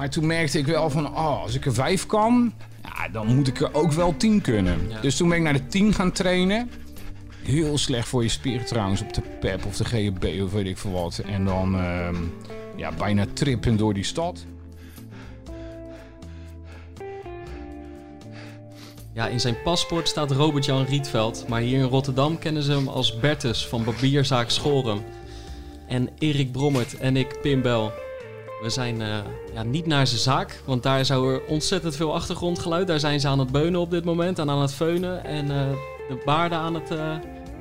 Maar 0.00 0.10
toen 0.10 0.26
merkte 0.26 0.58
ik 0.58 0.66
wel 0.66 0.90
van, 0.90 1.06
oh, 1.06 1.42
als 1.42 1.54
ik 1.54 1.66
er 1.66 1.74
vijf 1.74 2.06
kan, 2.06 2.52
ja, 2.82 3.08
dan 3.08 3.34
moet 3.34 3.48
ik 3.48 3.60
er 3.60 3.74
ook 3.74 3.92
wel 3.92 4.16
tien 4.16 4.40
kunnen. 4.40 4.88
Ja. 4.88 5.00
Dus 5.00 5.16
toen 5.16 5.28
ben 5.28 5.38
ik 5.38 5.44
naar 5.44 5.52
de 5.52 5.66
tien 5.66 5.94
gaan 5.94 6.12
trainen. 6.12 6.70
Heel 7.42 7.78
slecht 7.78 8.08
voor 8.08 8.22
je 8.22 8.28
spieren 8.28 8.66
trouwens, 8.66 9.02
op 9.02 9.14
de 9.14 9.20
PEP 9.40 9.64
of 9.66 9.76
de 9.76 9.84
GHB 9.84 10.42
of 10.42 10.52
weet 10.52 10.66
ik 10.66 10.78
veel 10.78 10.90
wat. 10.90 11.18
En 11.18 11.44
dan 11.44 11.76
ehm, 11.76 12.16
ja, 12.76 12.92
bijna 12.92 13.24
trippen 13.32 13.76
door 13.76 13.94
die 13.94 14.04
stad. 14.04 14.44
Ja, 19.12 19.26
in 19.26 19.40
zijn 19.40 19.62
paspoort 19.62 20.08
staat 20.08 20.30
Robert-Jan 20.30 20.84
Rietveld, 20.84 21.44
maar 21.48 21.60
hier 21.60 21.78
in 21.78 21.88
Rotterdam 21.88 22.38
kennen 22.38 22.62
ze 22.62 22.72
hem 22.72 22.88
als 22.88 23.18
Bertus 23.18 23.66
van 23.66 23.84
Barbierzaak 23.84 24.50
Schorum. 24.50 25.02
En 25.88 26.08
Erik 26.18 26.52
Brommert 26.52 26.98
en 26.98 27.16
ik, 27.16 27.40
Pim 27.42 27.62
Bel. 27.62 27.99
We 28.62 28.70
zijn 28.70 29.02
eh, 29.02 29.18
ja, 29.54 29.62
niet 29.62 29.86
naar 29.86 30.06
zijn 30.06 30.20
zaak, 30.20 30.62
want 30.64 30.82
daar 30.82 31.04
zou 31.04 31.34
er 31.34 31.42
ontzettend 31.46 31.96
veel 31.96 32.14
achtergrondgeluid. 32.14 32.86
Daar 32.86 33.00
zijn 33.00 33.20
ze 33.20 33.28
aan 33.28 33.38
het 33.38 33.52
beunen 33.52 33.80
op 33.80 33.90
dit 33.90 34.04
moment 34.04 34.38
en 34.38 34.50
aan 34.50 34.60
het 34.60 34.72
feunen 34.72 35.24
en 35.24 35.50
eh, 35.50 35.70
de 36.08 36.22
baarden 36.24 36.58
aan 36.58 36.74
het 36.74 36.90
eh, 36.90 37.14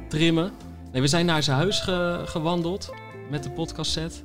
trimmen. 0.09 0.52
Nee, 0.91 1.02
we 1.02 1.08
zijn 1.08 1.25
naar 1.25 1.44
zijn 1.44 1.58
huis 1.58 1.80
ge- 1.80 2.22
gewandeld 2.25 2.89
met 3.30 3.44
de 3.44 3.52
podcastset. 3.52 4.23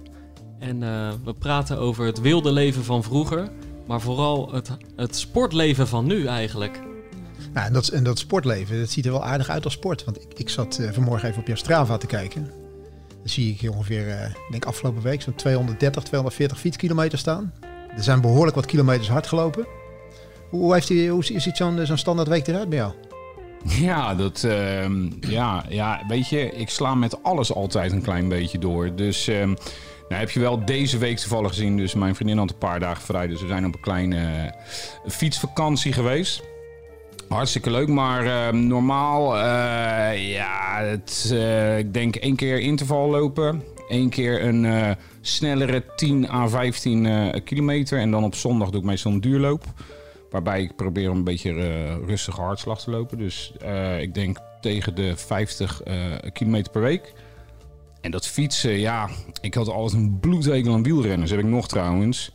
En 0.59 0.80
we 1.24 1.34
praten 1.38 1.78
over 1.78 2.06
het 2.06 2.20
wilde 2.20 2.52
leven 2.52 2.84
van 2.84 3.02
vroeger, 3.02 3.48
maar 3.86 4.00
vooral 4.00 4.52
het, 4.52 4.70
het 4.97 5.16
sportleven 5.16 5.88
van 5.88 6.06
nu 6.06 6.27
eigenlijk. 6.27 6.80
Nou, 7.52 7.66
en, 7.66 7.72
dat, 7.72 7.88
en 7.88 8.05
dat 8.05 8.19
sportleven, 8.19 8.78
dat 8.80 8.91
ziet 8.91 9.06
er 9.06 9.12
wel 9.12 9.25
aardig 9.25 9.48
uit 9.48 9.64
als 9.64 9.72
sport. 9.72 10.05
Want 10.05 10.22
ik, 10.22 10.38
ik 10.38 10.48
zat 10.48 10.80
vanmorgen 10.92 11.28
even 11.28 11.41
op 11.41 11.47
jouw 11.47 11.56
Strava 11.56 11.97
te 11.97 12.06
kijken. 12.06 12.50
Zie 13.25 13.56
ik 13.61 13.70
ongeveer, 13.70 14.08
eh, 14.08 14.34
denk 14.50 14.64
afgelopen 14.64 15.03
week, 15.03 15.22
zo'n 15.22 15.34
230, 15.34 16.03
240 16.03 16.58
fietskilometer 16.61 17.19
staan. 17.19 17.53
Er 17.97 18.03
zijn 18.03 18.20
behoorlijk 18.20 18.56
wat 18.56 18.66
kilometers 18.66 19.08
hard 19.08 19.27
gelopen. 19.27 19.66
Hoe, 20.50 20.72
heeft 20.75 20.89
die, 20.89 21.11
hoe 21.11 21.25
ziet 21.25 21.56
zo'n 21.56 21.86
zo'n 21.86 21.97
standaard 21.97 22.28
week 22.28 22.47
eruit 22.47 22.69
bij 22.69 22.78
jou? 22.78 22.92
Ja, 23.81 24.14
dat, 24.14 24.44
ehm, 24.44 25.11
ja, 25.20 25.64
ja, 25.69 26.03
weet 26.08 26.28
je, 26.28 26.50
ik 26.50 26.69
sla 26.70 26.94
met 26.94 27.22
alles 27.22 27.55
altijd 27.55 27.92
een 27.92 28.03
klein 28.03 28.28
beetje 28.28 28.58
door. 28.58 28.94
Dus 28.94 29.28
ehm, 29.28 29.48
nou 30.09 30.20
heb 30.20 30.31
je 30.31 30.41
wel 30.41 30.64
deze 30.64 30.98
week 30.98 31.19
toevallig 31.19 31.48
gezien. 31.48 31.77
Dus 31.77 31.94
mijn 31.94 32.14
vriendin 32.14 32.38
had 32.38 32.50
een 32.50 32.59
paar 32.59 32.81
dagen 32.81 33.03
vrij. 33.03 33.27
Dus 33.27 33.41
we 33.41 33.47
zijn 33.47 33.66
op 33.66 33.75
een 33.75 33.81
kleine 33.81 34.16
eh, 34.16 35.11
fietsvakantie 35.11 35.92
geweest. 35.92 36.42
Hartstikke 37.28 37.70
leuk, 37.70 37.89
maar 37.89 38.27
ehm, 38.27 38.67
normaal, 38.67 39.36
eh, 39.36 40.33
ja, 40.33 40.83
het, 40.83 41.31
eh, 41.33 41.78
ik 41.78 41.94
denk 41.94 42.16
één 42.16 42.36
keer 42.36 42.58
interval 42.58 43.11
lopen. 43.11 43.62
Eén 43.89 44.08
keer 44.08 44.44
een 44.44 44.64
eh, 44.64 44.91
snellere 45.20 45.84
10 45.97 46.31
à 46.31 46.48
15 46.48 47.06
eh, 47.06 47.41
kilometer. 47.44 47.98
En 47.98 48.11
dan 48.11 48.25
op 48.25 48.34
zondag 48.34 48.70
doe 48.70 48.81
ik 48.81 48.86
meestal 48.86 49.12
een 49.12 49.20
duurloop. 49.20 49.64
Waarbij 50.31 50.62
ik 50.62 50.77
probeer 50.77 51.11
een 51.11 51.25
beetje 51.25 51.53
rustige 52.06 52.41
hartslag 52.41 52.81
te 52.81 52.91
lopen. 52.91 53.19
Dus 53.19 53.53
ik 54.00 54.14
denk 54.14 54.38
tegen 54.64 54.94
de 54.94 55.16
50 55.16 55.83
eh, 55.83 55.97
kilometer 56.33 56.72
per 56.72 56.83
week. 56.83 57.12
En 58.00 58.11
dat 58.11 58.27
fietsen, 58.27 58.78
ja, 58.78 59.09
ik 59.41 59.55
had 59.55 59.69
altijd 59.69 60.03
een 60.03 60.19
bloedhekel 60.20 60.72
aan 60.72 60.83
wielrennen. 60.83 61.28
Heb 61.28 61.38
ik 61.38 61.44
nog 61.44 61.69
trouwens. 61.69 62.33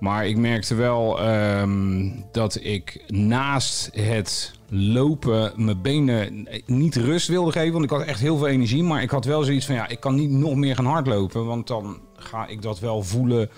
Maar 0.00 0.26
ik 0.26 0.36
merkte 0.36 0.74
wel 0.74 1.20
ehm, 1.20 2.08
dat 2.32 2.58
ik 2.62 3.04
naast 3.06 3.90
het 3.92 4.52
lopen 4.68 5.52
mijn 5.56 5.82
benen 5.82 6.48
niet 6.66 6.96
rust 6.96 7.28
wilde 7.28 7.52
geven. 7.52 7.72
Want 7.72 7.84
ik 7.84 7.90
had 7.90 8.02
echt 8.02 8.20
heel 8.20 8.36
veel 8.36 8.46
energie. 8.46 8.82
Maar 8.82 9.02
ik 9.02 9.10
had 9.10 9.24
wel 9.24 9.42
zoiets 9.42 9.66
van, 9.66 9.74
ja, 9.74 9.88
ik 9.88 10.00
kan 10.00 10.14
niet 10.14 10.30
nog 10.30 10.54
meer 10.54 10.74
gaan 10.74 10.86
hardlopen. 10.86 11.46
Want 11.46 11.66
dan 11.66 11.98
ga 12.16 12.46
ik 12.46 12.62
dat 12.62 12.78
wel 12.80 13.02
voelen 13.02 13.50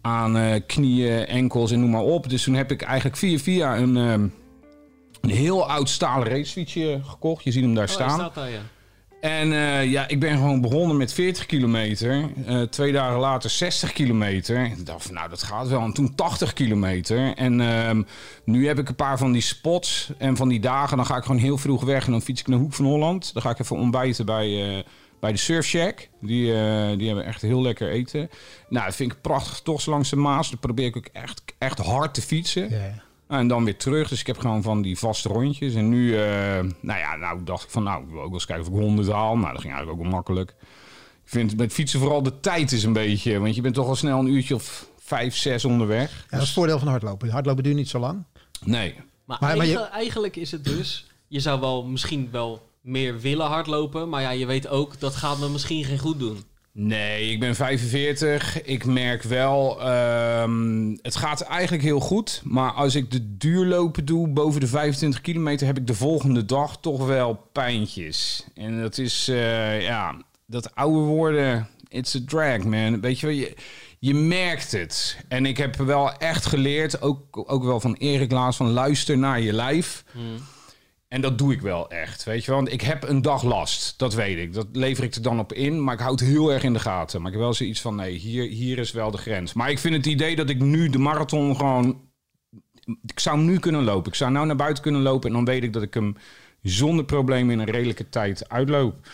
aan 0.00 0.36
eh, 0.36 0.60
knieën, 0.66 1.26
enkels 1.26 1.70
en 1.70 1.80
noem 1.80 1.90
maar 1.90 2.02
op. 2.02 2.28
Dus 2.30 2.42
toen 2.42 2.54
heb 2.54 2.70
ik 2.70 2.82
eigenlijk 2.82 3.16
via 3.16 3.38
via 3.38 3.76
een, 3.76 3.96
ehm, 3.96 4.26
een 5.20 5.30
heel 5.30 5.68
oud 5.68 5.88
stalen 5.88 6.28
racefietsje 6.28 7.00
gekocht. 7.04 7.44
Je 7.44 7.52
ziet 7.52 7.62
hem 7.62 7.74
daar 7.74 7.84
Oh, 7.88 7.90
staan. 7.90 8.10
staat 8.18 8.34
daar, 8.34 8.50
ja. 8.50 8.60
En 9.20 9.52
eh, 9.52 9.90
ja, 9.90 10.08
ik 10.08 10.20
ben 10.20 10.36
gewoon 10.36 10.60
begonnen 10.60 10.96
met 10.96 11.12
40 11.12 11.46
kilometer. 11.46 12.30
Eh, 12.46 12.62
twee 12.62 12.92
dagen 12.92 13.18
later 13.18 13.50
60 13.50 13.92
kilometer. 13.92 14.64
Ik 14.64 14.86
dacht 14.86 15.04
van, 15.04 15.14
nou, 15.14 15.28
dat 15.28 15.42
gaat 15.42 15.68
wel. 15.68 15.80
En 15.80 15.92
toen 15.92 16.14
80 16.14 16.52
kilometer. 16.52 17.34
En 17.34 17.60
ehm, 17.60 18.02
nu 18.44 18.66
heb 18.66 18.78
ik 18.78 18.88
een 18.88 18.94
paar 18.94 19.18
van 19.18 19.32
die 19.32 19.42
spots. 19.42 20.12
En 20.18 20.36
van 20.36 20.48
die 20.48 20.60
dagen, 20.60 20.96
dan 20.96 21.06
ga 21.06 21.16
ik 21.16 21.24
gewoon 21.24 21.40
heel 21.40 21.58
vroeg 21.58 21.84
weg. 21.84 22.06
En 22.06 22.10
dan 22.10 22.22
fiets 22.22 22.40
ik 22.40 22.46
naar 22.46 22.58
Hoek 22.58 22.72
van 22.72 22.84
Holland. 22.84 23.32
Dan 23.32 23.42
ga 23.42 23.50
ik 23.50 23.58
even 23.58 23.76
ontbijten 23.76 24.26
bij, 24.26 24.76
eh, 24.76 24.84
bij 25.20 25.32
de 25.32 25.38
Surf 25.38 25.66
Shack. 25.66 26.08
Die, 26.20 26.44
die 26.96 27.06
hebben 27.06 27.24
echt 27.24 27.42
heel 27.42 27.62
lekker 27.62 27.90
eten. 27.90 28.30
Nou, 28.68 28.86
dat 28.86 28.96
vind 28.96 29.12
ik 29.12 29.20
prachtig 29.20 29.60
toch 29.60 29.86
langs 29.86 30.10
de 30.10 30.16
Maas. 30.16 30.50
Dan 30.50 30.58
probeer 30.58 30.86
ik 30.86 30.96
ook 30.96 31.08
echt, 31.12 31.42
echt 31.58 31.78
hard 31.78 32.14
te 32.14 32.22
fietsen. 32.22 32.70
Ja. 32.70 33.08
En 33.30 33.48
dan 33.48 33.64
weer 33.64 33.76
terug. 33.76 34.08
Dus 34.08 34.20
ik 34.20 34.26
heb 34.26 34.38
gewoon 34.38 34.62
van 34.62 34.82
die 34.82 34.98
vaste 34.98 35.28
rondjes. 35.28 35.74
En 35.74 35.88
nu, 35.88 36.16
eh, 36.16 36.22
nou 36.80 36.98
ja, 36.98 37.16
nou 37.16 37.44
dacht 37.44 37.64
ik 37.64 37.70
van, 37.70 37.82
nou, 37.82 38.02
ik 38.02 38.08
wil 38.08 38.18
ook 38.18 38.24
wel 38.24 38.32
eens 38.34 38.46
kijken 38.46 38.66
of 38.66 38.72
ik 38.72 38.80
100 38.82 39.08
haal. 39.10 39.36
Nou, 39.36 39.52
dat 39.52 39.60
ging 39.60 39.72
eigenlijk 39.72 39.90
ook 39.98 40.02
wel 40.02 40.14
makkelijk. 40.14 40.50
Ik 41.24 41.36
vind 41.36 41.56
met 41.56 41.72
fietsen 41.72 42.00
vooral 42.00 42.22
de 42.22 42.40
tijd 42.40 42.72
is 42.72 42.84
een 42.84 42.92
beetje. 42.92 43.38
Want 43.38 43.54
je 43.54 43.60
bent 43.60 43.74
toch 43.74 43.86
al 43.86 43.94
snel 43.96 44.18
een 44.18 44.26
uurtje 44.32 44.54
of 44.54 44.88
vijf, 44.98 45.36
zes 45.36 45.64
onderweg. 45.64 46.10
Ja, 46.10 46.16
dat 46.30 46.40
is 46.40 46.46
het 46.46 46.54
voordeel 46.54 46.78
van 46.78 46.88
hardlopen. 46.88 47.28
Hardlopen 47.30 47.62
duurt 47.62 47.76
niet 47.76 47.88
zo 47.88 47.98
lang. 47.98 48.24
Nee. 48.64 48.94
Maar, 48.94 49.36
Maar- 49.40 49.56
maar 49.56 49.66
je- 49.66 49.76
eigen- 49.76 49.92
eigenlijk 49.92 50.36
is 50.36 50.50
het 50.50 50.64
dus... 50.64 51.06
Je 51.28 51.40
zou 51.40 51.60
wel 51.60 51.84
misschien 51.84 52.28
wel 52.32 52.68
meer 52.80 53.20
willen 53.20 53.46
hardlopen. 53.46 54.08
Maar 54.08 54.22
ja, 54.22 54.30
je 54.30 54.46
weet 54.46 54.68
ook, 54.68 55.00
dat 55.00 55.16
gaat 55.16 55.38
me 55.38 55.48
misschien 55.48 55.84
geen 55.84 55.98
goed 55.98 56.18
doen. 56.18 56.44
Nee, 56.82 57.30
ik 57.30 57.40
ben 57.40 57.54
45. 57.54 58.62
Ik 58.62 58.84
merk 58.84 59.22
wel, 59.22 59.80
ehm, 59.80 60.96
het 61.02 61.16
gaat 61.16 61.40
eigenlijk 61.40 61.82
heel 61.82 62.00
goed. 62.00 62.40
Maar 62.44 62.70
als 62.70 62.94
ik 62.94 63.10
de 63.10 63.36
duurlopen 63.36 64.04
doe 64.04 64.28
boven 64.28 64.60
de 64.60 64.66
25 64.66 65.20
kilometer, 65.20 65.66
heb 65.66 65.78
ik 65.78 65.86
de 65.86 65.94
volgende 65.94 66.44
dag 66.44 66.80
toch 66.80 67.06
wel 67.06 67.48
pijntjes. 67.52 68.46
En 68.54 68.80
dat 68.80 68.98
is, 68.98 69.28
eh, 69.28 69.82
ja, 69.82 70.16
dat 70.46 70.74
oude 70.74 70.98
worden, 70.98 71.68
it's 71.88 72.14
a 72.14 72.20
drag, 72.26 72.64
man. 72.64 73.00
Weet 73.00 73.20
je 73.20 73.26
wel, 73.26 73.34
je, 73.34 73.54
je 73.98 74.14
merkt 74.14 74.72
het. 74.72 75.24
En 75.28 75.46
ik 75.46 75.56
heb 75.56 75.76
wel 75.76 76.12
echt 76.12 76.46
geleerd, 76.46 77.02
ook, 77.02 77.44
ook 77.50 77.64
wel 77.64 77.80
van 77.80 77.94
Erik 77.94 78.30
Laas, 78.32 78.56
van 78.56 78.70
luister 78.70 79.18
naar 79.18 79.40
je 79.40 79.52
lijf. 79.52 80.04
En 81.10 81.20
dat 81.20 81.38
doe 81.38 81.52
ik 81.52 81.60
wel 81.60 81.90
echt, 81.90 82.24
weet 82.24 82.44
je 82.44 82.50
wel. 82.50 82.60
Want 82.60 82.72
ik 82.72 82.80
heb 82.80 83.02
een 83.02 83.22
dag 83.22 83.42
last, 83.42 83.98
dat 83.98 84.14
weet 84.14 84.38
ik. 84.38 84.52
Dat 84.52 84.66
lever 84.72 85.04
ik 85.04 85.14
er 85.14 85.22
dan 85.22 85.38
op 85.38 85.52
in, 85.52 85.84
maar 85.84 85.94
ik 85.94 86.00
houd 86.00 86.20
heel 86.20 86.52
erg 86.52 86.62
in 86.62 86.72
de 86.72 86.78
gaten. 86.78 87.18
Maar 87.20 87.30
ik 87.30 87.36
heb 87.36 87.46
wel 87.46 87.54
zoiets 87.54 87.80
van, 87.80 87.94
nee, 87.94 88.14
hier, 88.14 88.48
hier 88.48 88.78
is 88.78 88.92
wel 88.92 89.10
de 89.10 89.18
grens. 89.18 89.52
Maar 89.52 89.70
ik 89.70 89.78
vind 89.78 89.94
het 89.94 90.06
idee 90.06 90.36
dat 90.36 90.48
ik 90.48 90.58
nu 90.58 90.88
de 90.88 90.98
marathon 90.98 91.56
gewoon... 91.56 92.00
Ik 93.06 93.20
zou 93.20 93.38
nu 93.38 93.58
kunnen 93.58 93.84
lopen. 93.84 94.10
Ik 94.10 94.16
zou 94.16 94.30
nou 94.30 94.46
naar 94.46 94.56
buiten 94.56 94.82
kunnen 94.82 95.02
lopen 95.02 95.28
en 95.28 95.34
dan 95.34 95.44
weet 95.44 95.62
ik 95.62 95.72
dat 95.72 95.82
ik 95.82 95.94
hem 95.94 96.16
zonder 96.62 97.04
probleem 97.04 97.50
in 97.50 97.58
een 97.58 97.70
redelijke 97.70 98.08
tijd 98.08 98.48
uitloop. 98.48 99.08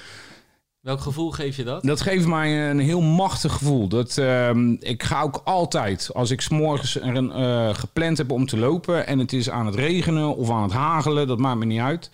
Welk 0.87 1.01
gevoel 1.01 1.31
geef 1.31 1.57
je 1.57 1.65
dat? 1.65 1.83
Dat 1.83 2.01
geeft 2.01 2.27
mij 2.27 2.71
een 2.71 2.79
heel 2.79 3.01
machtig 3.01 3.53
gevoel. 3.53 3.89
Dat, 3.89 4.19
ehm, 4.19 4.77
ik 4.81 5.03
ga 5.03 5.23
ook 5.23 5.41
altijd, 5.45 6.11
als 6.15 6.31
ik 6.31 6.41
s'morgens 6.41 7.01
een, 7.01 7.33
eh, 7.33 7.75
gepland 7.75 8.19
heb 8.19 8.31
om 8.31 8.47
te 8.47 8.59
lopen... 8.59 9.07
en 9.07 9.19
het 9.19 9.33
is 9.33 9.51
aan 9.51 9.67
het 9.67 9.75
regenen 9.75 10.37
of 10.37 10.51
aan 10.51 10.63
het 10.63 10.73
hagelen, 10.73 11.27
dat 11.27 11.39
maakt 11.39 11.59
me 11.59 11.65
niet 11.65 11.81
uit. 11.81 12.11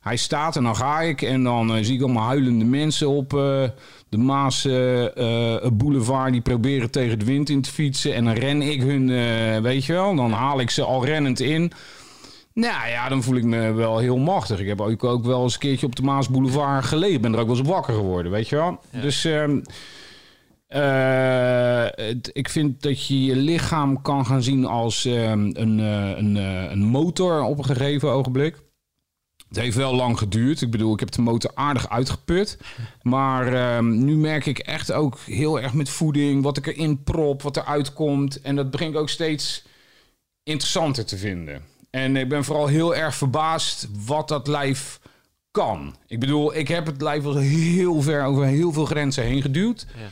Hij 0.00 0.16
staat 0.16 0.56
en 0.56 0.62
dan 0.62 0.76
ga 0.76 1.00
ik 1.00 1.22
en 1.22 1.42
dan 1.42 1.74
eh, 1.74 1.84
zie 1.84 1.94
ik 1.94 2.02
allemaal 2.02 2.26
huilende 2.26 2.64
mensen 2.64 3.08
op 3.08 3.34
eh, 3.34 3.62
de 4.08 4.18
Maas 4.18 4.62
Boulevard... 5.72 6.32
die 6.32 6.40
proberen 6.40 6.90
tegen 6.90 7.18
de 7.18 7.24
wind 7.24 7.48
in 7.48 7.62
te 7.62 7.70
fietsen. 7.70 8.14
En 8.14 8.24
dan 8.24 8.34
ren 8.34 8.62
ik 8.62 8.82
hun, 8.82 9.06
weet 9.62 9.84
je 9.84 9.92
wel, 9.92 10.14
dan 10.14 10.32
haal 10.32 10.60
ik 10.60 10.70
ze 10.70 10.82
al 10.82 11.04
rennend 11.04 11.40
in... 11.40 11.72
Nou 12.60 12.88
ja, 12.88 13.08
dan 13.08 13.22
voel 13.22 13.36
ik 13.36 13.44
me 13.44 13.72
wel 13.72 13.98
heel 13.98 14.16
machtig. 14.18 14.58
Ik 14.60 14.66
heb 14.66 14.80
ook, 14.80 15.04
ook 15.04 15.24
wel 15.24 15.42
eens 15.42 15.52
een 15.54 15.58
keertje 15.60 15.86
op 15.86 15.96
de 15.96 16.02
Maas 16.02 16.28
Boulevard 16.28 16.84
gelegen. 16.84 17.20
Ben 17.20 17.32
er 17.32 17.38
ook 17.40 17.46
wel 17.46 17.56
eens 17.58 17.68
wakker 17.68 17.94
geworden, 17.94 18.32
weet 18.32 18.48
je 18.48 18.56
wel. 18.56 18.80
Ja. 18.90 19.00
Dus 19.00 19.24
ehm, 19.24 19.60
eh, 20.66 21.86
het- 22.06 22.30
ik 22.32 22.48
vind 22.48 22.82
dat 22.82 23.06
je 23.06 23.24
je 23.24 23.36
lichaam 23.36 24.02
kan 24.02 24.26
gaan 24.26 24.42
zien 24.42 24.64
als 24.64 25.04
ehm, 25.04 25.50
een, 25.52 25.80
eh, 25.80 26.16
een, 26.16 26.36
eh, 26.36 26.70
een 26.70 26.84
motor 26.84 27.42
op 27.42 27.58
een 27.58 27.64
gegeven 27.64 28.10
ogenblik. 28.10 28.64
Het 29.48 29.56
heeft 29.58 29.76
wel 29.76 29.94
lang 29.94 30.18
geduurd. 30.18 30.60
Ik 30.60 30.70
bedoel, 30.70 30.92
ik 30.92 31.00
heb 31.00 31.10
de 31.10 31.22
motor 31.22 31.50
aardig 31.54 31.88
uitgeput. 31.88 32.58
Maar 33.02 33.52
ehm, 33.52 34.04
nu 34.04 34.16
merk 34.16 34.46
ik 34.46 34.58
echt 34.58 34.92
ook 34.92 35.18
heel 35.18 35.60
erg 35.60 35.72
met 35.72 35.88
voeding, 35.88 36.42
wat 36.42 36.56
ik 36.56 36.66
erin 36.66 37.02
prop, 37.02 37.42
wat 37.42 37.56
eruit 37.56 37.92
komt. 37.92 38.40
En 38.40 38.56
dat 38.56 38.70
begin 38.70 38.88
ik 38.88 38.96
ook 38.96 39.08
steeds 39.08 39.64
interessanter 40.42 41.04
te 41.06 41.16
vinden. 41.16 41.62
En 41.96 42.16
ik 42.16 42.28
ben 42.28 42.44
vooral 42.44 42.66
heel 42.66 42.94
erg 42.94 43.14
verbaasd 43.14 43.88
wat 44.06 44.28
dat 44.28 44.46
lijf 44.46 45.00
kan. 45.50 45.96
Ik 46.06 46.20
bedoel, 46.20 46.56
ik 46.56 46.68
heb 46.68 46.86
het 46.86 47.02
lijf 47.02 47.22
wel 47.22 47.36
heel 47.36 48.02
ver 48.02 48.24
over 48.24 48.44
heel 48.44 48.72
veel 48.72 48.84
grenzen 48.84 49.24
heen 49.24 49.42
geduwd. 49.42 49.86
Ja. 49.94 50.08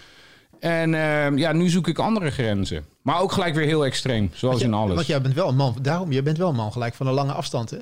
En 0.61 0.95
ehm, 0.95 1.39
ja, 1.39 1.53
nu 1.53 1.69
zoek 1.69 1.89
ik 1.89 1.99
andere 1.99 2.31
grenzen. 2.31 2.87
Maar 3.03 3.21
ook 3.21 3.33
gelijk 3.33 3.55
weer 3.55 3.67
heel 3.67 3.85
extreem, 3.85 4.31
zoals 4.35 4.63
in 4.63 4.75
alles. 4.75 4.95
Want 4.95 5.07
jij 5.07 5.21
bent 5.21 5.35
wel 5.35 5.49
een 5.49 5.57
man, 5.57 5.77
daarom, 5.83 6.13
je 6.13 6.23
bent 6.23 6.39
wel 6.39 6.49
een 6.49 6.55
man 6.55 6.73
gelijk 6.73 6.95
van 6.95 7.07
een 7.07 7.13
lange 7.13 7.33
afstand, 7.33 7.71
hè? 7.71 7.79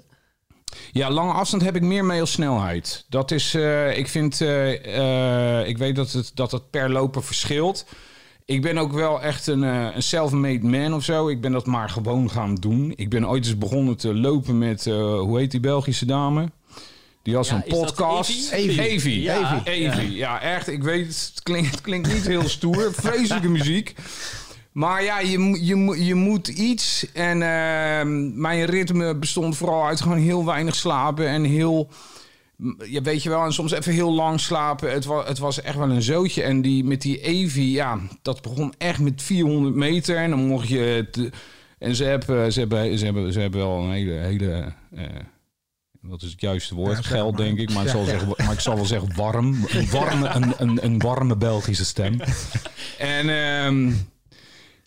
Ja, 0.92 1.10
lange 1.10 1.32
afstand 1.32 1.62
heb 1.62 1.76
ik 1.76 1.82
meer 1.82 2.04
mee 2.04 2.20
als 2.20 2.32
snelheid. 2.32 3.04
Dat 3.08 3.30
is, 3.30 3.54
eh, 3.54 3.98
ik 3.98 4.08
vind, 4.08 4.40
eh, 4.40 5.60
eh, 5.60 5.68
ik 5.68 5.78
weet 5.78 5.96
dat 5.96 6.12
het, 6.12 6.30
dat 6.34 6.52
het 6.52 6.70
per 6.70 6.90
loper 6.90 7.22
verschilt. 7.22 7.86
Ik 8.52 8.62
ben 8.62 8.78
ook 8.78 8.92
wel 8.92 9.22
echt 9.22 9.46
een, 9.46 9.64
eh, 9.64 9.86
een 9.94 10.02
self-made 10.02 10.66
man 10.66 10.94
of 10.94 11.04
zo. 11.04 11.28
Ik 11.28 11.40
ben 11.40 11.52
dat 11.52 11.66
maar 11.66 11.88
gewoon 11.90 12.30
gaan 12.30 12.54
doen. 12.54 12.92
Ik 12.96 13.08
ben 13.08 13.28
ooit 13.28 13.44
eens 13.44 13.58
begonnen 13.58 13.96
te 13.96 14.14
lopen 14.14 14.58
met, 14.58 14.86
eh, 14.86 15.18
hoe 15.18 15.38
heet 15.38 15.50
die 15.50 15.60
Belgische 15.60 16.06
dame? 16.06 16.50
Die 17.22 17.34
had 17.34 17.46
Ja, 17.46 17.52
zo'n 17.52 17.78
podcast. 17.80 18.52
Evie? 18.52 18.80
Evie. 18.80 19.22
Ja. 19.22 19.60
Evie. 19.64 20.12
Ja, 20.12 20.40
echt. 20.40 20.68
Ik 20.68 20.82
weet 20.82 21.06
het. 21.06 21.32
Klinkt, 21.42 21.70
het 21.70 21.80
klinkt 21.80 22.12
niet 22.12 22.26
heel 22.26 22.48
stoer. 22.48 22.92
Vreselijke 23.02 23.48
muziek. 23.48 23.94
Maar 24.72 25.02
ja, 25.02 25.20
je, 25.20 25.64
je, 25.64 26.04
je 26.04 26.14
moet 26.14 26.48
iets. 26.48 27.06
En 27.12 27.42
ehm, 27.42 28.40
mijn 28.40 28.64
ritme 28.64 29.14
bestond 29.16 29.56
vooral 29.56 29.86
uit 29.86 30.00
gewoon 30.00 30.18
heel 30.18 30.44
weinig 30.44 30.74
slapen. 30.74 31.26
En 31.28 31.44
heel... 31.44 31.88
Ja, 32.78 33.02
weet 33.02 33.22
je 33.22 33.28
wel, 33.28 33.44
en 33.44 33.52
soms 33.52 33.72
even 33.72 33.92
heel 33.92 34.12
lang 34.12 34.40
slapen. 34.40 34.92
Het 34.92 35.04
was, 35.04 35.26
het 35.26 35.38
was 35.38 35.62
echt 35.62 35.76
wel 35.76 35.90
een 35.90 36.02
zootje. 36.02 36.42
En 36.42 36.62
die, 36.62 36.84
met 36.84 37.02
die 37.02 37.20
Evi, 37.20 37.70
ja, 37.72 37.98
dat 38.22 38.42
begon 38.42 38.74
echt 38.78 38.98
met 38.98 39.22
400 39.22 39.74
meter. 39.74 40.16
En 40.16 40.30
dan 40.30 40.46
mocht 40.46 40.68
je... 40.68 41.08
te- 41.10 41.30
en 41.78 41.96
ze 41.96 42.04
hebben, 42.04 42.52
ze, 42.52 42.58
hebben, 42.58 42.98
ze, 42.98 43.04
hebben, 43.04 43.32
ze 43.32 43.40
hebben 43.40 43.60
wel 43.60 43.78
een 43.78 43.92
hele... 43.92 44.12
hele 44.12 44.72
eh, 44.94 45.04
wat 46.00 46.22
is 46.22 46.30
het 46.30 46.40
juiste 46.40 46.74
woord? 46.74 46.96
Ja, 46.96 47.02
Geld, 47.02 47.36
denk 47.36 47.58
ik. 47.58 47.72
Maar, 47.72 47.84
ik 47.84 47.90
zal 47.90 48.00
ja. 48.00 48.06
zeggen, 48.06 48.28
maar 48.36 48.52
ik 48.52 48.60
zal 48.60 48.74
wel 48.74 48.84
zeggen 48.84 49.16
warm. 49.16 49.64
Een 49.68 49.90
warme, 49.90 50.28
een, 50.28 50.54
een, 50.58 50.84
een 50.84 50.98
warme 50.98 51.36
Belgische 51.36 51.84
stem. 51.84 52.20
En 52.98 53.28
ehm, 53.28 53.92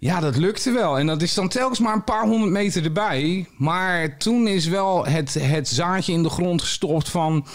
ja, 0.05 0.19
dat 0.19 0.37
lukte 0.37 0.71
wel. 0.71 0.99
En 0.99 1.05
dat 1.05 1.21
is 1.21 1.33
dan 1.33 1.47
telkens 1.49 1.79
maar 1.79 1.93
een 1.93 2.03
paar 2.03 2.25
honderd 2.25 2.51
meter 2.51 2.83
erbij. 2.83 3.47
Maar 3.57 4.17
toen 4.17 4.47
is 4.47 4.67
wel 4.67 5.05
het, 5.05 5.33
het 5.33 5.67
zaadje 5.67 6.13
in 6.13 6.23
de 6.23 6.29
grond 6.29 6.61
gestopt 6.61 7.09
van... 7.09 7.45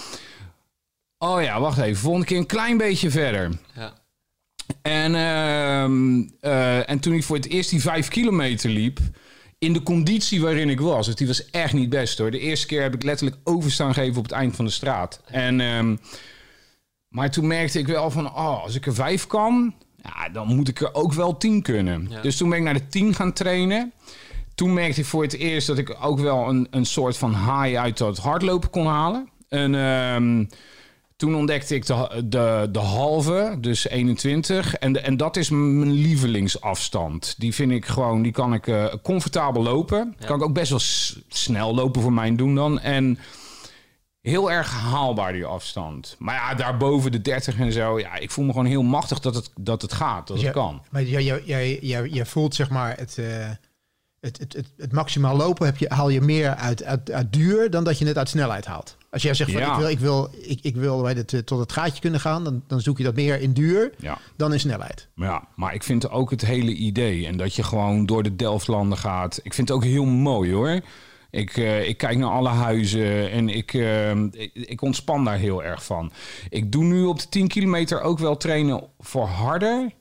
Oh 1.19 1.43
ja, 1.43 1.61
wacht 1.61 1.79
even. 1.79 2.01
Volgende 2.01 2.27
keer 2.27 2.39
een 2.39 2.47
klein 2.47 2.77
beetje 2.77 3.11
verder. 3.11 3.59
Ja. 3.75 3.93
En, 4.83 5.15
ehm, 5.15 6.23
eh, 6.41 6.91
en 6.91 7.01
toen 7.01 7.15
ik 7.15 7.25
voor 7.25 7.37
het 7.37 7.49
eerst 7.49 7.71
die 7.71 7.81
vijf 7.81 8.09
kilometer 8.09 8.71
liep... 8.71 8.99
in 9.59 9.73
de 9.73 9.83
conditie 9.83 10.41
waarin 10.41 10.71
ik 10.71 10.81
was... 10.81 11.07
dus 11.07 11.15
die 11.15 11.27
was 11.27 11.51
echt 11.51 11.73
niet 11.73 11.91
best 11.91 12.19
hoor. 12.19 12.31
De 12.31 12.39
eerste 12.39 12.67
keer 12.67 12.83
heb 12.83 12.95
ik 12.95 13.03
letterlijk 13.03 13.41
overstaan 13.45 13.95
gegeven 13.95 14.19
op 14.19 14.23
het 14.23 14.33
eind 14.33 14.57
van 14.57 14.65
de 14.65 14.71
straat. 14.71 15.21
En, 15.27 15.61
ehm, 15.61 15.97
maar 17.09 17.31
toen 17.31 17.47
merkte 17.47 17.79
ik 17.79 17.87
wel 17.87 18.11
van... 18.11 18.27
Oh, 18.27 18.63
als 18.63 18.75
ik 18.75 18.87
er 18.87 18.95
vijf 18.95 19.27
kan... 19.27 19.75
Ja, 20.03 20.29
dan 20.29 20.47
moet 20.47 20.69
ik 20.69 20.81
er 20.81 20.95
ook 20.95 21.13
wel 21.13 21.37
tien 21.37 21.63
kunnen. 21.63 22.07
Ja. 22.11 22.21
Dus 22.21 22.37
toen 22.37 22.49
ben 22.49 22.59
ik 22.59 22.65
naar 22.65 22.75
de 22.75 22.89
tien 22.89 23.15
gaan 23.15 23.33
trainen. 23.33 23.93
Toen 24.55 24.73
merkte 24.73 25.01
ik 25.01 25.07
voor 25.07 25.23
het 25.23 25.33
eerst 25.33 25.67
dat 25.67 25.79
ik 25.79 25.97
ook 26.01 26.19
wel 26.19 26.49
een, 26.49 26.67
een 26.71 26.87
soort 26.87 27.17
van 27.17 27.31
high 27.31 27.79
uit 27.79 27.99
dat 27.99 28.19
hardlopen 28.19 28.71
kon 28.71 28.87
halen. 28.87 29.29
En 29.49 29.75
ehm, 29.75 30.45
toen 31.17 31.35
ontdekte 31.35 31.75
ik 31.75 31.87
de, 31.87 32.23
de, 32.25 32.69
de 32.73 32.79
halve, 32.79 33.57
dus 33.59 33.89
21. 33.89 34.75
En, 34.75 34.93
de, 34.93 35.01
en 35.01 35.17
dat 35.17 35.37
is 35.37 35.51
mijn 35.51 35.93
lievelingsafstand. 35.93 37.35
Die 37.39 37.55
vind 37.55 37.73
ik 37.73 37.87
gewoon, 37.87 38.23
die 38.23 38.33
kan 38.33 38.55
ik 38.55 38.67
eh, 38.67 38.85
comfortabel 39.03 39.63
lopen. 39.63 40.15
Ja. 40.19 40.27
Kan 40.27 40.37
ik 40.37 40.43
ook 40.43 40.55
best 40.55 40.71
wel 40.71 41.23
snel 41.29 41.75
lopen 41.75 42.03
voor 42.03 42.13
mijn 42.13 42.37
doen 42.37 42.55
dan. 42.55 42.81
En 42.81 43.19
heel 44.21 44.51
erg 44.51 44.71
haalbaar 44.73 45.33
die 45.33 45.45
afstand. 45.45 46.17
Maar 46.19 46.35
ja, 46.35 46.55
daarboven 46.55 47.13
de 47.13 47.21
30 47.21 47.59
en 47.59 47.73
zo. 47.73 47.99
Ja, 47.99 48.17
ik 48.17 48.31
voel 48.31 48.45
me 48.45 48.51
gewoon 48.53 48.67
heel 48.67 48.83
machtig 48.83 49.19
dat 49.21 49.35
het, 49.35 49.51
dat 49.61 49.83
het 49.83 49.93
gaat, 49.93 50.27
dat 50.27 50.37
Dus 50.37 50.47
het 50.47 50.55
jij- 50.55 50.65
kan. 50.65 50.83
Maar 50.91 51.03
jij, 51.03 51.23
jij, 51.25 51.43
jij, 51.81 52.09
jij, 52.09 52.27
voelt 52.27 52.55
zeg 52.55 52.71
maar 52.71 52.97
het, 52.97 53.19
eh, 53.19 53.49
het, 54.21 54.39
het, 54.39 54.53
het, 54.53 54.73
het 54.77 54.93
maximaal 54.93 55.37
lopen 55.37 55.67
heb 55.67 55.77
je, 55.77 55.87
haal 55.89 56.09
je 56.09 56.21
meer 56.21 56.55
uit, 56.55 56.83
uit, 56.85 57.11
uit 57.11 57.33
duur 57.33 57.71
dan 57.71 57.85
dat 57.85 57.99
je 57.99 58.07
het 58.07 58.19
uit 58.19 58.29
snelheid 58.29 58.67
haalt. 58.67 58.97
Als 59.11 59.23
jij 59.23 59.35
zegt 59.35 59.51
van 59.53 59.61
Ja. 59.61 59.73
ik 59.73 59.79
wil, 59.79 59.89
ik 59.89 59.99
wil, 59.99 60.31
ik, 60.43 60.59
ik 60.63 60.77
wil 60.77 61.03
bij 61.03 61.13
het, 61.13 61.33
eh, 61.33 61.41
tot 61.41 61.59
het 61.59 61.73
gaatje 61.73 62.01
kunnen 62.01 62.21
gaan, 62.21 62.45
dan, 62.45 62.63
dan 62.67 62.81
zoek 62.81 62.99
je 62.99 63.05
dat 63.05 63.15
meer 63.15 63.41
in 63.41 63.53
duur 63.53 63.93
Ja. 63.99 64.19
dan 64.37 64.53
in 64.53 64.61
snelheid. 64.61 65.09
Ja, 65.15 65.49
maar 65.57 65.75
ik 65.75 65.83
vind 65.83 66.11
ook 66.11 66.31
het 66.31 66.41
hele 66.47 66.73
idee. 66.73 67.27
En 67.27 67.37
dat 67.37 67.55
je 67.55 67.63
gewoon 67.63 68.07
door 68.07 68.23
de 68.23 68.37
Delftlanden 68.37 68.99
gaat. 68.99 69.41
Ik 69.43 69.55
vind 69.55 69.69
het 69.69 69.77
ook 69.77 69.85
heel 69.85 70.05
mooi 70.05 70.53
hoor. 70.53 70.81
Ik, 71.31 71.57
eh, 71.57 71.89
ik 71.89 71.97
kijk 71.97 72.19
naar 72.19 72.31
alle 72.31 72.49
huizen 72.49 73.31
en 73.31 73.49
ik, 73.49 73.75
eh, 73.75 74.11
ik, 74.21 74.51
ik 74.55 74.83
ontspan 74.83 75.25
daar 75.25 75.39
heel 75.39 75.65
erg 75.65 75.85
van. 75.85 76.13
Ik 76.49 76.73
doe 76.73 76.85
nu 76.85 77.05
op 77.05 77.19
de 77.19 77.29
10 77.29 77.49
kilometer 77.49 78.01
ook 78.01 78.19
wel 78.19 78.37
trainen 78.37 78.83
voor 78.99 79.27
harder. 79.27 79.93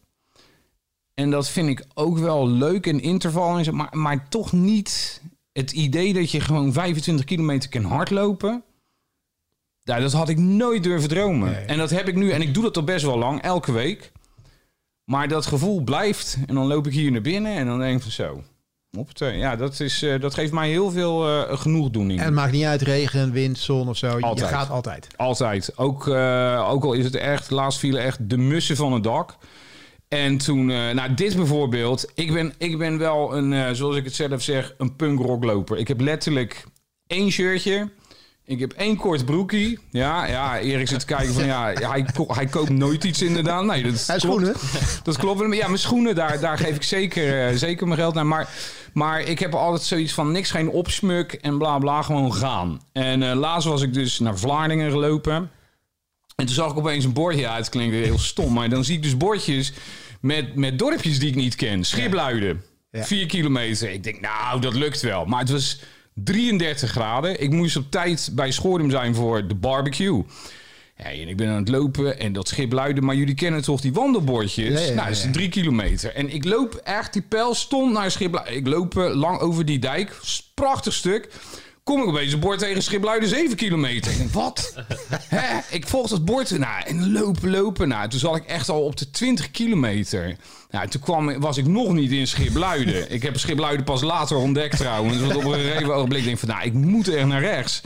En 1.13 1.29
dat 1.29 1.49
vind 1.49 1.69
ik 1.69 1.85
ook 1.93 2.17
wel 2.17 2.47
leuk 2.47 2.85
in 2.85 3.01
interval 3.01 3.57
en 3.57 3.63
zo. 3.63 3.71
Maar, 3.71 3.97
maar 3.97 4.29
toch 4.29 4.51
niet 4.51 5.21
het 5.51 5.71
idee 5.71 6.13
dat 6.13 6.31
je 6.31 6.39
gewoon 6.39 6.73
25 6.73 7.25
kilometer 7.25 7.69
kan 7.69 7.83
hardlopen. 7.83 8.63
Dat 9.83 10.11
had 10.11 10.29
ik 10.29 10.37
nooit 10.37 10.83
durven 10.83 11.09
dromen. 11.09 11.51
Nee. 11.51 11.65
En 11.65 11.77
dat 11.77 11.89
heb 11.89 12.07
ik 12.07 12.15
nu. 12.15 12.31
En 12.31 12.41
ik 12.41 12.53
doe 12.53 12.63
dat 12.63 12.77
al 12.77 12.83
best 12.83 13.05
wel 13.05 13.17
lang, 13.17 13.41
elke 13.41 13.71
week. 13.71 14.11
Maar 15.03 15.27
dat 15.27 15.45
gevoel 15.45 15.81
blijft. 15.81 16.37
En 16.47 16.55
dan 16.55 16.67
loop 16.67 16.87
ik 16.87 16.93
hier 16.93 17.11
naar 17.11 17.21
binnen 17.21 17.55
en 17.55 17.65
dan 17.65 17.79
denk 17.79 17.95
ik 17.95 18.01
van 18.01 18.11
zo. 18.11 18.43
Op 18.97 19.09
ja, 19.17 19.55
dat, 19.55 19.79
is, 19.79 20.01
eh, 20.01 20.19
dat 20.19 20.33
geeft 20.33 20.51
mij 20.51 20.69
heel 20.69 20.91
veel 20.91 21.27
eh, 21.27 21.57
genoegdoening. 21.57 22.19
En 22.19 22.25
het 22.25 22.33
maakt 22.33 22.51
niet 22.51 22.65
uit 22.65 22.81
regen, 22.81 23.31
wind, 23.31 23.57
zon 23.57 23.89
of 23.89 23.97
zo. 23.97 24.17
Je 24.17 24.23
Altijd. 24.23 24.49
gaat 24.49 24.69
altijd. 24.69 25.07
Altijd. 25.15 25.77
Ook, 25.77 26.07
eh, 26.07 26.69
ook 26.69 26.83
al 26.83 26.93
is 26.93 27.03
het 27.03 27.15
echt, 27.15 27.49
laatst 27.49 27.79
vielen 27.79 28.01
echt 28.01 28.29
de 28.29 28.37
mussen 28.37 28.75
van 28.75 28.93
het 28.93 29.03
dak. 29.03 29.37
En 30.07 30.37
toen, 30.37 30.65
nou 30.65 31.13
dit 31.13 31.35
bijvoorbeeld. 31.35 32.11
Ik 32.15 32.33
ben, 32.33 32.53
ik 32.57 32.77
ben 32.77 32.97
wel 32.97 33.37
een, 33.37 33.75
zoals 33.75 33.95
ik 33.95 34.03
het 34.03 34.15
zelf 34.15 34.41
zeg, 34.41 34.73
een 34.77 34.95
punkrockloper. 34.95 35.77
Ik 35.77 35.87
heb 35.87 35.99
letterlijk 35.99 36.65
één 37.07 37.31
shirtje. 37.31 37.89
Ik 38.49 38.59
heb 38.59 38.71
één 38.71 38.95
kort 38.95 39.25
broekie. 39.25 39.79
Ja, 39.91 40.25
ja, 40.25 40.59
Erik 40.59 40.87
zit 40.87 40.99
te 40.99 41.05
kijken 41.05 41.33
van 41.33 41.45
ja, 41.45 41.73
hij, 41.73 42.05
ko- 42.13 42.33
hij 42.33 42.45
koopt 42.45 42.69
nooit 42.69 43.03
iets 43.03 43.21
inderdaad. 43.21 43.63
Nee, 43.63 43.83
dat 43.83 44.07
Hij 44.07 44.19
schoenen. 44.19 44.55
Dat 45.03 45.17
klopt. 45.17 45.55
Ja, 45.55 45.65
mijn 45.67 45.79
schoenen, 45.79 46.15
daar, 46.15 46.39
daar 46.39 46.57
geef 46.57 46.75
ik 46.75 46.83
zeker, 46.83 47.47
eh, 47.47 47.55
zeker 47.55 47.87
mijn 47.87 47.99
geld 47.99 48.13
naar. 48.13 48.25
Maar, 48.25 48.49
maar 48.93 49.21
ik 49.21 49.39
heb 49.39 49.53
altijd 49.53 49.81
zoiets 49.81 50.13
van 50.13 50.31
niks, 50.31 50.51
geen 50.51 50.69
opsmuk 50.69 51.33
en 51.33 51.57
bla 51.57 51.77
bla, 51.77 52.01
gewoon 52.01 52.33
gaan. 52.33 52.81
En 52.91 53.23
eh, 53.23 53.35
laatst 53.35 53.67
was 53.67 53.81
ik 53.81 53.93
dus 53.93 54.19
naar 54.19 54.37
Vlaardingen 54.37 54.91
gelopen. 54.91 55.33
En 56.35 56.45
toen 56.45 56.55
zag 56.55 56.71
ik 56.71 56.77
opeens 56.77 57.05
een 57.05 57.13
bordje. 57.13 57.41
Ja, 57.41 57.55
het 57.55 57.69
klinkt 57.69 57.95
heel 57.95 58.19
stom. 58.19 58.53
Maar 58.53 58.69
dan 58.69 58.83
zie 58.83 58.95
ik 58.95 59.03
dus 59.03 59.17
bordjes 59.17 59.73
met, 60.21 60.55
met 60.55 60.79
dorpjes 60.79 61.19
die 61.19 61.29
ik 61.29 61.35
niet 61.35 61.55
ken. 61.55 61.83
Schipluiden. 61.83 62.63
Ja. 62.91 63.03
Vier 63.03 63.25
kilometer. 63.25 63.89
Ik 63.91 64.03
denk, 64.03 64.21
nou, 64.21 64.61
dat 64.61 64.73
lukt 64.73 65.01
wel. 65.01 65.25
Maar 65.25 65.39
het 65.39 65.49
was 65.49 65.79
33 66.13 66.89
graden. 66.91 67.41
Ik 67.41 67.51
moest 67.51 67.77
op 67.77 67.91
tijd 67.91 68.29
bij 68.33 68.51
Schoordum 68.51 68.89
zijn 68.89 69.15
voor 69.15 69.47
de 69.47 69.55
barbecue. 69.55 70.23
Ja, 70.97 71.05
en 71.05 71.27
ik 71.27 71.37
ben 71.37 71.49
aan 71.49 71.59
het 71.59 71.69
lopen 71.69 72.19
en 72.19 72.33
dat 72.33 72.47
schip 72.47 72.71
luiden. 72.71 73.05
Maar 73.05 73.15
jullie 73.15 73.35
kennen 73.35 73.61
toch 73.61 73.81
die 73.81 73.93
wandelbordjes? 73.93 74.79
Ja, 74.79 74.85
ja, 74.87 74.93
nou, 74.93 75.07
dat 75.07 75.17
is 75.17 75.27
drie 75.31 75.49
kilometer. 75.49 76.15
En 76.15 76.33
ik 76.33 76.45
loop 76.45 76.75
echt, 76.75 77.13
die 77.13 77.21
pijl 77.21 77.53
stond 77.53 77.93
naar 77.93 78.11
schip 78.11 78.43
Ik 78.45 78.67
loop 78.67 78.97
eh, 78.97 79.15
lang 79.15 79.39
over 79.39 79.65
die 79.65 79.79
dijk. 79.79 80.19
Prachtig 80.53 80.93
stuk. 80.93 81.29
Kom 81.89 82.01
ik 82.01 82.07
opeens 82.07 82.33
een 82.33 82.39
bord 82.39 82.59
tegen 82.59 82.83
Schipluiden 82.83 83.29
7 83.29 83.55
kilometer. 83.55 84.11
Wat? 84.31 84.73
Hè? 85.35 85.59
Ik 85.69 85.87
volg 85.87 86.07
dat 86.07 86.25
bord. 86.25 86.57
Nou, 86.57 86.83
en 86.85 87.11
lopen, 87.11 87.49
lopen. 87.49 87.87
Nou, 87.87 88.09
toen 88.09 88.19
zat 88.19 88.35
ik 88.35 88.45
echt 88.45 88.69
al 88.69 88.83
op 88.83 88.97
de 88.97 89.11
20 89.11 89.51
kilometer. 89.51 90.35
Nou, 90.69 90.87
toen 90.87 91.01
kwam, 91.01 91.39
was 91.39 91.57
ik 91.57 91.67
nog 91.67 91.93
niet 91.93 92.11
in 92.11 92.27
Schipluiden. 92.27 93.11
Ik 93.11 93.23
heb 93.23 93.37
Schipluiden 93.37 93.85
pas 93.85 94.01
later 94.01 94.37
ontdekt 94.37 94.77
trouwens. 94.77 95.19
Want 95.19 95.35
op 95.35 95.43
een 95.43 95.59
gegeven 95.59 95.95
ogenblik 95.95 96.23
denk 96.23 96.33
ik 96.33 96.39
van, 96.39 96.49
nou, 96.49 96.63
ik 96.63 96.73
moet 96.73 97.07
er 97.07 97.27
naar 97.27 97.41
rechts. 97.41 97.81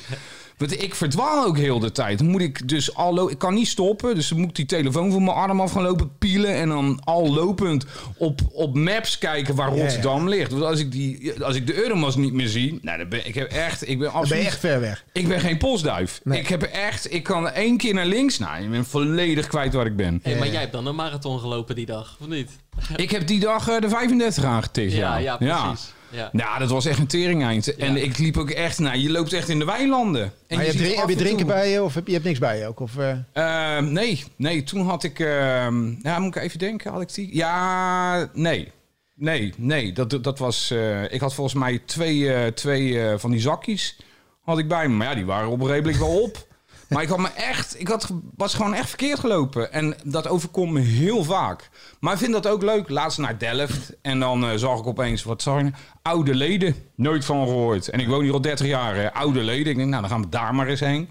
Want 0.57 0.81
ik 0.83 0.95
verdwaal 0.95 1.45
ook 1.45 1.57
heel 1.57 1.79
de 1.79 1.91
tijd. 1.91 2.17
Dan 2.17 2.27
moet 2.27 2.41
ik 2.41 2.67
dus 2.67 2.95
al 2.95 3.13
lo- 3.13 3.27
Ik 3.29 3.37
kan 3.37 3.53
niet 3.53 3.67
stoppen. 3.67 4.15
Dus 4.15 4.27
dan 4.27 4.39
moet 4.39 4.49
ik 4.49 4.55
die 4.55 4.65
telefoon 4.65 5.11
van 5.11 5.23
mijn 5.23 5.35
arm 5.37 5.61
af 5.61 5.71
gaan 5.71 5.81
lopen 5.83 6.11
pielen. 6.19 6.53
En 6.55 6.69
dan 6.69 6.99
al 7.03 7.33
lopend 7.33 7.85
op, 8.17 8.41
op 8.51 8.75
maps 8.75 9.17
kijken 9.17 9.55
waar 9.55 9.69
Ja, 9.69 9.75
ja. 9.75 9.81
Rotterdam 9.81 10.29
ligt. 10.29 10.51
Want 10.51 10.63
als 10.63 10.79
ik, 10.79 10.91
die, 10.91 11.43
als 11.43 11.55
ik 11.55 11.67
de 11.67 11.83
Euromas 11.83 12.15
niet 12.15 12.33
meer 12.33 12.47
zie. 12.47 12.79
Nou, 12.81 12.97
dan 12.97 13.09
ben 13.09 13.27
ik 13.27 13.35
heb 13.35 13.51
echt. 13.51 13.81
Ik 13.81 13.87
ben 13.87 13.97
Dan 13.97 14.11
ben 14.11 14.21
absoluut. 14.21 14.41
je 14.43 14.47
echt 14.49 14.59
ver 14.59 14.79
weg. 14.79 15.05
Ik 15.13 15.27
ben 15.27 15.39
geen 15.39 15.57
postduif. 15.57 16.21
Nee. 16.23 16.39
Ik 16.39 16.47
heb 16.47 16.61
echt. 16.63 17.13
Ik 17.13 17.23
kan 17.23 17.49
één 17.49 17.77
keer 17.77 17.93
naar 17.93 18.05
links. 18.05 18.37
Nou, 18.39 18.63
ik 18.63 18.69
ben 18.71 18.85
volledig 18.85 19.47
kwijt 19.47 19.73
waar 19.73 19.85
ik 19.85 19.95
ben. 19.95 20.19
Hey, 20.23 20.37
maar 20.37 20.47
jij 20.49 20.59
hebt 20.59 20.71
dan 20.71 20.85
een 20.85 20.95
marathon 20.95 21.39
gelopen 21.39 21.75
die 21.75 21.85
dag, 21.85 22.17
of 22.21 22.27
niet? 22.27 22.49
Ik 22.95 23.11
heb 23.11 23.27
die 23.27 23.39
dag 23.39 23.67
eh, 23.69 23.79
de 23.81 23.89
35 23.89 24.43
aangetikt. 24.43 24.91
Ja, 24.93 25.17
Ja, 25.17 25.37
ja, 25.39 25.61
precies. 25.69 25.93
Ja. 26.13 26.29
Nou, 26.31 26.59
dat 26.59 26.69
was 26.69 26.85
echt 26.85 26.99
een 26.99 27.07
teringeind. 27.07 27.75
En 27.75 27.95
Ja. 27.95 28.01
ik 28.01 28.17
liep 28.17 28.37
ook 28.37 28.49
echt. 28.49 28.79
Nou, 28.79 28.97
je 28.97 29.09
loopt 29.09 29.33
echt 29.33 29.49
in 29.49 29.59
de 29.59 29.65
weilanden. 29.65 30.31
En 30.47 30.57
Maar 30.57 30.65
je 30.65 30.71
drink- 30.71 30.95
heb 30.95 31.07
je 31.07 31.11
en 31.13 31.17
drinken 31.19 31.37
toe- 31.45 31.55
bij 31.55 31.69
je 31.71 31.83
of 31.83 31.93
heb 31.93 32.03
je, 32.03 32.09
je 32.09 32.15
hebt 32.17 32.27
niks 32.27 32.39
bij 32.39 32.59
je 32.59 32.67
ook? 32.67 32.79
Of, 32.79 32.97
eh, 32.97 33.17
Ehm, 33.33 33.91
nee, 33.91 34.23
nee, 34.35 34.63
toen 34.63 34.85
had 34.85 35.03
ik. 35.03 35.19
ehm 35.19 35.91
ja, 36.01 36.19
moet 36.19 36.35
ik 36.35 36.41
even 36.41 36.59
denken, 36.59 36.91
had 36.91 37.01
ik 37.01 37.13
die? 37.13 37.35
Ja, 37.35 38.29
nee. 38.33 38.71
Nee, 39.15 39.53
nee, 39.57 39.93
dat, 39.93 40.19
dat 40.23 40.39
was. 40.39 40.71
eh, 40.71 41.11
ik 41.11 41.19
had 41.19 41.33
volgens 41.33 41.55
mij 41.55 41.81
twee, 41.85 42.33
eh, 42.33 42.47
twee 42.51 43.01
eh, 43.01 43.17
van 43.17 43.31
die 43.31 43.39
zakjes 43.39 43.97
had 44.41 44.57
ik 44.57 44.67
bij 44.67 44.87
me. 44.87 44.95
Maar 44.95 45.07
ja, 45.07 45.15
die 45.15 45.25
waren 45.25 45.49
op 45.49 45.61
een 45.61 45.67
redelijk 45.67 45.97
wel 45.97 46.21
op. 46.21 46.47
Maar 46.93 47.03
ik 47.03 47.09
had 47.09 47.19
me 47.19 47.27
echt, 47.27 47.79
ik 47.79 47.87
had, 47.87 48.09
was 48.35 48.53
gewoon 48.53 48.73
echt 48.73 48.89
verkeerd 48.89 49.19
gelopen. 49.19 49.71
En 49.71 49.95
dat 50.03 50.27
overkomt 50.27 50.71
me 50.71 50.79
heel 50.79 51.23
vaak. 51.23 51.69
Maar 51.99 52.13
ik 52.13 52.19
vind 52.19 52.31
dat 52.33 52.47
ook 52.47 52.61
leuk. 52.61 52.89
Laatst 52.89 53.17
naar 53.17 53.37
Delft. 53.37 53.93
En 54.01 54.19
dan 54.19 54.45
eh, 54.45 54.55
zag 54.55 54.79
ik 54.79 54.87
opeens, 54.87 55.23
wat 55.23 55.41
zag 55.41 55.57
je? 55.57 55.61
nou? 55.63 55.73
Oude 56.01 56.35
leden. 56.35 56.75
Nooit 56.95 57.25
van 57.25 57.45
gehoord. 57.47 57.89
En 57.89 57.99
ik 57.99 58.07
woon 58.07 58.23
hier 58.23 58.33
al 58.33 58.41
30 58.41 58.67
jaar. 58.67 58.95
hè. 58.95 59.13
Oude 59.13 59.39
leden. 59.43 59.71
Ik 59.71 59.77
denk, 59.77 59.89
nou, 59.89 60.01
dan 60.01 60.09
gaan 60.11 60.21
we 60.21 60.29
daar 60.29 60.55
maar 60.55 60.67
eens 60.67 60.79
heen. 60.79 61.09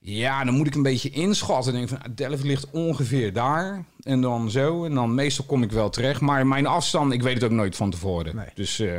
Ja, 0.00 0.44
dan 0.44 0.54
moet 0.54 0.66
ik 0.66 0.74
een 0.74 0.82
beetje 0.82 1.10
inschatten. 1.10 1.72
Denk 1.72 1.88
van, 1.88 2.02
ah, 2.02 2.08
Delft 2.14 2.44
ligt 2.44 2.70
ongeveer 2.70 3.32
daar. 3.32 3.84
En 4.02 4.20
dan 4.20 4.50
zo. 4.50 4.84
En 4.84 4.94
dan 4.94 5.14
meestal 5.14 5.44
kom 5.44 5.62
ik 5.62 5.72
wel 5.72 5.90
terecht. 5.90 6.20
Maar 6.20 6.46
mijn 6.46 6.66
afstand, 6.66 7.12
ik 7.12 7.22
weet 7.22 7.34
het 7.34 7.44
ook 7.44 7.50
nooit 7.50 7.76
van 7.76 7.90
tevoren. 7.90 8.36
Nee. 8.36 8.46
Dus 8.54 8.78
eh, 8.78 8.98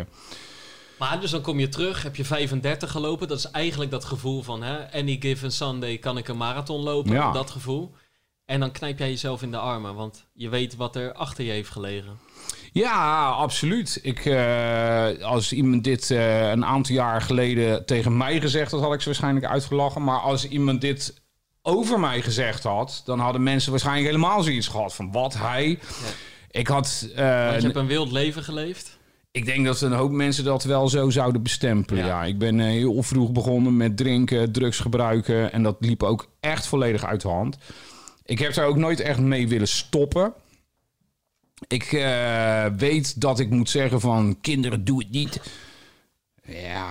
Maar 0.99 1.19
dus 1.19 1.31
dan 1.31 1.41
kom 1.41 1.59
je 1.59 1.69
terug, 1.69 2.03
heb 2.03 2.15
je 2.15 2.25
35 2.25 2.91
gelopen. 2.91 3.27
Dat 3.27 3.37
is 3.37 3.51
eigenlijk 3.51 3.91
dat 3.91 4.05
gevoel 4.05 4.43
van, 4.43 4.63
hè, 4.63 4.91
any 4.91 5.17
given 5.19 5.51
Sunday 5.51 5.97
kan 5.97 6.17
ik 6.17 6.27
een 6.27 6.37
marathon 6.37 6.81
lopen. 6.81 7.11
Ja. 7.11 7.31
Dat 7.31 7.51
gevoel. 7.51 7.95
En 8.45 8.59
dan 8.59 8.71
knijp 8.71 8.99
jij 8.99 9.09
jezelf 9.09 9.41
in 9.41 9.51
de 9.51 9.57
armen, 9.57 9.95
want 9.95 10.25
je 10.33 10.49
weet 10.49 10.75
wat 10.75 10.95
er 10.95 11.13
achter 11.13 11.43
je 11.43 11.51
heeft 11.51 11.69
gelegen. 11.69 12.19
ja, 12.73 13.27
absoluut. 13.29 13.99
Ik, 14.01 14.25
eh, 14.25 15.07
als 15.21 15.53
iemand 15.53 15.83
dit 15.83 16.11
eh, 16.11 16.49
een 16.49 16.65
aantal 16.65 16.95
jaar 16.95 17.21
geleden 17.21 17.85
tegen 17.85 18.17
mij 18.17 18.41
gezegd 18.41 18.71
had, 18.71 18.81
had 18.81 18.93
ik 18.93 18.99
ze 18.99 19.05
waarschijnlijk 19.05 19.45
uitgelachen. 19.45 20.03
Maar 20.03 20.19
als 20.19 20.47
iemand 20.47 20.81
dit 20.81 21.21
over 21.61 21.99
mij 21.99 22.21
gezegd 22.21 22.63
had, 22.63 23.01
dan 23.05 23.19
hadden 23.19 23.43
mensen 23.43 23.71
waarschijnlijk 23.71 24.07
helemaal 24.07 24.43
zoiets 24.43 24.67
gehad 24.67 24.95
van 24.95 25.11
wat 25.11 25.33
hij. 25.33 25.79
Ik 26.51 26.67
had. 26.67 27.07
Want 27.15 27.15
je 27.15 27.65
hebt 27.65 27.75
een 27.75 27.87
wild 27.87 28.11
leven 28.11 28.43
geleefd. 28.43 28.98
Ik 29.31 29.45
denk 29.45 29.65
dat 29.65 29.81
een 29.81 29.91
hoop 29.91 30.11
mensen 30.11 30.43
dat 30.43 30.63
wel 30.63 30.87
zo 30.89 31.09
zouden 31.09 31.43
bestempelen. 31.43 32.05
Ja, 32.05 32.23
Ja. 32.23 32.23
ik 32.27 32.37
ben 32.37 32.59
eh, 32.59 32.65
heel 32.65 33.03
vroeg 33.03 33.31
begonnen 33.31 33.77
met 33.77 33.97
drinken, 33.97 34.51
drugs 34.51 34.79
gebruiken. 34.79 35.51
En 35.51 35.63
dat 35.63 35.75
liep 35.79 36.03
ook 36.03 36.29
echt 36.39 36.67
volledig 36.67 37.05
uit 37.05 37.21
de 37.21 37.27
hand. 37.27 37.57
Ik 38.25 38.39
heb 38.39 38.53
daar 38.53 38.65
ook 38.65 38.77
nooit 38.77 38.99
echt 38.99 39.19
mee 39.19 39.47
willen 39.47 39.67
stoppen. 39.67 40.33
Ik 41.67 41.83
eh, 41.91 42.65
weet 42.77 43.21
dat 43.21 43.39
ik 43.39 43.49
moet 43.49 43.69
zeggen 43.69 43.99
van 43.99 44.37
kinderen, 44.41 44.85
doe 44.85 44.99
het 44.99 45.11
niet. 45.11 45.41
Ja, 46.45 46.87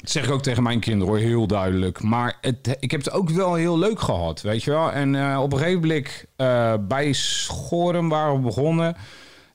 dat 0.00 0.10
zeg 0.10 0.24
ik 0.24 0.30
ook 0.30 0.42
tegen 0.42 0.62
mijn 0.62 0.80
kinderen 0.80 1.08
hoor, 1.14 1.22
heel 1.22 1.46
duidelijk. 1.46 2.02
Maar 2.02 2.38
het, 2.40 2.76
ik 2.80 2.90
heb 2.90 3.04
het 3.04 3.12
ook 3.12 3.30
wel 3.30 3.54
heel 3.54 3.78
leuk 3.78 4.00
gehad, 4.00 4.40
weet 4.40 4.62
je 4.62 4.70
wel. 4.70 4.92
En 4.92 5.14
eh, 5.14 5.40
op 5.42 5.52
een 5.52 5.58
gegeven 5.58 5.80
moment 5.80 6.24
eh, 6.36 6.74
bij 6.88 7.12
Schoren 7.12 8.08
waren 8.08 8.34
we 8.34 8.40
begonnen. 8.40 8.96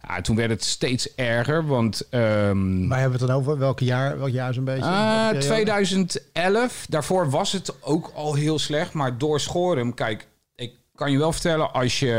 Ja, 0.08 0.22
toen 0.22 0.36
werd 0.36 0.50
het 0.50 0.64
steeds 0.64 1.16
erger, 1.16 1.66
want... 1.66 2.08
ehm, 2.10 2.88
Waar 2.88 3.00
hebben 3.00 3.20
we 3.20 3.26
het 3.26 3.28
dan 3.28 3.32
over? 3.42 3.58
Welke 3.58 3.86
jaar, 3.86 4.18
welk 4.18 4.30
jaar 4.32 4.54
zo'n 4.54 4.64
beetje? 4.64 4.82
eh, 4.84 4.90
Welke 4.92 5.38
periode? 5.38 5.46
2011. 5.46 6.86
Daarvoor 6.90 7.30
was 7.30 7.52
het 7.52 7.74
ook 7.82 8.12
al 8.16 8.34
heel 8.34 8.60
slecht. 8.60 8.94
Maar 8.94 9.18
door 9.18 9.40
Schorum, 9.40 9.94
kijk, 9.94 10.28
ik 10.56 10.72
kan 10.96 11.12
je 11.12 11.18
wel 11.18 11.32
vertellen... 11.32 11.74
als 11.74 12.00
je 12.00 12.14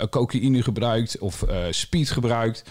eh 0.00 0.06
cocaïne 0.10 0.62
gebruikt 0.62 1.18
of 1.18 1.42
eh, 1.42 1.56
speed 1.70 2.10
gebruikt... 2.10 2.64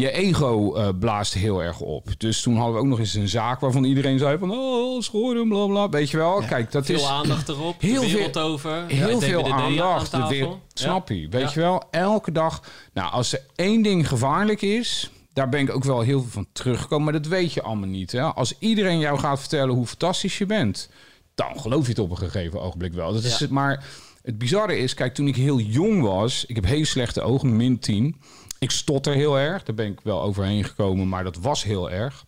je 0.00 0.10
ego 0.12 0.74
eh, 0.74 0.88
blaast 1.00 1.34
heel 1.34 1.62
erg 1.62 1.80
op. 1.80 2.08
Dus 2.18 2.42
toen 2.42 2.56
hadden 2.56 2.74
we 2.74 2.80
ook 2.80 2.86
nog 2.86 2.98
eens 2.98 3.14
een 3.14 3.28
zaak 3.28 3.60
waarvan 3.60 3.84
iedereen 3.84 4.18
zei 4.18 4.38
van... 4.38 4.50
oh, 4.50 5.00
Schorum, 5.02 5.48
bla 5.48 5.66
bla. 5.66 5.88
Weet 5.88 6.10
je 6.10 6.16
wel? 6.16 6.42
Kijk, 6.48 6.72
dat 6.72 6.86
Veel 6.86 6.94
is 6.96 7.04
aandacht 7.04 7.48
erop, 7.48 7.80
heel 7.80 8.02
veel- 8.02 8.42
over. 8.42 8.84
heel 8.86 9.20
veel 9.20 9.52
aandacht. 9.52 10.14
aan 10.14 10.28
weer- 10.28 10.48
snap 10.74 11.08
je? 11.08 11.28
Weet 11.28 11.52
je 11.52 11.60
wel? 11.60 11.82
Elke 11.90 12.32
dag. 12.32 12.62
Nou, 12.92 13.12
als 13.12 13.32
er 13.32 13.40
één 13.54 13.82
ding 13.82 14.08
gevaarlijk 14.08 14.62
is... 14.62 15.10
Daar 15.32 15.48
ben 15.48 15.60
ik 15.60 15.74
ook 15.74 15.84
wel 15.84 16.00
heel 16.00 16.20
veel 16.20 16.30
van 16.30 16.46
teruggekomen. 16.52 17.04
Maar 17.04 17.22
dat 17.22 17.26
weet 17.30 17.52
je 17.52 17.62
allemaal 17.62 17.88
niet. 17.88 18.12
Hè? 18.12 18.22
Als 18.22 18.54
iedereen 18.58 18.98
jou 18.98 19.18
gaat 19.18 19.38
vertellen 19.40 19.74
hoe 19.74 19.86
fantastisch 19.86 20.38
je 20.38 20.46
bent... 20.46 20.90
dan 21.34 21.60
geloof 21.60 21.82
je 21.82 21.88
het 21.88 21.98
op 21.98 22.10
een 22.10 22.16
gegeven 22.16 22.60
ogenblik 22.60 22.92
wel. 22.92 23.12
Dat 23.12 23.24
is 23.24 23.32
Ja. 23.32 23.38
het, 23.38 23.50
maar 23.50 23.84
het 24.22 24.38
bizarre 24.38 24.78
is... 24.78 24.94
Kijk, 24.94 25.14
toen 25.14 25.28
ik 25.28 25.36
heel 25.36 25.60
jong 25.60 26.02
was... 26.02 26.44
Ik 26.46 26.54
heb 26.54 26.64
heel 26.64 26.84
slechte 26.84 27.22
ogen, 27.22 27.56
min 27.56 27.78
10. 27.78 28.20
Ik 28.58 28.70
stotter 28.70 29.14
heel 29.14 29.38
erg. 29.38 29.62
Daar 29.62 29.74
ben 29.74 29.86
ik 29.86 30.00
wel 30.02 30.22
overheen 30.22 30.64
gekomen. 30.64 31.08
Maar 31.08 31.24
dat 31.24 31.36
was 31.36 31.64
heel 31.64 31.90
erg. 31.90 32.24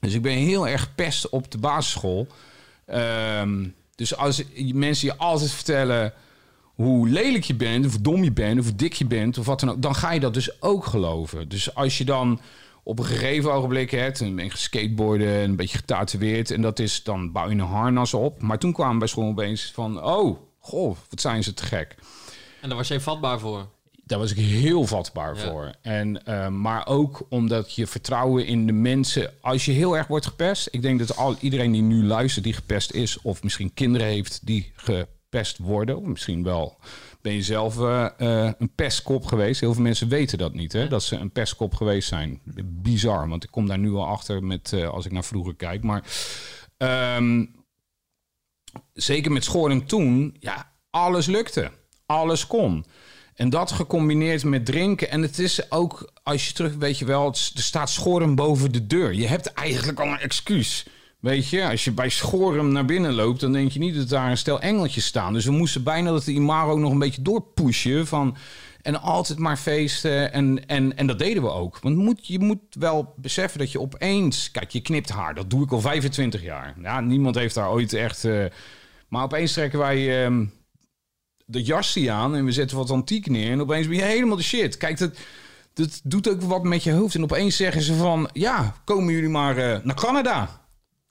Dus 0.00 0.14
ik 0.14 0.22
ben 0.22 0.36
heel 0.36 0.68
erg 0.68 0.94
pest 0.94 1.28
op 1.28 1.50
de 1.50 1.58
basisschool. 1.58 2.26
Ehm, 2.86 3.68
dus 3.94 4.16
als 4.16 4.42
mensen 4.72 5.06
je 5.06 5.16
altijd 5.16 5.50
vertellen 5.50 6.12
hoe 6.74 7.08
lelijk 7.08 7.44
je 7.44 7.54
bent, 7.54 7.86
of 7.86 7.98
dom 7.98 8.24
je 8.24 8.32
bent, 8.32 8.60
of 8.60 8.72
dik 8.72 8.92
je 8.92 9.06
bent, 9.06 9.38
of 9.38 9.46
wat 9.46 9.60
dan 9.60 9.70
ook, 9.70 9.82
dan 9.82 9.94
ga 9.94 10.12
je 10.12 10.20
dat 10.20 10.34
dus 10.34 10.62
ook 10.62 10.86
geloven. 10.86 11.48
Dus 11.48 11.74
als 11.74 11.98
je 11.98 12.04
dan 12.04 12.40
op 12.82 12.98
een 12.98 13.04
gegeven 13.04 13.52
ogenblik 13.52 13.90
hebt, 13.90 14.20
en 14.20 14.34
ben 14.34 14.44
je 14.44 14.50
geskateboarden 14.50 15.28
en 15.28 15.50
een 15.50 15.56
beetje 15.56 15.78
getatoeëerd, 15.78 16.50
en 16.50 16.62
dat 16.62 16.78
is, 16.78 17.02
dan 17.02 17.32
bouw 17.32 17.48
je 17.48 17.54
een 17.54 17.60
harnas 17.60 18.14
op. 18.14 18.42
Maar 18.42 18.58
toen 18.58 18.72
kwamen 18.72 18.98
bij 18.98 19.08
school 19.08 19.28
opeens 19.28 19.70
van, 19.74 20.04
oh, 20.04 20.38
goh, 20.58 20.96
wat 21.10 21.20
zijn 21.20 21.42
ze 21.42 21.54
te 21.54 21.64
gek. 21.64 21.94
En 22.60 22.68
daar 22.68 22.78
was 22.78 22.88
jij 22.88 23.00
vatbaar 23.00 23.38
voor. 23.38 23.66
Daar 24.10 24.18
was 24.18 24.30
ik 24.30 24.38
heel 24.38 24.86
vatbaar 24.86 25.36
Ja. 25.36 25.50
voor. 25.50 25.74
En, 25.82 26.24
eh, 26.24 26.48
maar 26.48 26.86
ook 26.86 27.26
omdat 27.28 27.74
je 27.74 27.86
vertrouwen 27.86 28.46
in 28.46 28.66
de 28.66 28.72
mensen... 28.72 29.32
Als 29.40 29.64
je 29.64 29.72
heel 29.72 29.96
erg 29.96 30.06
wordt 30.06 30.26
gepest... 30.26 30.68
Ik 30.70 30.82
denk 30.82 30.98
dat 30.98 31.16
al, 31.16 31.36
iedereen 31.40 31.72
die 31.72 31.82
nu 31.82 32.04
luistert 32.04 32.44
die 32.44 32.52
gepest 32.52 32.92
is... 32.92 33.20
of 33.22 33.42
misschien 33.42 33.74
kinderen 33.74 34.06
heeft 34.06 34.46
die 34.46 34.72
gepest 34.74 35.58
worden... 35.58 35.96
of 35.96 36.04
misschien 36.04 36.42
wel 36.42 36.78
ben 37.20 37.32
je 37.32 37.42
zelf 37.42 37.80
eh, 37.80 38.50
een 38.58 38.74
pestkop 38.74 39.26
geweest. 39.26 39.60
Heel 39.60 39.74
veel 39.74 39.82
mensen 39.82 40.08
weten 40.08 40.38
dat 40.38 40.54
niet, 40.54 40.72
hè? 40.72 40.88
dat 40.88 41.02
ze 41.02 41.16
een 41.16 41.32
pestkop 41.32 41.74
geweest 41.74 42.08
zijn. 42.08 42.40
Bizar, 42.64 43.28
want 43.28 43.44
ik 43.44 43.50
kom 43.50 43.66
daar 43.66 43.78
nu 43.78 43.92
al 43.92 44.06
achter 44.06 44.44
met, 44.44 44.72
als 44.90 45.06
ik 45.06 45.12
naar 45.12 45.24
vroeger 45.24 45.54
kijk. 45.54 45.82
Maar 45.82 46.04
ehm, 46.76 47.44
zeker 48.92 49.32
met 49.32 49.44
Schoren 49.44 49.86
toen, 49.86 50.36
ja, 50.40 50.72
alles 50.90 51.26
lukte. 51.26 51.70
Alles 52.06 52.46
kon. 52.46 52.84
En 53.34 53.50
dat 53.50 53.72
gecombineerd 53.72 54.44
met 54.44 54.66
drinken. 54.66 55.10
En 55.10 55.22
het 55.22 55.38
is 55.38 55.70
ook, 55.70 56.12
als 56.22 56.48
je 56.48 56.54
terug, 56.54 56.74
weet 56.74 56.98
je 56.98 57.04
wel, 57.04 57.26
er 57.28 57.62
staat 57.62 57.90
Schoren 57.90 58.34
boven 58.34 58.72
de 58.72 58.86
deur. 58.86 59.14
Je 59.14 59.26
hebt 59.26 59.52
eigenlijk 59.52 60.00
al 60.00 60.06
een 60.06 60.18
excuus. 60.18 60.86
Weet 61.20 61.48
je, 61.48 61.68
als 61.68 61.84
je 61.84 61.92
bij 61.92 62.08
Schorum 62.08 62.72
naar 62.72 62.84
binnen 62.84 63.12
loopt, 63.12 63.40
dan 63.40 63.52
denk 63.52 63.70
je 63.72 63.78
niet 63.78 63.94
dat 63.94 64.08
daar 64.08 64.30
een 64.30 64.38
stel 64.38 64.60
engeltjes 64.60 65.04
staan. 65.04 65.32
Dus 65.32 65.44
we 65.44 65.50
moesten 65.50 65.82
bijna 65.82 66.10
dat 66.10 66.24
de 66.24 66.32
Imaro 66.32 66.78
nog 66.78 66.92
een 66.92 66.98
beetje 66.98 67.22
doorpushen 67.22 68.06
van... 68.06 68.36
En 68.82 69.00
altijd 69.00 69.38
maar 69.38 69.56
feesten. 69.56 70.32
En, 70.32 70.66
en, 70.66 70.96
en 70.96 71.06
dat 71.06 71.18
deden 71.18 71.42
we 71.42 71.50
ook. 71.50 71.78
Want 71.80 71.96
moet, 71.96 72.26
je 72.26 72.38
moet 72.38 72.58
wel 72.70 73.14
beseffen 73.16 73.58
dat 73.58 73.72
je 73.72 73.80
opeens... 73.80 74.50
Kijk, 74.50 74.70
je 74.70 74.80
knipt 74.80 75.10
haar. 75.10 75.34
Dat 75.34 75.50
doe 75.50 75.64
ik 75.64 75.72
al 75.72 75.80
25 75.80 76.42
jaar. 76.42 76.74
Ja, 76.82 77.00
niemand 77.00 77.34
heeft 77.34 77.54
daar 77.54 77.70
ooit 77.70 77.92
echt... 77.92 78.24
eh, 78.24 78.44
maar 79.08 79.22
opeens 79.22 79.52
trekken 79.52 79.78
wij 79.78 80.24
ehm 80.24 80.44
de 81.50 81.62
jasje 81.62 82.10
aan 82.10 82.36
en 82.36 82.44
we 82.44 82.52
zetten 82.52 82.76
wat 82.76 82.90
antiek 82.90 83.26
neer. 83.26 83.50
En 83.50 83.60
opeens 83.60 83.86
ben 83.88 83.96
je 83.96 84.02
helemaal 84.02 84.36
de 84.36 84.42
shit. 84.42 84.76
Kijk, 84.76 84.98
dat, 84.98 85.18
dat 85.74 86.00
doet 86.04 86.28
ook 86.28 86.42
wat 86.42 86.62
met 86.62 86.82
je 86.82 86.92
hoofd. 86.92 87.14
En 87.14 87.22
opeens 87.22 87.56
zeggen 87.56 87.82
ze 87.82 87.94
van... 87.94 88.28
Ja, 88.32 88.74
komen 88.84 89.12
jullie 89.12 89.28
maar 89.28 89.56
eh, 89.56 89.78
naar 89.82 89.96
Canada. 89.96 90.60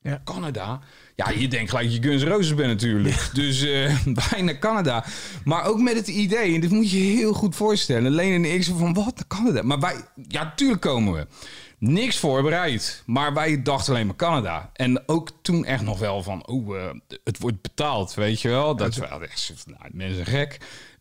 Ja. 0.02 0.22
Canada? 0.24 0.80
Ja, 1.16 1.30
je 1.30 1.48
denkt 1.48 1.70
gelijk 1.70 1.90
je 1.90 2.02
Guns 2.02 2.24
Roses 2.24 2.56
bent 2.56 2.68
natuurlijk. 2.68 3.30
Dus 3.34 3.62
eh 3.62 3.96
wij 4.30 4.42
naar 4.42 4.60
Canada. 4.60 5.06
Maar 5.44 5.66
ook 5.66 5.80
met 5.80 5.96
het 5.96 6.08
idee, 6.08 6.54
en 6.54 6.62
dit 6.62 6.70
moet 6.70 6.92
je 6.92 6.98
heel 6.98 7.34
goed 7.34 7.56
voorstellen. 7.56 8.12
Leen 8.12 8.34
en 8.34 8.54
ik 8.54 8.64
zo 8.64 8.76
van, 8.78 8.94
wat, 8.94 9.16
naar 9.16 9.28
Canada? 9.28 9.62
Maar 9.62 9.80
wij, 9.80 9.96
ja, 10.28 10.54
tuurlijk 10.56 10.82
komen 10.82 11.14
we. 11.14 11.28
Niks 11.80 12.18
voorbereid. 12.18 13.04
Maar 13.06 13.34
wij 13.34 13.62
dachten 13.62 13.94
alleen 13.94 14.06
maar 14.06 14.16
Canada. 14.16 14.70
En 14.74 15.08
ook 15.08 15.32
toen 15.42 15.66
echt 15.66 15.84
nog 15.84 16.00
wel 16.00 16.24
van, 16.24 16.48
oh, 16.48 16.78
eh, 16.78 16.90
het 17.24 17.40
wordt 17.40 17.62
betaald, 17.62 18.14
weet 18.14 18.42
je 18.42 18.50
wel. 18.50 18.76
Dat 18.76 18.88
is 18.88 18.98
wel 18.98 19.24
echt, 19.24 19.64
nou, 19.66 19.90
mensen 19.92 20.26
gek. 20.26 20.58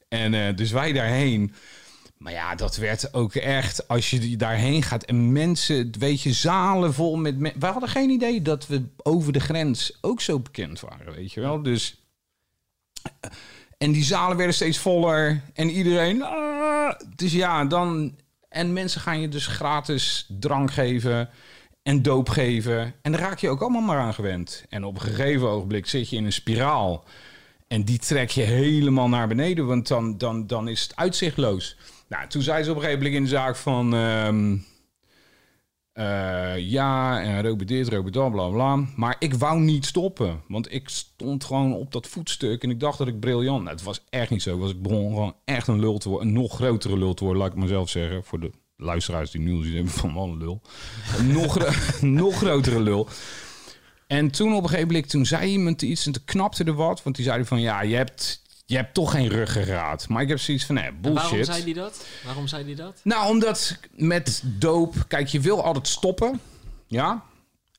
En 0.08 0.34
eh, 0.34 0.56
dus 0.56 0.70
wij 0.70 0.92
daarheen. 0.92 1.54
Maar 2.18 2.32
ja, 2.32 2.54
dat 2.54 2.76
werd 2.76 3.14
ook 3.14 3.34
echt, 3.34 3.88
als 3.88 4.10
je 4.10 4.36
daarheen 4.36 4.82
gaat 4.82 5.04
en 5.04 5.32
mensen, 5.32 5.92
weet 5.98 6.20
je, 6.20 6.32
zalen 6.32 6.94
vol 6.94 7.16
met 7.16 7.38
mensen. 7.38 7.60
Wij 7.60 7.70
hadden 7.70 7.88
geen 7.88 8.10
idee 8.10 8.42
dat 8.42 8.66
we 8.66 8.84
over 9.02 9.32
de 9.32 9.40
grens 9.40 9.98
ook 10.00 10.20
zo 10.20 10.38
bekend 10.38 10.80
waren, 10.80 11.14
weet 11.14 11.32
je 11.32 11.40
wel. 11.40 11.62
Dus, 11.62 12.02
en 13.78 13.92
die 13.92 14.04
zalen 14.04 14.36
werden 14.36 14.54
steeds 14.54 14.78
voller 14.78 15.42
en 15.54 15.70
iedereen, 15.70 16.22
ah, 16.22 16.98
dus 17.14 17.32
ja, 17.32 17.64
dan, 17.64 18.14
en 18.48 18.72
mensen 18.72 19.00
gaan 19.00 19.20
je 19.20 19.28
dus 19.28 19.46
gratis 19.46 20.26
drank 20.28 20.70
geven 20.72 21.28
en 21.82 22.02
doop 22.02 22.28
geven. 22.28 22.94
En 23.02 23.12
daar 23.12 23.20
raak 23.20 23.38
je 23.38 23.48
ook 23.48 23.60
allemaal 23.60 23.82
maar 23.82 23.98
aan 23.98 24.14
gewend. 24.14 24.64
En 24.68 24.84
op 24.84 24.94
een 24.94 25.00
gegeven 25.00 25.48
ogenblik 25.48 25.86
zit 25.86 26.10
je 26.10 26.16
in 26.16 26.24
een 26.24 26.32
spiraal. 26.32 27.04
En 27.66 27.82
die 27.82 27.98
trek 27.98 28.30
je 28.30 28.42
helemaal 28.42 29.08
naar 29.08 29.28
beneden, 29.28 29.66
want 29.66 29.88
dan, 29.88 30.18
dan, 30.18 30.46
dan 30.46 30.68
is 30.68 30.82
het 30.82 30.96
uitzichtloos. 30.96 31.76
Nou, 32.08 32.28
toen 32.28 32.42
zei 32.42 32.62
ze 32.62 32.70
op 32.70 32.76
een 32.76 32.82
gegeven 32.82 33.02
moment 33.04 33.18
in 33.18 33.30
de 33.30 33.36
zaak 33.36 33.56
van... 33.56 33.94
ehm, 33.94 34.56
eh, 35.98 36.58
ja, 36.58 37.22
en 37.22 37.42
roken 37.42 37.66
dit, 37.66 37.88
roken 37.88 38.12
dat, 38.12 38.32
bla 38.32 38.48
bla. 38.48 38.76
Maar 38.96 39.16
ik 39.18 39.34
wou 39.34 39.60
niet 39.60 39.86
stoppen. 39.86 40.40
Want 40.48 40.72
ik 40.72 40.88
stond 40.88 41.44
gewoon 41.44 41.74
op 41.74 41.92
dat 41.92 42.06
voetstuk 42.06 42.62
en 42.62 42.70
ik 42.70 42.80
dacht 42.80 42.98
dat 42.98 43.08
ik 43.08 43.20
briljant... 43.20 43.62
Nou, 43.62 43.74
het 43.74 43.84
was 43.84 44.04
echt 44.10 44.30
niet 44.30 44.42
zo. 44.42 44.58
Was 44.58 44.70
ik 44.70 44.82
begon 44.82 45.08
gewoon 45.08 45.34
echt 45.44 45.66
een 45.66 45.80
lul 45.80 45.98
te 45.98 46.08
worden. 46.08 46.28
Een 46.28 46.34
nog 46.34 46.54
grotere 46.54 46.98
lul 46.98 47.14
te 47.14 47.24
worden, 47.24 47.42
laat 47.42 47.52
ik 47.52 47.58
mezelf 47.58 47.88
zeggen. 47.88 48.24
Voor 48.24 48.40
de 48.40 48.50
luisteraars 48.76 49.30
die 49.30 49.40
nu 49.40 49.64
zien 49.64 49.74
hebben 49.74 49.92
van 50.02 50.14
wat 50.14 50.26
een 50.26 50.38
lul. 50.38 50.60
Nog, 51.22 51.58
nog 52.00 52.36
grotere 52.36 52.80
lul. 52.80 53.08
En 54.06 54.30
toen 54.30 54.54
op 54.54 54.62
een 54.62 54.68
gegeven 54.68 54.86
moment, 54.86 55.08
toen 55.10 55.26
zei 55.26 55.50
iemand 55.50 55.82
iets 55.82 56.06
en 56.06 56.12
toen 56.12 56.24
knapte 56.24 56.64
er 56.64 56.74
wat. 56.74 57.02
Want 57.02 57.16
die 57.16 57.24
zei 57.24 57.44
van, 57.44 57.60
ja, 57.60 57.82
je 57.82 57.96
hebt, 57.96 58.42
je 58.68 58.76
hebt 58.76 58.94
toch 58.94 59.10
geen 59.10 59.28
ruggengraat. 59.28 60.08
Maar 60.08 60.22
ik 60.22 60.28
heb 60.28 60.38
zoiets 60.40 60.64
van, 60.64 60.74
nee, 60.74 60.92
bullshit. 61.00 61.28
Waarom 61.30 61.44
zei 61.44 61.62
hij 61.62 61.72
dat? 61.72 62.06
Waarom 62.24 62.48
zei 62.48 62.64
hij 62.64 62.74
dat? 62.74 63.00
Nou, 63.04 63.28
omdat 63.28 63.78
met 63.96 64.42
doop, 64.44 64.94
kijk, 65.08 65.28
je 65.28 65.40
wil 65.40 65.64
altijd 65.64 65.88
stoppen. 65.88 66.40
Ja. 66.86 67.22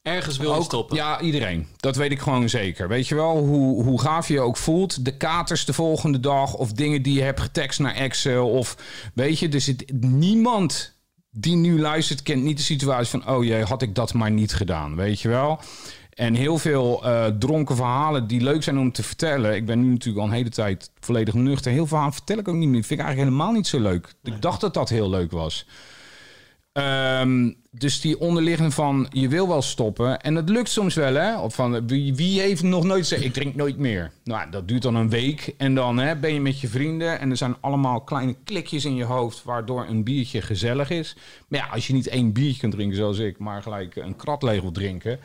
Ergens 0.01 0.37
wil 0.37 0.51
je 0.51 0.57
Ook- 0.57 0.63
stoppen. 0.63 0.95
Ja, 0.95 1.21
iedereen. 1.21 1.67
Dat 1.77 1.95
weet 1.95 2.11
ik 2.11 2.19
gewoon 2.19 2.49
zeker. 2.49 2.87
Weet 2.87 3.07
je 3.07 3.15
wel, 3.15 3.37
hoe, 3.37 3.83
hoe 3.83 4.01
gaaf 4.01 4.27
je 4.27 4.33
je 4.33 4.39
ook 4.39 4.57
voelt. 4.57 5.05
De 5.05 5.17
katers 5.17 5.65
de 5.65 5.73
volgende 5.73 6.19
dag. 6.19 6.53
Of 6.53 6.71
dingen 6.71 7.01
die 7.01 7.13
je 7.13 7.21
hebt 7.21 7.39
getekst 7.39 7.79
naar 7.79 7.95
Excel. 7.95 8.49
Of 8.49 8.77
weet 9.13 9.39
je, 9.39 9.49
er 9.49 9.61
zit 9.61 9.91
niemand 10.01 10.93
die 11.31 11.55
nu 11.55 11.79
luistert... 11.79 12.23
kent 12.23 12.43
niet 12.43 12.57
de 12.57 12.63
situatie 12.63 13.09
van... 13.09 13.29
oh 13.29 13.43
jee, 13.43 13.63
had 13.63 13.81
ik 13.81 13.95
dat 13.95 14.13
maar 14.13 14.31
niet 14.31 14.53
gedaan. 14.53 14.95
Weet 14.95 15.21
je 15.21 15.27
wel? 15.27 15.59
En 16.19 16.33
heel 16.33 16.57
veel 16.57 17.05
eh, 17.05 17.25
dronken 17.25 17.75
verhalen 17.75 18.27
die 18.27 18.41
leuk 18.41 18.63
zijn 18.63 18.77
om 18.77 18.91
te 18.91 19.03
vertellen. 19.03 19.55
Ik 19.55 19.65
ben 19.65 19.81
nu 19.81 19.89
natuurlijk 19.91 20.17
al 20.17 20.31
een 20.31 20.37
hele 20.37 20.49
tijd 20.49 20.91
volledig 20.99 21.33
nuchter. 21.33 21.71
Heel 21.71 21.79
veel 21.79 21.87
verhalen 21.87 22.13
vertel 22.13 22.37
ik 22.37 22.47
ook 22.47 22.55
niet 22.55 22.69
meer. 22.69 22.83
Vind 22.83 22.99
ik 22.99 23.05
eigenlijk 23.05 23.29
helemaal 23.29 23.55
niet 23.55 23.67
zo 23.67 23.79
leuk. 23.79 24.13
Ik 24.23 24.41
dacht 24.41 24.61
dat 24.61 24.73
dat 24.73 24.89
heel 24.89 25.09
leuk 25.09 25.31
was. 25.31 25.65
Ehm, 26.71 27.51
dus 27.71 28.01
die 28.01 28.19
onderliggende 28.19 28.71
van 28.71 29.07
je 29.09 29.27
wil 29.27 29.47
wel 29.47 29.61
stoppen. 29.61 30.21
En 30.21 30.33
dat 30.33 30.49
lukt 30.49 30.69
soms 30.69 30.95
wel, 30.95 31.13
hè? 31.13 31.39
Of 31.39 31.55
van 31.55 31.87
wie, 31.87 32.15
wie 32.15 32.41
heeft 32.41 32.63
nog 32.63 32.83
nooit 32.83 32.99
gezegd: 32.99 33.23
ik 33.23 33.33
drink 33.33 33.55
nooit 33.55 33.77
meer. 33.77 34.11
Nou, 34.23 34.49
dat 34.49 34.67
duurt 34.67 34.81
dan 34.81 34.95
een 34.95 35.09
week. 35.09 35.53
En 35.57 35.75
dan 35.75 35.97
hè, 35.97 36.15
ben 36.15 36.33
je 36.33 36.41
met 36.41 36.59
je 36.59 36.67
vrienden. 36.67 37.19
En 37.19 37.29
er 37.29 37.37
zijn 37.37 37.55
allemaal 37.59 38.01
kleine 38.01 38.35
klikjes 38.43 38.85
in 38.85 38.95
je 38.95 39.03
hoofd. 39.03 39.43
waardoor 39.43 39.85
een 39.87 40.03
biertje 40.03 40.41
gezellig 40.41 40.89
is. 40.89 41.15
Maar 41.47 41.59
ja, 41.59 41.67
als 41.67 41.87
je 41.87 41.93
niet 41.93 42.07
één 42.07 42.31
biertje 42.31 42.59
kunt 42.59 42.73
drinken 42.73 42.97
zoals 42.97 43.17
ik. 43.17 43.37
maar 43.37 43.61
gelijk 43.61 43.95
een 43.95 44.15
krat 44.15 44.43
leeg 44.43 44.61
wil 44.61 44.71
drinken. 44.71 45.19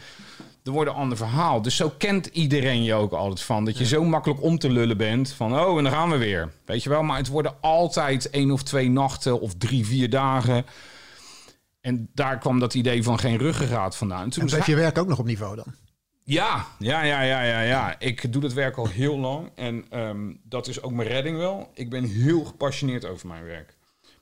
Dan 0.64 0.75
wordt 0.75 0.90
een 0.90 0.97
ander 0.97 1.16
verhaal. 1.16 1.62
Dus 1.62 1.76
zo 1.76 1.92
kent 1.99 2.26
iedereen 2.26 2.83
je 2.83 2.94
ook 2.94 3.12
altijd 3.12 3.40
van. 3.40 3.64
Dat 3.64 3.78
je 3.78 3.87
zo 3.87 4.04
makkelijk 4.04 4.42
om 4.42 4.59
te 4.59 4.71
lullen 4.71 4.97
bent. 4.97 5.33
Van 5.33 5.59
oh, 5.59 5.76
en 5.76 5.85
dan 5.85 5.92
gaan 5.92 6.11
we 6.11 6.16
weer. 6.16 6.52
Weet 6.64 6.83
je 6.83 6.88
wel, 6.88 7.02
maar 7.02 7.16
het 7.16 7.28
worden 7.28 7.54
altijd 7.61 8.30
één 8.30 8.50
of 8.50 8.62
twee 8.62 8.90
nachten. 8.90 9.40
of 9.40 9.54
drie, 9.54 9.87
vier 9.87 10.11
dagen. 10.11 10.66
En 11.80 12.09
daar 12.14 12.38
kwam 12.38 12.59
dat 12.59 12.75
idee 12.75 13.02
van 13.02 13.18
geen 13.18 13.37
ruggengraat 13.37 13.97
vandaan. 13.97 14.23
En 14.23 14.30
toen 14.30 14.49
En 14.49 14.62
je 14.64 14.76
werk 14.76 14.99
ook 14.99 15.09
nog 15.09 15.18
op 15.18 15.25
niveau 15.25 15.56
dan? 15.56 15.66
ja, 16.23 16.66
ja, 16.78 17.02
ja, 17.02 17.21
ja, 17.21 17.42
ja, 17.42 17.61
ja. 17.61 17.99
Ik 17.99 18.33
doe 18.33 18.42
dat 18.42 18.52
werk 18.52 18.76
al 18.76 18.88
heel 18.88 19.18
lang. 19.18 19.50
En 19.54 19.85
ehm, 19.90 20.33
dat 20.42 20.68
is 20.68 20.83
ook 20.83 20.92
mijn 20.92 21.09
redding 21.09 21.37
wel. 21.37 21.71
Ik 21.75 21.90
ben 21.90 22.04
heel 22.04 22.44
gepassioneerd 22.44 23.06
over 23.06 23.28
mijn 23.28 23.44
werk. 23.44 23.76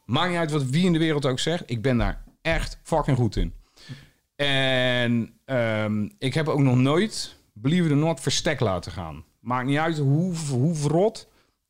Maakt 0.04 0.28
niet 0.28 0.38
uit 0.38 0.50
wat 0.50 0.64
wie 0.64 0.84
in 0.84 0.92
de 0.92 0.98
wereld 0.98 1.26
ook 1.26 1.38
zegt. 1.38 1.62
Ik 1.66 1.82
ben 1.82 1.98
daar 1.98 2.24
echt 2.40 2.78
fucking 2.82 3.16
goed 3.16 3.36
in. 3.36 3.54
En 4.46 5.34
ehm, 5.44 6.08
ik 6.18 6.34
heb 6.34 6.48
ook 6.48 6.60
nog 6.60 6.76
nooit, 6.76 7.36
believe 7.52 7.90
or 7.90 7.96
not, 7.96 8.20
verstek 8.20 8.60
laten 8.60 8.92
gaan. 8.92 9.24
Maakt 9.40 9.66
niet 9.66 9.78
uit 9.78 9.98
hoe, 9.98 10.34
hoe. 10.50 11.14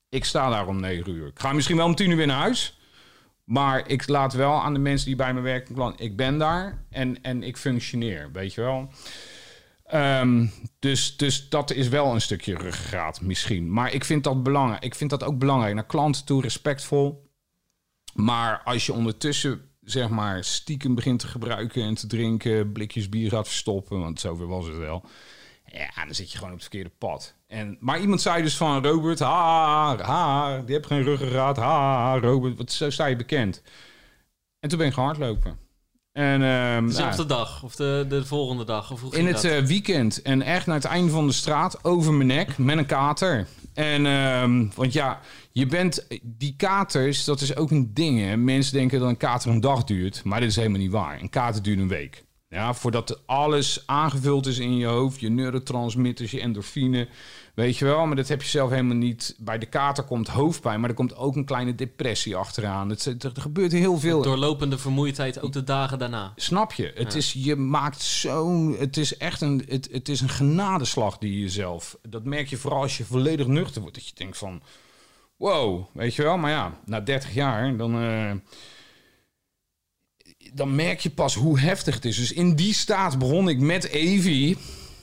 Ik 0.08 0.24
sta 0.24 0.50
daar 0.50 0.66
om 0.66 0.80
9 0.80 1.12
uur. 1.12 1.26
Ik 1.26 1.38
ga 1.38 1.52
misschien 1.52 1.76
wel 1.76 1.86
om 1.86 1.94
10 1.94 2.10
uur 2.10 2.16
weer 2.16 2.26
naar 2.26 2.40
huis. 2.40 2.78
Maar 3.44 3.88
ik 3.88 4.08
laat 4.08 4.32
wel 4.32 4.62
aan 4.62 4.72
de 4.72 4.78
mensen 4.78 5.06
die 5.06 5.16
bij 5.16 5.34
me 5.34 5.40
werken, 5.40 5.74
klant, 5.74 6.00
ik 6.00 6.16
ben 6.16 6.38
daar 6.38 6.84
en, 6.90 7.22
en 7.22 7.42
ik 7.42 7.56
functioneer, 7.56 8.30
weet 8.32 8.54
je 8.54 8.60
wel. 8.60 8.92
Ehm, 9.84 10.46
dus, 10.78 11.16
dus 11.16 11.48
dat 11.48 11.70
is 11.70 11.88
wel 11.88 12.14
een 12.14 12.20
stukje 12.20 12.56
ruggengraat 12.56 13.20
misschien. 13.20 13.72
Maar 13.72 13.92
ik 13.92 14.04
vind 14.04 14.24
dat 14.24 14.42
belangrijk. 14.42 14.84
Ik 14.84 14.94
vind 14.94 15.10
dat 15.10 15.24
ook 15.24 15.38
belangrijk. 15.38 15.74
Naar 15.74 15.86
klanten 15.86 16.24
toe 16.24 16.42
respectvol. 16.42 17.30
Maar 18.14 18.60
als 18.64 18.86
je 18.86 18.92
ondertussen 18.92 19.71
zeg 19.84 20.08
maar 20.08 20.44
stiekem 20.44 20.94
begint 20.94 21.18
te 21.18 21.26
gebruiken 21.26 21.82
en 21.82 21.94
te 21.94 22.06
drinken, 22.06 22.72
blikjes 22.72 23.08
bier 23.08 23.30
gaat 23.30 23.46
verstoppen, 23.46 24.00
want 24.00 24.20
zover 24.20 24.46
was 24.46 24.66
het 24.66 24.76
wel. 24.76 25.04
Ja, 25.72 26.04
dan 26.04 26.14
zit 26.14 26.30
je 26.32 26.38
gewoon 26.38 26.52
op 26.52 26.58
het 26.58 26.68
verkeerde 26.68 26.94
pad. 26.98 27.34
En, 27.46 27.76
maar 27.80 28.00
iemand 28.00 28.20
zei 28.20 28.42
dus 28.42 28.56
van 28.56 28.84
Robert, 28.84 29.18
ha, 29.18 29.96
ha, 29.96 30.58
die 30.58 30.74
hebt 30.74 30.86
geen 30.86 31.02
ruggengraat, 31.02 31.56
ha, 31.56 32.18
Robert, 32.18 32.56
wat, 32.56 32.72
zo 32.72 32.90
sta 32.90 33.06
je 33.06 33.16
bekend. 33.16 33.62
En 34.60 34.68
toen 34.68 34.78
ben 34.78 34.86
ik 34.86 34.92
gaan 34.92 35.04
hardlopen. 35.04 35.58
En, 36.12 36.42
ehm, 36.42 36.86
Dezelfde 36.86 37.16
nou, 37.16 37.28
dag 37.28 37.62
of 37.62 37.76
de, 37.76 38.04
de 38.08 38.24
volgende 38.24 38.64
dag? 38.64 38.90
Of 38.90 39.00
hoe 39.00 39.16
in 39.16 39.26
het 39.26 39.42
dat? 39.42 39.44
eh, 39.44 39.62
weekend 39.62 40.22
en 40.22 40.42
echt 40.42 40.66
naar 40.66 40.76
het 40.76 40.84
einde 40.84 41.12
van 41.12 41.26
de 41.26 41.32
straat 41.32 41.84
over 41.84 42.12
mijn 42.12 42.28
nek 42.28 42.58
met 42.58 42.78
een 42.78 42.86
kater. 42.86 43.46
En 43.74 44.06
ehm, 44.06 44.66
want 44.74 44.92
ja, 44.92 45.20
je 45.52 45.66
bent 45.66 46.06
die 46.22 46.54
katers, 46.56 47.24
dat 47.24 47.40
is 47.40 47.56
ook 47.56 47.70
een 47.70 47.94
ding. 47.94 48.20
Hè? 48.20 48.36
Mensen 48.36 48.72
denken 48.72 49.00
dat 49.00 49.08
een 49.08 49.16
kater 49.16 49.50
een 49.50 49.60
dag 49.60 49.84
duurt, 49.84 50.24
maar 50.24 50.40
dit 50.40 50.48
is 50.48 50.56
helemaal 50.56 50.80
niet 50.80 50.90
waar. 50.90 51.20
Een 51.20 51.30
kater 51.30 51.62
duurt 51.62 51.78
een 51.78 51.88
week. 51.88 52.24
Ja, 52.48 52.74
voordat 52.74 53.26
alles 53.26 53.82
aangevuld 53.86 54.46
is 54.46 54.58
in 54.58 54.76
je 54.76 54.86
hoofd, 54.86 55.20
je 55.20 55.28
neurotransmitters, 55.28 56.30
je 56.30 56.40
endorfine, 56.40 57.08
weet 57.54 57.76
je 57.76 57.84
wel. 57.84 58.06
Maar 58.06 58.16
dat 58.16 58.28
heb 58.28 58.42
je 58.42 58.48
zelf 58.48 58.70
helemaal 58.70 58.96
niet. 58.96 59.34
Bij 59.38 59.58
de 59.58 59.66
kater 59.66 60.04
komt 60.04 60.28
hoofdpijn, 60.28 60.80
maar 60.80 60.88
er 60.88 60.94
komt 60.94 61.16
ook 61.16 61.36
een 61.36 61.44
kleine 61.44 61.74
depressie 61.74 62.36
achteraan. 62.36 62.88
Het, 62.88 63.04
er, 63.04 63.32
er 63.34 63.40
gebeurt 63.40 63.72
heel 63.72 63.98
veel. 63.98 64.22
Doorlopende 64.22 64.78
vermoeidheid 64.78 65.40
ook 65.40 65.52
de 65.52 65.64
dagen 65.64 65.98
daarna. 65.98 66.32
Snap 66.36 66.72
je? 66.72 66.92
Het 66.94 67.14
is, 67.14 67.32
je 67.32 67.56
maakt 67.56 68.02
zo'n. 68.02 68.76
Het 68.78 68.96
is 68.96 69.16
echt 69.16 69.40
een. 69.40 69.64
Het, 69.68 69.88
het 69.92 70.08
is 70.08 70.20
een 70.20 70.28
genadeslag 70.28 71.18
die 71.18 71.32
je 71.32 71.40
jezelf. 71.40 71.96
Dat 72.08 72.24
merk 72.24 72.48
je 72.48 72.56
vooral 72.56 72.82
als 72.82 72.96
je 72.96 73.04
volledig 73.04 73.46
nuchter 73.46 73.80
wordt. 73.80 73.96
Dat 73.96 74.06
je 74.06 74.14
denkt 74.14 74.38
van. 74.38 74.62
Wow, 75.42 75.84
weet 75.92 76.14
je 76.14 76.22
wel? 76.22 76.36
Maar 76.38 76.50
ja, 76.50 76.72
na 76.84 77.00
30 77.00 77.34
jaar, 77.34 77.76
dan. 77.76 78.02
eh, 78.02 78.30
dan 80.54 80.74
merk 80.74 81.00
je 81.00 81.10
pas 81.10 81.34
hoe 81.34 81.60
heftig 81.60 81.94
het 81.94 82.04
is. 82.04 82.16
Dus 82.16 82.32
in 82.32 82.54
die 82.54 82.74
staat 82.74 83.18
begon 83.18 83.48
ik 83.48 83.58
met 83.58 83.88
Evie. 83.88 84.56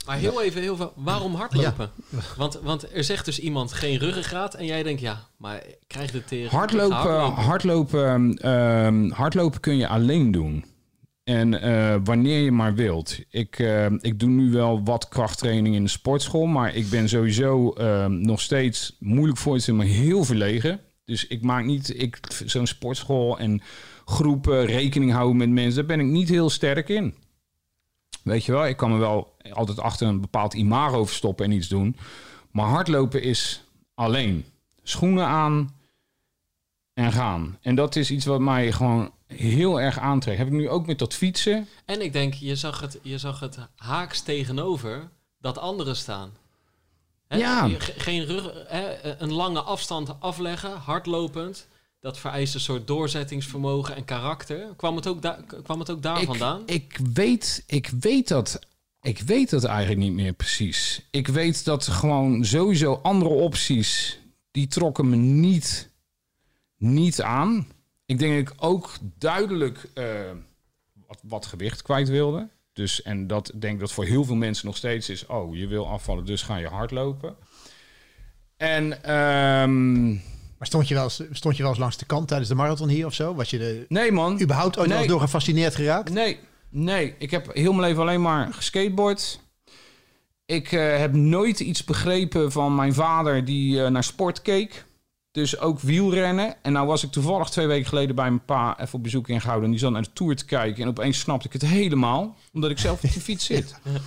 Maar 0.06 0.18
heel 0.18 0.42
even, 0.42 0.62
heel 0.62 0.76
veel, 0.76 0.94
waarom 0.96 1.36
hardlopen? 1.36 1.92
Want, 2.38 2.60
want 2.64 2.94
er 2.94 3.04
zegt 3.04 3.26
dus 3.26 3.40
iemand 3.40 3.74
geen 3.74 3.98
ruggengraat 3.98 4.54
en 4.54 4.66
jij 4.66 4.84
denkt 4.84 5.02
ja, 5.02 5.28
maar 5.38 5.56
ik 5.56 5.78
krijg 5.88 6.12
de 6.12 6.24
tering. 6.26 6.50
Hardlopen, 6.50 6.96
hardlopen. 6.98 7.44
hardlopen, 7.44 8.34
ehm, 8.38 9.10
hardlopen 9.10 9.60
kun 9.60 9.78
je 9.78 9.88
alleen 9.88 10.32
doen. 10.32 10.66
En 11.30 11.62
eh, 11.62 11.96
wanneer 12.04 12.40
je 12.40 12.52
maar 12.52 12.76
wilt. 12.76 13.20
Ik, 13.30 13.60
eh, 13.60 13.86
ik 13.86 14.20
doe 14.20 14.30
nu 14.30 14.52
wel 14.52 14.84
wat 14.84 15.08
krachttraining 15.08 15.76
in 15.76 15.84
de 15.84 15.90
sportschool. 15.90 16.46
Maar 16.46 16.76
ik 16.76 16.90
ben 16.90 17.10
sowieso 17.10 17.72
ehm, 17.72 18.22
nog 18.22 18.42
steeds 18.42 18.96
moeilijk 19.00 19.38
voor 19.38 19.58
te 19.58 19.74
maar 19.74 19.86
heel 19.86 20.24
verlegen. 20.24 20.80
Dus 21.06 21.28
ik 21.28 21.42
maak 21.42 21.66
niet 21.66 22.02
ik, 22.02 22.20
zo'n 22.46 22.68
sportschool 22.68 23.40
en 23.40 23.62
groepen 24.06 24.66
rekening 24.66 25.12
houden 25.12 25.38
met 25.38 25.50
mensen. 25.50 25.76
Daar 25.76 25.98
ben 25.98 26.06
ik 26.06 26.12
niet 26.12 26.30
heel 26.30 26.50
sterk 26.50 26.90
in. 26.90 27.16
Weet 28.24 28.46
je 28.46 28.52
wel, 28.52 28.68
ik 28.68 28.78
kan 28.78 28.92
me 28.92 28.98
wel 28.98 29.36
altijd 29.52 29.80
achter 29.80 30.08
een 30.08 30.22
bepaald 30.22 30.54
imago 30.54 31.06
verstoppen 31.06 31.46
en 31.46 31.52
iets 31.52 31.68
doen. 31.68 31.96
Maar 32.52 32.68
hardlopen 32.68 33.22
is 33.22 33.64
alleen. 33.94 34.46
Schoenen 34.84 35.26
aan 35.26 35.76
en 36.94 37.12
gaan. 37.12 37.58
En 37.62 37.76
dat 37.76 37.96
is 37.96 38.12
iets 38.12 38.26
wat 38.26 38.40
mij 38.40 38.72
gewoon 38.72 39.12
heel 39.36 39.82
erg 39.82 40.00
aantrekt. 40.00 40.38
Heb 40.38 40.48
ik 40.48 40.54
nu 40.54 40.70
ook 40.70 40.86
met 40.86 41.00
dat 41.00 41.14
fietsen. 41.14 41.68
En 41.86 42.02
ik 42.02 42.14
denk, 42.14 42.34
je 42.34 42.56
zag 42.56 42.80
het, 42.80 43.00
je 43.02 43.18
zag 43.18 43.40
het 43.40 43.58
haaks 43.76 44.22
tegenover 44.22 45.10
dat 45.38 45.58
anderen 45.58 45.96
staan. 45.96 46.32
Ja. 47.28 47.70
Geen 47.80 48.26
rug, 48.26 48.52
hè? 48.68 49.16
een 49.22 49.34
lange 49.34 49.62
afstand 49.62 50.20
afleggen, 50.20 50.78
hardlopend. 50.78 51.68
Dat 52.00 52.18
vereist 52.18 52.54
een 52.54 52.60
soort 52.60 52.88
doorzettingsvermogen 52.88 53.96
en 53.96 54.06
karakter. 54.06 54.74
Kwam 54.76 54.96
het 54.96 55.08
ook, 55.08 55.22
daar 55.22 55.44
kwam 55.64 55.80
het 55.80 55.90
ook 55.90 56.02
daar 56.02 56.22
ik, 56.22 56.26
vandaan? 56.26 56.62
Ik 56.66 57.00
weet, 57.14 57.64
ik 57.68 57.92
weet 58.00 58.28
dat. 58.28 58.60
Ik 59.02 59.20
weet 59.20 59.50
dat 59.50 59.64
eigenlijk 59.64 60.00
niet 60.00 60.14
meer 60.14 60.34
precies. 60.34 61.02
Ik 61.12 61.28
weet 61.28 61.66
dat 61.66 61.88
gewoon 61.88 62.46
sowieso 62.46 63.00
andere 63.04 63.30
opties. 63.30 64.20
die 64.52 64.68
trokken 64.68 65.10
me 65.10 65.16
niet, 65.16 65.90
niet 66.78 67.22
aan. 67.22 67.68
Ik 68.10 68.20
denk 68.20 68.46
dat 68.46 68.54
ik 68.54 68.64
ook 68.64 68.92
duidelijk 69.18 69.90
eh, 69.94 70.06
wat, 71.08 71.20
wat 71.24 71.46
gewicht 71.46 71.82
kwijt 71.82 72.10
wilde. 72.10 72.50
Dus, 72.74 73.02
en 73.02 73.28
dat 73.28 73.52
denk 73.56 73.74
ik 73.74 73.80
dat 73.80 73.92
voor 73.92 74.06
heel 74.06 74.24
veel 74.24 74.36
mensen 74.36 74.66
nog 74.66 74.78
steeds 74.78 75.10
is. 75.10 75.26
Oh, 75.26 75.56
je 75.56 75.68
wil 75.68 75.88
afvallen, 75.88 76.26
dus 76.26 76.42
ga 76.42 76.58
je 76.58 76.68
hardlopen. 76.68 77.36
En 78.58 79.04
ehm, 79.04 80.10
Maar 80.12 80.68
stond 80.68 80.88
je, 80.88 80.94
wel 80.94 81.04
eens, 81.04 81.22
stond 81.32 81.56
je 81.56 81.62
wel 81.62 81.72
eens 81.72 81.80
langs 81.82 81.98
de 81.98 82.06
kant 82.06 82.28
tijdens 82.28 82.50
de 82.50 82.56
marathon 82.56 82.88
hier 82.90 83.06
of 83.06 83.14
zo? 83.14 83.36
Was 83.36 83.50
je 83.50 83.60
er 83.60 83.86
nee 83.90 84.12
man, 84.12 84.42
überhaupt 84.42 84.78
ooit 84.78 84.90
wel 84.90 84.98
Nee. 84.98 85.08
door 85.08 85.20
gefascineerd 85.20 85.76
geraakt? 85.76 86.14
Nee, 86.14 86.40
nee. 86.70 87.16
Ik 87.18 87.32
heb 87.32 87.54
heel 87.54 87.74
mijn 87.74 87.88
leven 87.88 88.02
alleen 88.02 88.22
maar 88.22 88.54
geskateboard. 88.54 89.40
Ik 90.46 90.72
eh, 90.72 90.98
heb 90.98 91.14
nooit 91.14 91.60
iets 91.60 91.84
begrepen 91.84 92.52
van 92.52 92.76
mijn 92.76 92.94
vader 92.94 93.46
die 93.46 93.84
eh, 93.84 93.90
naar 93.90 94.04
sport 94.04 94.42
keek. 94.42 94.86
Dus 95.32 95.60
ook 95.60 95.80
wielrennen. 95.80 96.56
En 96.62 96.72
nou 96.74 96.88
was 96.88 97.04
ik 97.04 97.12
toevallig 97.12 97.50
twee 97.50 97.68
weken 97.68 97.88
geleden 97.88 98.16
bij 98.16 98.30
mijn 98.30 98.46
pa 98.46 98.80
even 98.80 98.94
op 98.94 99.04
bezoek 99.04 99.28
in 99.30 99.42
Gouden. 99.42 99.64
En 99.66 99.72
die 99.72 99.80
zat 99.80 99.92
naar 99.92 100.02
de 100.02 100.14
Tour 100.14 100.36
te 100.36 100.46
kijken. 100.46 100.84
En 100.84 100.90
opeens 100.90 101.20
snapte 101.20 101.48
ik 101.48 101.54
het 101.54 101.62
helemaal. 101.66 102.36
Omdat 102.54 102.70
ik 102.70 102.78
zelf 102.80 103.04
op 103.04 103.12
de 103.14 103.20
fiets 103.22 103.46
zit. 103.46 103.76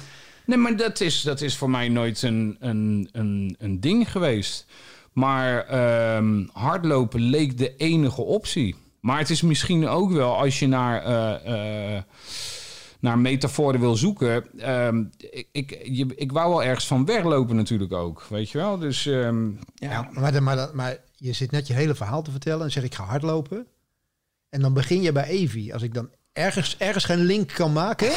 Nee, 0.46 0.58
maar 0.58 0.76
dat 0.76 1.00
is, 1.00 1.20
dat 1.22 1.40
is 1.40 1.56
voor 1.56 1.70
mij 1.70 1.88
nooit 1.88 2.22
een, 2.22 2.56
een, 2.60 3.08
een, 3.12 3.56
een 3.58 3.80
ding 3.80 4.10
geweest. 4.10 4.66
Maar 5.12 5.66
ehm, 5.66 6.46
hardlopen 6.52 7.20
leek 7.20 7.58
de 7.58 7.76
enige 7.76 8.22
optie. 8.22 8.76
Maar 9.00 9.18
het 9.18 9.30
is 9.30 9.42
misschien 9.42 9.88
ook 9.88 10.12
wel 10.12 10.36
als 10.38 10.58
je 10.58 10.66
naar, 10.66 11.02
eh, 11.04 11.96
eh, 11.96 12.02
naar 13.00 13.18
metaforen 13.18 13.80
wil 13.80 13.96
zoeken. 13.96 14.58
ehm, 14.60 15.04
ik, 15.30 15.46
ik, 15.52 15.78
je, 15.84 16.06
ik 16.16 16.32
wou 16.32 16.48
wel 16.50 16.62
ergens 16.62 16.86
van 16.86 17.04
weglopen 17.04 17.56
natuurlijk 17.56 17.92
ook. 17.92 18.26
Weet 18.28 18.50
je 18.50 18.58
wel? 18.58 18.78
Dus 18.78 19.06
ehm, 19.06 19.46
ja. 19.74 19.90
Ja, 19.90 20.08
maar, 20.12 20.32
dan- 20.56 20.70
maar 20.74 20.96
je 21.22 21.32
zit 21.32 21.50
net 21.50 21.66
je 21.66 21.72
hele 21.72 21.94
verhaal 21.94 22.22
te 22.22 22.30
vertellen 22.30 22.64
en 22.64 22.70
zeg 22.72 22.82
ik 22.82 22.94
ga 22.94 23.04
hardlopen. 23.04 23.66
En 24.48 24.60
dan 24.60 24.72
begin 24.72 25.02
je 25.02 25.12
bij 25.12 25.24
Evi. 25.24 25.72
Als 25.72 25.82
ik 25.82 25.94
dan 25.94 26.10
ergens, 26.32 26.76
ergens 26.78 27.04
geen 27.04 27.24
link 27.24 27.48
kan 27.52 27.72
maken, 27.72 28.08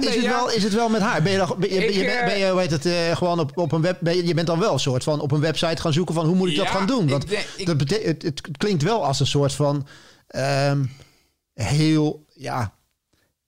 Nee, 0.00 0.08
is, 0.08 0.14
het 0.14 0.24
ja. 0.24 0.30
wel, 0.30 0.50
is 0.50 0.62
het 0.62 0.74
wel 0.74 0.88
met 0.88 1.00
haar. 1.00 1.22
Ben 1.22 1.32
je, 1.32 1.38
dan, 1.38 1.56
ben 1.58 1.68
je, 1.72 1.78
ben 1.78 1.92
je, 1.92 2.00
Ik, 2.02 2.08
eh, 2.08 2.24
ben 2.26 2.38
je, 2.38 2.68
het, 2.68 2.86
eh, 2.86 3.16
gewoon 3.16 3.40
op, 3.40 3.58
op 3.58 3.72
een 3.72 3.80
web, 3.80 3.98
ben 4.00 4.16
je, 4.16 4.26
je 4.26 4.34
bent 4.34 4.46
dan 4.46 4.58
wel 4.58 4.72
een 4.72 4.78
soort 4.78 5.04
van 5.04 5.20
op 5.20 5.32
een 5.32 5.40
website 5.40 5.80
gaan 5.82 5.92
zoeken 5.92 6.14
van 6.14 6.26
hoe 6.26 6.34
moet 6.36 6.48
ik 6.48 6.56
dat 6.56 6.66
gaan 6.66 6.86
doen? 6.86 7.08
Want 7.08 7.22
ik 7.22 7.28
denk- 7.28 7.46
ik- 7.56 7.66
dat 7.66 7.80
het, 8.02 8.22
het 8.22 8.56
klinkt 8.56 8.82
wel 8.82 9.04
als 9.04 9.20
een 9.20 9.26
soort 9.26 9.52
van 9.52 9.86
ehm, 10.26 10.84
heel, 11.54 12.24
ja, 12.34 12.74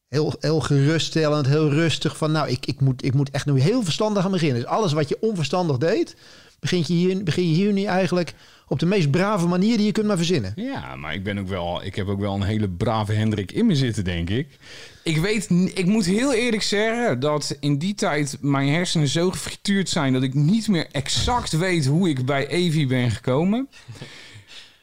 heel, 0.09 0.35
heel 0.41 0.61
geruststellend, 0.61 1.47
heel 1.47 1.69
rustig 1.71 2.17
van 2.17 2.33
nou, 2.33 2.49
ik, 2.49 2.67
ik, 2.67 2.81
moet, 2.81 3.05
ik 3.05 3.15
moet 3.15 3.31
echt 3.31 3.47
nu 3.47 3.61
heel 3.61 3.83
verstandig 3.83 4.23
gaan 4.23 4.31
beginnen. 4.33 4.61
Dus 4.61 4.71
alles 4.71 4.93
wat 4.93 5.09
je 5.09 5.17
onverstandig 5.21 5.77
deed, 5.79 6.17
begin 6.59 6.79
je 6.79 6.93
hier, 6.93 7.23
begin 7.25 7.49
je 7.49 7.55
hier 7.55 7.73
nu 7.73 7.85
eigenlijk 7.85 8.35
op 8.69 8.79
de 8.79 8.87
meest 8.87 9.11
brave 9.11 9.47
manier 9.47 9.77
die 9.77 9.87
je 9.87 9.93
kunt 9.93 10.07
maar 10.07 10.17
verzinnen. 10.17 10.53
Ja, 10.57 10.97
maar 10.97 11.15
ik 11.15 11.23
ben 11.23 11.39
ook 11.39 11.49
wel. 11.49 11.85
Ik 11.85 11.95
heb 11.95 12.09
ook 12.09 12.21
wel 12.21 12.35
een 12.35 12.43
hele 12.43 12.69
brave 12.69 13.13
Hendrik 13.13 13.53
in 13.53 13.67
me 13.67 13.75
zitten, 13.77 14.05
denk 14.05 14.31
ik. 14.31 14.59
Ik 15.03 15.17
weet, 15.17 15.51
ik 15.75 15.87
moet 15.87 16.05
heel 16.07 16.33
eerlijk 16.33 16.63
zeggen 16.63 17.21
dat 17.21 17.57
in 17.61 17.79
die 17.79 17.95
tijd 17.95 18.37
mijn 18.41 18.69
hersenen 18.69 19.09
zo 19.09 19.31
gefrituurd 19.31 19.89
zijn 19.89 20.13
dat 20.13 20.23
ik 20.23 20.35
niet 20.35 20.69
meer 20.69 20.87
exact 20.93 21.53
weet 21.53 21.87
hoe 21.87 22.09
ik 22.09 22.25
bij 22.27 22.49
Evi 22.49 22.87
ben 22.87 23.11
gekomen. 23.11 23.69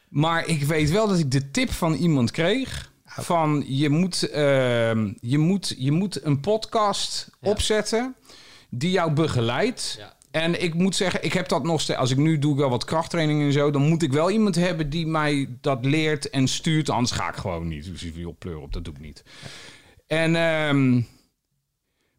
Maar 0.08 0.46
ik 0.46 0.62
weet 0.62 0.90
wel 0.90 1.08
dat 1.08 1.18
ik 1.18 1.30
de 1.30 1.50
tip 1.50 1.72
van 1.72 1.94
iemand 1.94 2.30
kreeg. 2.30 2.92
Van 3.06 3.64
je 3.66 3.88
moet, 3.88 4.22
ehm, 4.30 5.12
je 5.20 5.38
moet, 5.38 5.74
je 5.78 5.92
moet 5.92 6.24
een 6.24 6.40
podcast 6.40 7.28
Ja. 7.40 7.50
opzetten 7.50 8.14
die 8.70 8.90
jou 8.90 9.12
begeleidt. 9.12 9.94
Ja. 9.98 10.13
En 10.34 10.62
ik 10.62 10.74
moet 10.74 10.96
zeggen, 10.96 11.24
ik 11.24 11.32
heb 11.32 11.48
dat 11.48 11.62
nog 11.62 11.80
steeds. 11.80 11.98
Als 11.98 12.10
ik 12.10 12.16
nu 12.16 12.38
doe 12.38 12.52
ik 12.52 12.58
wel 12.58 12.70
wat 12.70 12.84
krachttraining 12.84 13.42
en 13.42 13.52
zo, 13.52 13.70
dan 13.70 13.88
moet 13.88 14.02
ik 14.02 14.12
wel 14.12 14.30
iemand 14.30 14.54
hebben 14.54 14.90
die 14.90 15.06
mij 15.06 15.48
dat 15.60 15.84
leert 15.84 16.30
en 16.30 16.48
stuurt. 16.48 16.90
Anders 16.90 17.10
ga 17.10 17.28
ik 17.28 17.34
gewoon 17.34 17.68
niet. 17.68 17.84
Dus 17.84 18.02
ik 18.02 18.14
wil 18.14 18.36
pleur 18.38 18.58
op, 18.58 18.72
dat 18.72 18.84
doe 18.84 18.94
ik 18.94 19.00
niet. 19.00 19.24
En, 20.06 20.36
ehm, 20.36 21.00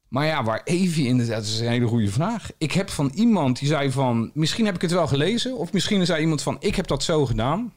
maar 0.07 0.25
ja, 0.25 0.43
waar 0.43 0.61
Evie 0.63 1.07
inderdaad, 1.07 1.35
dat 1.35 1.45
is 1.45 1.59
een 1.59 1.67
hele 1.67 1.87
goede 1.87 2.11
vraag. 2.11 2.51
Ik 2.57 2.71
heb 2.71 2.89
van 2.89 3.11
iemand 3.15 3.59
die 3.59 3.67
zei 3.67 3.91
van, 3.91 4.31
misschien 4.33 4.65
heb 4.65 4.75
ik 4.75 4.81
het 4.81 4.91
wel 4.91 5.07
gelezen, 5.07 5.57
of 5.57 5.73
misschien 5.73 6.05
zei 6.05 6.21
iemand 6.21 6.41
van, 6.41 6.57
ik 6.59 6.75
heb 6.75 6.87
dat 6.87 7.03
zo 7.03 7.25
gedaan. 7.25 7.73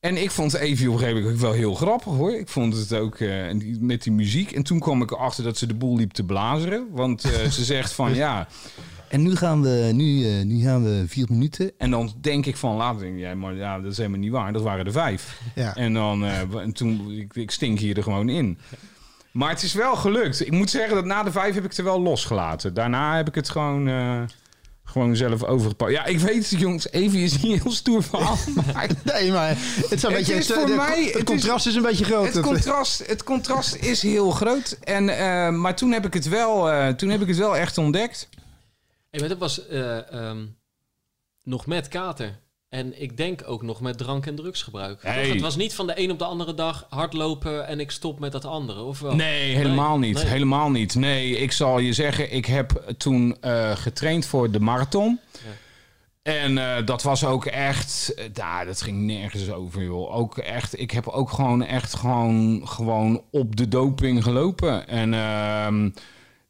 En 0.00 0.16
ik 0.16 0.30
vond 0.30 0.54
Evie 0.54 0.88
op 0.88 0.92
een 0.92 0.98
gegeven 0.98 1.22
moment 1.22 1.40
wel 1.40 1.52
heel 1.52 1.74
grappig 1.74 2.12
hoor. 2.12 2.34
Ik 2.34 2.48
vond 2.48 2.76
het 2.76 2.94
ook 2.94 3.18
eh, 3.18 3.78
met 3.80 4.02
die 4.02 4.12
muziek. 4.12 4.52
En 4.52 4.62
toen 4.62 4.78
kwam 4.78 5.02
ik 5.02 5.10
erachter 5.10 5.44
dat 5.44 5.58
ze 5.58 5.66
de 5.66 5.74
boel 5.74 5.96
liep 5.96 6.12
te 6.12 6.24
blazeren. 6.24 6.88
Want 6.90 7.24
eh, 7.24 7.50
ze 7.50 7.64
zegt 7.64 7.92
van 7.92 8.14
ja. 8.24 8.48
En 9.08 9.22
nu 9.22 9.36
gaan 9.36 9.62
we, 9.62 9.90
nu, 9.94 10.26
eh, 10.38 10.44
nu 10.44 10.62
gaan 10.62 10.84
we 10.84 11.04
vier 11.06 11.26
minuten. 11.30 11.70
En 11.78 11.90
dan 11.90 12.12
denk 12.20 12.46
ik 12.46 12.56
van 12.56 12.76
later 12.76 13.00
denk 13.00 13.18
jij, 13.18 13.34
maar 13.34 13.54
ja, 13.54 13.80
dat 13.80 13.90
is 13.92 13.96
helemaal 13.96 14.18
niet 14.18 14.30
waar. 14.30 14.52
Dat 14.52 14.62
waren 14.62 14.86
er 14.86 14.92
vijf. 14.92 15.40
Ja. 15.54 15.74
En 15.76 15.92
dan 15.92 16.24
eh, 16.24 16.40
en 16.54 16.72
toen 16.72 17.10
ik, 17.10 17.34
ik 17.36 17.50
stink 17.50 17.78
hier 17.78 17.96
er 17.96 18.02
gewoon 18.02 18.28
in. 18.28 18.58
Maar 19.32 19.48
het 19.50 19.62
is 19.62 19.72
wel 19.74 19.96
gelukt. 19.96 20.40
Ik 20.46 20.52
moet 20.52 20.70
zeggen 20.70 20.94
dat 20.94 21.04
na 21.04 21.22
de 21.22 21.30
vijf 21.32 21.54
heb 21.54 21.62
ik 21.64 21.68
het 21.68 21.78
er 21.78 21.84
wel 21.84 22.00
losgelaten. 22.00 22.74
Daarna 22.74 23.16
heb 23.16 23.28
ik 23.28 23.34
het 23.34 23.48
gewoon, 23.50 23.88
eh, 23.88 24.22
gewoon 24.84 25.16
zelf 25.16 25.42
overgepakt. 25.44 25.90
Ja, 25.92 26.04
ik 26.04 26.18
weet 26.18 26.50
het, 26.50 26.60
jongens. 26.60 26.90
Evie 26.90 27.24
is 27.24 27.40
niet 27.42 27.62
heel 27.62 27.72
stoer 27.72 28.02
verhaal. 28.02 28.36
Maar 28.74 28.88
Nee, 29.04 29.32
maar 29.32 29.48
het, 29.48 29.58
is 29.92 30.02
een 30.02 30.08
Het 30.10 30.18
beetje, 30.18 30.34
is 30.34 30.46
de- 30.46 30.54
voor 30.54 30.66
de- 30.66 30.74
mij- 30.74 31.04
het 31.04 31.14
het 31.14 31.24
contrast 31.24 31.66
is, 31.66 31.74
een 31.74 31.82
beetje 31.82 32.04
groot. 32.04 32.34
het 32.34 32.40
contrast, 32.44 33.06
het 33.06 33.24
contrast 33.24 33.74
is 33.74 34.02
heel 34.02 34.30
groot. 34.30 34.78
En, 34.82 35.08
eh, 35.18 35.50
maar 35.50 35.76
toen 35.76 35.92
heb, 35.92 36.06
ik 36.06 36.14
het 36.14 36.28
wel, 36.28 36.70
eh, 36.70 36.88
toen 36.88 37.08
heb 37.08 37.20
ik 37.20 37.28
het 37.28 37.36
wel 37.36 37.56
echt 37.56 37.78
ontdekt. 37.78 38.28
Hey, 39.20 39.28
maar 39.28 39.38
dat 39.38 39.48
was 39.48 39.60
nog 41.42 41.66
met 41.66 41.88
kater. 41.88 42.38
En 42.68 43.02
ik 43.02 43.16
denk 43.16 43.42
ook 43.46 43.62
nog 43.62 43.80
met 43.80 43.98
drank- 43.98 44.26
en 44.26 44.34
drugsgebruik. 44.34 45.02
Hey. 45.02 45.28
Het 45.28 45.40
was 45.40 45.56
niet 45.56 45.74
van 45.74 45.86
de 45.86 46.00
een 46.00 46.10
op 46.10 46.18
de 46.18 46.24
andere 46.24 46.54
dag 46.54 46.86
hardlopen 46.88 47.66
en 47.66 47.80
ik 47.80 47.90
stop 47.90 48.18
met 48.18 48.32
dat 48.32 48.44
andere, 48.44 48.82
of 48.82 49.00
wel? 49.00 49.14
Nee, 49.14 49.54
helemaal 49.56 49.98
Nee, 49.98 50.08
niet. 50.08 50.22
nee. 50.22 50.32
Helemaal 50.32 50.70
niet. 50.70 50.94
Nee, 50.94 51.38
ik 51.38 51.52
zal 51.52 51.78
je 51.78 51.92
zeggen, 51.92 52.32
ik 52.32 52.46
heb 52.46 52.94
toen 52.98 53.36
eh, 53.40 53.76
getraind 53.76 54.26
voor 54.26 54.50
de 54.50 54.60
marathon. 54.60 55.20
Ja. 55.32 55.38
En 56.22 56.58
eh, 56.58 56.86
dat 56.86 57.02
was 57.02 57.24
ook 57.24 57.44
echt, 57.46 58.14
eh, 58.14 58.24
nou, 58.34 58.66
dat 58.66 58.82
ging 58.82 59.02
nergens 59.02 59.50
over, 59.50 59.82
joh. 59.82 60.14
Ook 60.16 60.38
echt, 60.38 60.78
ik 60.80 60.90
heb 60.90 61.06
ook 61.08 61.30
gewoon 61.30 61.62
echt 61.64 61.94
gewoon, 61.94 62.68
gewoon 62.68 63.22
op 63.30 63.56
de 63.56 63.68
doping 63.68 64.22
gelopen. 64.22 64.88
En 64.88 65.14
ehm, 65.14 65.90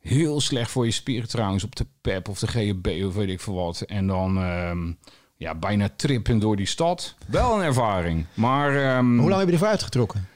heel 0.09 0.41
slecht 0.41 0.71
voor 0.71 0.85
je 0.85 0.91
spieren 0.91 1.29
trouwens, 1.29 1.65
op 1.65 1.77
de 1.77 1.87
PEP 2.01 2.29
of 2.29 2.39
de 2.39 2.47
GHB 2.47 3.05
of 3.05 3.15
weet 3.15 3.29
ik 3.29 3.41
veel 3.41 3.55
wat. 3.55 3.81
En 3.81 4.07
dan, 4.07 4.39
ehm, 4.39 4.93
ja, 5.37 5.55
bijna 5.55 5.89
trippen 5.97 6.39
door 6.39 6.57
die 6.57 6.67
stad. 6.67 7.15
Wel 7.27 7.57
een 7.59 7.65
ervaring. 7.65 8.27
Maar 8.35 8.77
ehm, 8.97 9.19
Hoe 9.19 9.29
lang 9.29 9.39
heb 9.39 9.47
je 9.47 9.53
ervoor 9.53 9.69
uitgetrokken? 9.69 10.29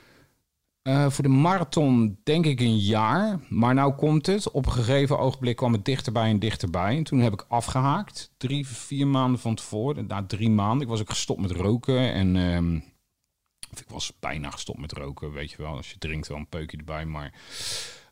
eh, 0.82 1.10
voor 1.10 1.24
de 1.24 1.30
marathon 1.30 2.18
denk 2.24 2.46
ik 2.46 2.60
een 2.60 2.78
jaar. 2.78 3.40
Maar 3.48 3.74
nou 3.74 3.92
komt 3.92 4.26
het. 4.26 4.50
Op 4.50 4.66
een 4.66 4.72
gegeven 4.72 5.18
ogenblik 5.18 5.56
kwam 5.56 5.72
het 5.72 5.84
dichterbij 5.84 6.28
en 6.30 6.38
dichterbij. 6.38 6.96
En 6.96 7.04
toen 7.04 7.18
heb 7.20 7.32
ik 7.32 7.44
afgehaakt. 7.48 8.32
Drie, 8.36 8.66
vier 8.66 9.06
maanden 9.06 9.40
van 9.40 9.54
tevoren. 9.54 10.06
Na 10.06 10.24
drie 10.26 10.50
maanden. 10.50 10.82
Ik 10.82 10.88
was 10.88 11.00
ook 11.00 11.10
gestopt 11.10 11.40
met 11.40 11.50
roken. 11.50 12.12
En 12.12 12.36
ehm, 12.36 12.74
ik 13.80 13.88
was 13.88 14.12
bijna 14.20 14.50
gestopt 14.50 14.78
met 14.80 14.92
roken. 14.92 15.32
Weet 15.32 15.50
je 15.50 15.56
wel. 15.56 15.76
Als 15.76 15.90
je 15.90 15.98
drinkt 15.98 16.28
wel 16.28 16.36
een 16.36 16.48
peukje 16.48 16.76
erbij. 16.76 17.04
Maar... 17.04 17.32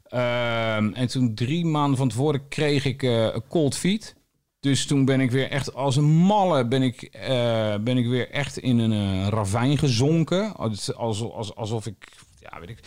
Ehm, 0.09 0.93
en 0.93 1.09
toen 1.09 1.35
drie 1.35 1.65
maanden 1.65 1.99
van 1.99 2.09
tevoren 2.09 2.49
kreeg 2.49 2.85
ik 2.85 3.03
eh, 3.03 3.37
cold 3.49 3.77
feet. 3.77 4.17
Dus 4.61 4.87
toen 4.87 5.05
ben 5.05 5.21
ik 5.21 5.31
weer 5.31 5.51
echt 5.51 5.75
als 5.75 5.97
een 5.97 6.05
malle 6.05 6.67
ben 6.67 6.83
ik, 6.83 7.03
eh, 7.03 7.75
ben 7.81 7.97
ik 7.97 8.07
weer 8.07 8.31
echt 8.31 8.59
in 8.59 8.79
een 8.79 8.93
eh, 8.93 9.29
ravijn 9.29 9.79
gezonken. 9.79 10.57
Als, 10.57 10.95
als, 10.95 11.23
als, 11.33 11.55
alsof 11.55 11.87
ik, 11.87 12.13
ja 12.41 12.61
weet 12.61 12.69
ik. 12.69 12.81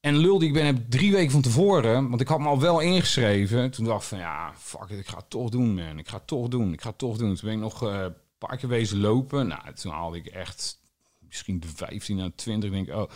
En 0.00 0.16
lul 0.16 0.38
die 0.38 0.48
ik 0.48 0.54
ben 0.54 0.66
heb 0.66 0.78
drie 0.88 1.12
weken 1.12 1.30
van 1.30 1.40
tevoren, 1.40 2.08
want 2.08 2.20
ik 2.20 2.28
had 2.28 2.38
me 2.38 2.46
al 2.46 2.60
wel 2.60 2.80
ingeschreven. 2.80 3.70
Toen 3.70 3.84
dacht 3.84 4.02
ik 4.02 4.08
van 4.08 4.18
ja, 4.18 4.52
fuck 4.56 4.88
it, 4.88 4.98
ik 4.98 5.06
ga 5.06 5.16
het 5.16 5.30
toch 5.30 5.48
doen 5.48 5.74
man. 5.74 5.98
Ik 5.98 6.08
ga 6.08 6.16
het 6.16 6.26
toch 6.26 6.48
doen, 6.48 6.72
ik 6.72 6.80
ga 6.80 6.88
het 6.88 6.98
toch 6.98 7.16
doen. 7.16 7.34
Toen 7.34 7.48
ben 7.48 7.52
ik 7.52 7.60
nog 7.60 7.80
een 7.80 8.14
paar 8.38 8.56
keer 8.56 8.68
wezen 8.68 9.00
lopen. 9.00 9.46
Nou, 9.46 9.72
toen 9.74 9.92
haalde 9.92 10.16
ik 10.16 10.26
echt 10.26 10.78
misschien 11.26 11.60
de 11.60 11.68
15 11.74 12.20
à 12.20 12.30
20. 12.36 12.70
Denk 12.70 12.88
ik, 12.88 12.94
oh. 12.94 13.10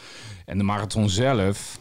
En 0.45 0.59
de 0.59 0.65
marathon 0.65 1.09
zelf, 1.09 1.79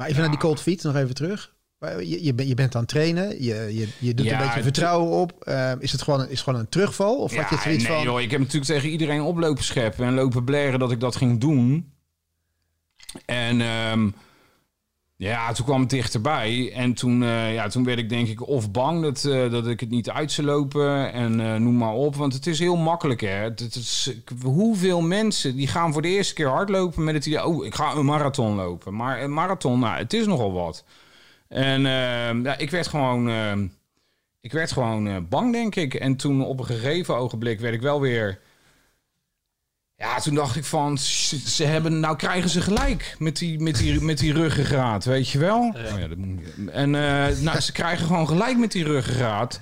Maar 0.00 0.08
even 0.08 0.20
naar 0.20 0.30
die 0.30 0.38
cold 0.40 0.60
feet, 0.60 0.82
nog 0.82 0.96
even 0.96 1.14
terug. 1.14 1.54
Je, 1.80 2.24
je, 2.24 2.34
bent- 2.34 2.48
je 2.48 2.54
bent 2.54 2.74
aan 2.74 2.80
het 2.80 2.90
trainen, 2.90 3.42
je, 3.42 3.54
je, 3.54 3.88
je 3.98 4.14
doet 4.14 4.26
Ja, 4.26 4.40
een 4.40 4.46
beetje 4.46 4.62
vertrouwen 4.62 5.10
op. 5.10 5.44
Eh, 5.44 5.72
is, 5.78 5.92
het 5.92 6.02
gewoon 6.02 6.20
een, 6.20 6.26
is 6.26 6.30
het 6.30 6.40
gewoon 6.40 6.60
een 6.60 6.68
terugval? 6.68 7.16
Of 7.18 7.34
had 7.34 7.48
je 7.48 7.54
Ja, 7.54 7.62
zoiets 7.62 7.84
nee, 7.84 7.92
van... 7.92 8.02
joh, 8.02 8.20
ik 8.20 8.30
heb 8.30 8.40
natuurlijk 8.40 8.66
tegen 8.72 8.88
iedereen 8.88 9.20
oplopen 9.22 9.64
scheppen 9.64 10.06
en 10.06 10.14
lopen 10.14 10.44
blaren 10.44 10.78
dat 10.78 10.90
ik 10.90 11.00
dat 11.00 11.16
ging 11.16 11.40
doen. 11.40 11.92
En 13.26 13.60
ehm, 13.60 14.10
ja, 15.20 15.52
toen 15.52 15.64
kwam 15.64 15.80
het 15.80 15.90
dichterbij. 15.90 16.72
En 16.72 16.94
toen, 16.94 17.22
eh, 17.22 17.54
ja, 17.54 17.68
toen 17.68 17.84
werd 17.84 17.98
ik 17.98 18.08
denk 18.08 18.28
ik 18.28 18.46
of 18.46 18.70
bang 18.70 19.02
dat, 19.02 19.24
eh, 19.24 19.50
dat 19.50 19.66
ik 19.66 19.80
het 19.80 19.90
niet 19.90 20.10
uit 20.10 20.32
zou 20.32 20.46
lopen. 20.46 21.12
En 21.12 21.40
eh, 21.40 21.54
noem 21.54 21.76
maar 21.76 21.92
op. 21.92 22.16
Want 22.16 22.32
het 22.32 22.46
is 22.46 22.58
heel 22.58 22.76
makkelijk, 22.76 23.20
hè. 23.20 23.28
Het, 23.28 23.74
is, 23.74 24.12
hoeveel 24.42 25.00
mensen 25.00 25.56
die 25.56 25.66
gaan 25.66 25.92
voor 25.92 26.02
de 26.02 26.08
eerste 26.08 26.34
keer 26.34 26.48
hardlopen 26.48 27.04
met 27.04 27.14
het 27.14 27.26
idee... 27.26 27.44
oh, 27.44 27.64
ik 27.64 27.74
ga 27.74 27.94
een 27.94 28.04
marathon 28.04 28.54
lopen. 28.54 28.94
Maar 28.94 29.22
een 29.22 29.32
marathon, 29.32 29.78
nou, 29.78 29.98
het 29.98 30.12
is 30.12 30.26
nogal 30.26 30.52
wat. 30.52 30.84
En 31.48 31.86
ehm, 31.86 32.44
ja, 32.44 32.58
ik 32.58 32.70
werd 32.70 32.86
gewoon... 32.86 33.28
ehm, 33.28 33.66
ik 34.40 34.52
werd 34.52 34.72
gewoon 34.72 35.28
bang, 35.28 35.52
denk 35.52 35.76
ik. 35.76 35.94
En 35.94 36.16
toen 36.16 36.44
op 36.44 36.58
een 36.58 36.66
gegeven 36.66 37.16
ogenblik 37.16 37.60
werd 37.60 37.74
ik 37.74 37.80
wel 37.80 38.00
weer... 38.00 38.40
Ja, 40.00 40.20
toen 40.20 40.34
dacht 40.34 40.56
ik 40.56 40.64
van, 40.64 40.98
ze, 40.98 41.64
hebben, 41.64 42.00
nou 42.00 42.16
krijgen 42.16 42.50
ze 42.50 42.60
gelijk 42.60 43.16
met 43.18 43.38
die, 43.38 43.60
met 43.60 43.76
die, 43.76 44.00
met 44.00 44.18
die 44.18 44.32
ruggengraat, 44.32 45.04
weet 45.04 45.28
je 45.28 45.38
wel? 45.38 45.58
Oh 45.58 45.98
ja, 45.98 46.08
dat 46.08 46.18
moet, 46.18 46.40
en 46.70 46.94
eh, 46.94 47.38
nou, 47.38 47.60
ze 47.60 47.72
krijgen 47.72 48.06
gewoon 48.06 48.28
gelijk 48.28 48.58
met 48.58 48.72
die 48.72 48.84
ruggengraat. 48.84 49.60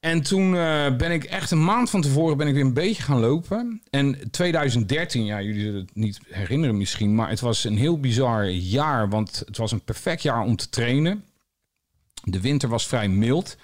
En 0.00 0.22
toen 0.22 0.56
eh, 0.56 0.96
ben 0.96 1.10
ik 1.10 1.24
echt 1.24 1.50
een 1.50 1.64
maand 1.64 1.90
van 1.90 2.00
tevoren 2.00 2.36
ben 2.36 2.46
ik 2.46 2.54
weer 2.54 2.64
een 2.64 2.72
beetje 2.72 3.02
gaan 3.02 3.20
lopen. 3.20 3.82
En 3.90 4.30
2013, 4.30 5.24
ja, 5.24 5.42
jullie 5.42 5.60
zullen 5.60 5.80
het 5.80 5.94
niet 5.94 6.20
herinneren 6.28 6.76
misschien, 6.76 7.14
maar 7.14 7.28
het 7.28 7.40
was 7.40 7.64
een 7.64 7.78
heel 7.78 8.00
bizar 8.00 8.50
jaar, 8.50 9.08
want 9.08 9.42
het 9.46 9.56
was 9.56 9.72
een 9.72 9.84
perfect 9.84 10.22
jaar 10.22 10.40
om 10.42 10.56
te 10.56 10.68
trainen. 10.68 11.24
De 12.24 12.40
winter 12.40 12.68
was 12.68 12.86
vrij 12.86 13.08
mild. 13.08 13.56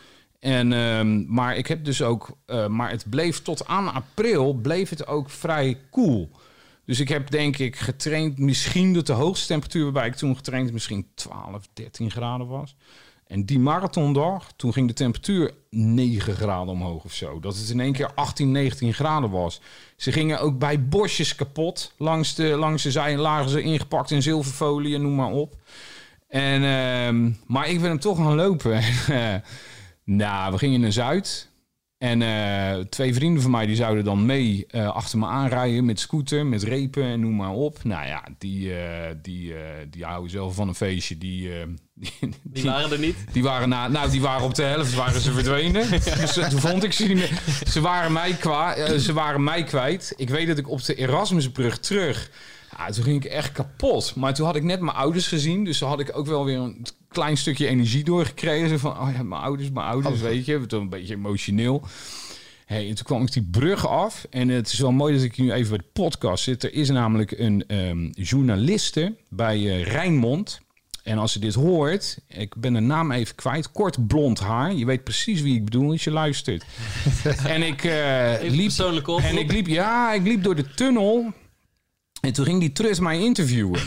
En, 0.44 0.72
ehm, 0.72 1.34
maar 1.34 1.56
ik 1.56 1.66
heb 1.66 1.84
dus 1.84 2.02
ook, 2.02 2.36
eh, 2.46 2.66
maar 2.66 2.90
het 2.90 3.04
bleef 3.10 3.42
tot 3.42 3.66
aan 3.66 3.92
april, 3.92 4.54
bleef 4.54 4.90
het 4.90 5.06
ook 5.06 5.30
vrij 5.30 5.78
koel. 5.90 6.30
Dus 6.84 7.00
ik 7.00 7.08
heb 7.08 7.30
denk 7.30 7.58
ik 7.58 7.76
getraind, 7.76 8.38
misschien 8.38 8.94
dat 8.94 9.06
de 9.06 9.12
hoogste 9.12 9.46
temperatuur 9.46 9.82
waarbij 9.82 10.06
ik 10.06 10.14
toen 10.14 10.36
getraind 10.36 10.72
misschien 10.72 11.06
12, 11.14 11.68
13 11.72 12.10
graden 12.10 12.46
was. 12.46 12.76
En 13.26 13.44
die 13.44 13.58
marathondag, 13.58 14.52
toen 14.56 14.72
ging 14.72 14.88
de 14.88 14.94
temperatuur 14.94 15.54
9 15.70 16.34
graden 16.34 16.68
omhoog 16.68 17.04
of 17.04 17.12
zo. 17.12 17.40
Dat 17.40 17.56
het 17.56 17.68
in 17.68 17.80
één 17.80 17.92
keer 17.92 18.14
18, 18.14 18.50
19 18.50 18.94
graden 18.94 19.30
was. 19.30 19.60
Ze 19.96 20.12
gingen 20.12 20.40
ook 20.40 20.58
bij 20.58 20.84
bosjes 20.84 21.34
kapot. 21.34 21.94
Langs 21.98 22.34
de, 22.34 22.44
langs 22.44 22.82
de 22.82 22.90
zij 22.90 23.16
lagen 23.16 23.50
ze 23.50 23.62
ingepakt 23.62 24.10
in 24.10 24.22
zilverfolie 24.22 24.98
noem 24.98 25.14
maar 25.14 25.32
op. 25.32 25.56
En, 26.28 26.62
ehm, 26.64 27.30
maar 27.46 27.68
ik 27.68 27.80
ben 27.80 27.88
hem 27.88 28.00
toch 28.00 28.16
gaan 28.16 28.34
lopen. 28.34 28.82
Nou, 30.04 30.52
we 30.52 30.58
gingen 30.58 30.80
naar 30.80 30.92
Zuid. 30.92 31.52
En 31.98 32.22
eh, 32.22 32.84
twee 32.84 33.14
vrienden 33.14 33.42
van 33.42 33.50
mij 33.50 33.66
die 33.66 33.76
zouden 33.76 34.04
dan 34.04 34.26
mee 34.26 34.66
eh, 34.68 34.88
achter 34.88 35.18
me 35.18 35.26
aanrijden 35.26 35.84
met 35.84 36.00
scooter, 36.00 36.46
met 36.46 36.62
repen 36.62 37.04
en 37.04 37.20
noem 37.20 37.36
maar 37.36 37.52
op. 37.52 37.84
Nou 37.84 38.06
ja, 38.06 38.24
die, 38.38 38.74
eh, 38.74 39.14
die, 39.22 39.54
die 39.90 40.04
houden 40.04 40.30
zelf 40.30 40.54
van 40.54 40.68
een 40.68 40.74
feestje. 40.74 41.18
Die, 41.18 41.50
die, 41.94 42.12
Die 42.42 42.64
waren 42.64 42.92
er 42.92 42.98
niet. 42.98 43.16
die 43.32 43.42
waren, 43.42 43.68
na, 43.68 43.88
nou, 43.88 44.10
die 44.10 44.20
waren 44.20 44.44
op 44.44 44.54
de 44.54 44.62
helft 44.62 44.94
waren 44.94 45.20
ze 45.20 45.32
verdwenen. 45.32 45.90
Dus 46.20 46.32
toen 46.32 46.60
vond 46.60 46.84
ik 46.84 46.92
ze 46.92 47.06
niet 47.06 47.16
meer. 47.16 47.42
Ze 47.68 47.80
waren, 47.80 48.12
mij 48.12 48.32
kwa, 48.32 48.98
ze 48.98 49.12
waren 49.12 49.44
mij 49.44 49.64
kwijt. 49.64 50.12
Ik 50.16 50.28
weet 50.28 50.46
dat 50.46 50.58
ik 50.58 50.68
op 50.68 50.84
de 50.84 50.94
Erasmusbrug 50.94 51.78
terug... 51.78 52.30
Ja, 52.78 52.90
toen 52.90 53.04
ging 53.04 53.24
ik 53.24 53.30
echt 53.30 53.52
kapot. 53.52 54.14
Maar 54.14 54.34
toen 54.34 54.46
had 54.46 54.56
ik 54.56 54.62
net 54.62 54.80
mijn 54.80 54.96
ouders 54.96 55.26
gezien. 55.26 55.64
Dus 55.64 55.78
toen 55.78 55.88
had 55.88 56.00
ik 56.00 56.16
ook 56.16 56.26
wel 56.26 56.44
weer 56.44 56.58
een 56.58 56.86
klein 57.08 57.36
stukje 57.36 57.66
energie 57.66 58.04
doorgekregen. 58.04 58.68
Zo 58.68 58.76
van, 58.76 59.00
oh 59.00 59.08
ja, 59.16 59.22
mijn 59.22 59.42
ouders, 59.42 59.70
mijn 59.70 59.86
ouders, 59.86 60.20
weet 60.20 60.46
je. 60.46 60.66
Toen 60.66 60.80
een 60.80 60.88
beetje 60.88 61.14
emotioneel. 61.14 61.82
Hey, 62.66 62.88
en 62.88 62.94
toen 62.94 63.04
kwam 63.04 63.22
ik 63.22 63.32
die 63.32 63.48
brug 63.50 63.86
af. 63.88 64.26
En 64.30 64.48
het 64.48 64.72
is 64.72 64.78
wel 64.78 64.92
mooi 64.92 65.14
dat 65.14 65.22
ik 65.22 65.38
nu 65.38 65.52
even 65.52 65.68
bij 65.68 65.78
de 65.78 66.00
podcast 66.02 66.44
zit. 66.44 66.62
Er 66.64 66.74
is 66.74 66.88
namelijk 66.88 67.30
een 67.30 67.64
ehm, 67.66 68.08
journaliste 68.12 69.14
bij 69.28 69.56
eh, 69.56 69.84
Rijnmond. 69.84 70.60
En 71.02 71.18
als 71.18 71.32
je 71.32 71.38
dit 71.38 71.54
hoort, 71.54 72.18
ik 72.28 72.54
ben 72.56 72.72
de 72.72 72.80
naam 72.80 73.12
even 73.12 73.34
kwijt. 73.34 73.72
Kort 73.72 74.06
blond 74.06 74.40
haar. 74.40 74.74
Je 74.74 74.84
weet 74.84 75.04
precies 75.04 75.40
wie 75.40 75.54
ik 75.54 75.64
bedoel 75.64 75.90
als 75.90 76.04
je 76.04 76.10
luistert. 76.10 76.64
en 77.46 77.62
ik 77.62 77.84
Even 77.84 78.50
liep 78.50 78.64
persoonlijke 78.64 79.10
oproep. 79.10 79.30
en 79.30 79.38
ik 79.38 79.52
liep, 79.52 79.66
ja, 79.66 80.12
ik 80.12 80.22
liep 80.22 80.42
door 80.42 80.54
de 80.54 80.74
tunnel. 80.74 81.32
En 82.24 82.32
toen 82.32 82.44
ging 82.44 82.60
die 82.60 82.72
trut 82.72 83.00
mij 83.00 83.20
interviewen. 83.20 83.80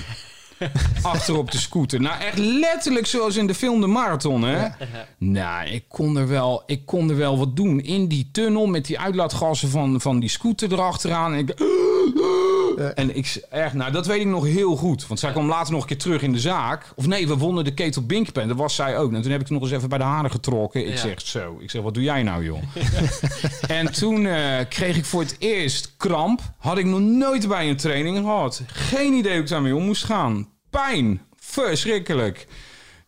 Achter 1.02 1.38
op 1.38 1.52
de 1.52 1.58
scooter. 1.58 2.02
Nou, 2.02 2.21
echt 2.21 2.38
letterlijk 2.38 3.06
zoals 3.06 3.36
in 3.36 3.47
de 3.47 3.54
film 3.54 3.82
De 3.82 3.88
Marathon, 3.88 4.43
hè? 4.43 4.67
Nou, 5.17 5.67
ik 5.67 5.84
kon, 5.88 6.17
er 6.17 6.28
wel, 6.28 6.63
ik 6.65 6.86
kon 6.86 7.10
er 7.10 7.17
wel 7.17 7.38
wat 7.38 7.56
doen. 7.56 7.80
In 7.80 8.08
die 8.08 8.30
tunnel 8.32 8.65
met 8.65 8.86
die 8.86 9.00
uitlaatgassen 9.00 9.69
van, 9.69 10.02
van 10.02 10.19
die 10.19 10.30
scooter 10.30 10.71
erachteraan. 10.71 11.34
En 11.34 11.39
ik... 11.39 11.54
En 12.96 13.15
ik 13.15 13.43
echt, 13.50 13.74
nou, 13.74 13.91
dat 13.91 14.06
weet 14.06 14.20
ik 14.20 14.26
nog 14.28 14.46
heel 14.46 14.76
goed. 14.76 15.08
Want 15.08 15.20
zij 15.20 15.32
kwam 15.32 15.48
later 15.48 15.72
nog 15.74 15.82
een 15.82 15.88
keer 15.88 15.98
terug 15.98 16.22
in 16.22 16.32
de 16.32 16.39
zaak. 16.39 16.86
Of 16.96 17.08
nee, 17.08 17.28
we 17.28 17.38
wonnen 17.38 17.63
de 17.63 17.74
Ketel 17.74 18.06
Binkpen. 18.06 18.48
Dat 18.48 18.58
was 18.58 18.76
zij 18.76 18.98
ook. 18.98 19.13
En 19.13 19.22
toen 19.22 19.32
heb 19.32 19.41
ik 19.41 19.50
nog 19.50 19.62
eens 19.62 19.72
even 19.72 19.89
bij 19.89 19.98
de 19.98 20.04
haren 20.04 20.32
getrokken. 20.32 20.82
Ik 20.86 20.89
Ja. 20.93 20.98
zeg 20.98 21.22
zo. 21.22 21.58
Ik 21.62 21.70
zeg, 21.72 21.82
wat 21.82 21.93
doe 21.93 22.04
jij 22.04 22.24
nou, 22.24 22.43
joh? 22.43 22.60
en 23.67 23.91
toen 23.91 24.26
eh, 24.26 24.43
kreeg 24.70 24.98
ik 24.98 25.06
voor 25.06 25.22
het 25.22 25.36
eerst 25.39 25.93
kramp. 25.98 26.41
Had 26.58 26.78
ik 26.78 26.86
nog 26.86 27.00
nooit 27.00 27.48
bij 27.48 27.70
een 27.70 27.78
training 27.78 28.17
gehad. 28.17 28.62
Geen 28.67 29.13
idee 29.13 29.32
hoe 29.34 29.41
ik 29.41 29.48
daarmee 29.50 29.76
om 29.76 29.84
moest 29.84 30.04
gaan. 30.04 30.48
Pijn. 30.70 31.22
Verschrikkelijk. 31.39 32.48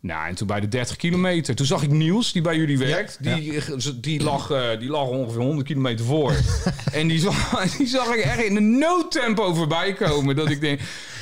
Nou, 0.01 0.27
en 0.27 0.35
toen 0.35 0.47
bij 0.47 0.59
de 0.59 0.67
30 0.67 0.95
kilometer. 0.95 1.55
Toen 1.55 1.65
zag 1.65 1.83
ik 1.83 1.89
Niels, 1.91 2.31
die 2.31 2.41
bij 2.41 2.55
jullie 2.55 2.77
werkt. 2.77 3.17
ja. 3.21 3.35
Die, 3.35 3.61
die, 3.99 4.23
lag, 4.23 4.51
eh, 4.51 4.79
die 4.79 4.89
lag 4.89 5.07
ongeveer 5.07 5.41
100 5.41 5.67
kilometer 5.67 6.05
voor. 6.05 6.33
en 6.91 7.07
die 7.07 7.19
zag, 7.19 7.51
die 7.77 7.87
zag 7.87 8.07
ik 8.15 8.23
echt 8.23 8.43
in 8.43 8.55
een 8.55 8.77
no-tempo 8.77 9.53
voorbij 9.53 9.93
komen. 9.93 10.35
Dat 10.35 10.49
ik 10.49 10.61
denk, 10.61 10.79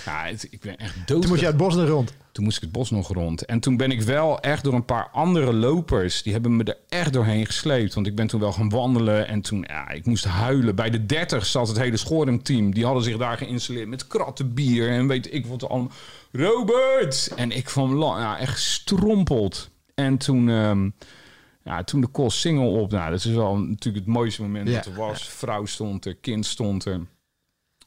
het- 0.10 0.48
ik 0.50 0.60
ben 0.62 0.78
echt 0.78 0.96
dood. 1.06 1.22
Toen 1.22 1.30
moest 1.30 1.40
je 1.42 1.46
uit 1.48 1.56
het 1.60 1.64
bos 1.68 1.76
er 1.76 1.88
rond. 1.88 2.14
Toen 2.32 2.44
moest 2.46 2.58
ik 2.58 2.64
het 2.64 2.72
bos 2.72 2.90
nog 2.92 3.14
rond. 3.14 3.46
En 3.46 3.60
toen 3.60 3.78
ben 3.78 3.92
ik 3.92 4.02
wel 4.02 4.40
echt 4.40 4.64
door 4.64 4.74
een 4.74 4.86
paar 4.86 5.10
andere 5.12 5.54
lopers... 5.54 6.24
die 6.24 6.34
hebben 6.34 6.56
me 6.56 6.64
er 6.64 6.78
echt 6.90 7.14
doorheen 7.14 7.46
gesleept. 7.46 7.94
Want 7.94 8.08
ik 8.08 8.16
ben 8.16 8.28
toen 8.28 8.40
wel 8.40 8.52
gaan 8.52 8.70
wandelen. 8.70 9.28
En 9.28 9.42
toen, 9.42 9.66
ja, 9.68 9.90
ik 9.90 10.06
moest 10.06 10.26
huilen. 10.26 10.76
Bij 10.76 10.90
de 10.90 11.06
30 11.06 11.46
zat 11.46 11.68
het 11.68 11.78
hele 11.78 11.98
Schorum-team. 11.98 12.74
Die 12.74 12.86
hadden 12.86 13.04
zich 13.04 13.18
daar 13.18 13.38
geïnstalleerd 13.38 13.88
met 13.88 14.08
kratten 14.08 14.54
bier. 14.54 14.90
En 14.90 15.08
weet 15.08 15.34
ik 15.34 15.46
wat 15.46 15.70
allemaal. 15.70 15.92
Robert! 16.38 17.32
En 17.36 17.52
ik 17.52 17.64
kwam 17.64 17.94
la- 17.94 18.20
ja, 18.20 18.40
echt 18.40 18.60
strompeld. 18.62 19.70
En 19.96 20.18
toen... 20.18 20.50
ehm, 20.50 20.90
ja, 21.64 21.84
toen 21.84 22.02
de 22.02 22.08
kost 22.08 22.38
single 22.40 22.66
op. 22.80 22.92
Nou, 22.92 23.12
dat 23.12 23.20
is 23.20 23.32
wel 23.32 23.58
natuurlijk 23.58 24.06
het 24.06 24.14
mooiste 24.14 24.42
moment 24.42 24.68
Ja. 24.68 24.74
dat 24.76 24.86
er 24.86 24.94
was. 24.94 25.30
Vrouw 25.30 25.66
stond 25.66 26.06
er, 26.06 26.16
kind 26.16 26.46
stond 26.46 26.86
er. 26.86 27.02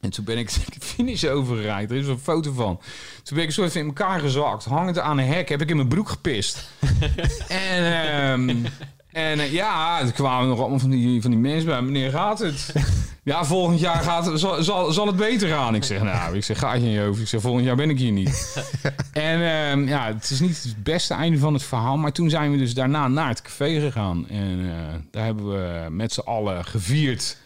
En 0.01 0.11
toen 0.11 0.25
ben 0.25 0.39
ik 0.39 0.49
de 0.75 0.81
finish 0.81 1.25
overgereden. 1.25 1.97
Er 1.97 2.03
is 2.03 2.09
een 2.09 2.19
foto 2.19 2.53
van. 2.53 2.81
Toen 3.23 3.37
ben 3.37 3.45
ik 3.47 3.51
zo 3.51 3.65
even 3.65 3.81
in 3.81 3.87
elkaar 3.87 4.21
gezakt. 4.21 4.65
Hangend 4.65 4.99
aan 4.99 5.19
een 5.19 5.27
hek. 5.27 5.49
Heb 5.49 5.61
ik 5.61 5.71
in 5.71 5.77
mijn 5.77 5.89
broek 5.89 6.09
gepist. 6.09 6.71
en 7.49 7.85
ehm, 8.13 8.65
en 9.13 9.39
eh, 9.41 9.53
ja, 9.53 10.01
er 10.01 10.13
kwamen 10.13 10.49
nog 10.49 10.59
allemaal 10.59 10.79
van 10.79 10.91
die, 10.91 11.23
van 11.23 11.31
die 11.31 11.41
mensen 11.41 11.67
bij. 11.67 11.83
Meneer, 11.83 12.11
gaat 12.11 12.39
het? 12.39 12.73
Ja, 13.23 13.45
volgend 13.45 13.81
jaar 13.81 14.03
gaat 14.03 14.39
zal, 14.41 14.63
zal, 14.63 14.93
zal 14.93 15.07
het 15.07 15.17
beter 15.17 15.49
gaan. 15.49 15.75
Ik 15.75 15.85
zeg, 15.85 16.03
nou, 16.03 16.37
ik 16.37 16.45
zeg, 16.45 16.59
ga 16.59 16.73
je 16.73 16.85
in 16.85 16.91
je 16.91 17.01
hoofd. 17.01 17.21
Ik 17.21 17.29
zeg, 17.29 17.41
volgend 17.41 17.65
jaar 17.65 17.77
ben 17.77 17.91
ik 17.91 17.99
hier 17.99 18.13
niet. 18.13 18.65
en 19.13 19.41
ehm, 19.43 19.89
ja, 19.89 20.07
het 20.07 20.31
is 20.31 20.41
niet 20.41 20.63
het 20.63 20.83
beste 20.83 21.15
einde 21.15 21.39
van 21.39 21.53
het 21.53 21.63
verhaal. 21.63 21.97
Maar 21.97 22.13
toen 22.13 22.31
zijn 22.31 22.51
we 22.51 22.57
dus 22.57 22.75
daarna 22.75 23.09
naar 23.09 23.29
het 23.29 23.43
café 23.43 23.81
gegaan. 23.81 24.29
En 24.29 24.61
eh, 24.61 24.95
daar 25.11 25.25
hebben 25.25 25.49
we 25.49 25.91
met 25.91 26.13
z'n 26.13 26.21
allen 26.21 26.65
gevierd 26.65 27.37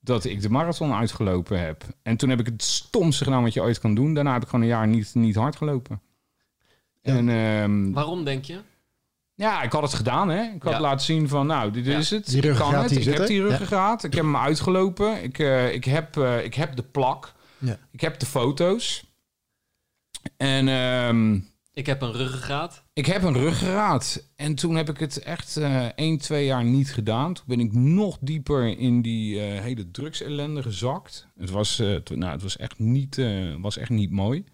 dat 0.00 0.24
ik 0.24 0.42
de 0.42 0.50
marathon 0.50 0.92
uitgelopen 0.92 1.60
heb. 1.60 1.84
En 2.02 2.16
toen 2.16 2.28
heb 2.28 2.40
ik 2.40 2.46
het 2.46 2.62
stomste 2.62 3.24
gedaan 3.24 3.42
wat 3.42 3.54
je 3.54 3.62
ooit 3.62 3.78
kan 3.78 3.94
doen. 3.94 4.14
Daarna 4.14 4.32
heb 4.32 4.42
ik 4.42 4.48
gewoon 4.48 4.64
een 4.64 4.70
jaar 4.70 4.86
niet, 4.86 5.14
niet 5.14 5.34
hard 5.36 5.56
gelopen. 5.56 6.00
Ja. 7.02 7.16
En 7.16 7.28
ehm, 7.28 7.92
Waarom 7.92 8.24
denk 8.24 8.44
je? 8.44 8.60
Ja, 9.40 9.62
ik 9.62 9.72
had 9.72 9.82
het 9.82 9.94
gedaan, 9.94 10.28
hè. 10.28 10.42
Ik 10.54 10.62
had 10.62 10.72
Ja. 10.72 10.80
laten 10.80 11.04
zien 11.04 11.28
van, 11.28 11.46
nou, 11.46 11.70
dit 11.70 11.84
Ja. 11.86 11.98
is 11.98 12.10
het. 12.10 12.26
Die 12.26 12.36
ik 12.36 12.42
kan 12.42 12.50
ruggengraat 12.50 12.80
het. 12.82 12.88
die 12.90 12.98
Ik 12.98 13.04
zit 13.04 13.18
heb 13.18 13.26
die 13.26 13.36
Ja. 13.36 13.42
ruggengraat. 13.48 14.04
Ik 14.04 14.14
heb 14.14 14.22
hem 14.24 14.36
uitgelopen. 14.36 15.22
Ik, 15.22 15.38
eh, 15.38 15.72
ik, 15.74 15.84
heb, 15.84 16.16
eh, 16.16 16.44
ik 16.44 16.54
heb 16.54 16.76
de 16.76 16.82
plak. 16.82 17.32
Ja. 17.58 17.78
Ik 17.90 18.00
heb 18.00 18.18
de 18.18 18.26
foto's. 18.26 19.04
En 20.36 20.68
ehm, 20.68 21.34
Ik 21.72 21.86
heb 21.86 22.02
een 22.02 22.12
ruggengraat. 22.12 22.82
ik 22.92 23.06
heb 23.06 23.22
een 23.22 23.32
ruggengraat. 23.38 24.28
En 24.36 24.54
toen 24.54 24.74
heb 24.76 24.88
ik 24.88 24.98
het 24.98 25.18
echt 25.22 25.56
eh 25.56 25.86
1, 25.94 26.18
2 26.18 26.44
jaar 26.44 26.64
niet 26.64 26.92
gedaan. 26.92 27.34
Toen 27.34 27.44
ben 27.46 27.60
ik 27.60 27.72
nog 27.72 28.18
dieper 28.20 28.78
in 28.78 29.02
die 29.02 29.40
eh, 29.40 29.60
hele 29.60 29.90
drugsellende 29.90 30.62
gezakt. 30.62 31.26
Het 31.38 31.50
was, 31.50 31.78
eh, 31.78 31.94
t- 31.94 32.16
nou, 32.16 32.32
het 32.32 32.42
was, 32.42 32.56
echt 32.56 32.78
niet, 32.78 33.18
eh, 33.18 33.54
was 33.60 33.76
echt 33.76 33.90
niet 33.90 34.10
mooi. 34.10 34.44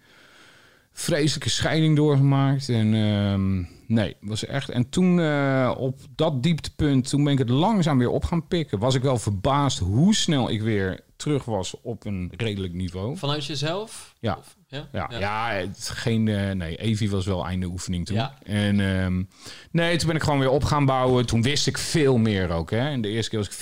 Vreselijke 0.93 1.49
scheiding 1.49 1.95
doorgemaakt. 1.95 2.69
En 2.69 2.93
ehm, 2.93 3.63
nee, 3.87 4.15
was 4.21 4.45
echt. 4.45 4.69
En 4.69 4.89
toen 4.89 5.19
eh, 5.19 5.73
op 5.77 5.99
dat 6.15 6.43
dieptepunt, 6.43 7.09
toen 7.09 7.23
ben 7.23 7.33
ik 7.33 7.39
het 7.39 7.49
langzaam 7.49 7.97
weer 7.97 8.09
op 8.09 8.25
gaan 8.25 8.47
pikken. 8.47 8.79
Was 8.79 8.95
ik 8.95 9.01
wel 9.01 9.17
verbaasd 9.17 9.79
hoe 9.79 10.15
snel 10.15 10.49
ik 10.49 10.61
weer 10.61 10.99
terug 11.15 11.45
was 11.45 11.75
op 11.81 12.05
een 12.05 12.31
redelijk 12.37 12.73
niveau. 12.73 13.17
Vanuit 13.17 13.45
jezelf? 13.45 14.13
Ja. 14.19 14.35
Of- 14.39 14.55
ja? 14.67 14.87
Ja, 14.91 15.07
ja. 15.19 15.51
het, 15.51 15.89
geen, 15.93 16.27
eh, 16.27 16.51
nee, 16.51 16.75
Evi 16.77 17.09
was 17.09 17.25
wel 17.25 17.45
einde 17.45 17.65
oefening 17.65 18.05
toen. 18.05 18.15
Ja. 18.15 18.37
En 18.43 18.79
ehm, 18.79 19.23
nee, 19.71 19.97
toen 19.97 20.07
ben 20.07 20.15
ik 20.15 20.23
gewoon 20.23 20.39
weer 20.39 20.49
op 20.49 20.63
gaan 20.63 20.85
bouwen. 20.85 21.25
Toen 21.25 21.41
wist 21.41 21.67
ik 21.67 21.77
veel 21.77 22.17
meer 22.17 22.49
ook. 22.49 22.71
Hè. 22.71 22.89
En 22.89 23.01
de 23.01 23.07
eerste 23.07 23.29
keer 23.29 23.39
was 23.39 23.47
ik, 23.49 23.55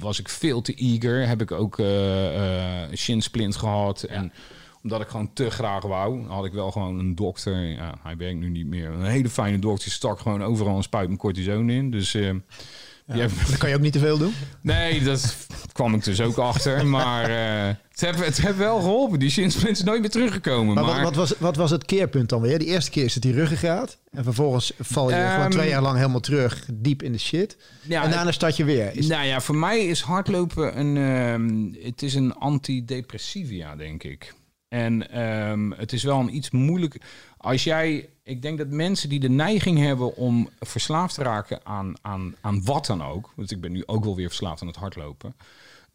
was 0.00 0.18
ik 0.18 0.28
veel 0.28 0.60
te 0.60 0.74
eager. 0.74 1.26
Heb 1.26 1.40
ik 1.40 1.52
ook 1.52 1.78
eh 1.78 2.82
eh 2.84 2.92
shinsplint 2.94 3.56
gehad. 3.56 4.02
En 4.02 4.32
omdat 4.82 5.00
ik 5.00 5.08
gewoon 5.08 5.32
te 5.32 5.50
graag 5.50 5.82
wou, 5.82 6.26
had 6.26 6.44
ik 6.44 6.52
wel 6.52 6.70
gewoon 6.70 6.98
een 6.98 7.14
dokter. 7.14 7.62
Ja, 7.64 7.94
hij 8.02 8.16
werkt 8.16 8.38
nu 8.38 8.48
niet 8.50 8.66
meer. 8.66 8.90
Een 8.90 9.04
hele 9.04 9.28
fijne 9.30 9.58
dokter. 9.58 9.84
Die 9.84 9.92
stak 9.92 10.18
gewoon 10.20 10.42
overal 10.44 10.76
een 10.76 10.82
spuit 10.82 11.08
met 11.08 11.18
cortison 11.18 11.70
in. 11.70 11.90
Dus 11.90 12.14
eh, 12.14 12.30
die 13.06 13.20
heeft- 13.20 13.48
Dan 13.48 13.58
kan 13.58 13.68
je 13.68 13.74
ook 13.74 13.80
niet 13.80 13.92
te 13.92 13.98
veel 13.98 14.18
doen. 14.18 14.32
Nee, 14.60 15.02
dat 15.04 15.36
kwam 15.72 15.94
ik 15.94 16.04
dus 16.04 16.20
ook 16.20 16.36
achter. 16.36 16.86
Maar 16.96 17.30
eh, 17.30 17.74
het, 17.90 18.00
heeft, 18.00 18.24
het 18.24 18.40
heeft 18.42 18.56
wel 18.56 18.80
geholpen. 18.80 19.18
Die 19.18 19.30
shinsplint 19.30 19.76
is 19.76 19.82
nooit 19.82 20.00
meer 20.00 20.10
teruggekomen. 20.10 20.74
Maar, 20.74 20.84
Maar, 20.84 20.94
wat, 21.02 21.14
wat, 21.14 21.28
was, 21.28 21.38
wat 21.38 21.56
was 21.56 21.70
het 21.70 21.84
keerpunt 21.84 22.28
dan 22.28 22.40
weer? 22.40 22.58
De 22.58 22.64
eerste 22.64 22.90
keer 22.90 23.04
is 23.04 23.14
het 23.14 23.22
die 23.22 23.32
ruggengraat. 23.32 23.98
En 24.10 24.24
vervolgens 24.24 24.72
val 24.78 25.10
je 25.10 25.30
gewoon 25.34 25.50
twee 25.50 25.68
jaar 25.68 25.82
lang 25.82 25.96
helemaal 25.96 26.20
terug, 26.20 26.68
diep 26.72 27.02
in 27.02 27.12
de 27.12 27.18
shit. 27.18 27.56
ja, 27.82 28.02
en 28.04 28.10
daarna 28.10 28.32
start 28.32 28.56
je 28.56 28.64
weer. 28.64 28.90
Is, 28.96 29.06
Nou 29.06 29.26
ja, 29.26 29.40
voor 29.40 29.56
mij 29.56 29.86
is 29.86 30.00
hardlopen 30.00 30.78
een, 30.78 30.96
ehm, 30.96 31.84
het 31.86 32.02
is 32.02 32.14
een 32.14 32.34
antidepressiva, 32.34 33.76
denk 33.76 34.02
ik. 34.02 34.34
En 34.68 35.10
ehm, 35.10 35.70
het 35.70 35.92
is 35.92 36.02
wel 36.02 36.20
een 36.20 36.34
iets 36.34 36.50
moeilijk. 36.50 37.00
Als 37.36 37.64
jij, 37.64 38.08
ik 38.22 38.42
denk 38.42 38.58
dat 38.58 38.68
mensen 38.68 39.08
die 39.08 39.20
de 39.20 39.28
neiging 39.28 39.78
hebben 39.78 40.16
om 40.16 40.48
verslaafd 40.60 41.14
te 41.14 41.22
raken 41.22 41.66
aan, 41.66 41.94
aan, 42.02 42.34
aan 42.40 42.64
wat 42.64 42.86
dan 42.86 43.04
ook. 43.04 43.32
Want 43.36 43.50
ik 43.50 43.60
ben 43.60 43.72
nu 43.72 43.82
ook 43.86 44.04
wel 44.04 44.16
weer 44.16 44.28
verslaafd 44.28 44.60
aan 44.60 44.68
het 44.68 44.76
hardlopen. 44.76 45.34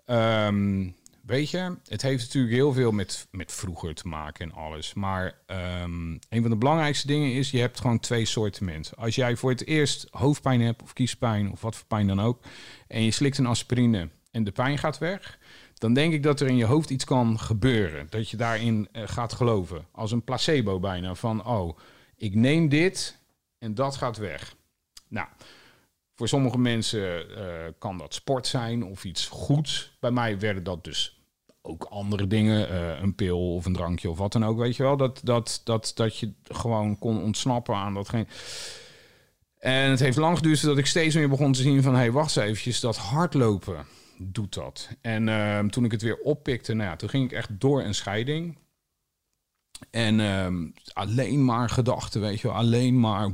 Ehm, 0.06 0.90
weet 1.26 1.50
je, 1.50 1.78
het 1.88 2.02
heeft 2.02 2.24
natuurlijk 2.24 2.54
heel 2.54 2.74
veel 2.74 2.92
met, 2.92 3.28
met 3.32 3.52
vroeger 3.52 3.96
te 3.96 4.08
maken 4.08 4.46
en 4.46 4.56
alles. 4.56 4.94
Maar 4.94 5.38
ehm, 5.46 6.12
een 6.12 6.42
van 6.42 6.50
de 6.50 6.56
belangrijkste 6.56 7.08
dingen 7.08 7.34
is, 7.34 7.52
je 7.52 7.60
hebt 7.60 7.80
gewoon 7.80 8.00
twee 8.00 8.26
soorten 8.26 8.66
mensen. 8.66 8.98
Als 8.98 9.16
jij 9.16 9.36
voor 9.36 9.50
het 9.50 9.66
eerst 9.66 10.08
hoofdpijn 10.12 10.62
hebt 10.62 10.82
of 10.82 10.94
kiespijn 10.94 11.52
of 11.52 11.62
wat 11.62 11.76
voor 11.76 11.88
pijn 11.88 12.08
dan 12.08 12.22
ook. 12.22 12.44
En 12.88 13.04
je 13.04 13.12
slikt 13.12 13.38
een 13.38 13.46
aspirine 13.46 14.10
en 14.32 14.44
de 14.44 14.52
pijn 14.52 14.78
gaat 14.78 14.98
weg. 14.98 15.40
Dan 15.84 15.94
denk 15.94 16.14
ik 16.14 16.24
dat 16.24 16.40
er 16.40 16.48
in 16.48 16.56
je 16.56 16.66
hoofd 16.66 16.90
iets 16.90 17.04
kan 17.04 17.40
gebeuren. 17.40 18.08
Dat 18.10 18.30
je 18.30 18.38
daarin 18.38 18.88
eh, 18.92 19.04
gaat 19.06 19.34
geloven. 19.34 19.86
Als 19.92 20.12
een 20.12 20.24
placebo 20.24 20.80
bijna. 20.80 21.16
Van, 21.16 21.46
oh, 21.46 21.78
ik 22.16 22.36
neem 22.36 22.70
dit 22.70 23.20
en 23.58 23.76
dat 23.76 23.96
gaat 23.96 24.18
weg. 24.18 24.56
Nou, 25.08 25.28
voor 26.16 26.28
sommige 26.28 26.58
mensen 26.58 27.36
eh, 27.36 27.72
kan 27.80 27.98
dat 27.98 28.14
sport 28.14 28.48
zijn 28.48 28.84
of 28.84 29.04
iets 29.04 29.28
goeds. 29.28 29.98
Bij 30.00 30.12
mij 30.12 30.40
werden 30.40 30.64
dat 30.64 30.84
dus 30.84 31.22
ook 31.62 31.84
andere 31.84 32.28
dingen. 32.28 32.70
eh, 32.70 33.02
een 33.02 33.16
pil 33.16 33.56
of 33.56 33.66
een 33.66 33.74
drankje 33.74 34.10
of 34.10 34.18
wat 34.18 34.32
dan 34.32 34.46
ook. 34.46 34.58
Weet 34.58 34.76
je 34.76 34.84
wel, 34.84 34.98
dat, 34.98 35.22
dat, 35.24 35.62
dat, 35.64 35.92
dat 35.96 36.18
je 36.18 36.34
gewoon 36.44 37.00
kon 37.00 37.24
ontsnappen 37.24 37.76
aan 37.76 37.94
datgene. 37.94 38.28
En 39.60 39.90
het 39.90 40.00
heeft 40.00 40.18
lang 40.18 40.38
geduurd 40.38 40.62
dat 40.62 40.78
ik 40.78 40.86
steeds 40.86 41.16
meer 41.16 41.30
begon 41.30 41.52
te 41.52 41.62
zien 41.62 41.84
van... 41.84 41.94
hé, 41.94 42.00
hey, 42.00 42.12
wacht 42.12 42.38
eens 42.38 42.46
eventjes, 42.46 42.80
dat 42.80 42.98
hardlopen 42.98 43.86
doet 44.18 44.54
dat. 44.54 44.90
En 45.02 45.30
ehm, 45.30 45.68
toen 45.68 45.86
ik 45.86 45.92
het 45.92 46.02
weer 46.02 46.18
oppikte, 46.18 46.74
nou 46.74 46.90
ja, 46.90 46.96
toen 46.96 47.10
ging 47.10 47.26
ik 47.26 47.32
echt 47.32 47.50
door 47.60 47.84
een 47.84 47.96
scheiding. 47.96 48.58
En 49.92 50.20
ehm, 50.20 50.68
alleen 50.94 51.46
maar 51.46 51.70
gedachten, 51.70 52.22
weet 52.22 52.40
je 52.40 52.48
wel. 52.48 52.58
Alleen 52.58 53.00
maar 53.00 53.30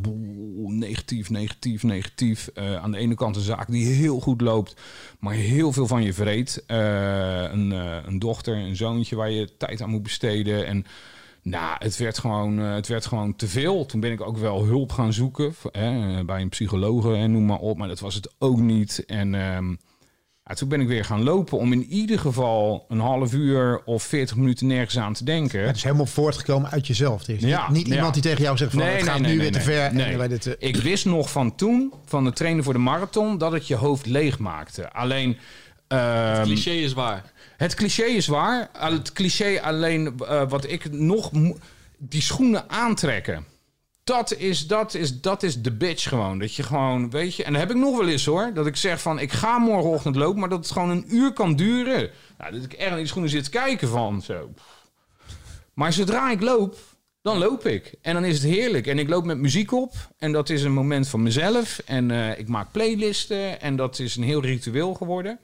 negatief, 0.66 1.30
negatief, 1.30 1.84
negatief. 1.84 2.48
Eh, 2.48 2.76
aan 2.76 2.92
de 2.92 2.98
ene 2.98 3.16
kant 3.16 3.36
een 3.36 3.42
zaak 3.42 3.72
die 3.72 3.86
heel 3.86 4.20
goed 4.20 4.42
loopt, 4.42 4.82
maar 5.20 5.34
heel 5.34 5.72
veel 5.72 5.88
van 5.88 6.04
je 6.04 6.14
vreet. 6.14 6.64
Eh, 6.68 7.42
een, 7.52 7.72
eh, 7.72 7.98
een 8.06 8.20
dochter, 8.20 8.56
een 8.58 8.76
zoontje 8.76 9.16
waar 9.16 9.32
je 9.32 9.58
tijd 9.58 9.82
aan 9.82 9.90
moet 9.90 10.04
besteden. 10.04 10.66
En 10.66 10.86
nou, 11.42 11.76
het 11.80 11.98
werd, 11.98 12.18
gewoon, 12.20 12.58
het 12.58 12.88
werd 12.88 13.06
gewoon 13.06 13.36
te 13.36 13.48
veel. 13.48 13.86
Toen 13.86 14.00
ben 14.00 14.12
ik 14.12 14.22
ook 14.22 14.38
wel 14.38 14.66
hulp 14.66 14.92
gaan 14.92 15.14
zoeken 15.14 15.54
bij 16.26 16.42
een 16.42 16.50
psycholoog 16.50 17.14
en 17.14 17.32
noem 17.32 17.46
maar 17.46 17.60
op. 17.60 17.78
Maar 17.78 17.88
dat 17.88 18.00
was 18.00 18.16
het 18.16 18.34
ook 18.38 18.60
niet. 18.60 19.04
En... 19.06 19.36
Ehm, 19.36 19.76
ja, 20.50 20.56
toen 20.56 20.68
ben 20.68 20.82
ik 20.82 20.88
weer 20.88 21.06
gaan 21.06 21.24
lopen 21.24 21.58
om 21.58 21.74
in 21.74 21.86
ieder 21.86 22.20
geval 22.20 22.86
een 22.88 23.00
half 23.00 23.34
uur 23.34 23.82
of 23.86 24.04
40 24.04 24.36
minuten 24.36 24.68
nergens 24.68 24.98
aan 24.98 25.14
te 25.14 25.24
denken. 25.24 25.66
Het 25.66 25.76
is 25.76 25.84
helemaal 25.84 26.06
voortgekomen 26.06 26.72
uit 26.72 26.88
jezelf. 26.88 27.24
Dus 27.24 27.42
ja, 27.42 27.72
niet, 27.72 27.88
iemand 27.88 28.14
die 28.14 28.24
tegen 28.24 28.44
jou 28.44 28.58
zegt 28.58 28.72
van 28.72 28.80
nee, 28.80 28.96
het 28.96 29.04
gaat 29.04 29.20
nu 29.20 29.38
weer 29.38 29.52
te 29.52 29.62
ver. 29.62 29.84
En 29.84 30.30
dit, 30.30 30.46
uh... 30.46 30.54
Ik 30.58 30.76
wist 30.76 31.06
nog 31.06 31.32
van 31.32 31.56
toen, 31.56 31.94
van 32.06 32.26
het 32.26 32.36
trainen 32.36 32.64
voor 32.64 32.74
de 32.74 32.80
marathon, 32.80 33.38
dat 33.38 33.52
het 33.52 33.68
je 33.68 33.76
hoofd 33.76 34.06
leeg 34.06 34.40
maakte. 34.40 34.92
Alleen... 34.92 35.38
Uh, 35.88 36.38
het 36.38 36.42
cliché 36.42 36.72
is 36.72 36.94
waar. 36.94 37.24
Het 37.58 37.76
cliché 37.76 38.04
is 38.04 38.28
waar. 38.28 38.70
Het 38.78 39.14
cliché 39.14 39.62
alleen 39.62 40.14
uh, 40.22 40.50
wat 40.50 40.70
ik 40.70 40.92
nog... 40.92 41.32
Die 41.98 42.22
schoenen 42.22 42.70
aantrekken 42.70 43.46
dat 44.10 44.36
is, 44.36 44.68
dat 44.68 44.94
is, 44.94 45.22
dat 45.22 45.44
is 45.44 45.62
de 45.62 45.72
bitch 45.72 46.10
gewoon. 46.10 46.40
Dat 46.40 46.56
je 46.56 46.64
gewoon, 46.64 47.10
weet 47.10 47.36
je... 47.36 47.44
En 47.44 47.52
dat 47.52 47.62
heb 47.62 47.72
ik 47.72 47.78
nog 47.78 47.98
wel 47.98 48.08
eens 48.08 48.26
hoor. 48.26 48.54
Dat 48.54 48.66
ik 48.66 48.76
zeg 48.76 49.02
van, 49.02 49.20
ik 49.20 49.32
ga 49.32 49.58
morgenochtend 49.58 50.16
lopen... 50.16 50.40
maar 50.40 50.50
dat 50.50 50.60
het 50.60 50.72
gewoon 50.72 50.90
een 50.90 51.06
uur 51.08 51.34
kan 51.34 51.56
duren. 51.56 52.10
Nou, 52.38 52.52
dat 52.52 52.64
ik 52.64 52.74
echt 52.74 52.92
in 52.92 52.98
die 52.98 53.06
schoenen 53.06 53.30
zit 53.30 53.50
kijken 53.50 53.88
van 53.88 54.22
zo. 54.22 54.50
Maar 55.74 55.94
zodra 55.94 56.32
ik 56.32 56.42
loop, 56.42 56.78
dan 57.22 57.38
loop 57.38 57.66
ik. 57.66 57.94
En 58.02 58.14
dan 58.14 58.26
is 58.26 58.42
het 58.42 58.52
heerlijk. 58.52 58.88
En 58.88 59.00
ik 59.00 59.10
loop 59.10 59.26
met 59.26 59.38
muziek 59.38 59.72
op. 59.72 59.94
En 60.18 60.32
dat 60.32 60.50
is 60.50 60.64
een 60.64 60.74
moment 60.74 61.08
van 61.08 61.24
mezelf. 61.24 61.82
En 61.86 62.10
uh, 62.10 62.40
ik 62.40 62.48
maak 62.48 62.72
playlisten. 62.72 63.62
En 63.62 63.76
dat 63.76 64.00
is 64.00 64.16
een 64.16 64.24
heel 64.24 64.42
ritueel 64.42 64.94
geworden. 64.94 65.40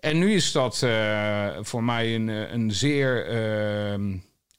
En 0.00 0.18
nu 0.18 0.32
is 0.32 0.52
dat 0.52 0.80
uh, 0.84 1.48
voor 1.60 1.84
mij 1.84 2.14
een, 2.14 2.28
eh, 2.28 2.52
een 2.52 2.72
zeer... 2.72 3.30
Uh, 3.98 4.14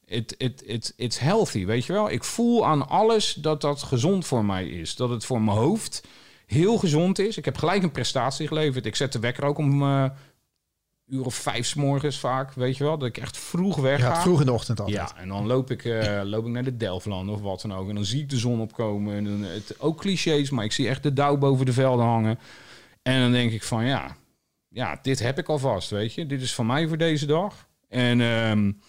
it, 0.10 0.36
it, 0.38 0.64
it, 0.66 0.94
it's 0.96 1.20
healthy, 1.20 1.66
weet 1.66 1.86
je 1.86 1.94
wel. 1.94 2.10
Ik 2.10 2.24
voel 2.24 2.66
aan 2.66 2.88
alles 2.88 3.34
dat 3.34 3.62
dat 3.62 3.84
gezond 3.84 4.26
voor 4.26 4.46
mij 4.46 4.68
is. 4.68 4.96
Dat 4.96 5.10
het 5.10 5.26
voor 5.26 5.42
mijn 5.42 5.58
hoofd 5.58 6.08
heel 6.46 6.78
gezond 6.78 7.20
is. 7.20 7.38
Ik 7.38 7.46
heb 7.46 7.58
gelijk 7.58 7.84
een 7.84 7.92
prestatie 7.92 8.48
geleverd. 8.48 8.86
Ik 8.86 8.96
zet 8.96 9.12
de 9.12 9.20
wekker 9.20 9.44
ook 9.44 9.58
om 9.58 9.82
uh, 9.82 10.06
uur 11.06 11.26
of 11.26 11.36
vijf 11.36 11.66
s 11.66 11.74
morgens 11.74 12.20
vaak, 12.20 12.54
weet 12.54 12.78
je 12.78 12.84
wel. 12.84 12.98
Dat 12.98 13.08
ik 13.08 13.18
echt 13.18 13.38
vroeg 13.38 13.76
weg 13.76 14.02
ga. 14.02 14.22
vroeg 14.22 14.40
in 14.40 14.46
de 14.46 14.52
ochtend 14.52 14.80
altijd. 14.80 15.10
Ja, 15.10 15.18
en 15.18 15.28
dan 15.28 15.48
loop 15.48 15.72
ik, 15.72 15.84
uh, 15.84 16.22
loop 16.24 16.46
ik 16.46 16.52
naar 16.52 16.64
de 16.64 16.78
Delftland 16.78 17.30
of 17.30 17.42
wat 17.42 17.62
dan 17.62 17.74
ook. 17.74 17.90
En 17.90 17.96
dan 17.96 18.06
zie 18.06 18.22
ik 18.22 18.30
de 18.30 18.38
zon 18.38 18.60
opkomen. 18.60 19.16
En 19.16 19.24
dan, 19.24 19.42
het, 19.42 19.76
ook 19.80 20.00
clichés, 20.00 20.50
maar 20.50 20.66
ik 20.66 20.72
zie 20.72 20.88
echt 20.88 21.04
de 21.04 21.14
dauw 21.14 21.38
boven 21.38 21.66
de 21.66 21.74
velden 21.74 22.06
hangen. 22.06 22.40
En 23.02 23.22
dan 23.22 23.32
denk 23.32 23.52
ik 23.52 23.64
van, 23.64 23.86
ja, 23.86 24.16
ja, 24.68 25.00
dit 25.02 25.20
heb 25.20 25.38
ik 25.38 25.50
alvast, 25.50 25.90
weet 25.90 26.14
je. 26.14 26.26
Dit 26.26 26.42
is 26.42 26.54
van 26.54 26.66
mij 26.66 26.88
voor 26.88 26.98
deze 26.98 27.26
dag. 27.26 27.68
En... 27.88 28.20
Um, 28.20 28.82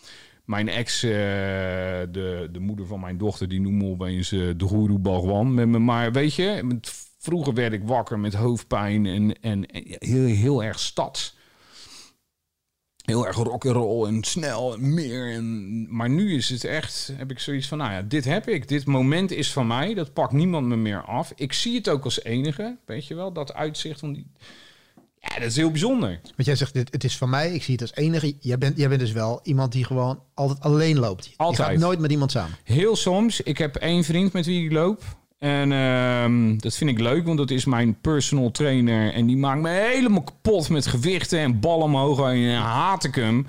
mijn 0.51 0.69
ex, 0.69 1.05
uh, 1.05 1.11
de, 1.11 2.49
de 2.53 2.61
moeder 2.61 2.87
van 2.87 3.01
mijn 3.01 3.19
dochter, 3.19 3.49
die 3.49 3.61
noemt 3.61 3.83
me 3.83 3.89
opeens 3.89 4.33
uh, 4.33 4.53
de 4.57 4.69
Guru 4.69 4.99
Bhagwan 4.99 5.55
met 5.55 5.69
me. 5.69 5.79
Maar 5.79 6.13
weet 6.13 6.35
je, 6.35 6.79
vroeger 7.19 7.55
werd 7.55 7.73
ik 7.73 7.83
wakker 7.85 8.19
met 8.19 8.35
hoofdpijn 8.35 9.07
en, 9.07 9.41
en, 9.41 9.65
heel, 9.99 10.27
heel 10.27 10.63
erg 10.63 10.79
stads. 10.79 11.39
Heel 13.05 13.27
erg 13.27 13.37
rock 13.37 13.67
and 13.67 13.77
roll 13.77 14.07
en 14.07 14.25
snel 14.25 14.75
en 14.75 14.95
meer. 14.95 15.33
En, 15.33 15.87
maar 15.97 16.11
nu 16.11 16.35
is 16.35 16.49
het 16.49 16.65
echt, 16.65 17.13
heb 17.17 17.31
ik 17.31 17.39
zoiets 17.39 17.69
van, 17.69 17.79
nou 17.79 17.93
ja, 17.93 18.03
dit 18.03 18.25
heb 18.25 18.49
ik. 18.49 18.69
Dit 18.69 18.87
moment 18.87 19.31
is 19.31 19.53
van 19.53 19.67
mij. 19.67 19.95
Dat 19.95 20.13
pakt 20.13 20.33
niemand 20.33 20.67
me 20.67 20.77
meer 20.77 21.03
af. 21.03 21.33
Ik 21.37 21.53
zie 21.53 21.77
het 21.77 21.89
ook 21.89 22.05
als 22.05 22.25
enige, 22.25 22.77
weet 22.85 23.07
je 23.07 23.15
wel. 23.15 23.33
Dat 23.33 23.55
uitzicht 23.55 24.01
van 24.01 24.13
die 24.13 24.27
ja, 25.21 25.35
dat 25.35 25.49
is 25.49 25.57
heel 25.57 25.71
bijzonder. 25.71 26.21
Want 26.23 26.45
jij 26.45 26.57
zegt, 26.57 26.75
dit, 26.75 26.93
het 26.93 27.05
is 27.05 27.17
van 27.17 27.31
mij, 27.31 27.53
ik 27.53 27.63
zie 27.63 27.73
het 27.73 27.83
als 27.83 27.95
enige. 27.95 28.35
Jij 28.41 28.59
bent, 28.59 28.77
jij 28.77 28.89
bent 28.89 29.01
dus 29.01 29.13
wel 29.13 29.41
iemand 29.43 29.73
die 29.73 29.85
gewoon 29.85 30.23
altijd 30.35 30.61
alleen 30.61 30.99
loopt. 30.99 31.31
Altijd. 31.37 31.69
Je 31.69 31.75
gaat 31.75 31.83
nooit 31.83 31.99
met 31.99 32.11
iemand 32.11 32.31
samen. 32.31 32.57
Heel 32.65 32.97
soms. 32.97 33.41
Ik 33.41 33.59
heb 33.59 33.77
één 33.77 34.05
vriend 34.05 34.33
met 34.33 34.47
wie 34.47 34.65
ik 34.65 34.73
loop. 34.73 35.03
En 35.39 35.71
uh, 35.71 36.59
dat 36.59 36.75
vind 36.75 36.91
ik 36.91 36.99
leuk, 36.99 37.25
want 37.25 37.39
dat 37.39 37.51
is 37.51 37.65
mijn 37.65 38.01
personal 38.01 38.51
trainer. 38.51 39.13
En 39.13 39.27
die 39.27 39.37
maakt 39.37 39.61
me 39.61 39.69
helemaal 39.69 40.23
kapot 40.23 40.69
met 40.69 40.87
gewichten 40.87 41.39
en 41.39 41.61
ballen 41.61 41.85
omhoog. 41.85 42.21
En 42.21 42.55
haat 42.55 43.05
ik 43.05 43.15
hem. 43.15 43.47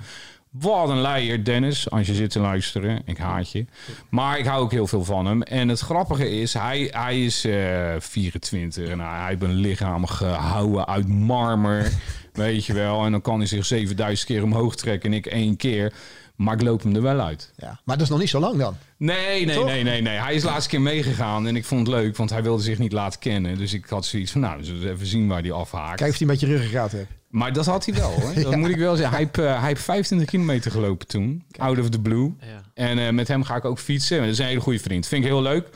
Wat 0.52 0.88
een 0.88 1.00
leier, 1.00 1.44
Dennis, 1.44 1.90
als 1.90 2.06
je 2.06 2.14
zit 2.14 2.30
te 2.30 2.40
luisteren. 2.40 3.02
Ik 3.04 3.18
haat 3.18 3.50
je. 3.50 3.64
Maar 4.08 4.38
ik 4.38 4.44
hou 4.44 4.62
ook 4.62 4.70
heel 4.70 4.86
veel 4.86 5.04
van 5.04 5.26
hem. 5.26 5.42
En 5.42 5.68
het 5.68 5.80
grappige 5.80 6.30
is, 6.30 6.54
hij, 6.54 6.88
hij 6.90 7.24
is 7.24 7.44
uh, 7.44 7.94
eh, 7.94 8.00
24 8.00 8.88
en 8.88 9.00
hij 9.00 9.28
heeft 9.28 9.42
een 9.42 9.54
lichaam 9.54 10.06
gehouden 10.06 10.86
uit 10.86 11.08
marmer. 11.08 11.92
weet 12.32 12.66
je 12.66 12.72
wel. 12.72 13.04
En 13.04 13.10
dan 13.10 13.20
kan 13.20 13.38
hij 13.38 13.46
zich 13.46 13.64
7000 13.64 14.28
keer 14.28 14.42
omhoog 14.42 14.76
trekken 14.76 15.10
en 15.10 15.16
ik 15.16 15.26
één 15.26 15.56
keer. 15.56 15.92
Maar 16.36 16.54
ik 16.54 16.62
loop 16.62 16.82
hem 16.82 16.94
er 16.94 17.02
wel 17.02 17.20
uit. 17.20 17.52
Ja, 17.56 17.80
maar 17.84 17.96
dat 17.96 18.04
is 18.04 18.10
nog 18.10 18.20
niet 18.20 18.28
zo 18.28 18.40
lang 18.40 18.58
dan. 18.58 18.76
Nee, 18.96 19.44
nee, 19.44 19.64
nee, 19.64 19.82
nee, 19.82 20.00
nee. 20.02 20.18
Hij 20.18 20.34
is 20.34 20.42
de 20.42 20.48
laatste 20.48 20.70
keer 20.70 20.80
meegegaan 20.80 21.46
en 21.46 21.56
ik 21.56 21.64
vond 21.64 21.86
het 21.86 21.96
leuk, 21.96 22.16
want 22.16 22.30
hij 22.30 22.42
wilde 22.42 22.62
zich 22.62 22.78
niet 22.78 22.92
laten 22.92 23.20
kennen. 23.20 23.58
Dus 23.58 23.72
ik 23.72 23.86
had 23.86 24.04
zoiets 24.04 24.32
van, 24.32 24.40
nou, 24.40 24.58
we 24.58 24.64
zullen 24.64 24.92
even 24.92 25.06
zien 25.06 25.28
waar 25.28 25.42
hij 25.42 25.52
afhaakt. 25.52 25.96
Kijk 25.96 26.10
of 26.10 26.18
hij 26.18 26.26
met 26.26 26.40
je 26.40 26.46
ruggengraat 26.46 26.92
heeft. 26.92 27.10
Maar 27.32 27.52
dat 27.52 27.66
had 27.66 27.84
hij 27.84 27.94
wel 27.94 28.10
hoor. 28.10 28.34
Dat 28.42 28.56
moet 28.56 28.68
ik 28.68 28.76
wel 28.76 28.96
zeggen. 28.96 29.16
Hij 29.16 29.24
heeft, 29.24 29.38
uh, 29.38 29.58
hij 29.58 29.68
heeft 29.68 29.82
25 29.82 30.28
kilometer 30.28 30.70
gelopen 30.70 31.06
toen. 31.06 31.44
Out 31.58 31.78
of 31.78 31.88
the 31.88 32.00
blue. 32.00 32.34
Ja. 32.40 32.62
En 32.74 32.98
uh, 32.98 33.10
met 33.10 33.28
hem 33.28 33.44
ga 33.44 33.56
ik 33.56 33.64
ook 33.64 33.78
fietsen. 33.78 34.18
Dat 34.18 34.28
is 34.28 34.38
een 34.38 34.46
hele 34.46 34.60
goede 34.60 34.78
vriend. 34.78 35.06
Vind 35.06 35.24
ik 35.24 35.30
heel 35.30 35.42
leuk. 35.42 35.68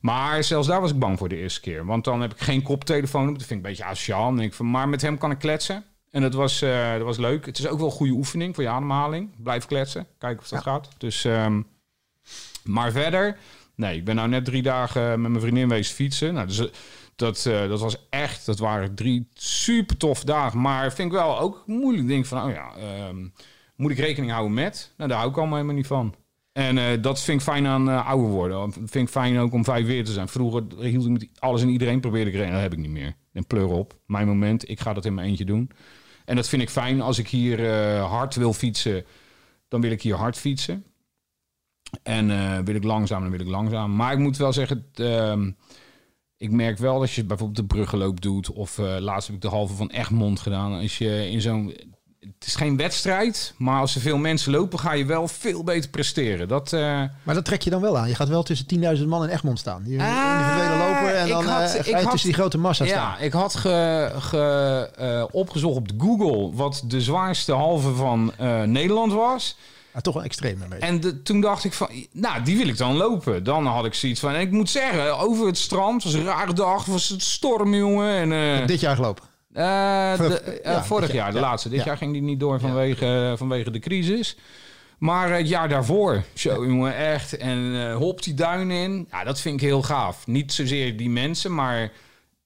Maar 0.00 0.44
zelfs 0.44 0.66
daar 0.66 0.80
was 0.80 0.90
ik 0.90 0.98
bang 0.98 1.18
voor 1.18 1.28
de 1.28 1.36
eerste 1.36 1.60
keer. 1.60 1.84
Want 1.84 2.04
dan 2.04 2.20
heb 2.20 2.32
ik 2.32 2.40
geen 2.40 2.62
koptelefoon 2.62 3.28
op. 3.28 3.38
Dat 3.38 3.46
vind 3.46 3.60
ik 3.60 3.66
een 3.66 3.70
beetje 3.70 3.84
asociaal. 3.84 4.38
Ik 4.38 4.54
van, 4.54 4.70
maar 4.70 4.88
met 4.88 5.02
hem 5.02 5.18
kan 5.18 5.30
ik 5.30 5.38
kletsen. 5.38 5.84
En 6.10 6.22
dat 6.22 6.34
was, 6.34 6.62
uh, 6.62 6.92
dat 6.92 7.02
was 7.02 7.18
leuk. 7.18 7.46
Het 7.46 7.58
is 7.58 7.66
ook 7.66 7.78
wel 7.78 7.86
een 7.86 7.92
goede 7.92 8.12
oefening 8.12 8.54
voor 8.54 8.64
je 8.64 8.70
ademhaling. 8.70 9.30
Blijf 9.42 9.66
kletsen. 9.66 10.06
Kijken 10.18 10.42
of 10.42 10.48
dat 10.48 10.64
ja. 10.64 10.70
gaat. 10.70 10.88
Dus, 10.98 11.24
um, 11.24 11.66
maar 12.64 12.92
verder... 12.92 13.36
Nee, 13.74 13.96
ik 13.96 14.04
ben 14.04 14.14
nou 14.14 14.28
net 14.28 14.44
drie 14.44 14.62
dagen 14.62 15.20
met 15.20 15.30
mijn 15.30 15.42
vriendin 15.42 15.68
wezen 15.68 15.94
fietsen. 15.94 16.34
Nou, 16.34 16.46
dus 16.46 16.70
dat, 17.20 17.44
uh, 17.48 17.68
dat 17.68 17.80
was 17.80 18.08
echt, 18.10 18.46
dat 18.46 18.58
waren 18.58 18.94
drie 18.94 19.28
super 19.34 19.96
tof 19.96 20.24
dagen. 20.24 20.60
Maar 20.60 20.92
vind 20.92 21.12
ik 21.12 21.18
wel 21.18 21.38
ook 21.38 21.62
moeilijk. 21.66 22.08
Denk 22.08 22.26
van, 22.26 22.44
oh 22.44 22.50
ja, 22.50 22.72
um, 23.08 23.32
moet 23.76 23.90
ik 23.90 23.98
rekening 23.98 24.32
houden 24.32 24.54
met? 24.54 24.92
Nou, 24.96 25.08
daar 25.08 25.18
hou 25.18 25.30
ik 25.30 25.36
allemaal 25.36 25.56
helemaal 25.56 25.76
niet 25.76 25.86
van. 25.86 26.14
En 26.52 26.76
uh, 26.76 26.84
dat 27.00 27.20
vind 27.20 27.38
ik 27.40 27.46
fijn 27.46 27.66
aan 27.66 27.88
uh, 27.88 28.08
ouder 28.08 28.28
worden. 28.28 28.72
Vind 28.72 28.94
ik 28.94 29.08
fijn 29.08 29.38
ook 29.38 29.52
om 29.52 29.64
vijf 29.64 29.86
weer 29.86 30.04
te 30.04 30.12
zijn. 30.12 30.28
Vroeger 30.28 30.64
hield 30.78 31.04
ik 31.04 31.10
met 31.10 31.28
alles 31.38 31.62
en 31.62 31.68
iedereen, 31.68 32.00
probeerde 32.00 32.30
ik 32.30 32.36
rekening. 32.36 32.54
Dat 32.54 32.70
heb 32.70 32.78
ik 32.78 32.86
niet 32.86 33.00
meer. 33.00 33.14
En 33.32 33.46
pleur 33.46 33.68
op. 33.68 33.98
Mijn 34.06 34.26
moment, 34.26 34.68
ik 34.68 34.80
ga 34.80 34.92
dat 34.92 35.04
in 35.04 35.14
mijn 35.14 35.28
eentje 35.28 35.44
doen. 35.44 35.70
En 36.24 36.36
dat 36.36 36.48
vind 36.48 36.62
ik 36.62 36.70
fijn. 36.70 37.00
Als 37.00 37.18
ik 37.18 37.28
hier 37.28 37.68
hard 37.98 38.34
wil 38.34 38.52
fietsen, 38.52 39.04
dan 39.68 39.80
wil 39.80 39.90
ik 39.90 40.02
hier 40.02 40.14
hard 40.14 40.38
fietsen. 40.38 40.84
En 42.02 42.26
wil 42.64 42.74
ik 42.74 42.84
langzaam, 42.84 43.20
dan 43.22 43.30
wil 43.30 43.40
ik 43.40 43.46
langzaam. 43.46 43.96
Maar 43.96 44.12
ik 44.12 44.18
moet 44.18 44.36
wel 44.36 44.52
zeggen... 44.52 44.86
Ehm, 44.94 45.50
ik 46.40 46.50
merk 46.50 46.78
wel 46.78 46.98
dat 46.98 47.10
je 47.10 47.24
bijvoorbeeld 47.24 47.58
de 47.58 47.74
bruggenloop 47.74 48.20
doet. 48.20 48.52
Of 48.52 48.78
uh, 48.78 48.96
laatst 48.98 49.26
heb 49.26 49.36
ik 49.36 49.42
de 49.42 49.48
halve 49.48 49.74
van 49.74 49.90
Egmond 49.90 50.40
gedaan. 50.40 50.80
Als 50.80 50.98
je 50.98 51.30
in 51.30 51.40
zo'n. 51.40 51.74
Het 52.20 52.46
is 52.46 52.54
geen 52.54 52.76
wedstrijd, 52.76 53.54
maar 53.56 53.80
als 53.80 53.94
er 53.94 54.00
veel 54.00 54.18
mensen 54.18 54.52
lopen, 54.52 54.78
ga 54.78 54.92
je 54.92 55.04
wel 55.04 55.28
veel 55.28 55.64
beter 55.64 55.90
presteren. 55.90 56.48
Dat, 56.48 56.72
uh... 56.72 56.80
Maar 57.22 57.34
dat 57.34 57.44
trek 57.44 57.62
je 57.62 57.70
dan 57.70 57.80
wel 57.80 57.98
aan. 57.98 58.08
Je 58.08 58.14
gaat 58.14 58.28
wel 58.28 58.42
tussen 58.42 58.66
10.000 58.98 59.06
man 59.06 59.22
in 59.22 59.28
Egmond 59.28 59.58
staan. 59.58 59.82
Je 59.86 59.98
ah, 59.98 60.40
individuele 60.40 60.84
lopen 60.84 61.18
en 61.18 61.28
dan 61.28 61.44
had, 61.44 61.86
uh, 61.86 61.94
had, 61.94 62.10
tussen 62.10 62.28
die 62.28 62.38
grote 62.38 62.58
massa 62.58 62.84
ja, 62.84 62.90
staan. 62.90 63.20
Ik 63.20 63.32
had 63.32 63.54
ge, 63.54 64.10
ge, 64.18 65.28
opgezocht 65.32 65.76
op 65.76 65.88
Google 65.98 66.54
wat 66.54 66.84
de 66.86 67.00
zwaarste 67.00 67.52
halve 67.52 67.94
van 67.94 68.32
Nederland 68.64 69.12
was. 69.12 69.56
Maar 69.92 70.02
toch 70.02 70.14
een 70.14 70.22
extreem. 70.22 70.62
En 70.80 71.00
de, 71.00 71.22
toen 71.22 71.40
dacht 71.40 71.64
ik 71.64 71.72
van, 71.72 71.88
nou, 72.12 72.42
die 72.42 72.56
wil 72.56 72.68
ik 72.68 72.76
dan 72.76 72.96
lopen. 72.96 73.44
Dan 73.44 73.66
had 73.66 73.84
ik 73.84 73.94
zoiets 73.94 74.20
van, 74.20 74.32
en 74.32 74.40
ik 74.40 74.50
moet 74.50 74.70
zeggen, 74.70 75.18
over 75.18 75.46
het 75.46 75.58
strand, 75.58 76.04
was 76.04 76.12
een 76.12 76.24
rare 76.24 76.52
dag, 76.52 76.84
was 76.84 77.08
het 77.08 77.22
storm, 77.22 77.74
jongen. 77.74 78.14
En, 78.14 78.60
uh, 78.60 78.66
dit 78.66 78.80
jaar 78.80 78.96
gelopen? 78.96 79.24
Uh, 79.52 80.16
de, 80.16 80.42
uh, 80.46 80.72
ja, 80.72 80.84
vorig 80.84 81.12
jaar, 81.12 81.32
de 81.32 81.40
laatste. 81.40 81.68
Dit 81.68 81.84
jaar 81.84 81.96
ging 81.96 82.12
die 82.12 82.22
niet 82.22 82.40
door 82.40 82.60
vanwege, 82.60 83.34
vanwege 83.36 83.70
de 83.70 83.78
crisis. 83.78 84.36
Maar 84.98 85.32
het 85.32 85.48
jaar 85.48 85.68
daarvoor, 85.68 86.22
zo 86.34 86.66
jongen, 86.66 86.96
echt. 86.96 87.36
En 87.36 87.92
hop 87.92 88.22
die 88.22 88.34
duin 88.34 88.70
in. 88.70 89.08
Ja, 89.10 89.24
dat 89.24 89.40
vind 89.40 89.54
ik 89.54 89.66
heel 89.66 89.82
gaaf. 89.82 90.26
Niet 90.26 90.52
zozeer 90.52 90.96
die 90.96 91.10
mensen, 91.10 91.54
maar 91.54 91.90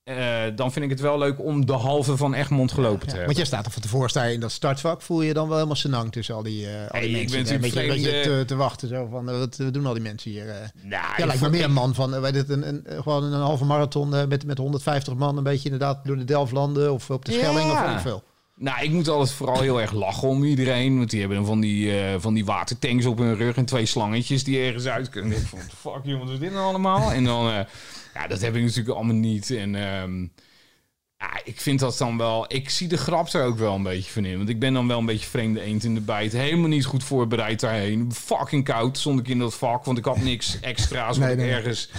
eh, 0.05 0.43
dan 0.57 0.73
vind 0.73 0.85
ik 0.85 0.91
het 0.91 1.01
wel 1.01 1.19
leuk 1.19 1.41
om 1.45 1.67
de 1.67 1.73
halve 1.73 2.17
van 2.17 2.35
Egmond 2.35 2.73
gelopen 2.73 2.99
te 2.99 3.05
Ja, 3.07 3.11
hebben. 3.11 3.25
want 3.25 3.37
jij 3.37 3.47
staat 3.47 3.67
er 3.67 3.73
van 3.73 3.83
tevoren 3.83 4.09
sta 4.11 4.23
je 4.25 4.35
in 4.35 4.41
dat 4.41 4.51
startvak. 4.53 5.03
Voel 5.03 5.21
je 5.21 5.27
je 5.29 5.35
dan 5.35 5.47
wel 5.47 5.55
helemaal 5.57 5.77
senang 5.77 6.13
tussen 6.13 6.35
al 6.35 6.43
die, 6.43 6.67
eh 6.67 6.73
al 6.81 6.87
Hey, 6.91 7.01
die 7.01 7.11
ik 7.11 7.31
mensen? 7.31 7.43
ben 7.45 7.55
Een 7.55 7.61
beetje, 7.61 7.77
natuurlijk 7.77 7.89
een 7.97 8.03
beetje 8.03 8.21
vreemde- 8.23 8.39
te, 8.41 8.45
te 8.45 8.57
wachten. 8.57 8.89
Zo 8.89 9.07
van, 9.11 9.29
eh, 9.31 9.39
wat, 9.39 9.61
doen 9.71 9.87
al 9.87 9.93
die 9.95 10.03
mensen 10.03 10.31
hier? 10.31 10.45
Nou, 10.83 11.03
ja, 11.17 11.27
lijkt 11.27 11.41
me 11.41 11.47
ik- 11.47 11.53
meer 11.53 11.65
een 11.65 11.73
man 11.73 11.95
van, 11.95 12.21
weet 12.21 12.35
het, 12.35 12.49
een, 12.49 12.69
een, 12.69 12.85
gewoon 13.03 13.23
een 13.25 13.41
halve 13.41 13.65
marathon 13.65 14.09
met, 14.29 14.45
met 14.47 14.59
150 14.59 15.15
man. 15.15 15.37
Een 15.37 15.43
beetje 15.43 15.65
inderdaad 15.71 16.05
door 16.05 16.17
de 16.17 16.25
Delflanden 16.25 16.93
of 16.93 17.11
op 17.11 17.25
de 17.25 17.33
Schelling 17.33 17.71
Ja. 17.73 17.85
of 17.89 17.95
ik 17.95 18.01
veel. 18.01 18.23
Nou, 18.57 18.85
ik 18.85 18.91
moet 18.91 19.09
altijd 19.09 19.37
vooral 19.37 19.61
heel 19.61 19.81
erg 19.81 19.93
lachen 19.93 20.29
om 20.29 20.45
iedereen. 20.45 20.97
Want 20.97 21.11
die 21.11 21.21
hebben 21.21 21.39
dan 21.39 21.47
van 21.47 21.61
die, 21.61 22.01
eh, 22.01 22.15
van 22.19 22.35
die 22.35 22.45
watertanks 22.45 23.07
op 23.07 23.19
hun 23.19 23.37
rug 23.37 23.57
en 23.57 23.65
twee 23.65 23.87
slangetjes 23.87 24.45
die 24.45 24.59
ergens 24.59 24.87
uit 24.87 25.09
kunnen. 25.09 25.31
Ik 25.31 25.37
denk 25.37 25.49
van, 25.49 25.93
fuck 25.93 26.05
jongens, 26.05 26.25
wat 26.25 26.33
is 26.33 26.39
dit 26.39 26.53
nou 26.53 26.65
allemaal? 26.65 27.13
En 27.13 27.25
dan, 27.25 27.51
eh, 27.51 27.61
ja, 28.15 28.27
dat 28.27 28.41
heb 28.41 28.57
ik 28.57 28.63
natuurlijk 28.63 28.97
allemaal 28.97 29.15
niet. 29.15 29.51
En 29.51 29.75
ehm, 29.75 30.21
ja, 31.19 31.41
ik 31.45 31.61
vind 31.61 31.81
dat 31.81 31.99
dan 31.99 32.17
wel, 32.17 32.45
ik 32.49 32.71
zie 32.71 32.89
de 32.89 32.97
grap 32.97 33.29
er 33.29 33.45
ook 33.45 33.59
wel 33.59 33.75
een 33.75 33.83
beetje 33.83 34.11
van 34.11 34.25
in. 34.25 34.37
Want 34.37 34.49
ik 34.49 34.59
ben 34.59 34.73
dan 34.73 34.89
wel 34.89 34.99
een 34.99 35.07
beetje 35.07 35.29
vreemde 35.29 35.61
eend 35.61 35.85
in 35.85 35.95
de 35.95 36.01
bijt. 36.01 36.33
Helemaal 36.33 36.69
niet 36.69 36.85
goed 36.85 37.05
voorbereid 37.05 37.61
daarheen. 37.61 38.13
Fucking 38.13 38.65
koud 38.65 38.99
stond 38.99 39.21
ik 39.21 39.29
in 39.29 39.39
dat 39.39 39.55
vak, 39.55 39.85
want 39.85 39.99
ik 39.99 40.05
had 40.05 40.23
niks 40.23 40.61
extra's 40.61 41.19
nee. 41.19 41.37
ergens... 41.37 41.91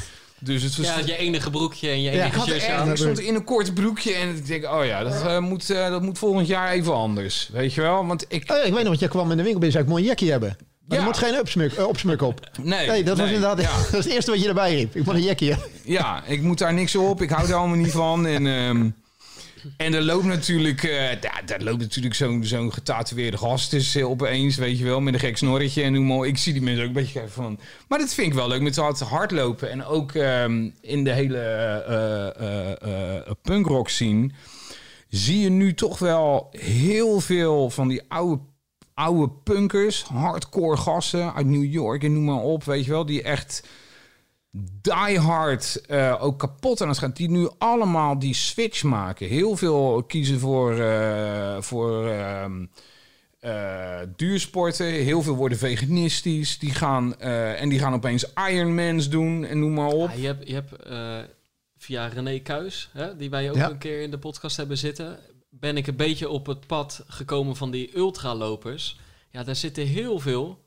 Dus 0.46 0.64
het 0.64 0.78
was 0.78 0.86
Ja, 0.88 1.00
je 1.06 1.18
enige 1.18 1.50
broekje 1.50 1.90
en 1.90 2.02
je 2.02 2.04
Ja, 2.04 2.12
enige 2.12 2.28
ik, 2.28 2.34
had 2.34 2.46
shirtje 2.48 2.68
echt, 2.68 2.80
aan. 2.80 2.90
ik 2.90 2.96
stond 2.98 3.20
in 3.20 3.36
een 3.36 3.44
kort 3.44 3.74
broekje 3.74 4.14
en 4.14 4.30
ik 4.36 4.46
denk, 4.48 4.64
oh 4.66 4.86
ja, 4.86 5.04
dat, 5.04 5.22
eh, 5.26 5.40
moet, 5.40 5.70
eh, 5.70 5.90
dat 5.90 6.02
moet 6.02 6.18
volgend 6.18 6.48
jaar 6.48 6.72
even 6.72 6.94
anders. 6.96 7.50
Weet 7.54 7.74
je 7.74 7.82
wel? 7.82 8.06
Want 8.06 8.26
ik... 8.28 8.52
Oh, 8.52 8.58
ik 8.58 8.64
weet 8.64 8.74
nog, 8.74 8.84
want 8.84 9.00
jij 9.00 9.10
kwam 9.10 9.32
in 9.32 9.38
de 9.38 9.44
winkel 9.44 9.60
binnen 9.60 9.66
en 9.66 9.72
zei 9.72 9.84
ik 9.84 9.90
moet 9.90 10.00
een 10.00 10.06
jackie 10.06 10.32
hebben. 10.32 10.58
Maar 10.88 10.98
Ja. 10.98 11.04
er 11.04 11.10
moet 11.10 11.18
geen 11.18 11.40
opsmuk, 11.40 11.74
eh, 11.74 11.88
opsmuk 11.88 12.22
op. 12.22 12.50
Nee, 12.62 12.88
Nee, 12.88 13.04
dat 13.04 13.18
was 13.18 13.28
inderdaad 13.28 13.62
Ja, 13.62 13.72
dat 13.92 14.00
is 14.00 14.04
het 14.06 14.14
eerste 14.14 14.32
wat 14.32 14.42
je 14.42 14.48
erbij 14.48 14.76
riep. 14.76 14.96
Ik 14.96 15.06
moet 15.06 15.16
een 15.16 15.24
jackie 15.24 15.50
hebben. 15.50 15.68
ja, 15.84 16.24
ik 16.26 16.42
moet 16.42 16.58
daar 16.58 16.74
niks 16.74 16.96
op. 16.96 17.22
Ik 17.22 17.30
hou 17.30 17.48
er 17.48 17.56
allemaal 17.56 17.78
niet 17.78 17.92
van. 17.92 18.26
En, 18.28 18.48
ehm, 18.48 18.90
en 19.78 19.94
er 19.94 20.04
loopt 20.04 20.26
natuurlijk, 20.26 20.84
eh 20.84 21.22
ja, 21.22 21.42
daar 21.46 21.62
loopt 21.62 21.80
natuurlijk 21.80 22.16
zo'n 22.16 22.44
zo'n 22.44 22.74
getatoeëerde 22.74 23.38
gast 23.38 23.72
dus 23.72 23.98
opeens, 23.98 24.56
weet 24.56 24.78
je 24.78 24.84
wel, 24.84 25.02
met 25.02 25.14
een 25.14 25.20
gek 25.20 25.38
snorretje. 25.38 25.84
En 25.84 25.96
hoe 25.96 26.06
mooi. 26.06 26.30
Ik 26.30 26.38
zie 26.38 26.54
die 26.54 26.62
mensen 26.62 26.82
ook 26.82 26.88
een 26.88 26.94
beetje 26.94 27.28
van. 27.28 27.60
Maar 27.88 28.00
dat 28.00 28.14
vind 28.14 28.28
ik 28.28 28.34
wel 28.34 28.48
leuk 28.48 28.62
met 28.62 28.76
het 28.76 29.00
hardlopen. 29.00 29.72
En 29.72 29.86
ook 29.86 30.12
ehm, 30.12 30.70
in 30.82 31.04
de 31.04 31.12
hele 31.12 31.38
eh, 31.38 33.32
punkrock 33.42 33.90
scene 33.90 34.30
zie 35.10 35.40
je 35.40 35.50
nu 35.50 35.74
toch 35.74 36.00
wel 36.00 36.48
heel 36.52 37.20
veel 37.20 37.70
van 37.70 37.88
die 37.88 38.02
oude, 38.08 38.42
oude 38.94 39.34
punkers, 39.44 40.04
hardcore 40.04 40.78
gasten 40.78 41.34
uit 41.34 41.46
New 41.46 41.74
York 41.74 42.04
en 42.04 42.14
noem 42.14 42.24
maar 42.24 42.42
op, 42.42 42.64
weet 42.64 42.86
je 42.86 42.92
wel, 42.92 43.06
die 43.06 43.22
echt 43.22 43.64
die 44.82 45.20
hard 45.20 45.82
eh, 45.86 46.24
ook 46.24 46.40
kapot 46.40 46.82
aan 46.82 46.88
het 46.90 46.98
gaan, 46.98 47.12
die 47.12 47.30
nu 47.30 47.50
allemaal 47.58 48.20
die 48.20 48.34
switch 48.34 48.84
maken. 48.84 49.28
Heel 49.28 49.56
veel 49.58 50.04
kiezen 50.08 50.40
voor, 50.40 50.80
eh, 50.80 51.62
voor 51.62 52.08
ehm, 52.08 52.66
eh, 53.40 54.00
duursporten, 54.16 54.86
heel 54.86 55.22
veel 55.22 55.36
worden 55.36 55.58
veganistisch, 55.58 56.60
die 56.60 56.72
gaan, 56.74 57.20
en 57.20 57.70
die 57.70 57.80
gaan 57.80 57.94
opeens 57.94 58.26
Ironmans 58.50 59.10
doen 59.10 59.46
en 59.46 59.60
noem 59.60 59.74
maar 59.74 59.88
op. 59.92 60.10
Ja, 60.10 60.16
je 60.16 60.26
hebt, 60.28 60.48
je 60.48 60.54
hebt 60.54 60.74
via 61.78 62.08
René 62.08 62.40
Kuis, 62.40 62.90
hè, 62.94 63.16
die 63.16 63.30
wij 63.30 63.50
ook 63.50 63.56
Ja. 63.56 63.70
een 63.70 63.78
keer 63.78 64.02
in 64.02 64.12
de 64.12 64.18
podcast 64.20 64.58
hebben 64.58 64.78
zitten, 64.78 65.20
ben 65.50 65.78
ik 65.78 65.88
een 65.88 65.96
beetje 65.96 66.30
op 66.30 66.46
het 66.46 66.68
pad 66.68 67.04
gekomen 67.08 67.56
van 67.56 67.72
die 67.72 67.98
ultralopers. 67.98 69.00
Ja, 69.32 69.44
daar 69.44 69.56
zitten 69.56 69.86
heel 69.86 70.20
veel 70.20 70.60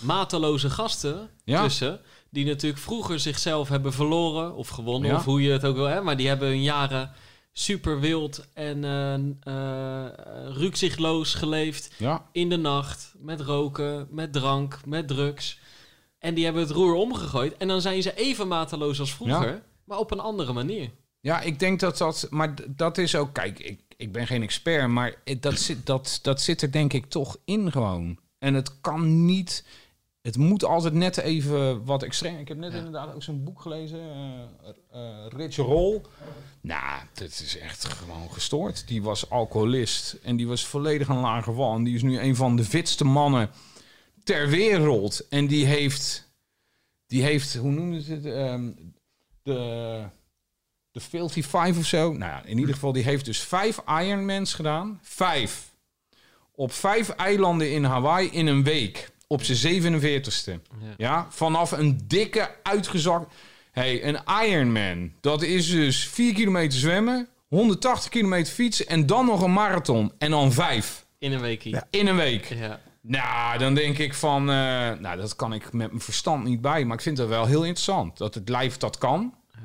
mateloze 0.00 0.70
gasten 0.70 1.28
Ja. 1.44 1.62
tussen. 1.62 2.00
Die 2.32 2.44
natuurlijk 2.46 2.82
vroeger 2.82 3.20
zichzelf 3.20 3.68
hebben 3.68 3.92
verloren 3.92 4.54
of 4.54 4.68
gewonnen, 4.68 5.10
Ja. 5.10 5.16
of 5.16 5.24
hoe 5.24 5.42
je 5.42 5.50
het 5.50 5.64
ook 5.64 5.76
wil. 5.76 5.84
Hè, 5.84 6.00
maar 6.02 6.16
die 6.16 6.28
hebben 6.28 6.48
hun 6.48 6.62
jaren 6.62 7.10
super 7.52 8.00
wild 8.00 8.46
en 8.54 8.84
eh, 9.42 10.04
rukzichtloos 10.48 11.34
geleefd. 11.34 11.90
Ja, 11.98 12.26
In 12.32 12.48
de 12.48 12.56
nacht, 12.56 13.14
met 13.18 13.40
roken, 13.40 14.06
met 14.10 14.32
drank, 14.32 14.80
met 14.86 15.08
drugs. 15.08 15.58
En 16.18 16.34
die 16.34 16.44
hebben 16.44 16.62
het 16.62 16.70
roer 16.70 16.94
omgegooid. 16.94 17.56
En 17.56 17.68
dan 17.68 17.80
zijn 17.80 18.02
ze 18.02 18.14
even 18.14 18.48
mateloos 18.48 19.00
als 19.00 19.14
vroeger, 19.14 19.62
maar 19.84 19.98
op 19.98 20.10
een 20.10 20.20
andere 20.20 20.52
manier. 20.52 20.90
Ja, 21.20 21.40
ik 21.40 21.58
denk 21.58 21.80
dat 21.80 21.98
dat... 21.98 22.26
Maar 22.30 22.54
dat 22.68 22.98
is 22.98 23.14
ook... 23.14 23.32
Kijk, 23.32 23.58
ik, 23.58 23.80
ik 23.96 24.12
ben 24.12 24.26
geen 24.26 24.42
expert, 24.42 24.88
maar 24.88 25.14
dat 25.40 25.58
zit, 25.58 25.86
dat, 25.86 26.18
dat 26.22 26.40
zit 26.40 26.62
er 26.62 26.72
denk 26.72 26.92
ik 26.92 27.06
toch 27.06 27.36
in 27.44 27.72
gewoon. 27.72 28.18
En 28.38 28.54
het 28.54 28.80
kan 28.80 29.24
niet... 29.24 29.64
Het 30.22 30.36
moet 30.36 30.64
altijd 30.64 30.94
net 30.94 31.16
even 31.16 31.84
wat 31.84 32.02
extreem. 32.02 32.38
Ik 32.38 32.48
heb 32.48 32.56
net 32.56 32.72
Ja. 32.72 32.78
inderdaad 32.78 33.14
ook 33.14 33.22
zo'n 33.22 33.44
boek 33.44 33.60
gelezen. 33.60 33.98
eh 34.00 34.68
eh, 34.92 35.26
Rich 35.28 35.56
Roll. 35.56 36.00
Nou, 36.60 37.02
dat 37.12 37.28
is 37.28 37.58
echt 37.58 37.84
gewoon 37.84 38.32
gestoord. 38.32 38.88
Die 38.88 39.02
was 39.02 39.30
alcoholist. 39.30 40.16
En 40.22 40.36
die 40.36 40.46
was 40.48 40.64
volledig 40.66 41.08
een 41.08 41.20
lage 41.20 41.52
wal. 41.52 41.74
En 41.74 41.84
die 41.84 41.94
is 41.94 42.02
nu 42.02 42.18
een 42.20 42.36
van 42.36 42.56
de 42.56 42.64
fitste 42.64 43.04
mannen 43.04 43.50
ter 44.24 44.48
wereld. 44.48 45.28
En 45.28 45.46
die 45.46 45.66
heeft... 45.66 46.30
Die 47.06 47.22
heeft, 47.22 47.54
hoe 47.54 47.70
noemde 47.70 48.02
ze 48.02 48.12
het? 48.12 48.24
Ehm, 48.26 48.70
de 49.42 50.04
de 50.90 51.00
Filthy 51.00 51.42
Five 51.42 51.78
of 51.78 51.86
zo. 51.86 52.12
Nou 52.12 52.32
ja, 52.32 52.44
in 52.44 52.58
ieder 52.58 52.74
geval, 52.74 52.92
die 52.92 53.02
heeft 53.02 53.24
dus 53.24 53.40
vijf 53.40 53.80
Ironmans 53.86 54.54
gedaan. 54.54 54.98
Vijf. 55.02 55.74
Op 56.54 56.72
vijf 56.72 57.08
eilanden 57.08 57.72
in 57.72 57.84
Hawaii 57.84 58.28
in 58.30 58.46
een 58.46 58.62
week. 58.64 59.10
Op 59.32 59.42
zijn 59.42 59.82
47ste. 59.82 60.50
Ja. 60.80 60.94
Ja, 60.96 61.26
vanaf 61.30 61.72
een 61.72 62.00
dikke 62.06 62.50
uitgezakt... 62.62 63.34
hey, 63.70 64.04
een 64.04 64.18
Ironman. 64.44 65.12
Dat 65.20 65.42
is 65.42 65.70
dus 65.70 66.08
4 66.08 66.34
kilometer 66.34 66.78
zwemmen, 66.78 67.28
180 67.48 68.10
kilometer 68.10 68.52
fietsen 68.52 68.86
en 68.86 69.06
dan 69.06 69.26
nog 69.26 69.42
een 69.42 69.52
marathon. 69.52 70.12
En 70.18 70.30
dan 70.30 70.52
vijf. 70.52 71.06
In 71.18 71.32
een 71.32 71.40
weekie. 71.40 71.72
Ja. 71.72 71.86
In 71.90 72.06
een 72.06 72.16
week. 72.16 72.44
Ja. 72.44 72.80
Nou, 73.00 73.58
dan 73.58 73.74
denk 73.74 73.98
ik 73.98 74.14
van... 74.14 74.40
eh, 74.40 74.54
nou, 74.98 75.16
dat 75.16 75.36
kan 75.36 75.52
ik 75.52 75.72
met 75.72 75.88
mijn 75.88 76.00
verstand 76.00 76.44
niet 76.44 76.60
bij. 76.60 76.84
Maar 76.84 76.96
ik 76.96 77.02
vind 77.02 77.18
het 77.18 77.28
wel 77.28 77.46
heel 77.46 77.64
interessant. 77.64 78.18
Dat 78.18 78.34
het 78.34 78.48
lijf 78.48 78.76
dat 78.76 78.98
kan. 78.98 79.34
Ja. 79.52 79.58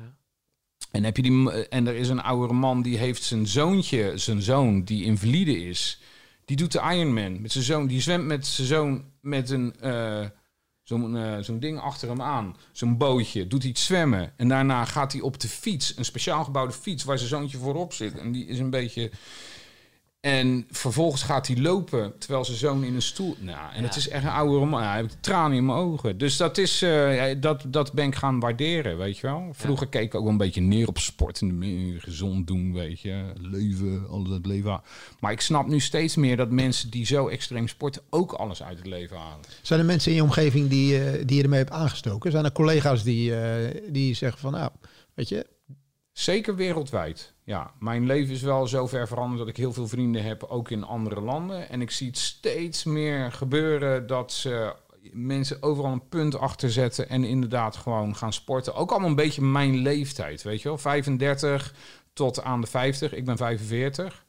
En, 0.90 1.04
heb 1.04 1.16
je 1.16 1.22
die, 1.22 1.50
en 1.68 1.86
er 1.86 1.94
is 1.94 2.08
een 2.08 2.22
oudere 2.22 2.52
man 2.52 2.82
die 2.82 2.96
heeft 2.98 3.22
zijn 3.22 3.46
zoontje, 3.46 4.12
zijn 4.14 4.42
zoon, 4.42 4.84
die 4.84 5.04
invalide 5.04 5.64
is. 5.66 6.00
Die 6.48 6.56
doet 6.56 6.72
de 6.72 6.80
Ironman 6.80 7.40
met 7.40 7.52
zijn 7.52 7.64
zoon. 7.64 7.86
Die 7.86 8.00
zwemt 8.00 8.24
met 8.24 8.46
zijn 8.46 8.66
zoon 8.66 9.04
met 9.20 9.50
een, 9.50 9.74
eh, 9.80 10.26
zo'n, 10.82 11.58
ding 11.60 11.80
achter 11.80 12.08
hem 12.08 12.22
aan. 12.22 12.56
Zo'n 12.72 12.96
bootje. 12.96 13.46
Doet 13.46 13.62
hij 13.62 13.70
iets 13.70 13.84
zwemmen. 13.84 14.32
En 14.36 14.48
daarna 14.48 14.84
gaat 14.84 15.12
hij 15.12 15.20
op 15.20 15.40
de 15.40 15.48
fiets. 15.48 15.96
Een 15.96 16.04
speciaal 16.04 16.44
gebouwde 16.44 16.72
fiets 16.72 17.04
waar 17.04 17.18
zijn 17.18 17.28
zoontje 17.28 17.58
voorop 17.58 17.92
zit. 17.92 18.18
En 18.18 18.32
die 18.32 18.46
is 18.46 18.58
een 18.58 18.70
beetje... 18.70 19.10
En 20.20 20.66
vervolgens 20.70 21.22
gaat 21.22 21.46
hij 21.46 21.56
lopen 21.56 22.18
terwijl 22.18 22.44
zijn 22.44 22.56
zoon 22.56 22.84
in 22.84 22.94
een 22.94 23.02
stoel... 23.02 23.36
Nou, 23.38 23.72
en 23.72 23.80
Ja. 23.80 23.86
het 23.86 23.96
is 23.96 24.08
echt 24.08 24.24
een 24.24 24.30
oude 24.30 24.66
man. 24.66 24.82
Hij 24.82 24.96
heeft 24.96 25.16
tranen 25.20 25.56
in 25.56 25.66
mijn 25.66 25.78
ogen. 25.78 26.18
Dus 26.18 26.36
dat, 26.36 26.58
is, 26.58 26.82
eh, 26.82 27.34
dat, 27.40 27.64
dat 27.68 27.92
ben 27.92 28.06
ik 28.06 28.14
gaan 28.14 28.40
waarderen, 28.40 28.98
weet 28.98 29.18
je 29.18 29.26
wel. 29.26 29.48
Vroeger 29.52 29.86
keek 29.88 30.02
ik 30.02 30.14
ook 30.14 30.22
wel 30.22 30.30
een 30.30 30.36
beetje 30.36 30.60
neer 30.60 30.88
op 30.88 30.98
sport. 30.98 31.40
En 31.40 31.94
gezond 31.98 32.46
doen, 32.46 32.72
weet 32.72 33.00
je. 33.00 33.32
Leven, 33.40 34.08
al 34.08 34.22
dat 34.22 34.46
leven. 34.46 34.80
Maar 35.20 35.32
ik 35.32 35.40
snap 35.40 35.66
nu 35.66 35.80
steeds 35.80 36.16
meer 36.16 36.36
dat 36.36 36.50
mensen 36.50 36.90
die 36.90 37.06
zo 37.06 37.28
extreem 37.28 37.68
sporten... 37.68 38.02
ook 38.10 38.32
alles 38.32 38.62
uit 38.62 38.78
het 38.78 38.86
leven 38.86 39.16
halen. 39.16 39.44
Zijn 39.62 39.80
er 39.80 39.86
mensen 39.86 40.10
in 40.10 40.16
je 40.16 40.22
omgeving 40.22 40.68
die, 40.68 41.04
eh, 41.04 41.26
die 41.26 41.36
je 41.36 41.42
ermee 41.42 41.58
hebt 41.58 41.72
aangestoken? 41.72 42.30
Zijn 42.30 42.44
er 42.44 42.52
collega's 42.52 43.02
die, 43.02 43.34
eh, 43.36 43.82
die 43.92 44.14
zeggen 44.14 44.40
van, 44.40 44.52
nou, 44.52 44.70
weet 45.14 45.28
je, 45.28 45.46
Zeker 46.12 46.56
wereldwijd. 46.56 47.34
Ja, 47.48 47.70
mijn 47.78 48.06
leven 48.06 48.34
is 48.34 48.42
wel 48.42 48.66
zo 48.66 48.86
ver 48.86 49.08
veranderd 49.08 49.38
dat 49.38 49.48
ik 49.48 49.56
heel 49.56 49.72
veel 49.72 49.88
vrienden 49.88 50.22
heb, 50.22 50.42
ook 50.42 50.70
in 50.70 50.84
andere 50.84 51.20
landen. 51.20 51.68
En 51.68 51.80
ik 51.80 51.90
zie 51.90 52.06
het 52.06 52.18
steeds 52.18 52.84
meer 52.84 53.32
gebeuren 53.32 54.06
dat 54.06 54.32
ze 54.32 54.74
mensen 55.12 55.62
overal 55.62 55.92
een 55.92 56.08
punt 56.08 56.38
achter 56.38 56.70
zetten 56.70 57.08
en 57.08 57.24
inderdaad 57.24 57.76
gewoon 57.76 58.16
gaan 58.16 58.32
sporten. 58.32 58.74
Ook 58.74 58.90
allemaal 58.90 59.08
een 59.08 59.14
beetje 59.14 59.42
mijn 59.42 59.76
leeftijd, 59.76 60.42
weet 60.42 60.62
je 60.62 60.68
wel. 60.68 60.78
35 60.78 61.74
tot 62.12 62.42
aan 62.42 62.60
de 62.60 62.66
50. 62.66 63.14
Ik 63.14 63.24
ben 63.24 63.36
45. 63.36 64.24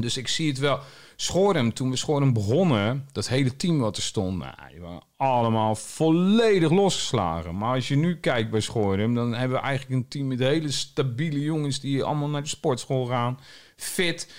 Dus 0.00 0.16
ik 0.16 0.28
zie 0.28 0.48
het 0.48 0.58
wel. 0.58 0.80
Schorem, 1.16 1.74
toen 1.74 1.90
we 1.90 1.96
Schorem 1.96 2.32
begonnen, 2.32 3.08
dat 3.12 3.28
hele 3.28 3.56
team 3.56 3.78
wat 3.78 3.96
er 3.96 4.02
stond, 4.02 4.38
nou, 4.38 4.54
die 4.70 4.80
waren 4.80 5.02
allemaal 5.16 5.74
volledig 5.74 6.70
losgeslagen. 6.70 7.56
Maar 7.56 7.74
als 7.74 7.88
je 7.88 7.96
nu 7.96 8.16
kijkt 8.16 8.50
bij 8.50 8.60
Schorem, 8.60 9.14
dan 9.14 9.34
hebben 9.34 9.58
we 9.58 9.64
eigenlijk 9.64 10.00
een 10.00 10.08
team 10.08 10.26
met 10.26 10.38
hele 10.38 10.70
stabiele 10.70 11.40
jongens 11.40 11.80
die 11.80 12.02
allemaal 12.02 12.28
naar 12.28 12.42
de 12.42 12.48
sportschool 12.48 13.06
gaan, 13.06 13.38
fit. 13.76 14.32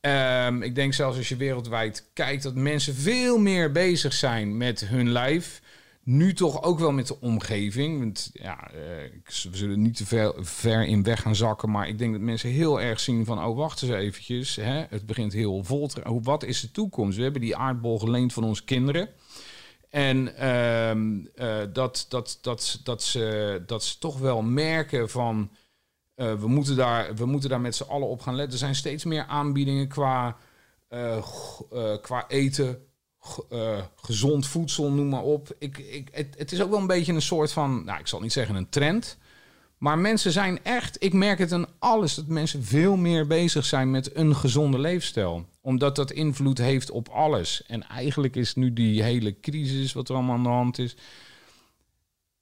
Ehm, 0.00 0.62
ik 0.62 0.74
denk 0.74 0.94
zelfs 0.94 1.16
als 1.16 1.28
je 1.28 1.36
wereldwijd 1.36 2.10
kijkt 2.12 2.42
dat 2.42 2.54
mensen 2.54 2.94
veel 2.94 3.38
meer 3.38 3.72
bezig 3.72 4.12
zijn 4.12 4.56
met 4.56 4.80
hun 4.80 5.10
lijf. 5.10 5.60
Nu 6.08 6.32
toch 6.32 6.62
ook 6.62 6.78
wel 6.78 6.92
met 6.92 7.06
de 7.06 7.20
omgeving. 7.20 7.98
Want 7.98 8.30
ja, 8.32 8.70
eh, 8.70 8.78
we 9.24 9.56
zullen 9.56 9.82
niet 9.82 9.96
te 9.96 10.06
ver, 10.06 10.34
ver 10.36 10.86
in 10.86 11.02
weg 11.02 11.20
gaan 11.22 11.36
zakken. 11.36 11.70
Maar 11.70 11.88
ik 11.88 11.98
denk 11.98 12.12
dat 12.12 12.20
mensen 12.20 12.50
heel 12.50 12.80
erg 12.80 13.00
zien 13.00 13.24
van... 13.24 13.44
oh, 13.44 13.56
wacht 13.56 13.82
eens 13.82 13.92
eventjes. 13.92 14.56
Hè? 14.56 14.84
Het 14.88 15.06
begint 15.06 15.32
heel 15.32 15.64
vol 15.64 15.88
te... 15.88 16.04
Oh, 16.04 16.24
wat 16.24 16.44
is 16.44 16.60
de 16.60 16.70
toekomst? 16.70 17.16
We 17.16 17.22
hebben 17.22 17.40
die 17.40 17.56
aardbol 17.56 17.98
geleend 17.98 18.32
van 18.32 18.44
onze 18.44 18.64
kinderen. 18.64 19.08
En 19.90 20.36
ehm, 20.36 21.24
eh, 21.34 21.72
dat, 21.72 22.06
dat, 22.08 22.38
dat, 22.40 22.80
dat, 22.84 23.02
ze, 23.02 23.62
dat 23.66 23.84
ze 23.84 23.98
toch 23.98 24.18
wel 24.18 24.42
merken 24.42 25.10
van... 25.10 25.50
eh, 26.14 26.34
we, 26.34 26.48
moeten 26.48 26.76
daar, 26.76 27.14
we 27.14 27.26
moeten 27.26 27.50
daar 27.50 27.60
met 27.60 27.76
z'n 27.76 27.88
allen 27.88 28.08
op 28.08 28.20
gaan 28.20 28.34
letten. 28.34 28.52
Er 28.52 28.58
zijn 28.58 28.74
steeds 28.74 29.04
meer 29.04 29.24
aanbiedingen 29.24 29.88
qua, 29.88 30.36
qua 32.00 32.28
eten, 32.28 32.85
eh, 33.48 33.82
gezond 33.96 34.46
voedsel, 34.46 34.90
noem 34.90 35.08
maar 35.08 35.22
op. 35.22 35.54
Ik, 35.58 35.78
ik, 35.78 36.08
het, 36.12 36.34
het 36.38 36.52
is 36.52 36.62
ook 36.62 36.70
wel 36.70 36.78
een 36.78 36.86
beetje 36.86 37.12
een 37.12 37.22
soort 37.22 37.52
van, 37.52 37.84
nou, 37.84 37.98
ik 38.00 38.06
zal 38.06 38.20
niet 38.20 38.32
zeggen 38.32 38.54
een 38.54 38.68
trend. 38.68 39.18
Maar 39.78 39.98
mensen 39.98 40.32
zijn 40.32 40.64
echt, 40.64 41.02
ik 41.02 41.12
merk 41.12 41.38
het 41.38 41.52
aan 41.52 41.66
alles, 41.78 42.14
dat 42.14 42.26
mensen 42.26 42.64
veel 42.64 42.96
meer 42.96 43.26
bezig 43.26 43.64
zijn 43.64 43.90
met 43.90 44.16
een 44.16 44.36
gezonde 44.36 44.78
leefstijl. 44.78 45.46
Omdat 45.60 45.96
dat 45.96 46.10
invloed 46.10 46.58
heeft 46.58 46.90
op 46.90 47.08
alles. 47.08 47.62
En 47.66 47.88
eigenlijk 47.88 48.36
is 48.36 48.54
nu 48.54 48.72
die 48.72 49.02
hele 49.02 49.40
crisis 49.40 49.92
wat 49.92 50.08
er 50.08 50.14
allemaal 50.14 50.36
aan 50.36 50.42
de 50.42 50.48
hand 50.48 50.78
is. 50.78 50.96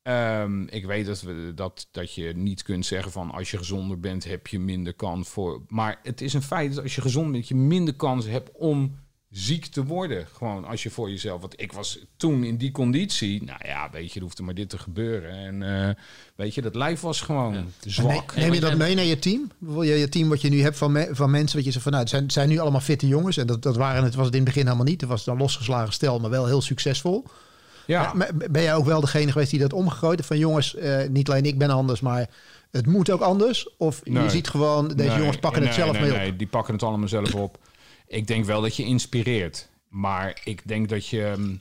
Ehm, 0.03 0.63
ik 0.63 0.85
weet 0.85 1.07
dat, 1.07 1.21
we, 1.21 1.53
dat, 1.55 1.89
dat 1.91 2.15
je 2.15 2.33
niet 2.37 2.63
kunt 2.63 2.87
zeggen 2.87 3.13
van 3.13 3.31
als 3.31 3.51
je 3.51 3.59
gezonder 3.59 4.01
bent 4.01 4.25
heb 4.25 4.47
je 4.47 4.59
minder 4.59 4.95
kans 4.95 5.29
voor. 5.29 5.63
Maar 5.69 6.01
het 6.03 6.21
is 6.21 6.35
een 6.35 6.43
feit 6.43 6.75
dat 6.75 6.83
als 6.83 6.95
je 6.95 7.01
gezond 7.01 7.33
bent 7.33 7.49
je 7.49 7.55
minder 7.55 7.95
kans 7.95 8.27
hebt 8.27 8.51
om 8.53 8.99
ziek 9.37 9.67
te 9.67 9.85
worden. 9.85 10.27
Gewoon 10.37 10.65
als 10.65 10.83
je 10.83 10.91
voor 10.91 11.11
jezelf. 11.11 11.41
Want 11.41 11.61
ik 11.61 11.73
was 11.73 11.99
toen 12.17 12.45
in 12.45 12.57
die 12.57 12.71
conditie. 12.71 13.45
Nou 13.45 13.59
ja, 13.65 13.89
weet 13.93 14.09
je, 14.13 14.17
er 14.19 14.25
hoefde 14.25 14.43
maar 14.43 14.55
dit 14.55 14.69
te 14.69 14.79
gebeuren. 14.79 15.31
En 15.31 15.87
eh, 15.89 15.95
weet 16.35 16.55
je, 16.55 16.63
dat 16.63 16.75
lijf 16.75 17.01
was 17.01 17.21
gewoon 17.21 17.67
zwak. 17.87 18.35
ne- 18.35 18.41
neem 18.43 18.53
je 18.53 18.61
dat 18.61 18.77
mee 18.77 18.95
naar 18.95 19.05
je 19.05 19.19
team? 19.19 19.51
Bijvoorbeeld 19.59 19.93
je, 19.95 19.99
je 20.01 20.09
team 20.09 20.29
wat 20.29 20.41
je 20.41 20.49
nu 20.49 20.63
hebt 20.63 20.77
van, 20.77 20.93
me- 20.93 21.09
van 21.13 21.31
mensen, 21.31 21.57
wat 21.57 21.65
je 21.65 21.71
zegt 21.71 21.83
van, 21.83 21.93
nou, 21.93 22.05
het 22.05 22.13
zijn, 22.15 22.31
zijn 22.31 22.49
nu 22.49 22.59
allemaal 22.59 22.81
fitte 22.81 23.09
jongens. 23.09 23.37
En 23.37 23.47
dat, 23.47 23.63
dat 23.63 23.77
waren 23.77 24.05
het 24.05 24.15
was 24.15 24.27
het 24.27 24.35
in 24.35 24.41
het 24.41 24.49
begin 24.49 24.65
helemaal 24.67 24.87
niet. 24.87 25.01
Het 25.01 25.11
was 25.11 25.25
dan 25.25 25.37
losgeslagen 25.39 25.93
stel, 25.93 26.19
maar 26.21 26.31
wel 26.31 26.47
heel 26.47 26.63
succesvol. 26.63 27.25
Ja, 27.87 28.13
Maar 28.15 28.31
Ben 28.51 28.63
jij 28.63 28.75
ook 28.75 28.85
wel 28.87 29.01
degene 29.01 29.33
geweest 29.33 29.51
die 29.51 29.61
dat 29.61 29.73
omgegooid 29.73 30.17
heeft 30.17 30.29
van 30.29 30.39
jongens, 30.39 30.75
eh, 30.75 31.09
niet 31.09 31.29
alleen 31.31 31.45
ik 31.45 31.59
ben 31.59 31.71
anders, 31.71 32.01
maar 32.01 32.29
het 32.71 32.87
moet 32.87 33.11
ook 33.11 33.21
anders? 33.21 33.69
Of 33.77 34.01
je 34.05 34.11
Nee. 34.11 34.29
ziet 34.31 34.49
gewoon, 34.49 34.89
deze 34.89 35.09
Nee, 35.09 35.19
jongens 35.19 35.37
pakken 35.37 35.61
nee, 35.61 35.71
het 35.71 35.79
zelf 35.79 35.93
nee, 35.93 36.01
mee 36.03 36.11
op? 36.13 36.17
Nee, 36.17 36.37
die 36.37 36.47
pakken 36.47 36.75
het 36.75 36.83
allemaal 36.83 37.09
zelf 37.09 37.35
op. 37.35 37.59
Ik 38.07 38.27
denk 38.27 38.45
wel 38.45 38.61
dat 38.61 38.77
je 38.77 38.85
inspireert. 38.85 39.69
Maar 39.89 40.41
ik 40.45 40.61
denk 40.65 40.89
dat 40.89 41.07
je... 41.07 41.35
mm, 41.37 41.61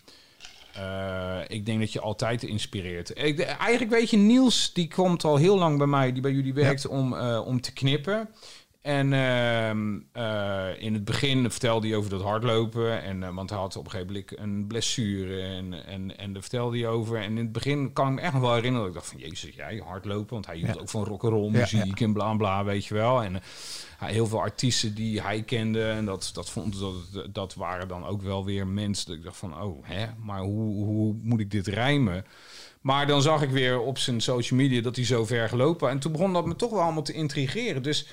eh, 0.74 1.40
ik 1.48 1.66
denk 1.66 1.80
dat 1.80 1.94
je 1.94 2.00
altijd 2.00 2.44
inspireert. 2.44 3.18
Ik, 3.18 3.40
eigenlijk 3.40 3.92
weet 3.92 4.10
je, 4.10 4.18
Niels, 4.18 4.74
die 4.74 4.88
komt 4.88 5.24
al 5.24 5.38
heel 5.38 5.58
lang 5.58 5.78
bij 5.78 5.88
mij, 5.88 6.12
die 6.12 6.22
bij 6.22 6.32
jullie 6.32 6.54
werkt, 6.54 6.88
om, 6.88 7.14
eh, 7.14 7.42
om 7.46 7.62
te 7.62 7.74
knippen. 7.74 8.30
En 8.84 9.14
ehm, 9.14 10.00
eh, 10.12 10.68
in 10.84 10.94
het 10.94 11.06
begin 11.06 11.52
vertelde 11.52 11.88
hij 11.88 11.96
over 11.98 12.10
dat 12.10 12.22
hardlopen. 12.22 13.04
En, 13.04 13.24
eh, 13.24 13.36
want 13.36 13.50
hij 13.50 13.60
had 13.60 13.76
op 13.76 13.86
een 13.86 13.92
gegeven 13.92 14.14
moment 14.14 14.40
een 14.40 14.68
blessure. 14.68 15.42
En, 15.42 15.86
en, 15.86 16.18
en 16.18 16.34
daar 16.34 16.42
vertelde 16.42 16.78
hij 16.80 16.88
over. 16.88 17.18
En 17.18 17.30
in 17.30 17.38
het 17.38 17.52
begin 17.52 17.94
kan 17.94 18.08
ik 18.08 18.14
me 18.14 18.22
echt 18.22 18.34
nog 18.34 18.42
wel 18.42 18.54
herinneren 18.54 18.88
dat 18.88 18.96
ik 18.96 19.02
dacht 19.02 19.12
van... 19.12 19.30
Jezus, 19.30 19.56
jij 19.56 19.82
hardlopen? 19.86 20.34
Want 20.34 20.46
hij 20.46 20.56
hield 20.56 20.74
Ja. 20.76 20.82
ook 20.82 20.90
van 20.90 21.04
rock'n'roll 21.04 21.52
muziek 21.52 22.02
en 22.02 22.14
bla 22.14 22.34
bla, 22.34 22.64
weet 22.64 22.86
je 22.86 22.94
wel. 22.94 23.24
En 23.24 23.36
eh, 23.36 23.42
heel 24.08 24.28
veel 24.28 24.40
artiesten 24.40 24.96
die 24.96 25.22
hij 25.22 25.42
kende. 25.44 25.84
En 25.90 26.06
dat, 26.06 26.30
dat, 26.34 26.50
vond, 26.50 26.80
dat, 26.80 27.34
dat 27.34 27.54
waren 27.54 27.88
dan 27.88 28.06
ook 28.06 28.22
wel 28.22 28.46
weer 28.46 28.68
mensen. 28.68 29.08
Dat 29.08 29.16
ik 29.16 29.24
dacht 29.24 29.38
van, 29.38 29.62
oh, 29.62 29.86
hè? 29.88 30.06
Maar 30.24 30.42
hoe, 30.42 30.86
hoe 30.86 31.16
moet 31.22 31.40
ik 31.40 31.52
dit 31.52 31.68
rijmen? 31.68 32.26
Maar 32.82 33.08
dan 33.08 33.22
zag 33.22 33.42
ik 33.42 33.50
weer 33.50 33.80
op 33.80 33.98
zijn 33.98 34.22
social 34.22 34.60
media 34.60 34.82
dat 34.82 34.96
hij 34.96 35.06
zo 35.06 35.26
ver 35.26 35.50
gelopen. 35.50 35.90
En 35.90 36.00
toen 36.00 36.12
begon 36.12 36.34
dat 36.34 36.46
me 36.46 36.56
toch 36.56 36.72
wel 36.72 36.82
allemaal 36.82 37.04
te 37.04 37.14
intrigeren. 37.14 37.84
Dus 37.84 38.08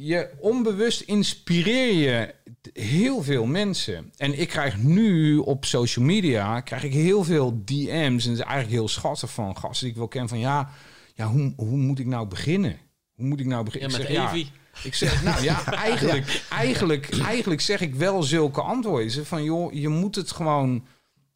je 0.00 0.30
onbewust 0.40 1.00
inspireer 1.00 1.92
je 1.92 2.34
heel 2.72 3.22
veel 3.22 3.46
mensen. 3.46 4.12
En 4.16 4.38
ik 4.38 4.48
krijg 4.48 4.76
nu 4.76 5.36
op 5.36 5.64
social 5.64 6.04
media 6.04 6.60
krijg 6.60 6.82
ik 6.82 6.92
heel 6.92 7.24
veel 7.24 7.62
DM's. 7.64 8.24
En 8.24 8.30
het 8.30 8.38
is 8.38 8.44
eigenlijk 8.44 8.70
heel 8.70 8.88
schattig 8.88 9.30
van 9.30 9.56
gasten 9.56 9.80
die 9.80 9.90
ik 9.90 9.96
wel 9.96 10.08
ken. 10.08 10.28
Van 10.28 10.38
ja, 10.38 10.70
ja 11.14 11.26
hoe, 11.26 11.52
hoe 11.56 11.76
moet 11.76 11.98
ik 11.98 12.06
nou 12.06 12.26
beginnen? 12.26 12.78
Hoe 13.14 13.26
moet 13.26 13.40
ik 13.40 13.46
nou 13.46 13.58
Ja, 13.58 13.70
beginnen? 13.70 13.90
met 13.90 14.00
Ik 14.00 14.06
zeg, 14.06 14.34
ja, 14.34 14.50
ik 14.82 14.94
zeg, 14.94 15.22
nou 15.22 15.42
ja, 15.42 15.64
eigenlijk, 15.88 16.42
Eigenlijk, 16.50 17.18
eigenlijk 17.22 17.60
zeg 17.60 17.80
ik 17.80 17.94
wel 17.94 18.22
zulke 18.22 18.62
antwoorden. 18.62 19.10
Ze 19.10 19.24
Van 19.24 19.44
joh, 19.44 19.72
je 19.72 19.88
moet 19.88 20.14
het 20.14 20.30
gewoon, 20.30 20.86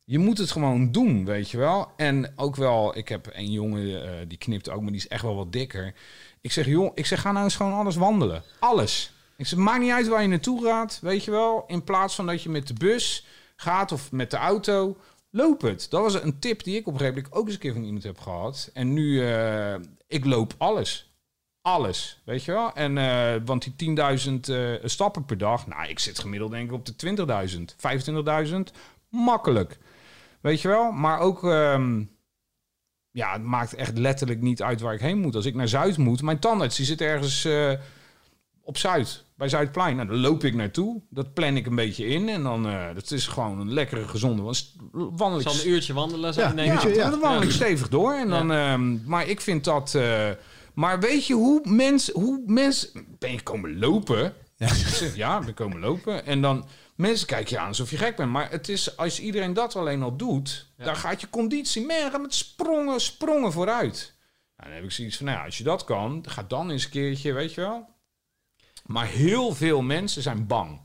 je 0.04 0.18
moet 0.18 0.38
het 0.38 0.50
gewoon 0.50 0.92
doen, 0.92 1.24
weet 1.24 1.50
je 1.50 1.56
wel. 1.58 1.88
En 1.96 2.32
ook 2.36 2.56
wel, 2.56 2.96
ik 2.98 3.08
heb 3.08 3.30
een 3.32 3.50
jongen 3.50 4.04
eh, 4.04 4.10
die 4.28 4.38
knipt 4.38 4.70
ook, 4.70 4.80
maar 4.80 4.90
die 4.90 5.00
is 5.00 5.08
echt 5.08 5.22
wel 5.22 5.36
wat 5.36 5.52
dikker. 5.52 5.94
Ik 6.42 6.52
zeg 6.52 6.66
joh, 6.66 6.92
ik 6.94 7.06
zeg 7.06 7.20
ga 7.20 7.32
nou 7.32 7.44
eens 7.44 7.56
gewoon 7.56 7.72
alles 7.72 7.96
wandelen, 7.96 8.42
alles. 8.58 9.12
Ik 9.36 9.46
zeg 9.46 9.58
maakt 9.58 9.80
niet 9.80 9.90
uit 9.90 10.08
waar 10.08 10.22
je 10.22 10.28
naartoe 10.28 10.64
gaat, 10.64 10.98
weet 11.02 11.24
je 11.24 11.30
wel. 11.30 11.64
In 11.66 11.84
plaats 11.84 12.14
van 12.14 12.26
dat 12.26 12.42
je 12.42 12.48
met 12.48 12.66
de 12.66 12.74
bus 12.74 13.26
gaat 13.56 13.92
of 13.92 14.12
met 14.12 14.30
de 14.30 14.36
auto. 14.36 14.96
Loop 15.30 15.60
het. 15.60 15.86
Dat 15.90 16.02
was 16.02 16.22
een 16.22 16.38
tip 16.38 16.62
die 16.62 16.76
ik 16.76 16.86
op 16.86 16.92
een 16.92 16.98
gegeven 16.98 17.22
moment 17.22 17.34
ook 17.34 17.44
eens 17.44 17.54
een 17.54 17.60
keer 17.60 17.72
van 17.72 17.82
iemand 17.82 18.02
heb 18.02 18.18
gehad. 18.18 18.70
En 18.72 18.92
nu, 18.92 19.26
eh, 19.28 19.74
ik 20.06 20.24
loop 20.24 20.54
alles. 20.58 21.12
Alles, 21.62 22.20
weet 22.24 22.44
je 22.44 22.52
wel? 22.52 22.72
En, 22.72 22.98
eh, 22.98 23.34
want 23.44 23.62
die 23.62 23.76
10.000 23.76 24.48
eh, 24.48 24.74
stappen 24.82 25.24
per 25.24 25.38
dag, 25.38 25.66
nou, 25.66 25.88
ik 25.88 25.98
zit 25.98 26.18
gemiddeld 26.18 26.50
denk 26.50 26.68
ik 26.68 26.74
op 26.74 26.86
de 26.86 26.96
20.000, 26.96 27.74
25.000, 27.76 28.72
makkelijk. 29.08 29.78
Weet 30.40 30.60
je 30.60 30.68
wel? 30.68 30.92
Maar 30.92 31.18
ook, 31.18 31.44
ehm, 31.44 32.04
ja, 33.12 33.32
het 33.32 33.42
maakt 33.42 33.74
echt 33.74 33.98
letterlijk 33.98 34.40
niet 34.40 34.62
uit 34.62 34.80
waar 34.80 34.94
ik 34.94 35.00
heen 35.00 35.18
moet. 35.18 35.34
Als 35.34 35.44
ik 35.46 35.54
naar 35.54 35.68
Zuid 35.68 35.96
moet, 35.96 36.22
mijn 36.22 36.38
tandarts, 36.38 36.76
die 36.76 36.86
zit 36.86 37.00
ergens 37.00 37.44
eh, 37.44 37.72
op 38.62 38.78
Zuid, 38.78 39.24
bij 39.36 39.48
Zuidplein. 39.48 39.96
Nou, 39.96 40.08
daar 40.08 40.16
loop 40.16 40.44
ik 40.44 40.54
naartoe. 40.54 41.00
Dat 41.10 41.34
plan 41.34 41.56
ik 41.56 41.66
een 41.66 41.74
beetje 41.74 42.06
in. 42.06 42.28
En 42.28 42.42
dan, 42.42 42.66
eh 42.68 42.94
dat 42.94 43.10
is 43.10 43.26
gewoon 43.26 43.60
een 43.60 43.72
lekkere, 43.72 44.08
gezonde 44.08 44.42
want 44.42 44.74
wandel 44.92 45.40
ik 45.40 45.48
zal 45.48 45.60
een 45.60 45.68
uurtje 45.68 45.92
wandelen 45.92 46.34
zijn, 46.34 46.56
Ja, 46.56 46.62
ik. 46.62 46.72
uurtje, 46.72 46.94
ja. 46.94 47.10
dan 47.10 47.20
wandel 47.20 47.42
ik 47.42 47.50
stevig 47.50 47.88
door. 47.88 48.12
En 48.12 48.28
dan, 48.28 48.52
ehm, 48.52 49.04
maar 49.04 49.28
ik 49.28 49.40
vind 49.40 49.64
dat... 49.64 49.94
eh, 49.94 50.28
maar 50.74 51.00
weet 51.00 51.26
je 51.26 51.34
hoe 51.34 51.60
mensen... 51.64 52.14
Hoe 52.20 52.42
mensen 52.46 52.88
ben 53.18 53.32
je 53.32 53.42
komen 53.42 53.78
lopen? 53.78 54.32
Ja. 54.56 54.68
Ja, 55.14 55.40
ben 55.40 55.54
komen 55.54 55.80
lopen. 55.80 56.26
En 56.26 56.42
dan... 56.42 56.64
Mensen 57.02 57.26
kijken 57.26 57.54
je 57.56 57.58
aan 57.58 57.68
alsof 57.68 57.90
je 57.90 57.96
gek 57.96 58.16
bent. 58.16 58.30
Maar 58.30 58.50
het 58.50 58.68
is, 58.68 58.96
als 58.96 59.20
iedereen 59.20 59.52
dat 59.52 59.76
alleen 59.76 60.02
al 60.02 60.16
doet... 60.16 60.66
dan 60.76 60.96
gaat 60.96 61.20
je 61.20 61.30
conditie... 61.30 61.86
Gaat 61.88 62.20
met 62.20 62.34
sprongen, 62.34 63.00
sprongen 63.00 63.52
vooruit. 63.52 64.14
Nou, 64.56 64.68
dan 64.68 64.72
heb 64.72 64.84
ik 64.84 64.90
zoiets 64.90 65.16
van... 65.16 65.26
Nou 65.26 65.38
ja, 65.38 65.44
als 65.44 65.58
je 65.58 65.64
dat 65.64 65.84
kan... 65.84 66.24
ga 66.28 66.42
dan 66.42 66.70
eens 66.70 66.84
een 66.84 66.90
keertje, 66.90 67.32
weet 67.32 67.54
je 67.54 67.60
wel. 67.60 67.88
Maar 68.86 69.06
heel 69.06 69.54
veel 69.54 69.82
mensen 69.82 70.22
zijn 70.22 70.46
bang. 70.46 70.80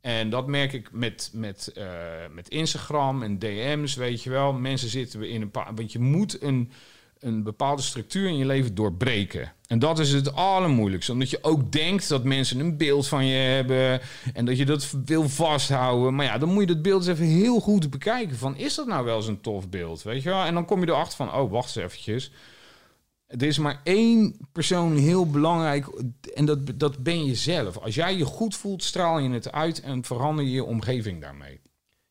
En 0.00 0.30
dat 0.30 0.46
merk 0.46 0.72
ik 0.72 0.92
met, 0.92 1.30
met, 1.32 1.72
eh, 1.74 1.86
met 2.30 2.48
Instagram 2.48 3.22
en 3.22 3.38
DM's, 3.38 3.94
weet 3.94 4.22
je 4.22 4.30
wel. 4.30 4.52
Mensen 4.52 4.88
zitten 4.88 5.30
in 5.30 5.42
een 5.42 5.50
paar... 5.50 5.74
Want 5.74 5.92
je 5.92 5.98
moet 5.98 6.42
een, 6.42 6.72
een 7.18 7.42
bepaalde 7.42 7.82
structuur 7.82 8.28
in 8.28 8.36
je 8.36 8.46
leven 8.46 8.74
doorbreken. 8.74 9.52
En 9.68 9.78
dat 9.78 9.98
is 9.98 10.12
het 10.12 10.34
allermoeilijkste. 10.34 11.12
Omdat 11.12 11.30
je 11.30 11.38
ook 11.42 11.72
denkt 11.72 12.08
dat 12.08 12.24
mensen 12.24 12.60
een 12.60 12.76
beeld 12.76 13.08
van 13.08 13.26
je 13.26 13.36
hebben... 13.36 14.00
en 14.34 14.44
dat 14.44 14.58
je 14.58 14.64
dat 14.64 14.94
wil 15.04 15.28
vasthouden. 15.28 16.14
Maar 16.14 16.24
ja, 16.24 16.38
dan 16.38 16.48
moet 16.48 16.60
je 16.60 16.74
dat 16.74 16.82
beeld 16.82 17.06
eens 17.06 17.18
even 17.20 17.32
heel 17.34 17.60
goed 17.60 17.90
bekijken. 17.90 18.36
Van, 18.36 18.56
is 18.56 18.74
dat 18.74 18.86
nou 18.86 19.04
wel 19.04 19.16
eens 19.16 19.26
een 19.26 19.40
tof 19.40 19.68
beeld, 19.68 20.02
weet 20.02 20.22
je 20.22 20.28
wel? 20.28 20.44
En 20.44 20.54
dan 20.54 20.64
kom 20.64 20.80
je 20.80 20.86
erachter 20.88 21.16
van, 21.16 21.34
oh, 21.34 21.50
wacht 21.50 21.76
eens 21.76 21.84
eventjes... 21.86 22.30
Er 23.26 23.42
is 23.42 23.58
maar 23.58 23.80
één 23.84 24.36
persoon 24.52 24.96
heel 24.96 25.30
belangrijk 25.30 25.86
en 26.34 26.44
dat, 26.44 26.58
dat 26.74 26.98
ben 27.02 27.24
je 27.24 27.34
zelf. 27.34 27.76
Als 27.78 27.94
jij 27.94 28.16
je 28.16 28.24
goed 28.24 28.56
voelt, 28.56 28.82
straal 28.82 29.18
je 29.18 29.30
het 29.30 29.52
uit 29.52 29.80
en 29.80 30.04
verander 30.04 30.44
je 30.44 30.50
je 30.50 30.64
omgeving 30.64 31.20
daarmee. 31.20 31.60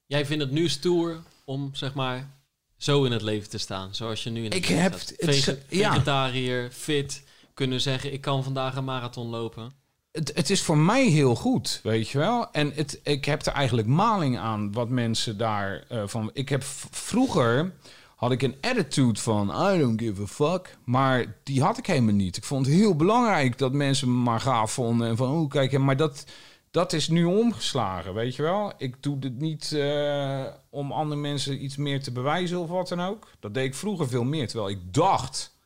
Jij 0.05 0.25
vindt 0.25 0.43
het 0.43 0.51
nu 0.51 0.69
stoer 0.69 1.21
om, 1.45 1.69
zeg 1.73 1.93
maar, 1.93 2.29
zo 2.77 3.03
in 3.03 3.11
het 3.11 3.21
leven 3.21 3.49
te 3.49 3.57
staan. 3.57 3.95
Zoals 3.95 4.23
je 4.23 4.29
nu 4.29 4.39
in 4.39 4.45
het 4.45 4.53
Ik 4.55 4.67
leven 4.67 4.81
heb 4.83 4.93
staat. 4.93 5.45
het- 5.45 5.65
ja. 5.69 5.91
Vegetariër, 5.91 6.69
fit, 6.71 7.23
kunnen 7.57 7.81
zeggen, 7.81 8.13
ik 8.13 8.21
kan 8.21 8.43
vandaag 8.43 8.75
een 8.75 8.83
marathon 8.83 9.27
lopen. 9.27 9.71
Het, 10.11 10.31
het 10.35 10.49
is 10.49 10.61
voor 10.63 10.77
mij 10.77 11.05
heel 11.05 11.35
goed, 11.35 11.79
weet 11.83 12.09
je 12.09 12.17
wel. 12.17 12.51
En 12.51 12.71
het, 12.75 12.99
ik 13.03 13.25
heb 13.25 13.45
er 13.45 13.53
eigenlijk 13.53 13.87
maling 13.87 14.37
aan 14.37 14.71
wat 14.71 14.89
mensen 14.89 15.37
daar 15.37 15.83
eh, 15.89 16.03
van. 16.05 16.29
Ik 16.33 16.49
heb 16.49 16.63
vroeger 16.91 17.73
had 18.15 18.31
ik 18.31 18.41
een 18.41 18.55
attitude 18.61 19.19
van 19.19 19.49
I 19.49 19.79
don't 19.79 20.01
give 20.01 20.21
a 20.21 20.25
fuck, 20.25 20.77
maar 20.83 21.35
die 21.43 21.61
had 21.61 21.77
ik 21.77 21.85
helemaal 21.85 22.13
niet. 22.13 22.37
Ik 22.37 22.43
vond 22.43 22.65
het 22.65 22.75
heel 22.75 22.95
belangrijk 22.95 23.57
dat 23.57 23.73
mensen 23.73 24.07
me 24.07 24.23
maar 24.23 24.39
gaaf 24.39 24.71
vonden 24.71 25.07
en 25.07 25.17
van 25.17 25.31
oh 25.31 25.49
kijk, 25.49 25.79
maar 25.79 25.97
dat 25.97 26.25
dat 26.71 26.93
is 26.93 27.07
nu 27.07 27.23
omgeslagen, 27.23 28.13
weet 28.13 28.35
je 28.35 28.41
wel. 28.41 28.73
Ik 28.77 29.03
doe 29.03 29.19
dit 29.19 29.39
niet 29.39 29.71
eh, 29.71 30.45
om 30.69 30.91
andere 30.91 31.21
mensen 31.21 31.63
iets 31.63 31.75
meer 31.75 32.03
te 32.03 32.11
bewijzen 32.11 32.59
of 32.59 32.69
wat 32.69 32.87
dan 32.87 33.01
ook. 33.01 33.27
Dat 33.39 33.53
deed 33.53 33.65
ik 33.65 33.75
vroeger 33.75 34.07
veel 34.07 34.23
meer, 34.23 34.47
terwijl 34.47 34.69
ik 34.69 34.93
dacht 34.93 35.56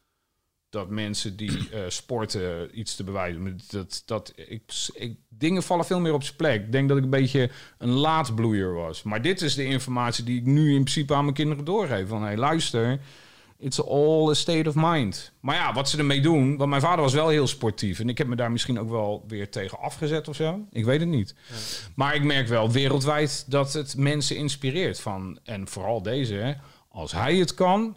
dat 0.71 0.89
mensen 0.89 1.35
die 1.35 1.69
eh, 1.69 1.79
sporten 1.87 2.79
iets 2.79 2.95
te 2.95 3.03
bewijzen. 3.03 3.59
Dat, 3.69 4.03
dat, 4.05 4.33
ik, 4.35 4.61
ik, 4.93 5.17
dingen 5.29 5.63
vallen 5.63 5.85
veel 5.85 5.99
meer 5.99 6.13
op 6.13 6.23
zijn 6.23 6.35
plek. 6.35 6.61
Ik 6.61 6.71
denk 6.71 6.89
dat 6.89 6.97
ik 6.97 7.03
een 7.03 7.09
beetje 7.09 7.49
een 7.77 7.89
laatbloeier 7.89 8.73
was. 8.73 9.03
Maar 9.03 9.21
dit 9.21 9.41
is 9.41 9.55
de 9.55 9.65
informatie 9.65 10.23
die 10.23 10.39
ik 10.39 10.45
nu 10.45 10.67
in 10.69 10.83
principe 10.83 11.13
aan 11.13 11.23
mijn 11.23 11.35
kinderen 11.35 11.65
doorgeef. 11.65 12.07
Van, 12.07 12.23
hey, 12.23 12.37
luister, 12.37 12.99
it's 13.57 13.79
all 13.79 14.29
a 14.29 14.33
state 14.33 14.69
of 14.69 14.75
mind. 14.75 15.31
Maar 15.39 15.55
ja, 15.55 15.73
wat 15.73 15.89
ze 15.89 15.97
ermee 15.97 16.21
doen... 16.21 16.57
Want 16.57 16.69
mijn 16.69 16.81
vader 16.81 17.01
was 17.01 17.13
wel 17.13 17.29
heel 17.29 17.47
sportief. 17.47 17.99
En 17.99 18.09
ik 18.09 18.17
heb 18.17 18.27
me 18.27 18.35
daar 18.35 18.51
misschien 18.51 18.79
ook 18.79 18.89
wel 18.89 19.25
weer 19.27 19.49
tegen 19.49 19.79
afgezet 19.79 20.27
of 20.27 20.35
zo. 20.35 20.59
Ik 20.71 20.85
weet 20.85 20.99
het 20.99 21.09
niet. 21.09 21.35
Maar 21.95 22.15
ik 22.15 22.23
merk 22.23 22.47
wel 22.47 22.71
wereldwijd 22.71 23.45
dat 23.47 23.73
het 23.73 23.97
mensen 23.97 24.37
inspireert. 24.37 24.99
Van, 24.99 25.39
en 25.43 25.67
vooral 25.67 26.01
deze, 26.01 26.33
hè, 26.33 26.53
als 26.89 27.11
hij 27.11 27.35
het 27.35 27.53
kan... 27.53 27.95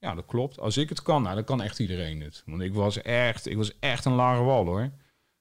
Ja, 0.00 0.14
dat 0.14 0.26
klopt. 0.26 0.60
Als 0.60 0.76
ik 0.76 0.88
het 0.88 1.02
kan, 1.02 1.22
nou, 1.22 1.34
dan 1.34 1.44
kan 1.44 1.62
echt 1.62 1.78
iedereen 1.78 2.20
het. 2.20 2.42
Want 2.46 2.62
ik 2.62 2.74
was 2.74 3.02
echt, 3.02 3.46
ik 3.46 3.56
was 3.56 3.78
echt 3.78 4.04
een 4.04 4.12
lage 4.12 4.42
wal 4.42 4.64
hoor. 4.64 4.90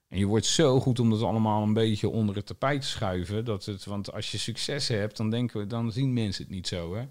En 0.08 0.18
je 0.18 0.26
wordt 0.26 0.46
zo 0.46 0.80
goed 0.80 1.00
om 1.00 1.10
dat 1.10 1.22
allemaal 1.22 1.64
een 1.64 1.74
beetje 1.74 2.10
onder 2.10 2.36
het 2.36 2.46
tapijt 2.46 2.82
te 2.82 2.88
schuiven. 2.88 3.46
Dat 3.46 3.66
het, 3.66 3.86
want 3.86 4.14
als 4.14 4.32
je 4.32 4.38
succes 4.38 4.88
hebt, 4.88 5.18
dan 5.18 5.30
denken 5.30 5.60
we, 5.60 5.68
dan 5.68 5.92
zien 5.92 6.14
mensen 6.14 6.44
het 6.44 6.54
niet 6.54 6.68
zo. 6.68 6.96
Hè? 6.96 7.04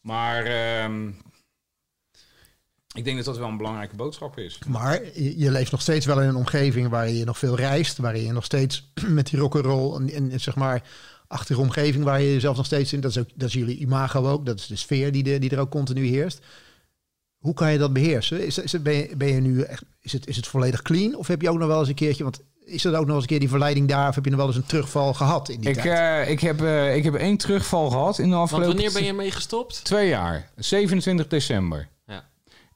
Maar 0.00 0.44
ehm, 0.44 1.08
ik 2.94 3.04
denk 3.04 3.16
dat 3.16 3.24
dat 3.24 3.38
wel 3.38 3.48
een 3.48 3.56
belangrijke 3.56 3.96
boodschap 3.96 4.38
is. 4.38 4.58
Maar 4.66 5.18
je, 5.20 5.50
leeft 5.50 5.70
nog 5.70 5.80
steeds 5.80 6.06
wel 6.06 6.22
in 6.22 6.28
een 6.28 6.36
omgeving 6.36 6.88
waar 6.88 7.08
je 7.08 7.24
nog 7.24 7.38
veel 7.38 7.56
reist, 7.56 7.98
waar 7.98 8.16
je 8.16 8.32
nog 8.32 8.44
steeds 8.44 8.90
met 9.06 9.26
die 9.26 9.38
rock'n'roll 9.38 10.08
en, 10.08 10.40
zeg 10.40 10.56
maar 10.56 10.82
achtige 11.26 11.60
omgeving 11.60 12.04
waar 12.04 12.20
je 12.20 12.32
jezelf 12.32 12.56
nog 12.56 12.66
steeds 12.66 12.92
in. 12.92 13.00
Dat 13.00 13.10
is 13.10 13.18
ook 13.18 13.28
dat 13.34 13.48
is 13.48 13.54
jullie 13.54 13.78
imago 13.78 14.28
ook. 14.28 14.46
Dat 14.46 14.58
is 14.58 14.66
de 14.66 14.76
sfeer 14.76 15.12
die, 15.12 15.38
die 15.38 15.50
er 15.50 15.58
ook 15.58 15.70
continu 15.70 16.06
heerst. 16.06 16.40
Hoe 17.38 17.54
kan 17.54 17.72
je 17.72 17.78
dat 17.78 17.92
beheersen? 17.92 18.46
Is, 18.46 18.58
is 18.58 18.72
het, 18.72 18.82
ben, 18.82 18.94
je, 18.94 19.16
ben 19.16 19.28
je 19.28 19.40
nu 19.40 19.60
echt, 19.60 19.82
is 20.00 20.12
het, 20.12 20.26
is 20.26 20.36
het 20.36 20.46
volledig 20.46 20.82
clean? 20.82 21.14
Of 21.14 21.26
heb 21.26 21.42
je 21.42 21.50
ook 21.50 21.58
nog 21.58 21.68
wel 21.68 21.78
eens 21.78 21.88
een 21.88 21.94
keertje, 21.94 22.22
want 22.22 22.40
is 22.64 22.84
er 22.84 22.96
ook 22.96 23.06
nog 23.06 23.14
eens 23.14 23.22
een 23.22 23.28
keer 23.28 23.40
die 23.40 23.48
verleiding 23.48 23.88
daar? 23.88 24.08
Of 24.08 24.14
heb 24.14 24.24
je 24.24 24.30
nog 24.30 24.38
wel 24.38 24.48
eens 24.48 24.56
een 24.56 24.66
terugval 24.66 25.14
gehad 25.14 25.48
in 25.48 25.60
die 25.60 25.70
Ik, 25.70 25.74
tijd? 25.80 26.24
eh, 26.26 26.30
ik, 26.30 26.40
heb, 26.40 26.62
eh, 26.62 26.96
ik 26.96 27.04
heb 27.04 27.14
één 27.14 27.36
terugval 27.36 27.90
gehad 27.90 28.18
in 28.18 28.24
de 28.28 28.30
Want 28.36 28.42
afgelopen 28.42 28.74
wanneer 28.74 28.92
ben 28.92 29.04
je 29.04 29.12
mee 29.12 29.30
gestopt? 29.30 29.84
twee 29.84 30.08
jaar. 30.08 30.50
27 30.56 31.26
december. 31.28 31.88
Ja. 32.06 32.24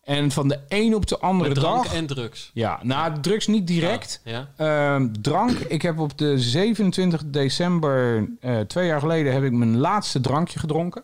En 0.02 0.30
van 0.30 0.48
de 0.48 0.58
een 0.68 0.94
op 0.94 1.06
de 1.06 1.18
andere 1.18 1.48
Met 1.50 1.58
drank 1.58 1.82
dag... 1.84 1.94
en 1.94 2.06
drugs. 2.06 2.50
Ja, 2.54 2.80
nou, 2.82 3.20
drugs 3.20 3.46
niet 3.46 3.66
direct. 3.66 4.20
Ja. 4.24 4.48
Ehm, 4.56 5.08
drank. 5.20 5.58
Ik 5.58 5.82
heb 5.82 5.98
op 5.98 6.18
de 6.18 6.38
27 6.38 7.22
december, 7.26 8.28
eh, 8.40 8.60
twee 8.60 8.86
jaar 8.86 9.00
geleden, 9.00 9.32
heb 9.32 9.42
ik 9.42 9.52
mijn 9.52 9.76
laatste 9.78 10.20
drankje 10.20 10.58
gedronken. 10.58 11.02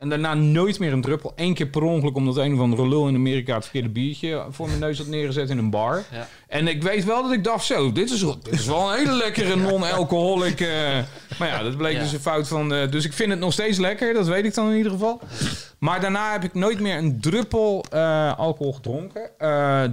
En 0.00 0.08
daarna 0.08 0.34
nooit 0.34 0.78
meer 0.78 0.92
een 0.92 1.00
druppel. 1.00 1.32
Eén 1.36 1.54
keer 1.54 1.66
per 1.66 1.82
ongeluk, 1.82 2.16
omdat 2.16 2.36
een 2.36 2.54
of 2.54 2.60
andere 2.60 2.88
lul 2.88 3.08
in 3.08 3.14
Amerika 3.14 3.54
het 3.54 3.62
verkeerde 3.62 3.88
biertje 3.88 4.46
voor 4.50 4.66
mijn 4.66 4.78
neus 4.80 4.98
had 4.98 5.06
neergezet 5.06 5.50
in 5.50 5.58
een 5.58 5.70
bar. 5.70 6.04
Ja. 6.12 6.28
En 6.48 6.68
ik 6.68 6.82
weet 6.82 7.04
wel 7.04 7.22
dat 7.22 7.32
ik 7.32 7.44
dacht, 7.44 7.64
zo, 7.64 7.92
dit 7.92 8.10
is, 8.10 8.20
dit 8.42 8.52
is 8.52 8.66
wel 8.66 8.90
een 8.92 8.98
hele 8.98 9.12
lekkere 9.16 9.56
non-alcoholic. 9.70 10.60
eh. 10.60 10.98
maar 11.38 11.48
ja, 11.48 11.62
dat 11.62 11.76
bleek 11.76 11.92
Ja. 11.94 12.00
dus 12.02 12.12
een 12.12 12.20
fout 12.20 12.48
van... 12.48 12.74
eh, 12.74 12.90
dus 12.90 13.04
ik 13.04 13.12
vind 13.12 13.30
het 13.30 13.38
nog 13.38 13.52
steeds 13.52 13.78
lekker, 13.78 14.14
dat 14.14 14.26
weet 14.26 14.44
ik 14.44 14.54
dan 14.54 14.70
in 14.70 14.76
ieder 14.76 14.92
geval. 14.92 15.20
Maar 15.78 16.00
daarna 16.00 16.32
heb 16.32 16.44
ik 16.44 16.54
nooit 16.54 16.80
meer 16.80 16.96
een 16.96 17.20
druppel 17.20 17.84
eh, 17.90 18.38
alcohol 18.38 18.72
gedronken. 18.72 19.30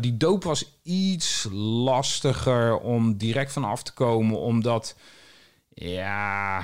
Die 0.01 0.17
doop 0.17 0.43
was 0.43 0.77
iets 0.83 1.47
lastiger 1.51 2.77
om 2.77 3.17
direct 3.17 3.51
van 3.53 3.63
af 3.63 3.83
te 3.83 3.93
komen, 3.93 4.39
omdat... 4.39 4.95
Ja, 5.73 6.63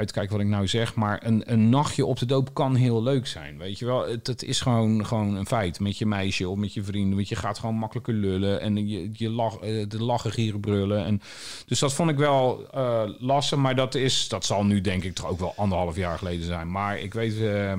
uitkijken 0.00 0.32
wat 0.32 0.40
ik 0.40 0.50
nou 0.50 0.66
zeg, 0.66 0.94
maar 0.94 1.20
een, 1.24 1.52
een 1.52 1.68
nachtje 1.68 2.06
op 2.06 2.18
de 2.18 2.26
doop 2.26 2.54
kan 2.54 2.74
heel 2.74 3.02
leuk 3.02 3.26
zijn. 3.26 3.58
Weet 3.58 3.78
je 3.78 3.86
wel, 3.86 4.08
het, 4.08 4.26
het 4.26 4.42
is 4.42 4.60
gewoon, 4.60 5.06
gewoon 5.06 5.34
een 5.34 5.46
feit. 5.46 5.80
Met 5.80 5.98
je 5.98 6.06
meisje 6.06 6.48
of 6.48 6.56
met 6.56 6.74
je 6.74 6.84
vrienden, 6.84 7.16
want 7.16 7.28
je 7.28 7.36
gaat 7.36 7.58
gewoon 7.58 7.74
makkelijker 7.74 8.14
lullen 8.14 8.60
en 8.60 8.88
je, 8.88 9.10
je 9.12 9.30
lach, 9.30 9.56
eh, 9.56 9.88
de 9.88 10.02
lachen, 10.02 10.32
gieren, 10.32 10.60
brullen. 10.60 11.04
En, 11.04 11.22
dus 11.66 11.78
dat 11.78 11.92
vond 11.92 12.10
ik 12.10 12.16
wel 12.16 12.66
eh, 12.72 13.02
lastig, 13.18 13.58
maar 13.58 13.76
dat, 13.76 13.94
is, 13.94 14.28
dat 14.28 14.44
zal 14.44 14.64
nu 14.64 14.80
denk 14.80 15.04
ik 15.04 15.14
toch 15.14 15.26
ook 15.26 15.38
wel 15.38 15.54
anderhalf 15.56 15.96
jaar 15.96 16.18
geleden 16.18 16.44
zijn. 16.44 16.70
Maar 16.70 16.98
ik 16.98 17.14
weet, 17.14 17.40
eh, 17.40 17.72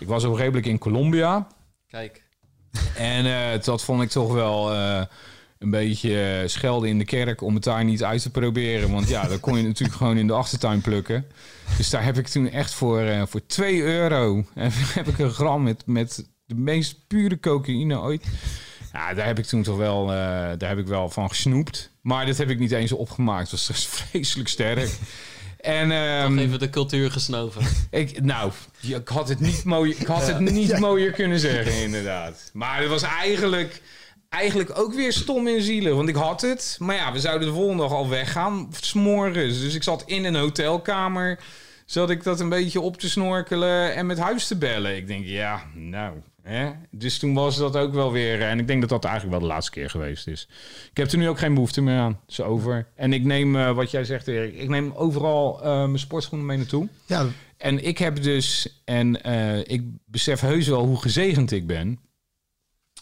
ik 0.00 0.06
was 0.06 0.24
op 0.24 0.38
een 0.38 0.62
in 0.62 0.78
Colombia. 0.78 1.46
Kijk. 1.88 2.26
En 2.96 3.60
dat 3.64 3.84
vond 3.84 4.02
ik 4.02 4.08
toch 4.08 4.32
wel 4.32 4.70
een 5.58 5.70
beetje 5.70 6.22
eh, 6.22 6.48
schelden 6.48 6.88
in 6.88 6.98
de 6.98 7.04
kerk 7.04 7.42
om 7.42 7.54
het 7.54 7.64
daar 7.64 7.84
niet 7.84 8.04
uit 8.04 8.22
te 8.22 8.30
proberen. 8.30 8.90
Want 8.90 9.08
ja, 9.08 9.28
dan 9.28 9.40
kon 9.40 9.56
je 9.56 9.62
natuurlijk 9.72 9.98
gewoon 9.98 10.16
in 10.16 10.26
de 10.26 10.32
achtertuin 10.32 10.80
plukken. 10.80 11.26
Dus 11.76 11.90
daar 11.90 12.04
heb 12.04 12.18
ik 12.18 12.26
toen 12.26 12.50
echt 12.50 12.74
voor, 12.74 13.00
eh, 13.00 13.22
voor 13.26 13.46
2 13.46 13.82
euro 13.82 14.44
heb, 14.94 15.06
ik 15.08 15.18
een 15.18 15.30
gram 15.30 15.62
met, 15.62 15.82
met 15.86 16.28
de 16.44 16.54
meest 16.54 17.06
pure 17.06 17.40
cocaïne 17.40 18.00
ooit. 18.00 18.24
Ja, 18.92 19.14
daar 19.14 19.26
heb 19.26 19.38
ik 19.38 19.44
toen 19.44 19.62
toch 19.62 19.76
wel, 19.76 20.02
eh, 20.02 20.16
daar 20.58 20.68
heb 20.68 20.78
ik 20.78 20.86
wel 20.86 21.08
van 21.08 21.28
gesnoept. 21.28 21.90
Maar 22.00 22.26
dat 22.26 22.36
heb 22.36 22.50
ik 22.50 22.58
niet 22.58 22.72
eens 22.72 22.92
opgemaakt. 22.92 23.50
Het 23.50 23.50
was 23.50 23.66
dus 23.66 23.86
vreselijk 24.10 24.48
sterk. 24.48 24.90
En, 25.60 25.90
ehm, 25.90 26.34
Nog 26.34 26.44
even 26.44 26.58
de 26.58 26.70
cultuur 26.70 27.10
gesnoven. 27.10 27.62
ik, 27.90 28.22
nou, 28.22 28.52
ik 28.80 29.08
had 29.08 29.28
het 29.28 29.40
niet, 29.40 29.64
mooi, 29.64 29.94
ik 29.98 30.06
had 30.06 30.26
het 30.26 30.38
niet 30.40 30.78
mooier 30.78 31.12
kunnen 31.12 31.40
zeggen, 31.40 31.82
inderdaad. 31.82 32.50
Maar 32.52 32.80
het 32.80 32.88
was 32.88 33.02
eigenlijk, 33.02 33.82
eigenlijk 34.28 34.78
ook 34.78 34.94
weer 34.94 35.12
stom 35.12 35.46
in 35.46 35.62
zielen. 35.62 35.96
Want 35.96 36.08
ik 36.08 36.14
had 36.14 36.40
het, 36.40 36.76
maar 36.80 36.96
ja, 36.96 37.12
we 37.12 37.20
zouden 37.20 37.48
de 37.48 37.54
volgende 37.54 37.82
dag 37.82 37.92
al 37.92 38.08
weggaan, 38.08 38.68
s'morgens. 38.80 39.60
Dus 39.60 39.74
ik 39.74 39.82
zat 39.82 40.02
in 40.06 40.24
een 40.24 40.36
hotelkamer, 40.36 41.38
zat 41.86 42.10
ik 42.10 42.22
dat 42.22 42.40
een 42.40 42.48
beetje 42.48 42.80
op 42.80 42.96
te 42.96 43.08
snorkelen 43.08 43.94
en 43.94 44.06
met 44.06 44.18
huis 44.18 44.46
te 44.46 44.56
bellen. 44.56 44.96
Ik 44.96 45.06
denk, 45.06 45.24
ja, 45.26 45.62
nou, 45.74 46.16
hè. 46.42 46.70
Dus 46.90 47.18
toen 47.18 47.34
was 47.34 47.56
dat 47.56 47.76
ook 47.76 47.92
wel 47.94 48.12
weer, 48.12 48.42
en 48.42 48.58
ik 48.58 48.66
denk 48.66 48.80
dat 48.80 48.90
dat 48.90 49.04
eigenlijk 49.04 49.38
wel 49.38 49.48
de 49.48 49.54
laatste 49.54 49.72
keer 49.72 49.90
geweest 49.90 50.26
is. 50.26 50.48
Ik 50.90 50.96
heb 50.96 51.10
er 51.10 51.18
nu 51.18 51.28
ook 51.28 51.38
geen 51.38 51.54
behoefte 51.54 51.80
meer 51.80 51.98
aan, 51.98 52.20
is 52.28 52.40
over. 52.40 52.86
En 52.94 53.12
ik 53.12 53.24
neem, 53.24 53.56
eh, 53.56 53.72
wat 53.74 53.90
jij 53.90 54.04
zegt 54.04 54.28
Erik, 54.28 54.54
ik 54.54 54.68
neem 54.68 54.92
overal 54.94 55.62
eh, 55.62 55.76
mijn 55.76 55.98
sportschoenen 55.98 56.46
mee 56.46 56.56
naartoe. 56.56 56.88
Ja, 57.06 57.26
En 57.56 57.84
ik 57.84 57.98
heb 57.98 58.22
dus, 58.22 58.80
en 58.84 59.22
eh, 59.22 59.58
ik 59.58 59.82
besef 60.06 60.40
heus 60.40 60.68
wel 60.68 60.84
hoe 60.86 61.00
gezegend 61.00 61.50
ik 61.50 61.66
ben. 61.66 61.98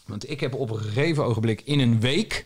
Want 0.07 0.29
ik 0.29 0.39
heb 0.39 0.53
op 0.53 0.69
een 0.69 0.79
gegeven 0.79 1.25
ogenblik 1.25 1.61
in 1.61 1.79
een 1.79 1.99
week, 1.99 2.45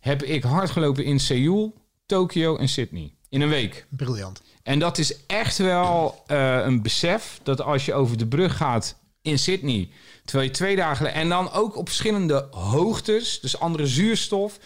heb 0.00 0.22
ik 0.22 0.42
hard 0.42 0.70
gelopen 0.70 1.04
in 1.04 1.20
Seoul, 1.20 1.74
Tokio 2.06 2.56
en 2.56 2.68
Sydney. 2.68 3.12
In 3.28 3.40
een 3.40 3.48
week. 3.48 3.86
briljant. 3.88 4.42
En 4.62 4.78
dat 4.78 4.98
is 4.98 5.26
echt 5.26 5.58
wel 5.58 6.22
eh, 6.26 6.58
een 6.64 6.82
besef 6.82 7.40
dat 7.42 7.60
als 7.60 7.84
je 7.84 7.94
over 7.94 8.18
de 8.18 8.26
brug 8.26 8.56
gaat 8.56 8.96
in 9.22 9.38
Sydney, 9.38 9.88
terwijl 10.24 10.48
je 10.48 10.54
twee 10.54 10.76
dagen 10.76 11.12
en 11.12 11.28
dan 11.28 11.52
ook 11.52 11.76
op 11.76 11.88
verschillende 11.88 12.48
hoogtes, 12.50 13.40
dus 13.40 13.58
andere 13.58 13.86
zuurstof, 13.86 14.58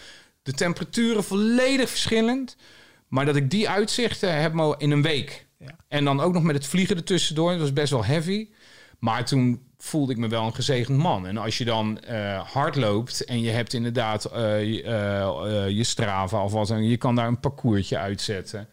de 0.42 0.52
temperaturen 0.52 1.24
volledig 1.24 1.88
verschillend, 1.88 2.56
maar 3.08 3.24
dat 3.24 3.36
ik 3.36 3.50
die 3.50 3.68
uitzichten 3.68 4.40
heb 4.40 4.76
in 4.78 4.90
een 4.90 5.02
week. 5.02 5.46
Ja. 5.58 5.76
En 5.88 6.04
dan 6.04 6.20
ook 6.20 6.32
nog 6.32 6.42
met 6.42 6.54
het 6.54 6.66
vliegen 6.66 6.96
ertussendoor, 6.96 7.50
dat 7.50 7.60
was 7.60 7.72
best 7.72 7.90
wel 7.90 8.04
heavy. 8.04 8.48
Maar 8.98 9.24
toen 9.24 9.60
voelde 9.84 10.12
ik 10.12 10.18
me 10.18 10.28
wel 10.28 10.46
een 10.46 10.54
gezegend 10.54 10.98
man. 10.98 11.26
En 11.26 11.36
als 11.36 11.58
je 11.58 11.64
dan 11.64 12.00
eh, 12.00 12.52
hard 12.52 12.76
loopt 12.76 13.24
en 13.24 13.40
je 13.40 13.50
hebt 13.50 13.72
inderdaad 13.72 14.24
eh, 14.24 14.60
eh, 14.86 15.68
je 15.68 15.84
Strava 15.84 16.44
of 16.44 16.52
wat 16.52 16.68
dan, 16.68 16.84
je 16.84 16.96
kan 16.96 17.14
daar 17.14 17.26
een 17.26 17.40
parcoursje 17.40 17.98
uitzetten. 17.98 18.68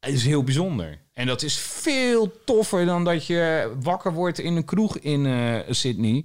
Het 0.00 0.14
is 0.14 0.24
heel 0.24 0.42
bijzonder. 0.42 0.98
En 1.12 1.26
dat 1.26 1.42
is 1.42 1.56
veel 1.56 2.32
toffer 2.44 2.86
dan 2.86 3.04
dat 3.04 3.26
je 3.26 3.72
wakker 3.82 4.12
wordt 4.12 4.38
in 4.38 4.56
een 4.56 4.64
kroeg 4.64 4.98
in 4.98 5.64
Sydney. 5.68 6.24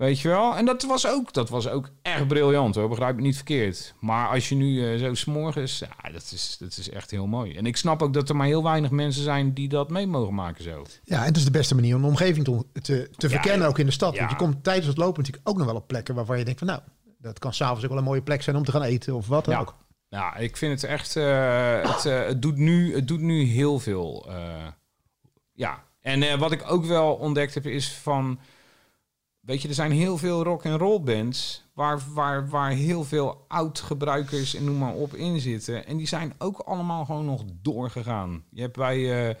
Weet 0.00 0.20
je 0.20 0.28
wel? 0.28 0.56
En 0.56 0.64
dat 0.64 0.82
was 0.82 1.06
ook, 1.06 1.32
dat 1.32 1.48
was 1.48 1.68
ook 1.68 1.90
echt 2.02 2.26
briljant 2.28 2.74
hoor. 2.74 2.88
Begrijp 2.88 3.16
me 3.16 3.22
niet 3.22 3.36
verkeerd. 3.36 3.94
Maar 3.98 4.28
als 4.28 4.48
je 4.48 4.54
nu 4.54 4.92
eh, 4.92 4.98
zo 4.98 5.14
s'morgens... 5.14 5.78
Ja, 5.78 6.10
dat 6.10 6.30
is, 6.34 6.56
dat 6.58 6.76
is 6.76 6.90
echt 6.90 7.10
heel 7.10 7.26
mooi. 7.26 7.56
En 7.56 7.66
ik 7.66 7.76
snap 7.76 8.02
ook 8.02 8.12
dat 8.14 8.28
er 8.28 8.36
maar 8.36 8.46
heel 8.46 8.62
weinig 8.62 8.90
mensen 8.90 9.22
zijn 9.22 9.54
die 9.54 9.68
dat 9.68 9.90
mee 9.90 10.06
mogen 10.06 10.34
maken 10.34 10.64
zo. 10.64 10.84
Ja, 11.04 11.18
en 11.20 11.24
het 11.24 11.36
is 11.36 11.44
de 11.44 11.50
beste 11.50 11.74
manier 11.74 11.94
om 11.94 12.02
de 12.02 12.08
omgeving 12.08 12.44
te, 12.44 13.10
te, 13.16 13.28
verkennen, 13.28 13.60
ja. 13.62 13.66
ook 13.66 13.78
in 13.78 13.86
de 13.86 13.92
stad. 13.92 14.12
Ja. 14.12 14.18
Want 14.18 14.30
je 14.30 14.36
komt 14.36 14.64
tijdens 14.64 14.86
het 14.86 14.96
lopen 14.96 15.22
natuurlijk 15.22 15.48
ook 15.48 15.56
nog 15.56 15.66
wel 15.66 15.76
op 15.76 15.86
plekken 15.86 16.14
waarvan 16.14 16.38
je 16.38 16.44
denkt 16.44 16.58
van 16.58 16.68
nou, 16.68 16.80
dat 17.18 17.38
kan 17.38 17.54
s'avonds 17.54 17.82
ook 17.82 17.90
wel 17.90 17.98
een 17.98 18.04
mooie 18.04 18.22
plek 18.22 18.42
zijn 18.42 18.56
om 18.56 18.64
te 18.64 18.72
gaan 18.72 18.82
eten 18.82 19.14
of 19.14 19.26
wat 19.26 19.44
dan 19.44 19.54
Ja. 19.54 19.60
ook. 19.60 19.74
Ja, 20.08 20.36
ik 20.36 20.56
vind 20.56 20.80
het 20.80 20.90
echt... 20.90 21.16
eh, 21.16 21.82
het, 21.82 22.06
eh, 22.06 22.26
het, 22.26 22.42
doet 22.42 22.56
nu, 22.56 22.94
het 22.94 23.08
doet 23.08 23.20
nu 23.20 23.42
heel 23.42 23.78
veel. 23.78 24.30
ja. 25.52 25.84
En 26.00 26.38
wat 26.38 26.52
ik 26.52 26.70
ook 26.70 26.84
wel 26.84 27.14
ontdekt 27.14 27.54
heb 27.54 27.66
is 27.66 27.92
van... 27.92 28.38
Weet 29.40 29.62
je, 29.62 29.68
er 29.68 29.74
zijn 29.74 29.92
heel 29.92 30.18
veel 30.18 30.42
rock 30.42 30.66
and 30.66 30.80
roll 30.80 31.00
bands 31.00 31.64
waar, 31.74 32.00
waar, 32.14 32.48
waar 32.48 32.70
heel 32.70 33.04
veel 33.04 33.44
oud-gebruikers 33.48 34.54
en 34.54 34.64
noem 34.64 34.78
maar 34.78 34.94
op 34.94 35.14
in 35.14 35.40
zitten. 35.40 35.86
En 35.86 35.96
die 35.96 36.06
zijn 36.06 36.34
ook 36.38 36.58
allemaal 36.58 37.04
gewoon 37.04 37.24
nog 37.24 37.42
doorgegaan. 37.62 38.44
Je 38.50 38.60
hebt 38.60 38.76
bij, 38.76 39.28
eh, 39.28 39.34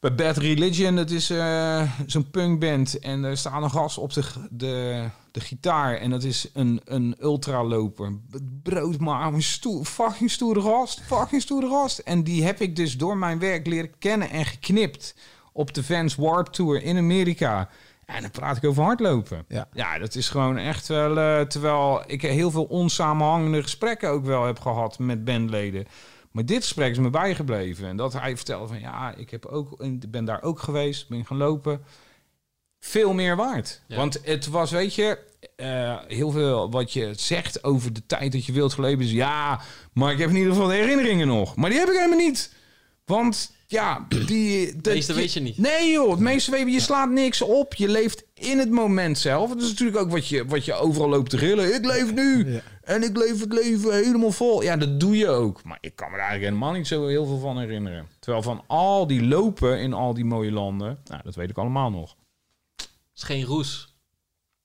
bij 0.00 0.14
Bad 0.14 0.36
Religion, 0.36 0.96
dat 0.96 1.10
is 1.10 1.30
eh, 1.30 1.92
zo'n 2.06 2.30
punkband. 2.30 2.98
En 2.98 3.24
er 3.24 3.36
staat 3.36 3.62
een 3.62 3.70
gast 3.70 3.98
op 3.98 4.12
de, 4.12 4.22
de, 4.50 5.04
de 5.30 5.40
gitaar. 5.40 5.96
En 5.96 6.10
dat 6.10 6.22
is 6.22 6.50
een, 6.52 6.80
een 6.84 7.16
ultraloper. 7.20 8.18
Broodmaar, 8.62 9.32
een 9.32 9.42
stoer, 9.42 9.84
fucking 9.84 10.30
stoere 10.30 10.60
gast. 10.60 11.00
Fucking 11.00 11.42
stoere 11.42 11.68
gast. 11.68 11.98
En 11.98 12.24
die 12.24 12.44
heb 12.44 12.60
ik 12.60 12.76
dus 12.76 12.96
door 12.96 13.16
mijn 13.16 13.38
werk 13.38 13.66
leren 13.66 13.98
kennen 13.98 14.30
en 14.30 14.44
geknipt. 14.44 15.14
Op 15.52 15.74
de 15.74 15.84
Vans 15.84 16.14
Warp 16.14 16.46
Tour 16.46 16.82
in 16.82 16.96
Amerika. 16.96 17.68
En 18.14 18.20
dan 18.20 18.30
praat 18.30 18.56
ik 18.56 18.64
over 18.64 18.82
hardlopen. 18.82 19.44
Ja. 19.48 19.68
Ja, 19.72 19.98
dat 19.98 20.14
is 20.14 20.28
gewoon 20.28 20.56
echt 20.58 20.86
wel... 20.88 21.18
eh, 21.18 21.40
terwijl 21.40 22.02
ik 22.06 22.22
heel 22.22 22.50
veel 22.50 22.64
onsamenhangende 22.64 23.62
gesprekken 23.62 24.10
ook 24.10 24.24
wel 24.24 24.44
heb 24.46 24.60
gehad 24.60 24.98
met 24.98 25.24
bandleden. 25.24 25.86
Maar 26.32 26.44
dit 26.44 26.62
gesprek 26.62 26.90
is 26.90 26.98
me 26.98 27.10
bijgebleven. 27.10 27.88
En 27.88 27.96
dat 27.96 28.12
hij 28.12 28.36
vertelde 28.36 28.66
van... 28.66 28.80
Ja, 28.80 29.14
ik 29.16 29.30
heb 29.30 29.46
ook, 29.46 29.82
ik 29.82 30.10
ben 30.10 30.24
daar 30.24 30.42
ook 30.42 30.60
geweest. 30.60 31.08
Ben 31.08 31.26
gaan 31.26 31.36
lopen. 31.36 31.80
Veel 32.80 33.12
meer 33.12 33.36
waard. 33.36 33.82
Ja. 33.86 33.96
Want 33.96 34.20
het 34.22 34.46
was, 34.46 34.70
weet 34.70 34.94
je... 34.94 35.18
eh, 35.56 35.96
heel 36.06 36.30
veel 36.30 36.70
wat 36.70 36.92
je 36.92 37.12
zegt 37.16 37.64
over 37.64 37.92
de 37.92 38.06
tijd 38.06 38.32
dat 38.32 38.44
je 38.46 38.52
wilt 38.52 38.72
geleven 38.72 39.04
is... 39.04 39.10
Ja, 39.10 39.60
maar 39.92 40.12
ik 40.12 40.18
heb 40.18 40.28
in 40.28 40.36
ieder 40.36 40.52
geval 40.52 40.68
de 40.68 40.74
herinneringen 40.74 41.26
nog. 41.26 41.56
Maar 41.56 41.70
die 41.70 41.78
heb 41.78 41.88
ik 41.88 41.94
helemaal 41.96 42.18
niet. 42.18 42.54
Want 43.08 43.52
ja, 43.66 44.06
die... 44.26 44.66
Het 44.66 44.84
meeste 44.84 45.14
weet 45.14 45.32
je 45.32 45.40
niet. 45.40 45.58
Nee 45.58 45.90
joh, 45.90 46.10
het 46.10 46.18
meeste 46.18 46.50
weet 46.50 46.60
je. 46.60 46.70
Je 46.70 46.80
slaat 46.80 47.10
niks 47.10 47.42
op. 47.42 47.74
Je 47.74 47.88
leeft 47.88 48.24
in 48.34 48.58
het 48.58 48.70
moment 48.70 49.18
zelf. 49.18 49.48
Dat 49.48 49.62
is 49.62 49.68
natuurlijk 49.68 49.98
ook 49.98 50.10
wat 50.10 50.28
je, 50.28 50.46
wat 50.46 50.64
je 50.64 50.74
overal 50.74 51.08
loopt 51.08 51.30
te 51.30 51.38
gillen. 51.38 51.74
Ik 51.74 51.84
leef 51.84 52.14
nu. 52.14 52.52
Ja. 52.52 52.60
En 52.82 53.02
ik 53.02 53.16
leef 53.16 53.40
het 53.40 53.52
leven 53.52 53.94
helemaal 53.94 54.30
vol. 54.30 54.62
Ja, 54.62 54.76
dat 54.76 55.00
doe 55.00 55.16
je 55.16 55.28
ook. 55.28 55.64
Maar 55.64 55.78
ik 55.80 55.96
kan 55.96 56.10
me 56.10 56.16
daar 56.16 56.26
eigenlijk 56.26 56.54
helemaal 56.54 56.78
niet 56.78 56.86
zo 56.86 57.06
heel 57.06 57.26
veel 57.26 57.38
van 57.38 57.58
herinneren. 57.58 58.08
Terwijl 58.18 58.42
van 58.42 58.64
al 58.66 59.06
die 59.06 59.26
lopen 59.26 59.80
in 59.80 59.92
al 59.92 60.14
die 60.14 60.24
mooie 60.24 60.52
landen... 60.52 60.98
Nou, 61.04 61.22
dat 61.24 61.34
weet 61.34 61.50
ik 61.50 61.58
allemaal 61.58 61.90
nog. 61.90 62.16
Het 62.76 62.88
is 63.14 63.22
geen 63.22 63.44
roes. 63.44 63.94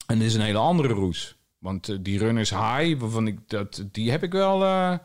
En 0.08 0.18
dit 0.20 0.28
is 0.28 0.34
een 0.34 0.42
hele 0.42 0.58
andere 0.58 0.94
roes. 0.94 1.36
Want 1.58 1.90
eh, 1.90 1.98
die 2.02 2.20
runners 2.20 2.50
high, 2.50 3.00
waarvan 3.00 3.28
ik 3.28 3.40
dat, 3.48 3.84
die 3.92 4.12
heb 4.12 4.24
ik 4.24 4.32
wel, 4.32 4.64
eh, 4.64 4.98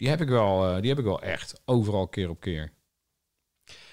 die 0.00 0.08
heb 0.08 0.20
ik 0.20 0.28
wel, 0.28 0.66
eh, 0.66 0.80
die 0.80 0.88
heb 0.88 0.98
ik 0.98 1.04
wel 1.04 1.22
echt 1.22 1.60
overal 1.64 2.08
keer 2.08 2.28
op 2.28 2.40
keer. 2.40 2.72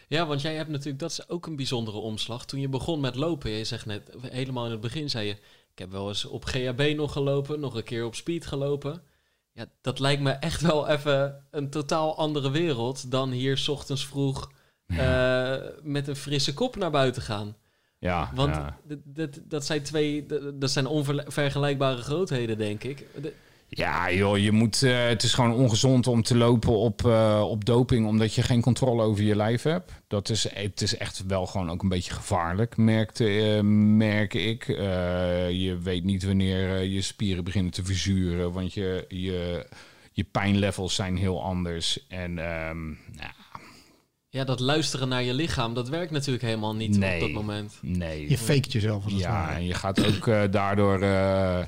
Ja, 0.08 0.26
want 0.26 0.42
jij 0.42 0.56
hebt 0.56 0.70
natuurlijk, 0.70 1.00
dat 1.00 1.12
is 1.12 1.30
ook 1.30 1.46
een 1.46 1.56
bijzondere 1.56 1.98
omslag. 1.98 2.46
Toen 2.46 2.60
je 2.60 2.70
begon 2.70 3.00
met 3.00 3.16
lopen, 3.16 3.52
je 3.52 3.64
zegt 3.64 3.86
net, 3.86 4.16
helemaal 4.22 4.66
in 4.66 4.72
het 4.72 4.82
begin 4.82 5.10
zei 5.10 5.28
je, 5.28 5.34
ik 5.72 5.80
heb 5.80 5.92
wel 5.92 6.08
eens 6.08 6.26
op 6.26 6.46
GHB 6.46 6.94
nog 6.96 7.12
gelopen, 7.12 7.60
nog 7.60 7.76
een 7.76 7.84
keer 7.84 8.06
op 8.06 8.16
speed 8.16 8.46
gelopen. 8.46 9.04
Ja, 9.52 9.66
dat 9.82 10.00
lijkt 10.00 10.22
me 10.22 10.32
echt 10.32 10.62
wel 10.62 10.88
even 10.88 11.48
een 11.52 11.70
totaal 11.70 12.18
andere 12.18 12.52
wereld 12.52 13.12
dan 13.12 13.32
hier 13.32 13.58
's 13.58 13.68
ochtends 13.68 14.06
vroeg 14.06 14.52
eh, 14.86 15.58
met 15.82 16.08
een 16.08 16.16
frisse 16.16 16.54
kop 16.54 16.76
naar 16.76 16.92
buiten 16.92 17.22
gaan. 17.22 17.56
Ja, 18.00 18.32
Want 18.34 18.56
ja. 18.56 18.80
dat, 19.04 19.40
dat, 19.44 19.66
zijn 19.66 19.84
twee, 19.84 20.26
dat 20.26 20.62
dat 20.62 20.72
zijn 20.72 20.86
onvergelijkbare 20.88 22.02
grootheden, 22.02 22.58
denk 22.58 22.84
ik. 22.84 23.08
De- 23.22 23.34
ja 23.70 24.12
joh, 24.12 24.38
je 24.38 24.52
moet, 24.52 24.84
eh, 24.84 25.08
het 25.08 25.24
is 25.24 25.34
gewoon 25.34 25.54
ongezond 25.54 26.08
om 26.08 26.24
te 26.24 26.38
lopen 26.38 26.78
op, 26.78 27.06
eh, 27.06 27.46
op 27.48 27.66
doping, 27.66 28.08
omdat 28.08 28.34
je 28.34 28.42
geen 28.42 28.62
controle 28.62 29.04
over 29.04 29.24
je 29.24 29.36
lijf 29.36 29.64
hebt. 29.64 29.92
Dat 30.08 30.30
is, 30.30 30.54
het 30.54 30.82
is 30.82 30.98
echt 30.98 31.24
wel 31.28 31.46
gewoon 31.46 31.70
ook 31.70 31.82
een 31.82 31.90
beetje 31.90 32.14
gevaarlijk, 32.14 32.78
merkte, 32.78 33.26
eh, 33.26 33.62
merk 33.96 34.34
ik. 34.34 34.68
Eh, 34.68 35.50
je 35.52 35.78
weet 35.84 36.04
niet 36.04 36.24
wanneer 36.24 36.84
je 36.84 37.02
spieren 37.02 37.44
beginnen 37.44 37.72
te 37.72 37.84
verzuren, 37.84 38.52
want 38.52 38.74
je, 38.74 39.06
je, 39.08 39.66
je 40.12 40.24
pijnlevels 40.24 40.96
zijn 40.96 41.18
heel 41.18 41.44
anders. 41.44 42.08
En 42.08 42.40
ehm, 42.40 42.90
ja, 42.90 43.34
ja, 44.30 44.44
dat 44.44 44.60
luisteren 44.60 45.08
naar 45.08 45.24
je 45.24 45.34
lichaam, 45.34 45.74
dat 45.74 45.90
werkt 45.90 46.12
natuurlijk 46.12 46.44
helemaal 46.44 46.76
niet 46.76 46.96
op 46.96 47.20
dat 47.20 47.32
moment. 47.32 47.78
nee. 47.82 48.30
Je 48.30 48.38
faked 48.38 48.72
jezelf 48.72 49.04
als 49.04 49.14
het 49.14 49.22
Ja, 49.22 49.56
en 49.56 49.66
je 49.66 49.74
gaat 49.74 50.06
ook 50.16 50.28
eh, 50.28 50.42
daardoor 50.52 51.02
eh, 51.02 51.60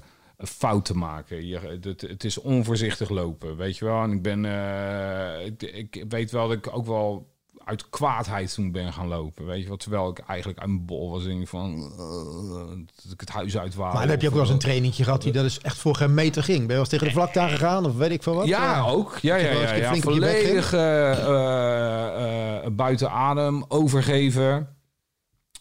fouten 0.48 0.98
maken. 0.98 1.48
Je, 1.48 1.80
het, 1.82 2.02
het 2.02 2.24
is 2.24 2.38
onvoorzichtig 2.38 3.10
lopen, 3.10 3.58
weet 3.58 3.78
je 3.78 3.86
wel. 3.86 4.02
En 4.04 4.12
ik 4.12 4.22
ben, 4.22 4.46
eh, 4.46 5.46
ik, 5.46 5.62
ik 5.64 6.06
weet 6.10 6.32
wel 6.32 6.48
dat 6.48 6.58
ik 6.58 6.76
ook 6.76 6.86
wel 6.86 7.28
uit 7.64 7.90
kwaadheid 7.90 8.54
toen 8.54 8.72
ben 8.72 8.94
gaan 8.94 9.08
lopen, 9.08 9.46
weet 9.46 9.62
je 9.62 9.68
wel. 9.68 9.78
Terwijl 9.78 10.10
ik 10.10 10.20
eigenlijk 10.20 10.60
uit 10.60 10.70
mijn 10.70 10.86
bol 10.86 11.10
was 11.12 11.26
en 11.26 11.48
van 11.48 11.92
eh, 11.98 12.78
dat 13.04 13.12
ik 13.14 13.20
het 13.20 13.30
huis 13.30 13.58
uit. 13.58 13.76
Maar 13.76 13.92
dan 13.94 14.10
heb 14.10 14.22
je 14.22 14.28
ook 14.28 14.34
wel 14.34 14.42
eens 14.44 14.52
een 14.52 14.60
trainingje 14.60 15.04
gehad 15.04 15.22
die 15.22 15.32
dat 15.32 15.46
is 15.46 15.60
echt 15.60 15.78
voor 15.78 15.96
geen 15.96 16.14
meter 16.14 16.44
ging. 16.44 16.58
Ben 16.58 16.66
je 16.68 16.72
wel 16.74 16.80
eens 16.80 16.90
tegen 16.90 17.08
de 17.08 17.14
vlakte 17.14 17.40
aangegaan 17.40 17.86
of 17.86 17.96
weet 17.96 18.12
ik 18.12 18.24
veel 18.24 18.34
wat? 18.36 18.48
Ja, 18.48 18.78
Eh, 18.78 18.94
ook. 18.94 19.18
Ja, 19.18 19.36
ja, 19.36 19.52
ja, 19.52 19.74
ja. 19.74 19.96
Volledig 19.96 20.74
eh, 20.74 21.12
eh, 21.12 22.66
eh, 22.66 22.72
buiten 22.72 23.12
adem, 23.12 23.66
overgeven. 23.68 24.78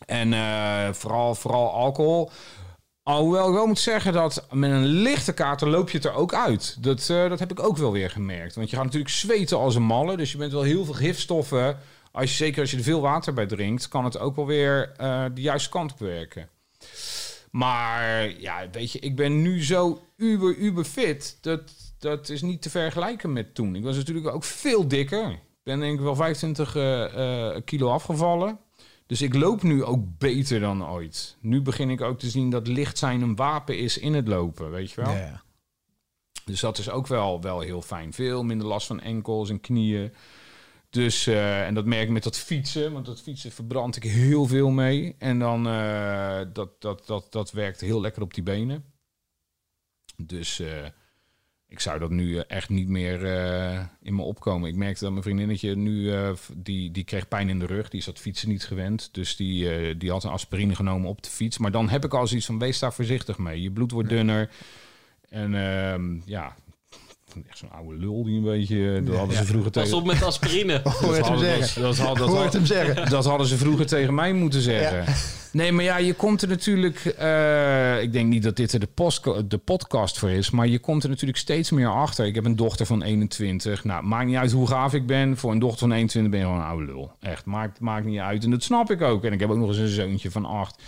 En 0.07 0.33
eh, 0.33 0.93
vooral, 0.93 1.35
vooral 1.35 1.73
alcohol. 1.73 2.31
Alhoewel 3.09 3.49
ik 3.49 3.55
wel 3.55 3.67
moet 3.67 3.79
zeggen 3.79 4.13
dat 4.13 4.47
met 4.51 4.71
een 4.71 4.87
lichte 4.87 5.33
kater 5.33 5.69
loop 5.69 5.91
je 5.91 5.97
het 5.97 6.07
er 6.07 6.13
ook 6.13 6.35
uit. 6.35 6.77
Dat, 6.81 7.09
eh, 7.11 7.29
dat 7.29 7.39
heb 7.39 7.51
ik 7.51 7.63
ook 7.63 7.77
wel 7.77 7.93
weer 7.93 8.11
gemerkt. 8.11 8.55
Want 8.55 8.71
je 8.71 8.77
gaat 8.77 8.85
natuurlijk 8.85 9.13
zweten 9.13 9.59
als 9.59 9.75
een 9.75 9.83
malle. 9.83 10.17
Dus 10.17 10.33
je 10.33 10.39
bent 10.39 10.53
wel 10.53 10.63
heel 10.63 10.85
veel 10.85 10.95
gifstoffen. 10.95 11.79
Als 12.13 12.31
je, 12.31 12.37
zeker 12.37 12.61
als 12.61 12.71
je 12.71 12.77
er 12.77 12.83
veel 12.83 13.01
water 13.01 13.33
bij 13.33 13.47
drinkt, 13.47 13.89
kan 13.89 14.05
het 14.05 14.19
ook 14.19 14.37
wel 14.37 14.47
weer 14.47 14.93
eh, 14.97 15.25
de 15.35 15.41
juiste 15.41 15.69
kant 15.69 15.93
op 15.93 15.99
werken. 15.99 16.49
Maar 17.51 18.31
ja, 18.41 18.69
weet 18.73 18.93
je, 18.93 18.99
ik 18.99 19.17
ben 19.17 19.43
nu 19.43 19.65
zo 19.65 20.01
uber, 20.17 20.57
uber 20.57 20.85
fit. 20.85 21.39
Dat, 21.41 21.61
dat 21.99 22.29
is 22.29 22.43
niet 22.43 22.63
te 22.63 22.71
vergelijken 22.71 23.33
met 23.33 23.55
toen. 23.55 23.77
Ik 23.77 23.85
was 23.85 23.97
natuurlijk 23.97 24.29
ook 24.29 24.45
veel 24.45 24.89
dikker. 24.89 25.31
Ik 25.31 25.39
ben 25.63 25.81
denk 25.81 25.95
ik 25.95 26.05
wel 26.05 26.17
25 26.17 26.77
eh, 26.77 27.57
kilo 27.65 27.91
afgevallen. 27.91 28.59
Dus 29.09 29.23
ik 29.23 29.35
loop 29.35 29.63
nu 29.63 29.85
ook 29.85 30.19
beter 30.19 30.61
dan 30.61 30.89
ooit. 30.89 31.37
Nu 31.41 31.63
begin 31.63 31.91
ik 31.91 32.01
ook 32.01 32.19
te 32.19 32.31
zien 32.31 32.51
dat 32.51 32.67
licht 32.67 32.99
zijn 32.99 33.21
een 33.21 33.37
wapen 33.37 33.79
is 33.79 33.99
in 33.99 34.15
het 34.15 34.29
lopen, 34.29 34.71
weet 34.71 34.91
je 34.91 35.01
wel. 35.01 35.11
Ja, 35.11 35.19
ja. 35.19 35.43
Dus 36.45 36.61
dat 36.61 36.79
is 36.79 36.91
ook 36.91 37.07
wel, 37.07 37.41
wel 37.41 37.61
heel 37.61 37.83
fijn. 37.83 38.13
Veel 38.13 38.43
minder 38.43 38.67
last 38.67 38.87
van 38.87 39.01
enkels 39.01 39.51
en 39.51 39.61
knieën. 39.61 40.13
Dus, 40.91 41.27
eh, 41.27 41.67
en 41.67 41.75
dat 41.75 41.85
merk 41.85 42.03
ik 42.03 42.11
met 42.11 42.23
dat 42.23 42.39
fietsen. 42.39 42.93
Want 42.93 43.07
dat 43.07 43.21
fietsen 43.21 43.53
verbrand 43.53 43.97
ik 43.97 44.03
heel 44.03 44.47
veel 44.47 44.71
mee. 44.71 45.15
En 45.19 45.39
dan, 45.39 45.67
eh, 45.67 46.41
dat, 46.53 46.81
dat, 46.81 47.07
dat, 47.07 47.27
dat 47.33 47.51
werkt 47.51 47.81
heel 47.81 48.01
lekker 48.01 48.23
op 48.23 48.35
die 48.35 48.43
benen. 48.43 48.85
Dus 50.17 50.59
eh, 50.59 50.87
ik 51.69 51.81
zou 51.81 51.99
dat 51.99 52.11
nu 52.11 52.37
eh, 52.37 52.45
echt 52.47 52.69
niet 52.69 52.89
meer 52.89 53.27
eh, 53.27 53.81
in 54.03 54.15
me 54.15 54.23
opkomen. 54.23 54.69
Ik 54.69 54.77
merkte 54.77 55.03
dat 55.03 55.13
mijn 55.13 55.23
vriendinnetje 55.23 55.77
nu, 55.77 56.13
eh, 56.13 56.31
die, 56.57 56.91
die 56.91 57.05
kreeg 57.05 57.29
pijn 57.29 57.49
in 57.49 57.59
de 57.59 57.67
rug. 57.67 57.89
Die 57.89 58.01
is 58.01 58.07
dat 58.07 58.19
fietsen 58.19 58.49
niet 58.49 58.65
gewend. 58.65 59.09
Dus 59.13 59.37
die, 59.37 59.97
die 59.97 60.11
had 60.11 60.25
een 60.25 60.31
aspirine 60.31 60.75
genomen 60.75 61.09
op 61.09 61.23
de 61.23 61.31
fiets. 61.31 61.59
Maar 61.59 61.71
dan 61.71 61.89
heb 61.89 62.05
ik 62.05 62.15
al 62.15 62.27
zoiets 62.27 62.47
van, 62.47 62.59
wees 62.59 62.79
daar 62.79 62.93
voorzichtig 62.93 63.39
mee. 63.39 63.63
Je 63.63 63.71
bloed 63.71 63.91
wordt 63.91 64.09
dunner. 64.09 64.51
En 65.29 65.55
ehm, 65.55 66.17
ja, 66.25 66.55
echt 67.49 67.59
zo'n 67.59 67.71
oude 67.71 67.97
lul 67.99 68.25
die 68.25 68.37
een 68.37 68.43
beetje... 68.45 69.03
Dat 69.05 69.13
Ja, 69.13 69.19
hadden 69.19 69.37
ze 69.37 69.45
vroeger 69.45 69.71
Pas 69.71 69.83
tegen... 69.83 69.99
op 69.99 70.05
met 70.07 70.23
aspirine. 70.23 70.73
Hem 70.83 71.39
zeggen. 71.39 71.83
dat, 71.83 71.97
dat, 71.97 72.17
dat, 72.19 72.53
hem 72.53 72.67
zeggen. 72.67 73.11
dat 73.11 73.25
hadden 73.25 73.47
ze 73.47 73.57
vroeger 73.57 73.87
tegen 73.87 74.15
mij 74.15 74.33
moeten 74.33 74.61
zeggen. 74.61 75.15
Nee, 75.53 75.73
maar 75.73 75.85
ja, 75.85 75.97
je 75.99 76.15
komt 76.15 76.43
er 76.43 76.49
natuurlijk... 76.49 77.05
eh, 77.05 78.03
ik 78.03 78.13
denk 78.13 78.29
niet 78.29 78.43
dat 78.43 78.57
dit 78.57 78.73
er 78.73 78.81
de, 78.81 78.89
postco- 78.95 79.47
de 79.47 79.59
podcast 79.59 80.19
voor 80.19 80.31
is... 80.31 80.51
maar 80.51 80.67
je 80.67 80.79
komt 80.79 81.03
er 81.03 81.09
natuurlijk 81.09 81.39
steeds 81.39 81.71
meer 81.71 81.89
achter. 81.93 82.27
Ik 82.27 82.35
heb 82.35 82.45
een 82.45 82.57
dochter 82.57 82.87
van 82.87 83.03
21. 83.03 83.85
Nou, 83.85 84.05
maakt 84.05 84.27
niet 84.27 84.37
uit 84.37 84.53
hoe 84.53 84.67
gaaf 84.67 84.95
ik 84.95 85.07
ben. 85.07 85.37
Voor 85.37 85.53
een 85.53 85.59
dochter 85.59 85.79
van 85.79 85.93
21 85.93 86.31
ben 86.33 86.41
je 86.41 86.47
gewoon 86.47 86.61
een 86.61 86.67
oude 86.69 86.85
lul. 86.87 87.11
Echt, 87.21 87.45
maakt, 87.45 87.81
maakt 87.81 88.05
niet 88.07 88.19
uit. 88.19 88.45
En 88.45 88.51
dat 88.51 88.63
snap 88.63 88.91
ik 88.91 89.03
ook. 89.03 89.25
En 89.25 89.33
ik 89.33 89.41
heb 89.41 89.51
ook 89.51 89.57
nog 89.57 89.69
eens 89.69 89.79
een 89.79 89.89
zoontje 89.89 90.31
van 90.31 90.45
8. 90.45 90.83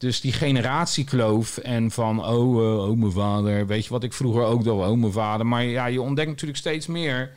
Dus 0.00 0.20
die 0.20 0.32
generatiekloof 0.32 1.58
en 1.58 1.90
van, 1.90 2.26
oh, 2.26 2.64
eh, 2.64 2.88
oh, 2.90 2.96
mijn 2.98 3.12
vader. 3.12 3.66
Weet 3.66 3.84
je 3.84 3.90
wat 3.90 4.02
ik 4.04 4.12
vroeger 4.12 4.42
ook 4.42 4.64
dacht, 4.64 4.88
oh, 4.90 4.98
mijn 4.98 5.12
vader. 5.12 5.46
Maar 5.46 5.64
ja, 5.64 5.86
je 5.86 6.00
ontdekt 6.00 6.28
natuurlijk 6.28 6.58
steeds 6.58 6.86
meer... 6.86 7.30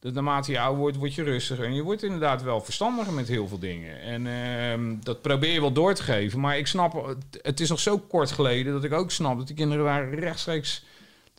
dat 0.00 0.12
naarmate 0.14 0.52
je 0.52 0.60
ouder 0.60 0.78
wordt, 0.80 0.96
word 0.96 1.14
je 1.14 1.22
rustiger. 1.22 1.64
En 1.64 1.74
je 1.74 1.82
wordt 1.82 2.02
inderdaad 2.02 2.42
wel 2.42 2.60
verstandiger 2.60 3.12
met 3.12 3.28
heel 3.28 3.48
veel 3.48 3.58
dingen. 3.58 4.00
En 4.00 4.26
ehm, 4.26 4.94
dat 5.02 5.22
probeer 5.22 5.52
je 5.52 5.60
wel 5.60 5.72
door 5.72 5.94
te 5.94 6.02
geven. 6.02 6.40
Maar 6.40 6.58
ik 6.58 6.66
snap, 6.66 7.16
het- 7.42 7.60
is 7.60 7.68
nog 7.68 7.80
zo 7.80 7.98
kort 7.98 8.30
geleden... 8.32 8.72
dat 8.72 8.84
ik 8.84 8.92
ook 8.92 9.10
snap 9.10 9.38
dat 9.38 9.46
die 9.46 9.56
kinderen 9.56 9.84
daar 9.84 10.14
rechtstreeks 10.14 10.84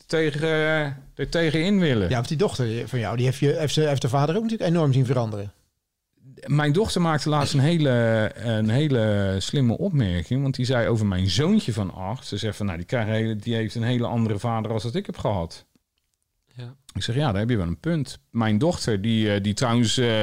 tegen, 0.06 0.48
eh, 0.48 0.84
er 1.14 1.30
willen. 1.80 2.08
Ja, 2.08 2.14
want 2.14 2.28
die 2.28 2.36
dochter 2.36 2.88
van 2.88 2.98
jou, 2.98 3.16
die 3.16 3.24
heeft, 3.26 3.38
je, 3.38 3.56
heeft, 3.58 3.76
heeft 3.76 4.02
de 4.02 4.08
vader 4.08 4.36
ook 4.36 4.42
natuurlijk 4.42 4.70
enorm 4.70 4.92
zien 4.92 5.06
veranderen. 5.06 5.52
Mijn 6.46 6.72
dochter 6.72 7.00
maakte 7.00 7.28
laatst 7.28 7.54
een 7.54 7.60
hele, 7.60 8.30
een 8.34 8.68
hele 8.68 9.36
slimme 9.38 9.78
opmerking. 9.78 10.42
Want 10.42 10.54
die 10.54 10.64
zei 10.64 10.88
over 10.88 11.06
mijn 11.06 11.30
zoontje 11.30 11.72
van 11.72 11.94
acht. 11.94 12.26
Ze 12.26 12.36
zegt 12.36 12.56
van, 12.56 12.66
nou, 12.66 12.78
die, 12.78 12.86
krijgt 12.86 13.42
die 13.42 13.54
heeft 13.54 13.74
een 13.74 13.82
hele 13.82 14.06
andere 14.06 14.38
vader 14.38 14.72
als 14.72 14.82
dat 14.82 14.94
ik 14.94 15.06
heb 15.06 15.18
gehad. 15.18 15.66
Ja. 16.54 16.76
Ik 16.94 17.02
zeg, 17.02 17.14
ja, 17.14 17.30
daar 17.30 17.40
heb 17.40 17.50
je 17.50 17.56
wel 17.56 17.66
een 17.66 17.80
punt. 17.80 18.18
Mijn 18.30 18.58
dochter, 18.58 19.02
die, 19.02 19.34
eh, 19.34 19.42
die 19.42 19.54
trouwens, 19.54 19.98
eh, 19.98 20.22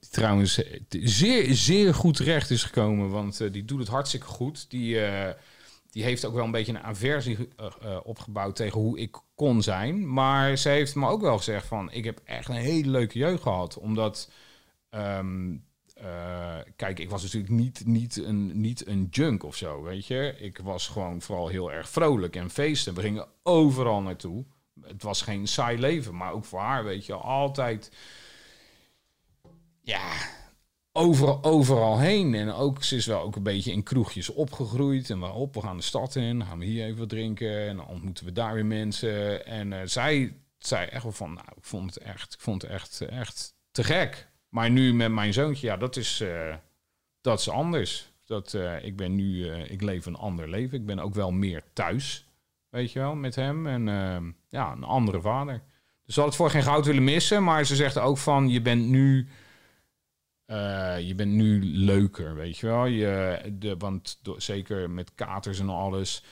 die 0.00 0.10
trouwens 0.10 0.62
eh, 0.62 0.80
zeer, 0.88 1.54
zeer 1.54 1.94
goed 1.94 2.16
terecht 2.16 2.50
is 2.50 2.64
gekomen. 2.64 3.10
Want 3.10 3.52
die 3.52 3.64
doet 3.64 3.78
het 3.78 3.88
hartstikke 3.88 4.26
goed. 4.26 4.70
Die, 4.70 4.98
die 5.90 6.02
heeft 6.02 6.24
ook 6.24 6.34
wel 6.34 6.44
een 6.44 6.50
beetje 6.50 6.72
een 6.72 6.82
aversie 6.82 7.48
opgebouwd 8.02 8.56
tegen 8.56 8.80
hoe 8.80 8.98
ik 8.98 9.20
kon 9.34 9.62
zijn. 9.62 10.12
Maar 10.12 10.56
ze 10.56 10.68
heeft 10.68 10.94
me 10.94 11.08
ook 11.08 11.20
wel 11.20 11.36
gezegd 11.36 11.66
van, 11.66 11.92
ik 11.92 12.04
heb 12.04 12.20
echt 12.24 12.48
een 12.48 12.54
hele 12.54 12.90
leuke 12.90 13.18
jeugd 13.18 13.42
gehad. 13.42 13.78
Omdat... 13.78 14.28
Ehm, 14.92 15.56
eh, 15.94 16.58
kijk, 16.76 16.98
ik 16.98 17.10
was 17.10 17.22
natuurlijk 17.22 17.52
niet, 17.52 17.86
niet, 17.86 18.16
een, 18.16 18.60
niet 18.60 18.86
een 18.86 19.06
junk 19.10 19.42
of 19.42 19.56
zo, 19.56 19.82
weet 19.82 20.06
je. 20.06 20.34
Ik 20.38 20.58
was 20.58 20.88
gewoon 20.88 21.22
vooral 21.22 21.48
heel 21.48 21.72
erg 21.72 21.88
vrolijk 21.88 22.36
en 22.36 22.50
feesten. 22.50 22.94
We 22.94 23.00
gingen 23.00 23.28
overal 23.42 24.02
naartoe. 24.02 24.44
Het 24.80 25.02
was 25.02 25.22
geen 25.22 25.46
saai 25.46 25.78
leven, 25.78 26.16
maar 26.16 26.32
ook 26.32 26.44
voor 26.44 26.60
haar, 26.60 26.84
weet 26.84 27.06
je, 27.06 27.14
altijd... 27.14 27.92
Ja, 29.80 30.12
overal, 30.92 31.44
overal 31.44 31.98
heen. 31.98 32.34
En 32.34 32.52
ook, 32.52 32.84
ze 32.84 32.96
is 32.96 33.06
wel 33.06 33.20
ook 33.20 33.36
een 33.36 33.42
beetje 33.42 33.72
in 33.72 33.82
kroegjes 33.82 34.28
opgegroeid. 34.28 35.10
En 35.10 35.18
waarop, 35.18 35.54
we 35.54 35.60
gaan 35.60 35.76
de 35.76 35.82
stad 35.82 36.16
in, 36.16 36.44
gaan 36.44 36.58
we 36.58 36.64
hier 36.64 36.84
even 36.84 36.98
wat 36.98 37.08
drinken. 37.08 37.68
En 37.68 37.76
dan 37.76 37.86
ontmoeten 37.86 38.24
we 38.24 38.32
daar 38.32 38.54
weer 38.54 38.66
mensen. 38.66 39.46
En 39.46 39.72
eh, 39.72 39.80
zij 39.84 40.36
zei 40.58 40.86
echt 40.86 41.02
wel 41.02 41.12
van, 41.12 41.32
nou, 41.32 41.48
ik 41.56 41.64
vond 41.64 41.94
het 41.94 42.04
echt, 42.04 42.34
ik 42.34 42.40
vond 42.40 42.62
het 42.62 42.70
echt, 42.70 43.00
echt 43.00 43.54
te 43.70 43.84
gek. 43.84 44.30
Maar 44.52 44.70
nu 44.70 44.94
met 44.94 45.12
mijn 45.12 45.32
zoontje, 45.32 45.66
ja, 45.66 45.76
dat 45.76 45.96
is, 45.96 46.20
eh, 46.20 46.54
dat 47.20 47.40
is 47.40 47.48
anders. 47.48 48.12
Dat, 48.32 48.54
eh, 48.54 48.84
ik 48.84 48.96
ben 48.96 49.14
nu, 49.14 49.48
eh, 49.48 49.70
ik 49.70 49.82
leef 49.82 50.06
een 50.06 50.16
ander 50.16 50.48
leven. 50.48 50.78
Ik 50.78 50.86
ben 50.86 50.98
ook 50.98 51.14
wel 51.14 51.30
meer 51.30 51.62
thuis, 51.72 52.26
weet 52.68 52.92
je 52.92 52.98
wel, 52.98 53.14
met 53.14 53.34
hem. 53.34 53.66
En 53.66 53.88
eh, 53.88 54.20
ja, 54.48 54.72
een 54.72 54.84
andere 54.84 55.20
vader. 55.20 55.62
Dus 56.04 56.14
ze 56.14 56.20
had 56.20 56.28
het 56.28 56.38
voor 56.38 56.50
geen 56.50 56.62
goud 56.62 56.86
willen 56.86 57.04
missen. 57.04 57.44
Maar 57.44 57.64
ze 57.64 57.76
zegt 57.76 57.98
ook 57.98 58.18
van, 58.18 58.48
je 58.48 58.62
bent 58.62 58.86
nu 58.86 59.28
je 60.98 61.12
bent 61.16 61.32
nu 61.32 61.64
leuker, 61.64 62.34
weet 62.34 62.58
je 62.58 62.66
wel. 62.66 62.84
Je, 62.84 63.40
de, 63.58 63.76
want 63.76 64.20
zeker 64.36 64.90
met 64.90 65.14
katers 65.14 65.60
en 65.60 65.68
alles. 65.68 66.24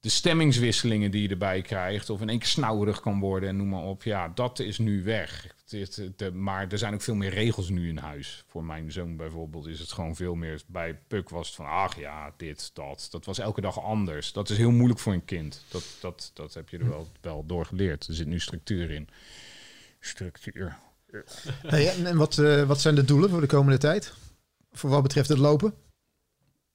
De 0.00 0.08
stemmingswisselingen 0.08 1.10
die 1.10 1.22
je 1.22 1.28
erbij 1.28 1.62
krijgt, 1.62 2.10
of 2.10 2.20
in 2.20 2.28
één 2.28 2.38
keer 2.38 2.48
snauwerig 2.48 3.00
kan 3.00 3.20
worden 3.20 3.48
en 3.48 3.56
noem 3.56 3.68
maar 3.68 3.82
op. 3.82 4.02
Ja, 4.02 4.28
dat 4.28 4.58
is 4.58 4.78
nu 4.78 5.02
weg. 5.02 5.55
De- 5.68 6.30
maar 6.32 6.68
er 6.68 6.78
zijn 6.78 6.94
ook 6.94 7.02
veel 7.02 7.14
meer 7.14 7.30
regels 7.30 7.68
nu 7.68 7.88
in 7.88 7.96
huis. 7.98 8.44
Voor 8.46 8.64
mijn 8.64 8.92
zoon 8.92 9.16
bijvoorbeeld 9.16 9.66
is 9.66 9.80
het 9.80 9.92
gewoon 9.92 10.16
veel 10.16 10.34
meer. 10.34 10.62
Bij 10.66 10.98
Puk 11.08 11.28
was 11.28 11.46
het 11.46 11.56
van, 11.56 11.66
ach 11.66 11.98
ja, 11.98 12.32
dit, 12.36 12.70
dat. 12.74 13.08
Dat 13.10 13.24
was 13.24 13.38
elke 13.38 13.60
dag 13.60 13.80
anders. 13.82 14.32
Dat 14.32 14.50
is 14.50 14.56
heel 14.56 14.70
moeilijk 14.70 15.00
voor 15.00 15.12
een 15.12 15.24
kind. 15.24 15.64
Dat, 15.68 15.84
dat, 16.00 16.30
dat 16.34 16.54
heb 16.54 16.68
je 16.68 16.78
er 16.78 16.88
wel, 16.88 17.08
wel 17.20 17.46
door 17.46 17.66
geleerd. 17.66 18.06
Er 18.06 18.14
zit 18.14 18.26
nu 18.26 18.40
structuur 18.40 18.90
in. 18.90 19.08
Structuur. 20.00 20.76
Hey, 21.62 22.04
en 22.04 22.16
wat, 22.16 22.38
eh, 22.38 22.62
wat 22.62 22.80
zijn 22.80 22.94
de 22.94 23.04
doelen 23.04 23.30
voor 23.30 23.40
de 23.40 23.46
komende 23.46 23.78
tijd? 23.78 24.12
Voor 24.72 24.90
wat 24.90 25.02
betreft 25.02 25.28
het 25.28 25.38
lopen? 25.38 25.74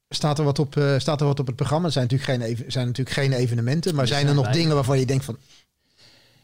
Staat 0.08 0.38
er 0.38 0.44
wat 0.44 0.58
op, 0.58 0.76
eh, 0.76 0.98
staat 0.98 1.20
er 1.20 1.26
wat 1.26 1.40
op 1.40 1.46
het 1.46 1.56
programma? 1.56 1.86
Er 1.86 1.92
zijn 1.92 2.06
natuurlijk 2.10 2.30
geen, 2.30 2.48
even- 2.50 2.72
zijn 2.72 2.86
natuurlijk 2.86 3.16
geen 3.16 3.32
evenementen, 3.32 3.94
maar 3.94 4.06
zijn 4.06 4.26
er 4.26 4.34
nog 4.34 4.48
dingen 4.50 4.74
waarvan 4.74 4.98
je 4.98 5.06
denkt 5.06 5.24
van... 5.24 5.38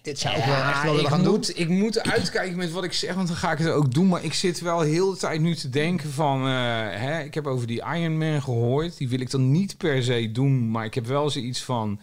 Dit 0.09 0.19
zou 0.19 0.37
ik 0.37 0.45
wel 0.45 0.55
echt 0.55 0.83
wel 0.83 0.95
willen 0.95 1.11
gaan 1.11 1.23
doen. 1.23 1.33
moet, 1.33 1.59
Ik 1.59 1.69
moet 1.69 2.03
uitkijken 2.03 2.57
met 2.57 2.71
wat 2.73 2.85
ik 2.85 2.93
zeg, 2.93 3.15
want 3.15 3.29
dan 3.29 3.37
ga 3.37 3.53
ik 3.53 3.59
het 3.59 3.69
ook 3.69 3.95
doen. 3.95 4.09
Maar 4.09 4.25
ik 4.25 4.35
zit 4.35 4.61
wel 4.61 4.81
heel 4.81 5.11
de 5.11 5.17
tijd 5.19 5.41
nu 5.41 5.55
te 5.55 5.69
denken 5.69 6.11
van... 6.11 6.41
eh, 6.47 6.51
hè, 6.91 7.21
ik 7.23 7.35
heb 7.35 7.47
over 7.47 7.67
die 7.67 7.83
Ironman 7.95 8.43
gehoord. 8.43 8.97
Die 8.97 9.09
wil 9.09 9.21
ik 9.21 9.31
dan 9.31 9.51
niet 9.51 9.77
per 9.77 10.03
se 10.03 10.31
doen. 10.33 10.71
Maar 10.71 10.85
ik 10.85 10.95
heb 10.95 11.07
wel 11.07 11.31
zoiets 11.31 11.63
van... 11.63 12.01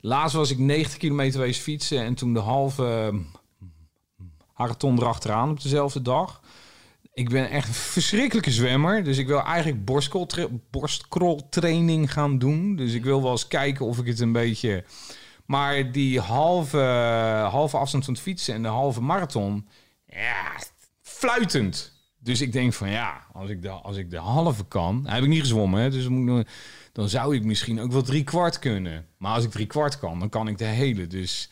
Laatst 0.00 0.36
was 0.36 0.50
ik 0.50 0.58
90 0.58 0.98
kilometer 0.98 1.40
wees 1.40 1.58
fietsen... 1.58 1.98
en 2.04 2.14
toen 2.14 2.32
de 2.34 2.40
halve 2.40 3.12
marathon 4.56 4.98
erachteraan 4.98 5.50
op 5.50 5.62
dezelfde 5.62 6.02
dag. 6.02 6.40
Ik 7.12 7.28
ben 7.28 7.50
echt 7.50 7.68
een 7.68 7.74
verschrikkelijke 7.74 8.50
zwemmer. 8.50 9.04
Dus 9.04 9.18
ik 9.18 9.26
wil 9.26 9.42
eigenlijk 9.42 9.84
borstkroltra- 9.84 10.48
borstkroltraining 10.70 12.12
gaan 12.12 12.38
doen. 12.38 12.76
Dus 12.76 12.92
ik 12.92 13.04
wil 13.04 13.22
wel 13.22 13.30
eens 13.30 13.48
kijken 13.48 13.86
of 13.86 13.98
ik 13.98 14.06
het 14.06 14.20
een 14.20 14.32
beetje... 14.32 14.84
Maar 15.52 15.92
die 15.92 16.20
halve, 16.20 16.78
halve 17.50 17.76
afstand 17.76 18.04
van 18.04 18.12
het 18.14 18.22
fietsen 18.22 18.54
en 18.54 18.62
de 18.62 18.68
halve 18.68 19.00
marathon... 19.00 19.68
Ja, 20.06 20.52
fluitend. 21.02 21.92
Dus 22.18 22.40
ik 22.40 22.52
denk 22.52 22.72
van 22.72 22.90
ja, 22.90 23.26
als 23.32 23.48
ik 23.50 23.62
de, 23.62 23.68
als 23.68 23.96
ik 23.96 24.10
de 24.10 24.16
halve 24.18 24.64
kan... 24.64 25.00
Nou, 25.02 25.14
heb 25.14 25.22
ik 25.22 25.28
niet 25.28 25.40
gezwommen, 25.40 25.80
hè, 25.82 25.90
dus 25.90 26.02
dan, 26.02 26.12
moet 26.12 26.28
ik 26.28 26.46
nog- 26.46 26.54
dan 26.92 27.08
zou 27.08 27.36
ik 27.36 27.44
misschien 27.44 27.80
ook 27.80 27.92
wel 27.92 28.02
drie 28.02 28.24
kwart 28.24 28.58
kunnen. 28.58 29.06
Maar 29.16 29.34
als 29.34 29.44
ik 29.44 29.50
drie 29.50 29.66
kwart 29.66 29.98
kan, 29.98 30.18
dan 30.18 30.28
kan 30.28 30.48
ik 30.48 30.58
de 30.58 30.64
hele. 30.64 31.06
Dus... 31.06 31.50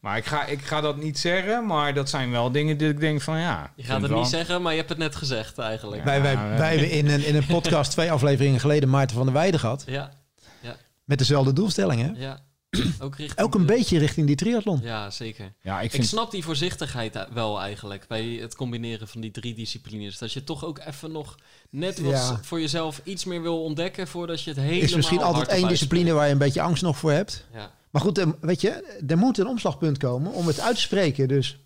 Maar 0.00 0.16
ik 0.16 0.24
ga, 0.24 0.44
ik 0.44 0.60
ga 0.62 0.80
dat 0.80 0.96
niet 0.96 1.18
zeggen, 1.18 1.66
maar 1.66 1.94
dat 1.94 2.08
zijn 2.10 2.30
wel 2.30 2.50
dingen 2.52 2.78
die 2.78 2.88
ik 2.88 3.00
denk 3.00 3.20
van 3.20 3.38
ja. 3.38 3.72
Je 3.76 3.82
gaat 3.82 4.00
het 4.00 4.10
wel- 4.10 4.20
niet 4.20 4.28
zeggen, 4.28 4.62
maar 4.62 4.72
je 4.72 4.78
hebt 4.78 4.88
het 4.90 4.98
net 4.98 5.16
gezegd 5.16 5.58
eigenlijk. 5.58 6.04
Wij, 6.04 6.22
wij, 6.22 6.32
Ja, 6.32 6.48
wij 6.48 6.68
hebben 6.70 6.90
in 6.90 7.08
een, 7.08 7.26
in 7.26 7.36
een 7.36 7.46
podcast 7.46 7.90
twee 7.90 8.12
afleveringen 8.12 8.60
geleden 8.60 8.88
Maarten 8.90 9.16
van 9.16 9.24
der 9.24 9.34
Weijden 9.34 9.60
gehad. 9.60 9.84
Ja, 9.86 10.10
Met 11.04 11.18
dezelfde 11.18 11.52
doelstellingen. 11.52 12.14
ja. 12.14 12.50
Ook 13.00 13.16
richting... 13.16 13.40
Ook 13.46 13.54
een 13.54 13.66
de- 13.66 13.72
beetje 13.72 13.98
richting 13.98 14.26
die 14.26 14.36
triathlon. 14.36 14.80
Ja, 14.82 15.10
zeker. 15.10 15.52
Ja, 15.62 15.80
ik 15.80 16.04
snap 16.04 16.30
die 16.30 16.44
voorzichtigheid 16.44 17.26
wel 17.32 17.60
eigenlijk 17.60 18.04
bij 18.08 18.24
het 18.24 18.54
combineren 18.56 19.08
van 19.08 19.20
die 19.20 19.30
drie 19.30 19.54
disciplines. 19.54 20.18
Dat 20.18 20.32
je 20.32 20.44
toch 20.44 20.64
ook 20.64 20.78
even 20.86 21.12
nog 21.12 21.34
net 21.70 22.00
wat 22.00 22.12
Ja. 22.12 22.38
voor 22.42 22.60
jezelf 22.60 23.00
iets 23.04 23.24
meer 23.24 23.42
wil 23.42 23.62
ontdekken 23.62 24.08
voordat 24.08 24.42
je 24.42 24.50
het 24.50 24.58
helemaal 24.58 24.82
Is 24.82 24.94
misschien 24.94 25.22
altijd 25.22 25.48
één 25.48 25.68
discipline 25.68 26.12
waar 26.12 26.26
je 26.26 26.32
een 26.32 26.38
beetje 26.38 26.62
angst 26.62 26.82
nog 26.82 26.98
voor 26.98 27.12
hebt. 27.12 27.44
Ja. 27.52 27.70
Maar 27.90 28.02
goed, 28.02 28.18
eh, 28.18 28.26
weet 28.40 28.60
je, 28.60 29.00
er 29.06 29.18
moet 29.18 29.38
een 29.38 29.46
omslagpunt 29.46 29.98
komen 29.98 30.32
om 30.32 30.46
het 30.46 30.60
uit 30.60 30.74
te 30.74 30.80
spreken. 30.80 31.28
Dus 31.28 31.58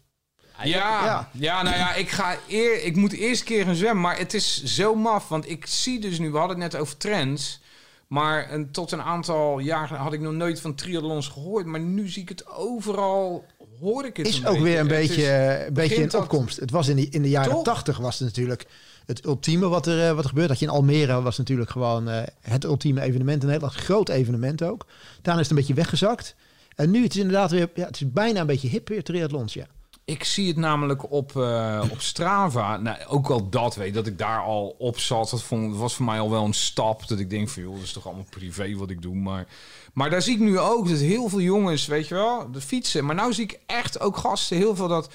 Ja, 0.59 0.64
Ja. 0.64 1.30
ja. 1.32 1.62
nou 1.62 1.76
ja, 1.76 1.94
ik, 1.94 2.09
ga 2.11 2.36
eer, 2.48 2.82
ik 2.84 2.96
moet 2.96 3.12
eerst 3.12 3.40
een 3.40 3.46
keer 3.46 3.64
gaan 3.64 3.74
zwemmen. 3.74 4.00
Maar 4.02 4.18
het 4.18 4.34
is 4.34 4.62
zo 4.64 4.94
maf, 4.94 5.28
want 5.28 5.48
ik 5.50 5.66
zie 5.66 6.00
dus 6.00 6.18
nu... 6.18 6.30
We 6.30 6.38
hadden 6.38 6.61
het 6.61 6.72
net 6.72 6.80
over 6.82 6.96
trends. 6.96 7.61
Maar 8.07 8.52
een, 8.52 8.70
tot 8.70 8.92
een 8.92 9.02
aantal 9.02 9.59
jaar 9.59 9.94
had 9.94 10.12
ik 10.12 10.20
nog 10.20 10.32
nooit 10.32 10.61
van 10.61 10.74
triathlons 10.74 11.28
gehoord. 11.28 11.66
Maar 11.66 11.80
nu 11.80 12.09
zie 12.09 12.22
ik 12.22 12.28
het 12.28 12.46
overal, 12.46 13.44
hoor 13.80 14.04
ik 14.07 14.16
het 14.16 14.26
is 14.26 14.46
ook 14.46 14.59
weer 14.59 14.78
een 14.78 14.88
beetje, 14.88 15.22
is- 15.22 15.28
eh, 15.28 15.66
een 15.66 15.72
beetje 15.72 15.94
in 15.94 16.14
opkomst. 16.14 16.61
Het 16.61 16.70
was 16.70 16.88
in, 16.88 16.96
die, 16.96 17.09
in 17.11 17.22
de 17.22 17.28
jaren 17.28 17.62
tachtig 17.62 17.98
was 17.98 18.18
het 18.18 18.28
natuurlijk 18.28 18.66
het 19.07 19.24
ultieme 19.24 19.68
wat 19.68 19.86
er, 19.86 20.09
eh, 20.09 20.14
wat 20.14 20.22
er 20.22 20.28
gebeurt. 20.28 20.48
Dat 20.48 20.59
je 20.59 20.64
in 20.66 20.70
Almere 20.70 21.22
was 21.22 21.38
natuurlijk 21.38 21.70
gewoon 21.70 22.09
eh, 22.09 22.22
het 22.40 22.64
ultieme 22.64 23.00
evenement. 23.00 23.42
Een 23.42 23.48
heel 23.50 23.61
groot 23.68 24.09
evenement 24.09 24.62
ook. 24.62 24.86
Daarna 25.22 25.40
is 25.40 25.48
het 25.48 25.50
een 25.50 25.62
beetje 25.64 25.82
weggezakt. 25.82 26.34
En 26.76 26.90
nu 26.90 27.02
het 27.02 27.14
is 27.14 27.20
inderdaad 27.20 27.50
weer, 27.50 27.70
ja, 27.74 27.86
het 27.86 27.94
is 28.00 28.12
bijna 28.12 28.40
een 28.40 28.46
beetje 28.46 28.68
hip 28.68 28.88
weer 28.88 29.02
triathlons, 29.02 29.54
ja. 29.54 29.66
Ik 30.07 30.24
zie 30.24 30.48
het 30.48 30.57
namelijk 30.57 31.11
op, 31.11 31.36
eh, 31.36 31.84
op 31.90 32.00
Strava. 32.00 32.76
Nou, 32.76 33.04
ook 33.07 33.28
al 33.30 33.48
dat 33.48 33.74
weet 33.74 33.94
dat 33.94 34.07
ik 34.07 34.18
daar 34.18 34.40
al 34.40 34.74
op 34.78 34.98
zat. 34.98 35.30
Dat 35.30 35.42
vond, 35.42 35.70
dat 35.70 35.80
was 35.80 35.94
voor 35.94 36.04
mij 36.04 36.20
al 36.20 36.30
wel 36.30 36.44
een 36.44 36.54
stap. 36.54 37.09
Dat 37.09 37.18
ik 37.18 37.30
denk 37.30 37.48
van 37.48 37.62
joh, 37.62 37.74
dat 37.74 37.82
is 37.82 37.92
toch 37.92 38.07
allemaal 38.07 38.26
privé 38.30 38.74
wat 38.74 38.90
ik 38.90 39.02
doe. 39.02 39.14
Maar, 39.14 39.46
maar 39.92 40.11
daar 40.11 40.22
zie 40.22 40.34
ik 40.34 40.40
nu 40.40 40.59
ook 40.59 40.88
dat 40.88 40.98
heel 40.98 41.28
veel 41.28 41.40
jongens, 41.40 41.86
weet 41.86 42.09
je 42.09 42.14
wel, 42.14 42.50
de 42.50 42.61
fietsen. 42.61 43.04
Maar 43.04 43.14
nou 43.14 43.32
zie 43.32 43.44
ik 43.44 43.59
echt 43.66 44.00
ook 44.00 44.16
gasten 44.16 44.57
heel 44.57 44.76
veel 44.76 44.88
dat 44.88 45.11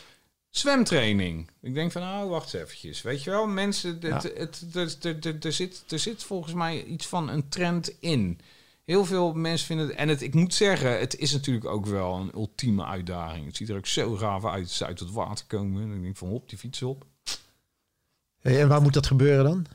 zwemtraining. 0.49 1.49
Ik 1.61 1.73
denk 1.73 1.91
van 1.91 2.01
nou, 2.01 2.29
wacht 2.29 2.53
eventjes. 2.53 3.01
Weet 3.01 3.23
je 3.23 3.29
wel, 3.29 3.47
mensen, 3.47 3.97
Ja. 4.01 4.21
er, 5.41 5.53
zit, 5.53 5.83
er 5.89 5.99
zit 5.99 6.23
volgens 6.23 6.53
mij 6.53 6.83
iets 6.83 7.07
van 7.07 7.29
een 7.29 7.49
trend 7.49 7.91
in. 7.99 8.39
Heel 8.86 9.05
veel 9.05 9.34
mensen 9.34 9.67
vinden 9.67 9.88
het... 9.88 9.95
En 9.95 10.07
het, 10.09 10.21
ik 10.21 10.34
moet 10.34 10.53
zeggen, 10.53 10.99
het 10.99 11.15
is 11.17 11.32
natuurlijk 11.32 11.65
ook 11.65 11.86
wel 11.86 12.15
een 12.15 12.32
ultieme 12.36 12.86
uitdaging. 12.86 13.45
Het 13.45 13.55
ziet 13.55 13.69
er 13.69 13.75
ook 13.77 13.88
zo 13.88 14.15
gaaf 14.15 14.45
uit, 14.45 14.69
ze 14.69 14.86
uit 14.86 14.99
het 14.99 15.11
water 15.11 15.45
komen. 15.47 15.82
En 15.84 15.95
ik 15.95 16.01
denk 16.03 16.17
van, 16.17 16.27
hop, 16.27 16.49
die 16.49 16.57
fiets 16.57 16.82
op. 16.82 17.05
Hey, 18.39 18.61
en 18.61 18.67
waar 18.67 18.82
moet 18.82 18.93
dat 18.93 19.07
gebeuren 19.07 19.43
dan? 19.43 19.65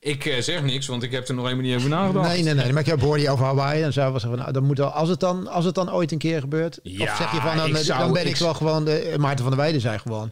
Ik 0.00 0.24
eh, 0.24 0.40
zeg 0.42 0.62
niks, 0.62 0.86
want 0.86 1.02
ik 1.02 1.10
heb 1.12 1.28
er 1.28 1.34
nog 1.34 1.44
helemaal 1.44 1.64
niet 1.66 1.76
over 1.76 1.88
nagedacht. 1.88 2.28
Nee, 2.28 2.42
nee, 2.42 2.54
nee. 2.54 2.72
Maar 2.72 2.80
ik 2.82 2.86
heb 2.88 3.00
hoorde 3.00 3.22
je 3.22 3.30
over 3.30 3.44
Hawaii. 3.44 3.82
En 3.82 3.92
zou 3.92 4.12
was 4.12 4.22
van, 4.22 4.36
nou, 4.38 4.52
dan 4.52 4.64
moet 4.64 4.80
al, 4.80 4.88
als 4.90 5.08
het 5.08 5.20
dan, 5.20 5.46
als 5.46 5.64
het 5.64 5.74
dan 5.74 5.92
ooit 5.92 6.12
een 6.12 6.18
keer 6.18 6.40
gebeurt. 6.40 6.80
Ja, 6.82 7.10
of 7.10 7.16
zeg 7.16 7.32
je 7.32 7.40
van, 7.40 7.56
dan, 7.56 7.68
ik 7.68 7.76
zou- 7.76 7.98
dan 8.00 8.12
ben 8.12 8.22
ik, 8.26 8.28
ik- 8.28 8.36
wel 8.36 8.54
gewoon 8.54 8.84
de 8.84 9.14
Maarten 9.18 9.38
van 9.40 9.48
der 9.50 9.60
Weijden 9.60 9.80
zei 9.80 9.98
gewoon 9.98 10.30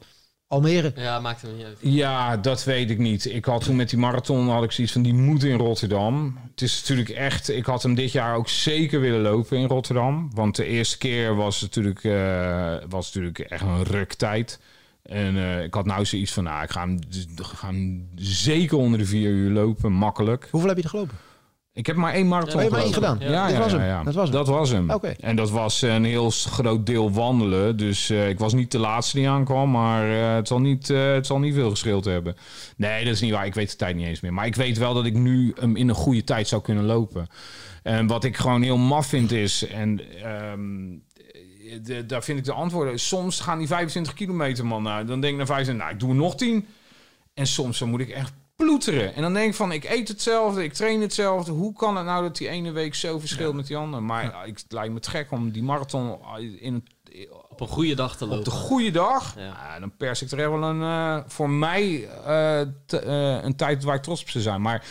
Almere. 0.48 0.92
Ja, 0.96 1.20
maakt 1.20 1.42
hem 1.42 1.56
niet 1.56 1.64
uit. 1.64 1.78
Ja, 1.80 2.36
dat 2.36 2.64
weet 2.64 2.90
ik 2.90 2.98
niet. 2.98 3.24
Ik 3.24 3.44
had 3.44 3.64
toen 3.64 3.76
met 3.76 3.90
die 3.90 3.98
marathon 3.98 4.48
had 4.48 4.62
ik 4.64 4.72
zoiets 4.72 4.92
van 4.92 5.02
die 5.02 5.14
moet 5.14 5.44
in 5.44 5.58
Rotterdam. 5.58 6.38
Het 6.50 6.62
is 6.62 6.80
natuurlijk 6.80 7.08
echt. 7.08 7.48
Ik 7.48 7.64
had 7.64 7.82
hem 7.82 7.94
dit 7.94 8.12
jaar 8.12 8.36
ook 8.36 8.48
zeker 8.48 9.00
willen 9.00 9.20
lopen 9.20 9.58
in 9.58 9.66
Rotterdam, 9.66 10.30
want 10.34 10.56
de 10.56 10.64
eerste 10.64 10.98
keer 10.98 11.34
was 11.34 11.60
natuurlijk 11.60 12.04
eh, 12.04 12.76
was 12.88 13.06
natuurlijk 13.06 13.38
echt 13.38 13.62
een 13.62 13.82
ruktijd. 13.82 14.60
En 15.02 15.36
eh, 15.36 15.62
ik 15.62 15.74
had 15.74 15.86
nou 15.86 16.04
zoiets 16.04 16.32
van, 16.32 16.44
nou, 16.44 16.62
ik 16.62 16.70
ga 16.70 16.80
hem, 16.80 16.98
ga 17.36 17.66
hem 17.66 18.08
zeker 18.14 18.76
onder 18.76 18.98
de 18.98 19.06
vier 19.06 19.30
uur 19.30 19.50
lopen, 19.50 19.92
makkelijk. 19.92 20.48
Hoeveel 20.50 20.68
heb 20.68 20.78
je 20.78 20.84
er 20.84 20.90
gelopen? 20.90 21.16
Ik 21.78 21.86
heb 21.86 21.96
maar 21.96 22.12
één 22.12 22.28
marathon 22.28 22.62
Ja, 22.62 22.68
maar 22.68 22.80
één 22.80 22.92
gedaan? 22.92 23.16
Ja, 23.20 23.48
ja, 23.48 23.58
was 23.58 23.72
hem. 23.72 24.04
Dat 24.04 24.14
was 24.14 24.24
hem. 24.24 24.32
Dat 24.32 24.48
was 24.48 24.70
hem. 24.70 24.90
En 25.20 25.36
dat 25.36 25.50
was 25.50 25.82
een 25.82 26.04
heel 26.04 26.30
groot 26.30 26.86
deel 26.86 27.12
wandelen. 27.12 27.76
Dus 27.76 28.10
eh, 28.10 28.28
ik 28.28 28.38
was 28.38 28.52
niet 28.52 28.70
de 28.70 28.78
laatste 28.78 29.16
die 29.16 29.28
aankwam. 29.28 29.70
Maar 29.70 30.10
eh, 30.10 30.34
het, 30.34 30.48
zal 30.48 30.60
niet, 30.60 30.90
eh, 30.90 31.12
het 31.12 31.26
zal 31.26 31.38
niet 31.38 31.54
veel 31.54 31.70
geschild 31.70 32.04
hebben. 32.04 32.36
Nee, 32.76 33.04
dat 33.04 33.14
is 33.14 33.20
niet 33.20 33.32
waar. 33.32 33.46
Ik 33.46 33.54
weet 33.54 33.70
de 33.70 33.76
tijd 33.76 33.96
niet 33.96 34.06
eens 34.06 34.20
meer. 34.20 34.32
Maar 34.32 34.46
ik 34.46 34.54
weet 34.54 34.78
wel 34.78 34.94
dat 34.94 35.04
ik 35.04 35.14
nu 35.14 35.54
hem 35.60 35.76
in 35.76 35.88
een 35.88 35.94
goede 35.94 36.24
tijd 36.24 36.48
zou 36.48 36.62
kunnen 36.62 36.84
lopen. 36.84 37.26
En 37.82 38.06
wat 38.06 38.24
ik 38.24 38.36
gewoon 38.36 38.62
heel 38.62 38.76
maf 38.76 39.06
vind 39.06 39.32
is... 39.32 39.66
En 39.66 40.00
ehm, 40.22 40.86
de, 41.82 42.06
daar 42.06 42.22
vind 42.22 42.38
ik 42.38 42.44
de 42.44 42.52
antwoorden... 42.52 42.98
Soms 42.98 43.40
gaan 43.40 43.58
die 43.58 43.66
25 43.66 44.14
kilometer 44.14 44.66
man 44.66 44.82
naar. 44.82 45.06
Dan 45.06 45.20
denk 45.20 45.32
ik 45.32 45.38
naar 45.38 45.46
25... 45.46 45.84
Nou, 45.84 45.94
ik 45.94 46.00
doe 46.00 46.14
nog 46.14 46.36
10. 46.36 46.66
En 47.34 47.46
soms 47.46 47.78
dan 47.78 47.88
moet 47.88 48.00
ik 48.00 48.08
echt 48.08 48.32
ploeteren. 48.68 49.14
En 49.14 49.22
dan 49.22 49.32
denk 49.34 49.48
ik 49.48 49.54
van, 49.54 49.72
ik 49.72 49.84
eet 49.84 50.08
hetzelfde, 50.08 50.64
ik 50.64 50.72
train 50.72 51.00
hetzelfde. 51.00 51.52
Hoe 51.52 51.72
kan 51.72 51.96
het 51.96 52.04
nou 52.06 52.22
dat 52.22 52.36
die 52.36 52.48
ene 52.48 52.70
week 52.70 52.94
zo 52.94 53.18
verschilt 53.18 53.54
met 53.54 53.66
die 53.66 53.76
andere? 53.76 54.02
Maar 54.02 54.24
ja, 54.24 54.44
ik, 54.44 54.56
het 54.58 54.72
lijkt 54.72 54.92
me 54.92 55.00
te 55.00 55.10
gek 55.10 55.30
om 55.30 55.50
die 55.50 55.62
marathon 55.62 56.18
in 56.58 56.74
een, 56.74 57.28
Op 57.48 57.60
een 57.60 57.66
goede 57.68 57.94
dag 57.94 58.16
te 58.16 58.24
lopen. 58.24 58.38
op 58.38 58.44
de 58.44 58.50
goede 58.50 58.90
dag... 58.90 59.34
Ja. 59.36 59.78
Dan 59.78 59.96
pers 59.96 60.22
ik 60.22 60.30
er 60.30 60.50
wel 60.50 60.62
een, 60.62 60.82
eh, 60.82 61.18
voor 61.26 61.50
mij 61.50 62.08
eh, 62.08 62.60
te- 62.86 62.98
eh, 62.98 63.44
een 63.44 63.56
tijd 63.56 63.84
waar 63.84 63.94
ik 63.94 64.02
trots 64.02 64.20
op 64.22 64.28
zou 64.28 64.44
zijn. 64.44 64.60
Maar 64.62 64.84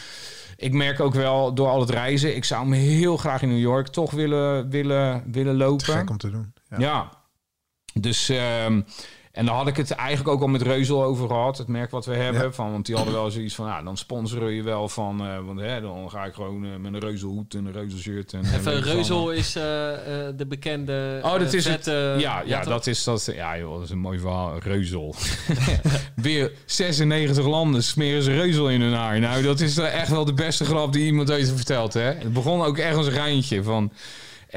ik 0.55 0.73
merk 0.73 0.99
ook 0.99 1.13
wel 1.13 1.53
door 1.53 1.67
al 1.67 1.79
het 1.79 1.89
reizen... 1.89 2.35
ik 2.35 2.43
zou 2.45 2.67
me 2.67 2.75
heel 2.75 3.17
graag 3.17 3.41
in 3.41 3.49
New 3.49 3.59
York 3.59 3.87
toch 3.87 4.11
willen, 4.11 4.69
willen, 4.69 5.23
willen 5.31 5.57
lopen. 5.57 5.85
Te 5.85 5.91
gek 5.91 6.09
om 6.09 6.17
te 6.17 6.29
doen. 6.31 6.53
Ja. 6.69 6.77
Ja. 6.79 7.09
Dus, 7.93 8.29
ehm, 8.29 8.81
en 9.37 9.45
daar 9.45 9.55
had 9.55 9.67
ik 9.67 9.77
het 9.77 9.91
eigenlijk 9.91 10.29
ook 10.29 10.41
al 10.41 10.47
met 10.47 10.61
Reuzel 10.61 11.03
over 11.03 11.27
gehad. 11.27 11.57
Het 11.57 11.67
merk 11.67 11.91
wat 11.91 12.05
we 12.05 12.15
hebben. 12.15 12.41
Ja. 12.41 12.51
Van, 12.51 12.71
want 12.71 12.85
die 12.85 12.95
hadden 12.95 13.13
wel 13.13 13.31
zoiets 13.31 13.55
van, 13.55 13.67
ja, 13.67 13.81
dan 13.81 13.97
sponsoren 13.97 14.51
je 14.51 14.63
wel 14.63 14.89
van... 14.89 15.21
eh, 15.21 15.45
want 15.45 15.59
hè, 15.59 15.81
dan 15.81 16.09
ga 16.09 16.25
ik 16.25 16.33
gewoon 16.33 16.65
eh, 16.65 16.69
met 16.79 16.93
een 16.93 16.99
Reuzelhoed 16.99 17.53
en 17.53 17.65
een 17.65 17.71
Reuzelshirt. 17.71 18.33
En, 18.33 18.43
en 18.43 18.61
van, 18.61 18.73
Reuzel 18.73 19.31
is 19.31 19.55
eh, 19.55 19.93
eh, 19.93 20.33
de 20.37 20.45
bekende 20.45 21.19
Oh, 21.23 21.39
dat 21.39 21.53
is 21.53 21.65
het. 21.65 21.85
ja, 22.19 22.41
ja, 22.45 22.59
toch? 22.59 22.69
dat 22.73 22.87
is 22.87 23.03
dat. 23.03 23.31
Ja, 23.35 23.57
joh, 23.57 23.73
dat 23.73 23.83
is 23.83 23.89
een 23.89 23.99
mooi 23.99 24.19
verhaal. 24.19 24.57
Reuzel. 24.59 25.15
Weer 26.15 26.51
96 26.65 27.45
landen 27.45 27.83
smeren 27.83 28.23
ze 28.23 28.33
reuzel 28.33 28.69
in 28.69 28.81
hun 28.81 28.93
haar. 28.93 29.19
Nou, 29.19 29.43
dat 29.43 29.59
is 29.59 29.77
echt 29.77 30.09
wel 30.09 30.25
de 30.25 30.33
beste 30.33 30.65
grap 30.65 30.93
die 30.93 31.05
iemand 31.05 31.31
ooit 31.31 31.51
verteld, 31.55 31.93
hè? 31.93 32.01
Het 32.01 32.33
begon 32.33 32.61
ook 32.61 32.77
echt 32.77 32.95
als 32.95 33.05
een 33.05 33.11
geintje 33.11 33.63
van. 33.63 33.91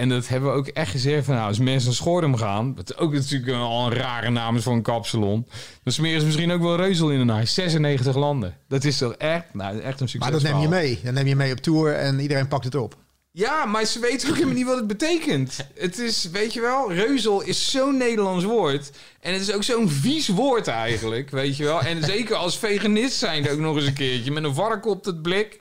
En 0.00 0.08
dat 0.08 0.28
hebben 0.28 0.50
we 0.50 0.56
ook 0.56 0.66
echt 0.66 0.90
gezegd 0.90 1.24
van, 1.24 1.34
nou, 1.34 1.48
als 1.48 1.58
mensen 1.58 1.88
naar 1.88 1.96
Schoorm 1.96 2.36
gaan, 2.36 2.74
wat 2.74 2.98
ook 2.98 3.12
natuurlijk 3.12 3.52
al 3.52 3.86
een 3.86 3.92
rare 3.92 4.30
naam 4.30 4.56
is 4.56 4.62
voor 4.62 4.72
een 4.72 4.82
kapsalon, 4.82 5.46
dan 5.82 5.92
smeren 5.92 6.20
ze 6.20 6.26
misschien 6.26 6.50
ook 6.50 6.62
wel 6.62 6.76
reuzel 6.76 7.10
in 7.10 7.20
een 7.20 7.28
huis. 7.28 7.54
96 7.54 8.16
landen. 8.16 8.56
Dat 8.68 8.84
is 8.84 8.98
toch 8.98 9.12
echt, 9.12 9.54
nou, 9.54 9.78
echt 9.78 10.00
een 10.00 10.08
succes. 10.08 10.30
Maar 10.30 10.40
dat 10.40 10.52
neem 10.52 10.60
je 10.60 10.68
mee. 10.68 11.00
Dan 11.04 11.14
neem 11.14 11.26
je 11.26 11.36
mee 11.36 11.52
op 11.52 11.58
tour 11.58 11.94
en 11.94 12.20
iedereen 12.20 12.48
pakt 12.48 12.64
het 12.64 12.74
op. 12.74 12.96
Ja, 13.32 13.66
maar 13.66 13.84
ze 13.84 13.98
weten 13.98 14.28
ook 14.28 14.34
helemaal 14.34 14.54
niet 14.54 14.66
wat 14.66 14.76
het 14.76 14.86
betekent. 14.86 15.56
Het 15.74 15.98
is, 15.98 16.28
weet 16.32 16.52
je 16.52 16.60
wel, 16.60 16.92
reuzel 16.92 17.40
is 17.40 17.70
zo'n 17.70 17.96
Nederlands 17.96 18.44
woord. 18.44 18.90
En 19.20 19.32
het 19.32 19.42
is 19.42 19.52
ook 19.52 19.62
zo'n 19.62 19.88
vies 19.88 20.28
woord 20.28 20.66
eigenlijk, 20.66 21.30
weet 21.30 21.56
je 21.56 21.64
wel. 21.64 21.80
En 21.80 22.04
zeker 22.04 22.36
als 22.36 22.58
veganist 22.58 23.16
zijn 23.16 23.50
ook 23.50 23.58
nog 23.58 23.76
eens 23.76 23.86
een 23.86 23.94
keertje. 23.94 24.30
Met 24.30 24.44
een 24.44 24.54
vark 24.54 24.86
op 24.86 25.04
het 25.04 25.22
blik. 25.22 25.58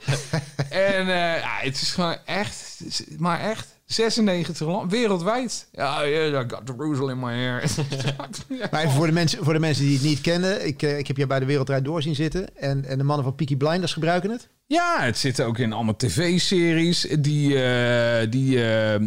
En 0.69 1.07
uh, 1.07 1.37
ja, 1.39 1.57
het 1.61 1.81
is 1.81 1.91
gewoon 1.91 2.17
echt, 2.25 2.81
maar 3.17 3.39
echt, 3.39 3.78
96 3.89 4.67
land, 4.67 4.91
wereldwijd. 4.91 5.67
Ja, 5.71 6.07
yeah, 6.07 6.45
I 6.45 6.49
got 6.49 6.65
the 6.65 6.73
reuzel 6.77 7.09
in 7.09 7.19
my 7.19 7.33
hair. 7.33 7.63
Maar 8.71 8.81
even 8.81 8.91
voor 8.91 9.05
de, 9.05 9.11
mensen, 9.11 9.43
voor 9.43 9.53
de 9.53 9.59
mensen 9.59 9.83
die 9.83 9.93
het 9.93 10.03
niet 10.03 10.21
kennen. 10.21 10.67
Ik, 10.67 10.81
uh, 10.81 10.97
ik 10.97 11.07
heb 11.07 11.17
je 11.17 11.27
bij 11.27 11.39
de 11.39 11.45
Wereldrijd 11.45 11.85
door 11.85 12.01
zien 12.01 12.15
zitten. 12.15 12.57
En, 12.57 12.85
en 12.85 12.97
de 12.97 13.03
mannen 13.03 13.25
van 13.25 13.35
Peaky 13.35 13.55
Blinders 13.55 13.93
gebruiken 13.93 14.29
het. 14.29 14.47
Ja, 14.65 14.97
het 14.99 15.17
zit 15.17 15.41
ook 15.41 15.57
in 15.57 15.73
allemaal 15.73 15.95
tv-series. 15.95 17.07
Die, 17.19 17.53
uh, 17.53 18.31
die, 18.31 18.55
uh, 18.55 18.93
uh, 18.93 18.99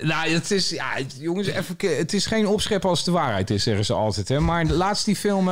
nou, 0.00 0.28
het 0.28 0.50
is, 0.50 0.70
ja, 0.70 0.92
jongens, 1.18 1.46
even, 1.46 1.76
het 1.78 2.12
is 2.12 2.26
geen 2.26 2.46
opschep 2.46 2.84
als 2.84 3.04
de 3.04 3.10
waarheid 3.10 3.50
is, 3.50 3.62
zeggen 3.62 3.84
ze 3.84 3.92
altijd. 3.92 4.28
Hè? 4.28 4.40
Maar 4.40 4.64
laatst 4.66 5.04
die 5.04 5.16
film 5.16 5.44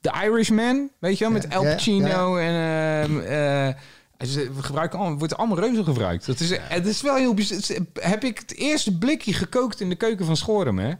The 0.00 0.22
Irishman, 0.24 0.90
weet 0.98 1.18
je 1.18 1.24
wel, 1.24 1.32
met 1.32 1.46
ja, 1.48 1.56
Al 1.56 1.62
Pacino 1.62 2.38
ja, 2.38 2.50
ja. 2.50 3.02
en. 3.02 3.76
Ze 4.26 4.50
gebruiken 4.60 4.98
allemaal, 4.98 5.18
wordt 5.18 5.36
allemaal 5.36 5.58
reuze 5.58 5.84
gebruikt. 5.84 6.26
Dat 6.26 6.40
is, 6.40 6.50
het 6.60 6.86
is 6.86 7.02
wel 7.02 7.16
heel 7.16 7.34
bijzonder. 7.34 7.86
Heb 8.00 8.24
ik 8.24 8.38
het 8.38 8.54
eerste 8.54 8.98
blikje 8.98 9.32
gekookt 9.32 9.80
in 9.80 9.88
de 9.88 9.94
keuken 9.94 10.26
van 10.26 10.36
Schorum, 10.36 10.78
hè? 10.78 10.92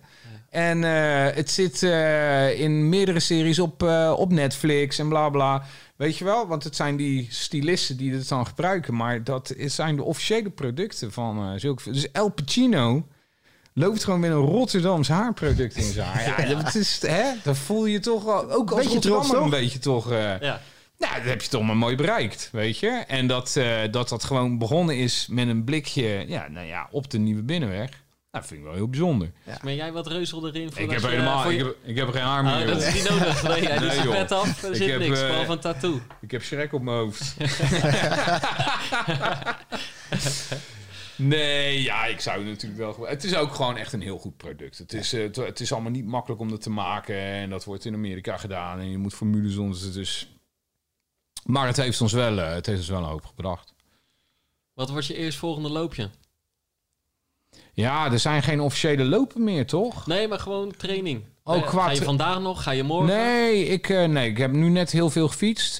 En 0.50 0.82
uh, 0.82 1.34
het 1.34 1.50
zit 1.50 1.82
uh, 1.82 2.60
in 2.60 2.88
meerdere 2.88 3.20
series 3.20 3.58
op, 3.58 3.82
uh, 3.82 4.14
op 4.16 4.32
Netflix 4.32 4.98
en 4.98 5.08
bla 5.08 5.28
bla. 5.28 5.62
Weet 5.96 6.18
je 6.18 6.24
wel? 6.24 6.46
Want 6.46 6.64
het 6.64 6.76
zijn 6.76 6.96
die 6.96 7.26
stylisten 7.30 7.96
die 7.96 8.12
het 8.12 8.28
dan 8.28 8.46
gebruiken. 8.46 8.94
Maar 8.94 9.24
dat 9.24 9.54
zijn 9.56 9.96
de 9.96 10.02
officiële 10.02 10.50
producten 10.50 11.12
van 11.12 11.60
zulke... 11.60 11.92
Dus 11.92 12.10
El 12.10 12.28
Pacino 12.28 13.06
loopt 13.72 14.04
gewoon 14.04 14.20
met 14.20 14.30
een 14.30 14.36
Rotterdams 14.36 15.08
haarproduct 15.08 15.76
in 15.76 15.92
zijn 15.92 16.06
haar. 16.06 16.48
Ja, 16.48 16.62
dat 16.62 16.74
is... 16.74 17.02
Hè? 17.06 17.24
Dan 17.42 17.56
voel 17.56 17.86
je 17.86 18.00
toch 18.00 18.24
wel... 18.24 18.50
Ook 18.50 18.70
als 18.70 18.86
Rotterdammer 18.86 19.36
een 19.36 19.50
beetje 19.50 19.78
toch... 19.78 20.10
ja. 20.10 20.60
Nou, 20.98 21.14
dat 21.14 21.24
heb 21.24 21.42
je 21.42 21.48
toch 21.48 21.62
maar 21.62 21.76
mooi 21.76 21.96
bereikt, 21.96 22.48
weet 22.52 22.78
je. 22.78 22.88
En 22.88 23.26
dat, 23.26 23.54
uh, 23.58 23.80
dat 23.90 24.08
dat 24.08 24.24
gewoon 24.24 24.58
begonnen 24.58 24.96
is 24.96 25.26
met 25.30 25.48
een 25.48 25.64
blikje 25.64 26.24
ja, 26.28 26.48
nou 26.48 26.66
ja, 26.66 26.88
op 26.90 27.10
de 27.10 27.18
Nieuwe 27.18 27.42
Binnenweg. 27.42 27.90
Nou, 28.30 28.44
vind 28.44 28.60
ik 28.60 28.66
wel 28.66 28.74
heel 28.74 28.88
bijzonder. 28.88 29.32
Ja. 29.44 29.58
Maar 29.62 29.72
jij 29.72 29.92
wat 29.92 30.06
reuzel 30.06 30.46
erin? 30.46 30.70
Ik 30.74 30.90
heb, 30.90 31.02
helemaal, 31.02 31.50
je... 31.50 31.58
ik, 31.58 31.64
heb, 31.64 31.76
ik 31.82 31.96
heb 31.96 32.08
geen 32.08 32.22
haar 32.22 32.44
meer. 32.44 32.60
Oh, 32.60 32.66
dat 32.66 32.82
is 32.82 32.94
niet 32.94 33.08
nodig. 33.08 33.42
Nee, 33.42 33.66
hij 33.68 33.78
doet 33.78 33.92
zijn 33.92 34.08
pet 34.08 34.32
af. 34.32 34.62
Er 34.62 34.76
zit 34.76 34.90
heb, 34.90 34.98
niks, 34.98 35.20
uh, 35.20 35.26
behalve 35.26 35.52
een 35.52 35.58
tattoo. 35.58 36.00
Ik 36.20 36.30
heb 36.30 36.42
schrek 36.42 36.72
op 36.72 36.82
mijn 36.82 36.96
hoofd. 36.96 37.36
nee, 41.16 41.82
ja, 41.82 42.04
ik 42.04 42.20
zou 42.20 42.44
natuurlijk 42.44 42.80
wel... 42.80 43.06
Het 43.06 43.24
is 43.24 43.34
ook 43.34 43.54
gewoon 43.54 43.76
echt 43.76 43.92
een 43.92 44.02
heel 44.02 44.18
goed 44.18 44.36
product. 44.36 44.78
Het 44.78 44.92
is, 44.92 45.14
uh, 45.14 45.34
het 45.34 45.60
is 45.60 45.72
allemaal 45.72 45.90
niet 45.90 46.06
makkelijk 46.06 46.40
om 46.40 46.50
dat 46.50 46.62
te 46.62 46.70
maken. 46.70 47.16
En 47.16 47.50
dat 47.50 47.64
wordt 47.64 47.84
in 47.84 47.94
Amerika 47.94 48.36
gedaan. 48.36 48.78
En 48.78 48.90
je 48.90 48.98
moet 48.98 49.14
formules 49.14 49.56
onder. 49.56 49.92
Dus 49.92 50.37
maar 51.48 51.66
het 51.66 51.76
heeft 51.76 52.00
ons 52.00 52.12
wel, 52.12 52.38
uh, 52.38 52.52
het 52.52 52.66
heeft 52.66 52.78
ons 52.78 52.88
wel 52.88 52.98
een 52.98 53.04
hoop 53.04 53.26
gebracht. 53.26 53.74
Wat 54.74 54.90
wordt 54.90 55.06
je 55.06 55.14
eerstvolgende 55.14 55.68
loopje? 55.68 56.10
Ja, 57.72 58.12
er 58.12 58.18
zijn 58.18 58.42
geen 58.42 58.60
officiële 58.60 59.04
lopen 59.04 59.44
meer, 59.44 59.66
toch? 59.66 60.06
Nee, 60.06 60.28
maar 60.28 60.38
gewoon 60.38 60.72
training. 60.76 61.24
Oh, 61.44 61.56
uh, 61.56 61.68
Ga 61.68 61.90
je 61.90 62.02
vandaag 62.02 62.40
nog? 62.40 62.62
Ga 62.62 62.70
je 62.70 62.82
morgen? 62.82 63.16
Nee, 63.16 63.66
ik, 63.66 63.88
uh, 63.88 64.04
nee, 64.04 64.30
ik 64.30 64.38
heb 64.38 64.52
nu 64.52 64.68
net 64.68 64.90
heel 64.90 65.10
veel 65.10 65.28
gefietst. 65.28 65.78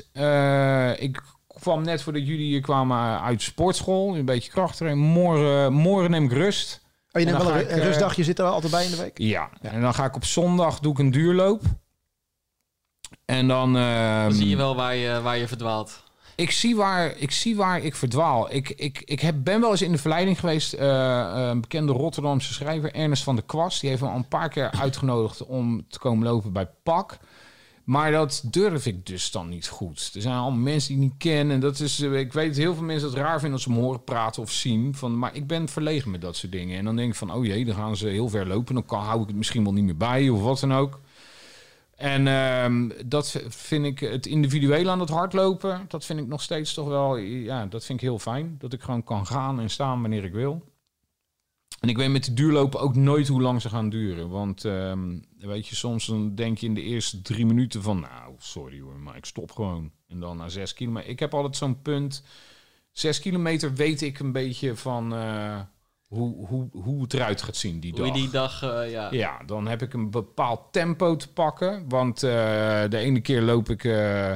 ik 0.99 1.23
kwam 1.47 1.83
net 1.83 2.03
voordat 2.03 2.27
jullie 2.27 2.47
hier 2.47 2.61
kwamen 2.61 3.21
uit 3.21 3.43
sportschool. 3.43 4.16
Een 4.16 4.25
beetje 4.25 4.51
kracht 4.51 4.81
erin. 4.81 4.99
Morgen, 4.99 5.73
morgen 5.73 6.11
neem 6.11 6.25
ik 6.25 6.33
rust. 6.33 6.81
Oh, 7.12 7.21
je 7.21 7.27
neemt 7.27 7.43
wel 7.43 7.55
een, 7.55 7.73
een 7.73 7.81
rustdagje, 7.81 8.25
zit 8.25 8.39
er 8.39 8.45
altijd 8.45 8.73
bij 8.73 8.85
in 8.85 8.91
de 8.91 8.97
week? 8.97 9.19
Ja. 9.19 9.51
ja, 9.61 9.71
en 9.71 9.81
dan 9.81 9.95
ga 9.95 10.05
ik 10.05 10.16
op 10.16 10.25
zondag 10.25 10.81
doe 10.81 10.93
ik 10.93 10.99
een 10.99 11.11
duurloop. 11.11 11.62
En 13.31 13.49
dan, 13.49 13.76
uh, 13.76 14.22
dan 14.22 14.33
zie 14.33 14.49
je 14.49 14.57
wel 14.57 14.76
waar 14.76 14.97
je, 14.97 15.20
waar 15.22 15.39
je 15.39 15.49
verdwaalt. 15.49 16.03
Ik 16.35 16.51
zie 16.51 16.76
waar 16.76 17.16
ik, 17.16 17.31
zie 17.31 17.57
waar 17.57 17.81
ik 17.81 17.95
verdwaal. 17.95 18.53
Ik, 18.53 18.68
ik, 18.68 19.03
ik 19.05 19.20
heb, 19.20 19.35
ben 19.45 19.61
wel 19.61 19.70
eens 19.70 19.83
in 19.83 19.93
de 19.93 19.99
verleiding 19.99 20.41
geweest. 20.41 20.74
Uh, 20.74 20.81
een 21.35 21.61
bekende 21.61 21.93
Rotterdamse 21.93 22.53
schrijver, 22.53 22.95
Ernest 22.95 23.22
van 23.22 23.35
der 23.35 23.45
Kwast. 23.45 23.81
Die 23.81 23.91
heeft 23.91 24.03
me 24.03 24.09
al 24.09 24.16
een 24.16 24.29
paar 24.29 24.49
keer 24.49 24.70
uitgenodigd 24.70 25.47
om 25.47 25.85
te 25.89 25.99
komen 25.99 26.26
lopen 26.26 26.53
bij 26.53 26.68
PAK. 26.83 27.18
Maar 27.85 28.12
dat 28.12 28.43
durf 28.45 28.87
ik 28.87 29.07
dus 29.07 29.31
dan 29.31 29.49
niet 29.49 29.68
goed. 29.68 30.11
Er 30.14 30.20
zijn 30.20 30.35
allemaal 30.35 30.61
mensen 30.61 30.95
die 30.95 31.05
ik 31.05 31.11
niet 31.11 31.18
ken. 31.18 31.51
En 31.51 31.61
dat 31.61 31.81
is, 31.81 32.01
ik 32.01 32.33
weet 32.33 32.57
heel 32.57 32.74
veel 32.74 32.85
mensen 32.85 33.09
dat 33.09 33.16
het 33.16 33.26
raar 33.26 33.39
vinden 33.41 33.53
als 33.53 33.62
ze 33.62 33.70
me 33.70 33.81
horen 33.81 34.05
praten 34.05 34.43
of 34.43 34.51
zien. 34.51 34.95
Van, 34.95 35.18
maar 35.18 35.35
ik 35.35 35.47
ben 35.47 35.68
verlegen 35.68 36.11
met 36.11 36.20
dat 36.20 36.37
soort 36.37 36.53
dingen. 36.53 36.79
En 36.79 36.85
dan 36.85 36.97
denk 36.97 37.11
ik 37.11 37.18
van, 37.18 37.33
oh 37.33 37.45
jee, 37.45 37.64
dan 37.64 37.74
gaan 37.74 37.97
ze 37.97 38.09
heel 38.09 38.29
ver 38.29 38.47
lopen. 38.47 38.74
Dan 38.74 38.85
kan, 38.85 39.01
hou 39.01 39.20
ik 39.20 39.26
het 39.26 39.37
misschien 39.37 39.64
wel 39.64 39.72
niet 39.72 39.85
meer 39.85 39.97
bij 39.97 40.29
of 40.29 40.43
wat 40.43 40.61
dan 40.61 40.74
ook. 40.74 41.01
En 41.99 42.26
um, 42.26 42.92
dat 43.07 43.42
vind 43.49 43.84
ik 43.84 43.99
het 43.99 44.26
individueel 44.26 44.90
aan 44.90 45.01
het 45.01 45.09
hardlopen, 45.09 45.84
dat 45.88 46.05
vind 46.05 46.20
ik 46.20 46.26
nog 46.26 46.42
steeds 46.42 46.74
toch 46.74 46.88
wel, 46.88 47.16
ja, 47.16 47.66
dat 47.66 47.84
vind 47.84 48.01
ik 48.01 48.09
heel 48.09 48.18
fijn. 48.18 48.57
Dat 48.59 48.72
ik 48.72 48.82
gewoon 48.82 49.05
kan 49.05 49.26
gaan 49.26 49.61
en 49.61 49.70
staan 49.70 50.01
wanneer 50.01 50.24
ik 50.24 50.32
wil. 50.32 50.62
En 51.80 51.88
ik 51.88 51.96
weet 51.96 52.11
met 52.11 52.24
de 52.24 52.34
duurlopen 52.34 52.80
ook 52.80 52.94
nooit 52.94 53.28
hoe 53.28 53.42
lang 53.42 53.62
ze 53.62 53.68
gaan 53.68 53.88
duren. 53.88 54.28
Want 54.28 54.64
um, 54.64 55.24
weet 55.38 55.66
je, 55.66 55.74
soms 55.74 56.07
dan 56.07 56.34
denk 56.34 56.59
je 56.59 56.66
in 56.66 56.74
de 56.74 56.82
eerste 56.82 57.22
drie 57.22 57.46
minuten 57.46 57.82
van, 57.82 58.01
nou, 58.01 58.34
sorry 58.38 58.80
hoor, 58.80 58.99
maar 58.99 59.16
ik 59.16 59.24
stop 59.24 59.53
gewoon. 59.53 59.90
En 60.09 60.20
dan 60.20 60.36
na 60.36 60.49
zes 60.49 60.74
kilometer. 60.74 61.11
Ik 61.11 61.18
heb 61.18 61.34
altijd 61.34 61.57
zo'n 61.57 61.82
punt, 61.82 62.22
zes 62.92 63.20
kilometer 63.20 63.74
weet 63.74 64.03
ik 64.03 64.18
een 64.18 64.32
beetje 64.32 64.76
van... 64.76 65.12
Uh, 65.12 65.61
hoe, 66.09 66.46
hoe, 66.46 66.68
hoe 66.72 67.02
het 67.02 67.14
eruit 67.14 67.42
gaat 67.42 67.56
zien 67.56 67.80
die 67.80 67.92
hoe 67.92 68.06
dag. 68.06 68.14
die 68.14 68.30
dag, 68.30 68.62
uh, 68.62 68.90
ja. 68.90 69.09
Ja, 69.11 69.42
dan 69.46 69.66
heb 69.66 69.82
ik 69.82 69.92
een 69.92 70.11
bepaald 70.11 70.72
tempo 70.72 71.16
te 71.16 71.32
pakken. 71.32 71.88
Want 71.88 72.22
uh, 72.22 72.30
de 72.88 72.96
ene 72.96 73.20
keer 73.20 73.42
loop 73.42 73.68
ik, 73.68 73.84
uh, 73.84 74.32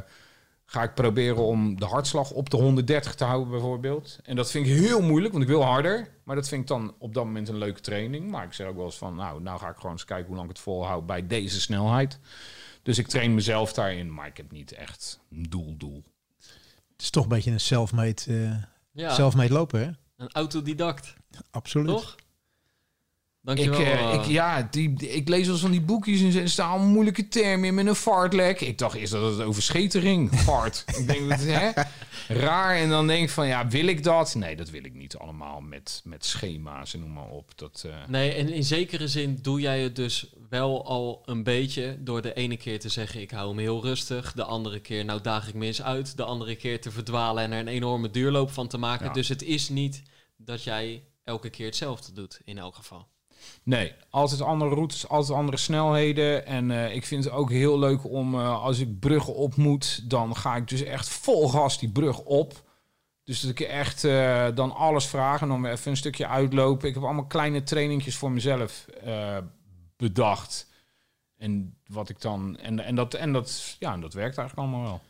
ga 0.64 0.82
ik 0.82 0.94
proberen 0.94 1.42
om 1.42 1.80
de 1.80 1.86
hartslag 1.86 2.30
op 2.30 2.50
de 2.50 2.56
130 2.56 3.14
te 3.14 3.24
houden 3.24 3.50
bijvoorbeeld. 3.50 4.18
En 4.22 4.36
dat 4.36 4.50
vind 4.50 4.66
ik 4.66 4.72
heel 4.72 5.02
moeilijk, 5.02 5.32
want 5.32 5.44
ik 5.44 5.50
wil 5.50 5.64
harder. 5.64 6.08
Maar 6.24 6.36
dat 6.36 6.48
vind 6.48 6.60
ik 6.60 6.66
dan 6.66 6.94
op 6.98 7.14
dat 7.14 7.24
moment 7.24 7.48
een 7.48 7.58
leuke 7.58 7.80
training. 7.80 8.30
Maar 8.30 8.44
ik 8.44 8.52
zeg 8.52 8.66
ook 8.66 8.76
wel 8.76 8.84
eens 8.84 8.98
van, 8.98 9.14
nou, 9.14 9.42
nou 9.42 9.58
ga 9.58 9.68
ik 9.68 9.76
gewoon 9.76 9.92
eens 9.92 10.04
kijken 10.04 10.26
hoe 10.26 10.36
lang 10.36 10.48
ik 10.48 10.56
het 10.56 10.64
volhoud 10.64 11.06
bij 11.06 11.26
deze 11.26 11.60
snelheid. 11.60 12.18
Dus 12.82 12.98
ik 12.98 13.06
train 13.06 13.34
mezelf 13.34 13.72
daarin, 13.72 14.14
maar 14.14 14.26
ik 14.26 14.36
heb 14.36 14.50
niet 14.50 14.72
echt 14.72 15.20
een 15.30 15.46
doel, 15.48 15.74
doel. 15.76 16.02
Het 16.92 17.02
is 17.02 17.10
toch 17.10 17.22
een 17.22 17.28
beetje 17.28 17.50
een 17.50 17.60
self-made, 17.60 18.66
ja. 18.92 19.14
self-made 19.14 19.52
lopen, 19.52 19.80
hè? 19.80 19.90
Een 20.16 20.32
autodidact. 20.32 21.14
Absoluut. 21.51 21.89
Toch? 21.89 22.16
Dankjewel. 23.45 23.80
Ik, 23.80 23.87
uh, 23.87 24.14
ik, 24.14 24.24
ja, 24.24 24.68
die, 24.70 24.95
ik 24.95 25.28
lees 25.28 25.47
wel 25.47 25.57
van 25.57 25.70
die 25.70 25.80
boekjes 25.80 26.20
en 26.20 26.43
er 26.43 26.49
staan 26.49 26.70
allemaal 26.70 26.89
moeilijke 26.89 27.28
termen 27.28 27.68
in 27.68 27.74
met 27.74 27.87
een 27.87 27.95
fartlek. 27.95 28.61
Ik 28.61 28.78
dacht 28.78 28.95
eerst 28.95 29.12
dat 29.12 29.37
het 29.37 29.47
over 29.47 29.62
schetering, 29.62 30.35
fart. 30.35 30.85
ik 30.99 31.07
denk 31.07 31.28
dat 31.28 31.41
hè, 31.41 31.70
raar. 32.28 32.76
En 32.76 32.89
dan 32.89 33.07
denk 33.07 33.22
ik 33.22 33.30
van, 33.30 33.47
ja, 33.47 33.68
wil 33.68 33.87
ik 33.87 34.03
dat? 34.03 34.35
Nee, 34.35 34.57
dat 34.57 34.70
wil 34.70 34.85
ik 34.85 34.95
niet 34.95 35.16
allemaal 35.16 35.61
met, 35.61 36.01
met 36.05 36.24
schema's 36.24 36.95
en 36.95 37.01
noem 37.01 37.12
maar 37.12 37.28
op. 37.28 37.59
Dat, 37.59 37.83
uh... 37.87 37.95
Nee, 38.09 38.33
en 38.33 38.49
in 38.49 38.64
zekere 38.64 39.09
zin 39.09 39.39
doe 39.43 39.61
jij 39.61 39.80
het 39.80 39.97
dus 39.97 40.33
wel 40.49 40.87
al 40.87 41.22
een 41.24 41.43
beetje 41.43 41.97
door 42.01 42.22
de 42.22 42.35
ene 42.35 42.57
keer 42.57 42.80
te 42.80 42.89
zeggen, 42.89 43.20
ik 43.20 43.30
hou 43.30 43.49
hem 43.49 43.59
heel 43.59 43.83
rustig. 43.83 44.33
De 44.33 44.45
andere 44.45 44.80
keer, 44.80 45.05
nou 45.05 45.20
daag 45.20 45.49
ik 45.49 45.55
me 45.55 45.66
eens 45.66 45.83
uit. 45.83 46.16
De 46.16 46.24
andere 46.24 46.57
keer 46.57 46.80
te 46.80 46.91
verdwalen 46.91 47.43
en 47.45 47.53
er 47.53 47.59
een 47.59 47.68
enorme 47.68 48.11
duurloop 48.11 48.51
van 48.51 48.68
te 48.68 48.78
maken. 48.78 49.07
Ja. 49.07 49.12
Dus 49.12 49.28
het 49.28 49.43
is 49.43 49.68
niet 49.68 50.03
dat 50.37 50.62
jij 50.62 51.03
elke 51.24 51.50
keer 51.50 51.66
hetzelfde 51.66 52.12
doet, 52.12 52.40
in 52.44 52.58
elk 52.58 52.74
geval. 52.74 53.08
Nee, 53.62 53.94
altijd 54.10 54.40
andere 54.40 54.74
routes, 54.74 55.08
altijd 55.08 55.38
andere 55.38 55.56
snelheden. 55.56 56.46
En 56.46 56.70
uh, 56.70 56.94
ik 56.94 57.06
vind 57.06 57.24
het 57.24 57.32
ook 57.32 57.50
heel 57.50 57.78
leuk 57.78 58.04
om, 58.04 58.34
uh, 58.34 58.62
als 58.62 58.78
ik 58.78 59.00
bruggen 59.00 59.34
op 59.34 59.56
moet, 59.56 60.10
dan 60.10 60.36
ga 60.36 60.56
ik 60.56 60.68
dus 60.68 60.82
echt 60.82 61.08
vol 61.08 61.48
gas 61.48 61.78
die 61.78 61.90
brug 61.90 62.18
op. 62.18 62.70
Dus 63.24 63.40
dat 63.40 63.50
ik 63.50 63.60
echt 63.60 64.04
uh, 64.04 64.46
dan 64.54 64.74
alles 64.74 65.06
vraag 65.06 65.40
en 65.40 65.48
dan 65.48 65.66
even 65.66 65.90
een 65.90 65.96
stukje 65.96 66.26
uitlopen. 66.26 66.88
Ik 66.88 66.94
heb 66.94 67.02
allemaal 67.02 67.26
kleine 67.26 67.62
trainingjes 67.62 68.16
voor 68.16 68.32
mezelf 68.32 68.86
bedacht. 69.96 70.70
En 71.36 71.78
wat 71.86 72.08
ik 72.08 72.20
dan. 72.20 72.56
En, 72.56 72.80
en, 72.80 72.94
dat, 72.94 73.14
en 73.14 73.32
dat, 73.32 73.76
ja, 73.78 73.96
dat 73.96 74.12
werkt 74.12 74.38
eigenlijk 74.38 74.68
allemaal 74.68 74.88
wel. 74.90 75.00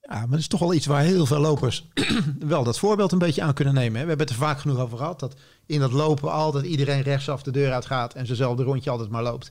Ja, 0.00 0.20
maar 0.20 0.30
het 0.30 0.40
is 0.40 0.46
toch 0.48 0.60
wel 0.60 0.74
iets 0.74 0.86
waar 0.86 1.02
heel 1.02 1.26
veel 1.26 1.38
lopers 1.38 1.88
wel 2.38 2.64
dat 2.64 2.78
voorbeeld 2.78 3.12
een 3.12 3.18
beetje 3.18 3.42
aan 3.42 3.54
kunnen 3.54 3.74
nemen. 3.74 3.94
Hè? 3.94 4.02
We 4.02 4.08
hebben 4.08 4.26
het 4.26 4.36
er 4.36 4.42
vaak 4.42 4.60
genoeg 4.60 4.78
over 4.78 4.98
gehad. 4.98 5.20
Dat 5.20 5.34
in 5.66 5.80
dat 5.80 5.92
lopen 5.92 6.32
altijd 6.32 6.64
iedereen 6.64 7.02
rechtsaf 7.02 7.42
de 7.42 7.50
deur 7.50 7.72
uit 7.72 7.86
gaat 7.86 8.14
en 8.14 8.26
zijnzelfde 8.26 8.62
rondje 8.62 8.90
altijd 8.90 9.10
maar 9.10 9.22
loopt. 9.22 9.50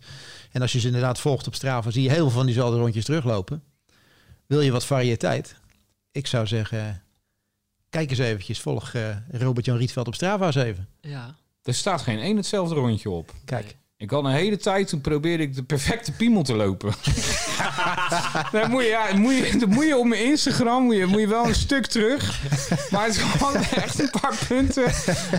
En 0.52 0.62
als 0.62 0.72
je 0.72 0.80
ze 0.80 0.88
inderdaad 0.88 1.20
volgt 1.20 1.48
op 1.48 1.56
Strava, 1.56 1.92
zie 1.92 2.04
je 2.04 2.10
heel 2.10 2.18
veel 2.18 2.30
van 2.30 2.46
diezelfde 2.46 2.78
rondjes 2.78 3.06
teruglopen. 3.06 3.64
Wil 4.46 4.62
je 4.62 4.72
wat 4.72 4.86
variëteit? 4.86 5.56
Ik 6.12 6.28
zou 6.28 6.48
zeggen, 6.48 7.04
kijk 7.90 8.10
eens 8.10 8.20
eventjes, 8.20 8.60
volg 8.62 8.94
uh, 8.94 9.16
Robert-Jan 9.32 9.78
Rietveld 9.78 10.08
op 10.08 10.16
Strava 10.16 10.46
eens 10.46 10.56
even. 10.56 10.88
Ja, 11.02 11.36
Er 11.64 11.74
staat 11.74 12.02
geen 12.02 12.20
één 12.20 12.36
hetzelfde 12.36 12.76
rondje 12.76 13.10
op. 13.10 13.34
Kijk. 13.46 13.78
Ik 14.02 14.10
had 14.10 14.24
een 14.24 14.32
hele 14.32 14.58
tijd, 14.58 14.88
toen 14.88 15.02
probeerde 15.02 15.44
ik 15.44 15.56
de 15.56 15.64
perfecte 15.64 16.12
piemel 16.12 16.44
te 16.44 16.56
lopen. 16.56 16.94
dan, 18.52 18.70
moet 18.70 18.82
je, 18.82 18.88
ja, 18.88 19.16
moet 19.16 19.36
je, 19.36 19.58
dan 19.58 19.70
moet 19.70 19.86
je 19.86 19.98
op 19.98 20.06
mijn 20.06 20.26
Instagram 20.26 20.84
moet 20.84 20.96
je, 20.96 21.06
moet 21.06 21.20
je 21.20 21.28
wel 21.28 21.46
een 21.46 21.56
stuk 21.56 21.86
terug. 21.86 22.42
Maar 22.92 23.06
het 23.06 23.18
gewoon 23.18 23.56
echt 23.56 24.00
een 24.00 24.10
paar 24.22 24.36
punten. 24.48 24.84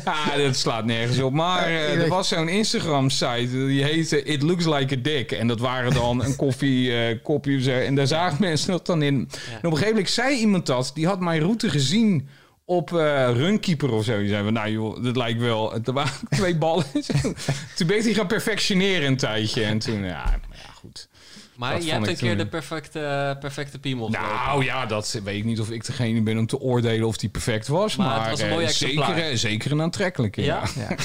Ja, 0.04 0.36
dat 0.36 0.56
slaat 0.56 0.84
nergens 0.84 1.18
op. 1.18 1.32
Maar 1.32 1.66
eh, 1.66 2.02
er 2.02 2.08
was 2.08 2.28
zo'n 2.28 2.48
Instagram-site, 2.48 3.66
die 3.66 3.84
heette 3.84 4.22
It 4.22 4.42
Looks 4.42 4.66
Like 4.66 4.94
a 4.94 4.98
Dick. 5.02 5.32
En 5.32 5.48
dat 5.48 5.60
waren 5.60 5.92
dan 5.92 6.24
een 6.24 6.36
koffie, 6.36 6.96
eh 6.96 7.18
kopje 7.22 7.62
zo. 7.62 7.70
En 7.70 7.94
daar 7.94 8.06
zagen 8.06 8.36
mensen 8.40 8.70
dat 8.70 8.86
dan 8.86 9.02
in. 9.02 9.14
En 9.14 9.56
op 9.56 9.64
een 9.64 9.70
gegeven 9.70 9.88
moment 9.88 10.10
zei 10.10 10.36
iemand 10.36 10.66
dat, 10.66 10.90
die 10.94 11.06
had 11.06 11.20
mijn 11.20 11.40
route 11.40 11.70
gezien 11.70 12.28
op 12.70 12.92
eh 12.94 13.30
Runkeeper 13.32 13.92
of 13.92 14.04
zo. 14.04 14.18
Die 14.18 14.28
zei 14.28 14.44
van, 14.44 14.52
nou 14.52 14.70
joh, 14.70 15.04
dat 15.04 15.16
lijkt 15.16 15.40
wel. 15.40 15.74
Er 15.84 15.92
waren 15.92 16.12
twee 16.30 16.56
ballen. 16.56 16.84
toen 17.76 17.86
ben 17.86 17.96
ik 17.96 18.02
die 18.02 18.14
gaan 18.14 18.26
perfectioneren 18.26 19.06
een 19.06 19.16
tijdje. 19.16 19.64
En 19.64 19.78
toen, 19.78 20.04
ja, 20.04 20.24
maar 20.24 20.58
ja 20.64 20.70
goed. 20.74 21.08
Maar 21.56 21.72
Dat 21.72 21.84
je 21.84 21.90
hebt 21.90 22.06
een 22.06 22.16
keer 22.16 22.28
toen- 22.28 22.38
de 22.38 22.46
perfecte, 22.46 23.36
perfecte 23.40 23.78
piemel 23.78 24.06
gelopen. 24.06 24.28
Nou 24.46 24.64
ja, 24.64 24.86
dat 24.86 25.20
weet 25.24 25.36
ik 25.36 25.44
niet 25.44 25.60
of 25.60 25.70
ik 25.70 25.86
degene 25.86 26.22
ben 26.22 26.38
om 26.38 26.46
te 26.46 26.58
oordelen 26.60 27.06
of 27.06 27.16
die 27.16 27.28
perfect 27.28 27.68
was. 27.68 27.96
Maar 27.96 28.06
Maar, 28.06 28.20
het 28.20 28.30
was 28.30 28.40
een 28.40 28.46
eh, 28.46 28.52
mooi 28.52 28.68
zeker, 28.68 29.16
eh, 29.30 29.36
zeker 29.36 29.72
een 29.72 29.82
aantrekkelijke. 29.82 30.42
Ja? 30.42 30.62
Ja. 30.76 30.88
Ja. 30.88 30.96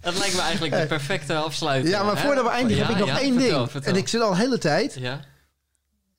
Dat 0.00 0.18
lijkt 0.18 0.34
me 0.34 0.40
eigenlijk 0.40 0.76
de 0.80 0.86
perfecte 0.86 1.34
afsluiting. 1.36 1.94
Ja, 1.94 2.02
maar 2.02 2.16
hè? 2.16 2.22
voordat 2.22 2.44
we 2.44 2.50
eindigen 2.50 2.82
Ja, 2.82 2.88
heb 2.88 2.98
ik 2.98 3.06
nog 3.06 3.16
ja, 3.16 3.20
één 3.22 3.34
vertel, 3.40 3.58
ding. 3.58 3.70
vertel. 3.70 3.92
En 3.92 3.98
ik 3.98 4.08
zit 4.08 4.20
al 4.20 4.30
een 4.30 4.36
hele 4.36 4.58
tijd. 4.58 4.96
Ja? 5.00 5.20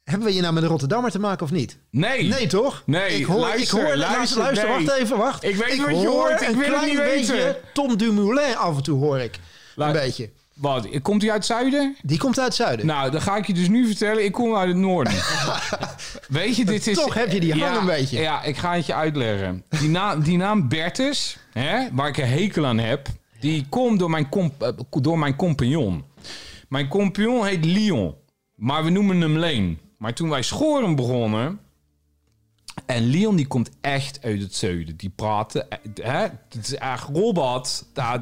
Hebben 0.03 0.27
we 0.27 0.33
hier 0.33 0.41
nou 0.41 0.53
met 0.53 0.63
de 0.63 0.69
Rotterdammer 0.69 1.11
te 1.11 1.19
maken 1.19 1.45
of 1.45 1.51
niet? 1.51 1.77
Nee. 1.89 2.23
Nee, 2.23 2.47
toch? 2.47 2.83
Nee, 2.85 3.19
ik 3.19 3.25
hoor, 3.25 3.39
luister, 3.39 3.79
ik 3.79 3.85
hoor, 3.85 3.95
luister, 3.95 4.37
luister, 4.37 4.67
nee. 4.67 4.85
wacht 4.85 4.99
even, 4.99 5.17
wacht. 5.17 5.43
Ik 5.43 5.55
weet 5.55 5.77
wat 5.77 6.01
je 6.01 6.07
hoort, 6.07 6.41
ik 6.41 6.47
een 6.47 6.57
wil 6.57 6.71
het 6.71 6.85
niet 6.85 6.97
beetje 6.97 7.33
weten. 7.33 7.55
Tom 7.73 7.97
Dumoulin 7.97 8.57
af 8.57 8.75
en 8.75 8.83
toe 8.83 8.99
hoor 8.99 9.19
ik. 9.19 9.39
Een 9.75 9.91
beetje. 9.91 10.29
Wat, 10.53 11.01
komt 11.01 11.21
hij 11.21 11.31
uit 11.31 11.47
het 11.47 11.57
zuiden? 11.57 11.95
Die 12.01 12.17
komt 12.17 12.37
uit 12.37 12.47
het 12.47 12.55
zuiden. 12.55 12.85
Nou, 12.85 13.11
dan 13.11 13.21
ga 13.21 13.37
ik 13.37 13.47
je 13.47 13.53
dus 13.53 13.67
nu 13.67 13.85
vertellen. 13.85 14.25
Ik 14.25 14.31
kom 14.31 14.55
uit 14.55 14.67
het 14.67 14.77
noorden. 14.77 15.13
Weet 16.27 16.55
je, 16.55 16.65
dit 16.65 16.87
is... 16.87 16.95
Toch 16.97 17.13
heb 17.13 17.31
je 17.31 17.39
die 17.39 17.51
hang 17.51 17.73
ja, 17.73 17.79
een 17.79 17.85
beetje. 17.85 18.19
Ja, 18.19 18.43
ik 18.43 18.57
ga 18.57 18.75
het 18.75 18.85
je 18.85 18.93
uitleggen. 18.93 19.63
Die, 19.69 19.89
naam, 19.89 20.23
die 20.23 20.37
naam 20.37 20.69
Bertus, 20.69 21.37
hè, 21.51 21.87
waar 21.91 22.07
ik 22.07 22.17
een 22.17 22.27
hekel 22.27 22.65
aan 22.65 22.77
heb... 22.77 23.07
die 23.39 23.65
komt 23.69 23.99
door 23.99 24.09
mijn, 24.09 24.29
comp, 24.29 24.63
eh, 24.63 24.69
door 24.89 25.19
mijn 25.19 25.35
compagnon. 25.35 26.03
Mijn 26.69 26.87
compagnon 26.87 27.45
heet 27.45 27.65
Leon. 27.65 28.15
Maar 28.55 28.83
we 28.83 28.89
noemen 28.89 29.21
hem 29.21 29.37
Leen. 29.37 29.79
Maar 30.01 30.13
toen 30.13 30.29
wij 30.29 30.41
schoren 30.41 30.95
begonnen... 30.95 31.59
En 32.85 33.09
Leon 33.09 33.35
die 33.35 33.47
komt 33.47 33.69
echt 33.81 34.19
uit 34.23 34.41
het 34.41 34.55
zuiden. 34.55 34.97
Die 34.97 35.09
praten, 35.15 35.69
eh, 35.69 35.77
hè, 35.93 36.21
het 36.21 36.57
is 36.61 36.75
echt 36.75 37.09
Robert. 37.13 37.85
Dat, 37.93 38.21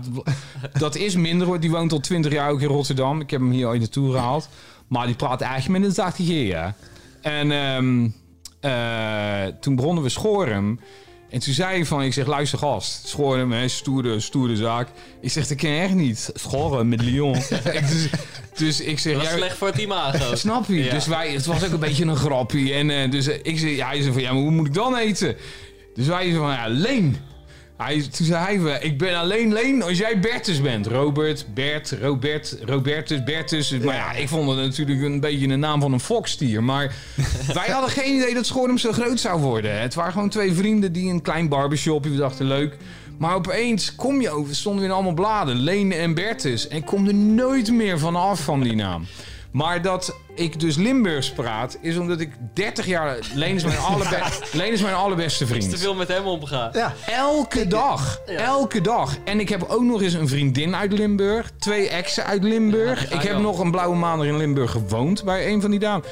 dat 0.80 0.96
is 0.96 1.16
minder. 1.16 1.60
Die 1.60 1.72
woont 1.72 1.92
al 1.92 2.00
20 2.00 2.32
jaar 2.32 2.50
ook 2.50 2.62
in 2.62 2.68
Rotterdam. 2.68 3.22
Ik 3.22 3.30
heb 3.30 3.40
hem 3.40 3.52
hier 3.52 3.68
ooit 3.68 3.80
naartoe 3.80 4.12
gehaald. 4.12 4.50
Maar 4.88 5.06
die 5.06 5.16
praat 5.16 5.42
echt 5.42 5.70
met 5.70 5.84
een 5.84 5.92
zachte 5.92 6.24
G. 6.24 6.54
En 7.22 7.52
ehm, 7.52 8.10
eh, 8.60 9.54
toen 9.60 9.76
begonnen 9.76 10.04
we 10.04 10.10
Schorum. 10.10 10.80
En 11.30 11.40
toen 11.40 11.54
zei 11.54 11.76
hij 11.76 11.86
van, 11.86 12.02
ik 12.04 12.14
zeg, 12.14 12.28
luister 12.28 12.60
gast, 12.60 13.08
Schorum, 13.08 13.52
hè, 13.52 13.68
stoere, 13.68 14.20
stoere 14.20 14.56
zaak. 14.56 14.88
Ik 15.22 15.32
zeg, 15.32 15.48
dat 15.48 15.58
ken 15.58 15.70
je 15.72 15.82
echt 15.82 15.94
niet. 15.94 16.30
Schorum 16.34 16.90
met 16.90 17.02
Lyon. 17.02 17.34
Dus, 17.90 18.08
dus 18.58 18.82
ik 18.82 19.00
zeg, 19.00 19.14
Dat 19.14 19.22
jij- 19.24 19.38
slecht 19.38 19.58
voor 19.58 19.68
het 19.68 19.78
imago. 19.78 20.36
Snap 20.46 20.66
je? 20.68 20.84
Ja. 20.84 20.94
Dus 20.94 21.08
wij, 21.08 21.32
het 21.32 21.46
was 21.46 21.66
ook 21.66 21.72
een 21.72 21.80
beetje 21.80 22.06
een 22.06 22.16
grapje. 22.16 22.74
En 22.74 22.90
eh, 22.90 23.12
dus 23.12 23.28
eh, 23.28 23.40
ik 23.44 23.60
zei, 23.60 23.76
ja, 23.76 23.88
hij 23.88 24.02
zei 24.02 24.14
van, 24.14 24.22
ja, 24.22 24.34
maar 24.34 24.42
hoe 24.42 24.52
moet 24.52 24.68
ik 24.68 24.74
dan 24.74 24.96
eten? 24.98 25.36
Dus 25.94 26.08
wij 26.08 26.16
zeiden 26.18 26.40
van, 26.40 26.50
ja, 26.52 26.68
Leen. 26.68 27.18
Hij, 27.84 28.08
toen 28.12 28.26
zei 28.26 28.60
hij, 28.60 28.80
ik 28.80 28.98
ben 28.98 29.16
alleen 29.16 29.54
Leen 29.54 29.84
als 29.84 29.98
jij 29.98 30.20
Bertus 30.20 30.62
bent. 30.62 30.88
Robert, 30.88 31.46
Bert, 31.54 31.96
Robert, 32.02 32.58
Robertus, 32.66 33.24
Bertus. 33.24 33.72
Maar 33.72 33.96
ja, 33.96 34.12
ik 34.12 34.28
vond 34.28 34.50
het 34.50 34.58
natuurlijk 34.58 35.02
een 35.02 35.20
beetje 35.20 35.48
een 35.48 35.60
naam 35.60 35.82
van 35.82 35.94
een 35.94 36.00
fokstier. 36.00 36.64
Maar 36.64 36.96
wij 37.54 37.68
hadden 37.68 37.90
geen 37.90 38.16
idee 38.16 38.34
dat 38.34 38.46
Schorum 38.46 38.78
zo 38.78 38.92
groot 38.92 39.20
zou 39.20 39.42
worden. 39.42 39.82
Het 39.82 39.94
waren 39.94 40.12
gewoon 40.12 40.30
twee 40.30 40.54
vrienden 40.54 40.92
die 40.92 41.12
een 41.12 41.22
klein 41.22 41.50
barbershopje, 41.50 42.10
we 42.12 42.18
dachten 42.18 42.46
leuk. 42.46 42.78
Maar 43.18 43.36
opeens 43.36 43.96
kom 43.96 44.22
je 44.22 44.30
over, 44.30 44.56
stonden 44.56 44.84
weer 44.84 44.94
allemaal 44.94 45.14
bladen. 45.14 45.56
Leen 45.56 45.92
en 45.92 46.14
Bertus. 46.14 46.68
En 46.68 46.78
ik 46.78 46.86
kom 46.86 47.08
er 47.08 47.14
nooit 47.14 47.72
meer 47.72 48.00
van 48.00 48.16
af 48.16 48.44
van 48.44 48.62
die 48.62 48.76
naam. 48.76 49.06
Maar 49.52 49.82
dat 49.82 50.16
ik 50.36 50.60
dus 50.60 50.76
Limburgs 50.76 51.32
praat, 51.32 51.78
is 51.82 51.98
omdat 51.98 52.20
ik 52.20 52.32
30 52.54 52.86
jaar... 52.86 53.18
Leen 53.34 53.56
is 53.56 53.64
mijn, 53.64 53.78
allerbe 53.78 54.18
Leen 54.52 54.72
is 54.78 54.82
mijn 54.82 54.96
allerbeste 54.96 55.48
vriend. 55.48 55.70
Te 55.70 55.78
veel 55.78 55.96
met 55.96 56.08
hem 56.08 56.26
omgaan. 56.26 56.70
Ja. 56.74 56.94
Elke 57.06 57.68
dag. 57.68 58.22
Ja. 58.26 58.38
Elke 58.38 58.82
dag. 58.82 59.18
En 59.26 59.40
ik 59.40 59.50
heb 59.50 59.64
ook 59.64 59.84
nog 59.84 60.02
eens 60.02 60.14
een 60.14 60.28
vriendin 60.28 60.76
uit 60.76 60.92
Limburg. 60.92 61.52
Twee 61.60 61.90
exen 61.90 62.26
uit 62.26 62.44
Limburg. 62.44 63.10
Ja, 63.10 63.16
ik 63.16 63.28
heb 63.28 63.38
nog 63.38 63.60
een 63.60 63.72
blauwe 63.72 63.96
maandag 63.96 64.28
in 64.28 64.38
Limburg 64.38 64.72
gewoond 64.72 65.24
bij 65.24 65.48
een 65.48 65.62
van 65.62 65.72
die 65.72 65.80
dames. 65.80 66.06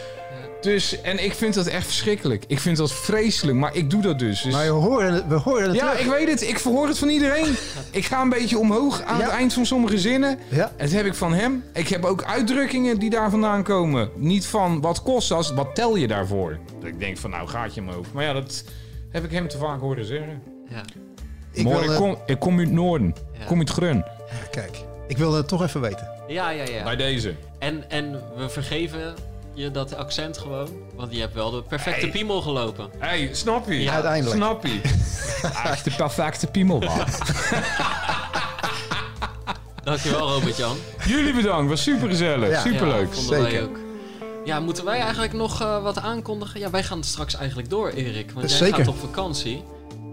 Dus, 0.62 1.02
en 1.02 1.24
ik 1.24 1.34
vind 1.34 1.54
dat 1.54 1.66
echt 1.68 1.86
verschrikkelijk. 1.86 2.44
Ik 2.48 2.60
vind 2.60 2.78
dat 2.78 2.92
vreselijk, 2.92 3.58
maar 3.58 3.76
ik 3.76 3.90
doe 3.90 4.02
dat 4.02 4.20
dus. 4.20 4.42
Dus- 4.42 4.54
Maar 4.54 4.64
we 4.66 4.70
horen 4.72 5.14
het, 5.14 5.28
we 5.28 5.36
horen 5.36 5.64
het 5.68 5.76
ja, 5.76 5.92
terug. 5.92 6.06
ik 6.06 6.12
weet 6.12 6.30
het. 6.30 6.50
Ik 6.50 6.60
verhoor 6.60 6.88
het 6.88 6.98
van 6.98 7.10
iedereen. 7.10 7.56
Ik 7.92 8.06
ga 8.06 8.22
een 8.22 8.30
beetje 8.30 8.58
omhoog 8.58 9.02
aan 9.02 9.18
Ja. 9.18 9.24
het 9.24 9.32
eind 9.32 9.54
van 9.54 9.66
sommige 9.66 9.98
zinnen. 9.98 10.40
Ja. 10.50 10.72
Dat 10.78 10.92
heb 10.92 11.06
ik 11.06 11.14
van 11.14 11.34
hem. 11.34 11.64
Ik 11.74 11.88
heb 11.88 12.06
ook 12.06 12.24
uitdrukkingen 12.24 13.00
die 13.00 13.10
daar 13.10 13.30
vandaan 13.30 13.64
komen. 13.64 14.10
Niet 14.16 14.46
van 14.46 14.82
wat 14.82 15.02
kost 15.04 15.30
dat, 15.30 15.54
wat 15.54 15.76
tel 15.76 15.96
je 15.96 16.08
daarvoor? 16.08 16.58
Dat 16.80 16.88
ik 16.90 17.00
denk 17.00 17.18
van 17.18 17.30
nou 17.30 17.48
gaat 17.48 17.74
je 17.74 17.82
omhoog. 17.82 18.06
Maar 18.14 18.24
ja, 18.24 18.34
dat 18.34 18.64
heb 19.12 19.24
ik 19.24 19.32
hem 19.32 19.48
te 19.48 19.58
vaak 19.58 19.80
horen 19.80 20.06
zeggen. 20.06 20.42
Ja. 20.70 20.84
Ik 21.52 21.64
Mooi, 21.64 21.90
ik, 21.90 21.96
kom, 21.96 22.18
ik 22.26 22.40
kom 22.40 22.58
uit 22.58 22.68
het 22.68 22.76
noorden. 22.76 23.16
Ja. 23.40 23.46
Kom 23.46 23.60
uit 23.60 23.70
Grun. 23.70 24.06
Kijk, 24.52 24.78
ik 25.08 25.18
wil 25.18 25.34
het 25.34 25.48
toch 25.48 25.64
even 25.64 25.82
weten. 25.82 26.10
Ja, 26.28 26.50
ja, 26.50 26.64
ja. 26.64 26.84
Bij 26.84 26.96
deze. 26.96 27.34
En, 27.60 27.90
en 27.90 28.22
we 28.38 28.50
vergeven 28.50 29.16
je 29.58 29.72
dat 29.72 29.96
accent 29.96 30.38
gewoon. 30.38 30.68
Want 30.96 31.14
je 31.14 31.20
hebt 31.20 31.34
wel 31.34 31.52
de 31.52 31.62
perfecte 31.64 32.00
Hey. 32.00 32.10
piemel 32.10 32.42
gelopen. 32.42 32.90
Hé, 33.00 33.08
hey, 33.08 33.30
snap 33.34 33.68
je? 33.68 33.82
Ja, 33.82 33.94
uiteindelijk. 33.94 34.36
Snap 34.36 34.66
je? 34.66 34.82
Echt 35.72 35.84
de 35.84 35.92
perfecte 35.98 36.48
piemel. 36.48 36.80
man. 36.80 36.98
Dankjewel, 39.84 40.30
Robert-Jan. 40.30 40.78
Jullie 41.06 41.34
bedankt, 41.34 41.70
was 41.70 41.82
super 41.84 42.08
gezellig. 42.08 42.50
Ja. 42.50 42.62
Superleuk. 42.62 43.14
Ja, 43.14 43.22
Zeker. 43.22 43.64
ook. 43.64 43.78
Ja, 44.46 44.60
moeten 44.60 44.86
wij 44.86 45.00
eigenlijk 45.00 45.34
nog 45.34 45.62
eh, 45.62 45.84
wat 45.84 46.00
aankondigen? 46.00 46.60
Ja, 46.60 46.70
wij 46.70 46.84
gaan 46.84 47.04
straks 47.04 47.36
eigenlijk 47.36 47.70
door, 47.70 47.90
Erik. 47.90 48.32
Want 48.32 48.50
jij 48.50 48.58
Zeker. 48.58 48.76
gaat 48.78 48.88
op 48.88 49.00
vakantie. 49.00 49.64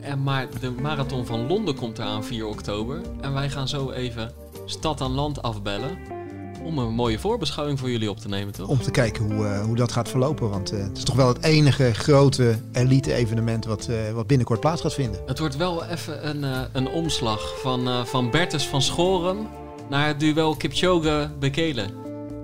En 0.00 0.22
maar 0.22 0.46
de 0.60 0.70
marathon 0.70 1.26
van 1.26 1.46
Londen 1.46 1.74
komt 1.74 1.98
eraan 1.98 2.24
4 2.24 2.46
oktober. 2.46 3.00
En 3.20 3.32
wij 3.34 3.50
gaan 3.50 3.68
zo 3.68 3.90
even 3.90 4.32
stad 4.66 5.00
aan 5.00 5.12
land 5.12 5.42
afbellen. 5.42 5.98
Om 6.64 6.78
een 6.78 6.94
mooie 6.94 7.18
voorbeschouwing 7.18 7.78
voor 7.78 7.90
jullie 7.90 8.10
op 8.10 8.18
te 8.18 8.28
nemen, 8.28 8.52
toch? 8.52 8.68
Om 8.68 8.82
te 8.82 8.90
kijken 8.90 9.32
hoe, 9.32 9.46
eh, 9.46 9.64
hoe 9.64 9.76
dat 9.76 9.92
gaat 9.92 10.08
verlopen. 10.08 10.50
Want 10.50 10.72
eh, 10.72 10.82
het 10.82 10.96
is 10.96 11.04
toch 11.04 11.14
wel 11.14 11.28
het 11.28 11.42
enige 11.42 11.94
grote 11.94 12.58
elite-evenement 12.72 13.64
wat, 13.64 13.86
eh, 13.86 14.12
wat 14.12 14.26
binnenkort 14.26 14.60
plaats 14.60 14.80
gaat 14.80 14.94
vinden. 14.94 15.20
Het 15.26 15.38
wordt 15.38 15.56
wel 15.56 15.84
even 15.84 16.28
een, 16.28 16.68
een 16.72 16.88
omslag 16.88 17.60
van, 17.60 18.06
van 18.06 18.30
Bertus 18.30 18.66
van 18.66 18.82
Schoren 18.82 19.46
naar 19.88 20.06
het 20.06 20.20
duel 20.20 20.56
Kipchoge-Bekele. 20.56 21.86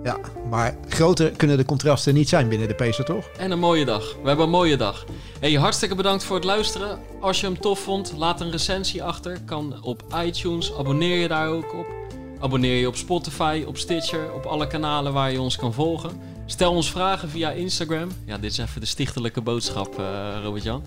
Ja, 0.03 0.18
maar 0.51 0.77
groter 0.89 1.31
kunnen 1.31 1.57
de 1.57 1.64
contrasten 1.64 2.14
niet 2.14 2.29
zijn 2.29 2.49
binnen 2.49 2.68
de 2.68 2.75
pacer, 2.75 3.05
toch? 3.05 3.29
En 3.39 3.51
een 3.51 3.59
mooie 3.59 3.85
dag. 3.85 4.16
We 4.23 4.29
hebben 4.29 4.45
een 4.45 4.51
mooie 4.51 4.77
dag. 4.77 5.05
Hey, 5.41 5.53
hartstikke 5.53 5.95
bedankt 5.95 6.25
voor 6.25 6.37
het 6.37 6.45
luisteren. 6.45 6.99
Als 7.21 7.41
je 7.41 7.47
hem 7.47 7.61
tof 7.61 7.79
vond, 7.79 8.12
laat 8.16 8.41
een 8.41 8.51
recensie 8.51 9.03
achter. 9.03 9.41
Kan 9.47 9.75
op 9.83 10.03
iTunes. 10.25 10.73
Abonneer 10.79 11.18
je 11.18 11.29
daar 11.29 11.49
ook 11.49 11.75
op. 11.75 11.99
Abonneer 12.41 12.76
je 12.76 12.86
op 12.86 12.97
Spotify, 12.97 13.64
op 13.66 13.76
Stitcher, 13.76 14.32
op 14.32 14.45
alle 14.45 14.66
kanalen 14.66 15.12
waar 15.12 15.32
je 15.32 15.41
ons 15.41 15.57
kan 15.57 15.72
volgen. 15.72 16.20
Stel 16.47 16.72
ons 16.72 16.91
vragen 16.91 17.29
via 17.29 17.50
Instagram. 17.50 18.08
Ja, 18.25 18.38
dit 18.38 18.50
is 18.50 18.58
even 18.58 18.80
de 18.80 18.87
stichtelijke 18.87 19.41
boodschap, 19.41 19.99
eh 19.99 20.38
Robert-Jan. 20.42 20.83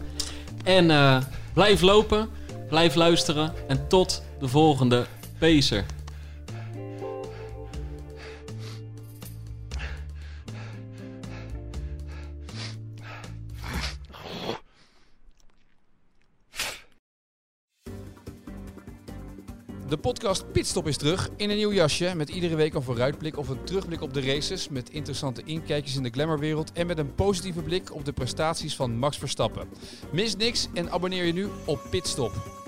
En 0.63 0.91
eh, 0.91 1.17
blijf 1.53 1.81
lopen, 1.81 2.29
blijf 2.69 2.95
luisteren 2.95 3.53
en 3.67 3.87
tot 3.87 4.23
de 4.39 4.47
volgende 4.47 5.05
Pacer. 5.37 5.85
De 19.93 19.99
podcast 19.99 20.51
Pitstop 20.51 20.87
is 20.87 20.97
terug 20.97 21.29
in 21.35 21.49
een 21.49 21.55
nieuw 21.55 21.73
jasje 21.73 22.13
met 22.15 22.29
iedere 22.29 22.55
week 22.55 22.73
een 22.73 22.81
vooruitblik 22.81 23.37
of 23.37 23.49
een 23.49 23.63
terugblik 23.63 24.01
op 24.01 24.13
de 24.13 24.21
races 24.21 24.69
met 24.69 24.89
interessante 24.89 25.41
inkijkjes 25.45 25.95
in 25.95 26.03
de 26.03 26.09
glamourwereld 26.09 26.71
en 26.71 26.87
met 26.87 26.97
een 26.97 27.15
positieve 27.15 27.61
blik 27.61 27.93
op 27.93 28.05
de 28.05 28.13
prestaties 28.13 28.75
van 28.75 28.97
Max 28.97 29.17
Verstappen. 29.17 29.67
Mis 30.11 30.35
niks 30.35 30.67
en 30.73 30.91
abonneer 30.91 31.25
je 31.25 31.33
nu 31.33 31.47
op 31.65 31.79
Pitstop. 31.89 32.62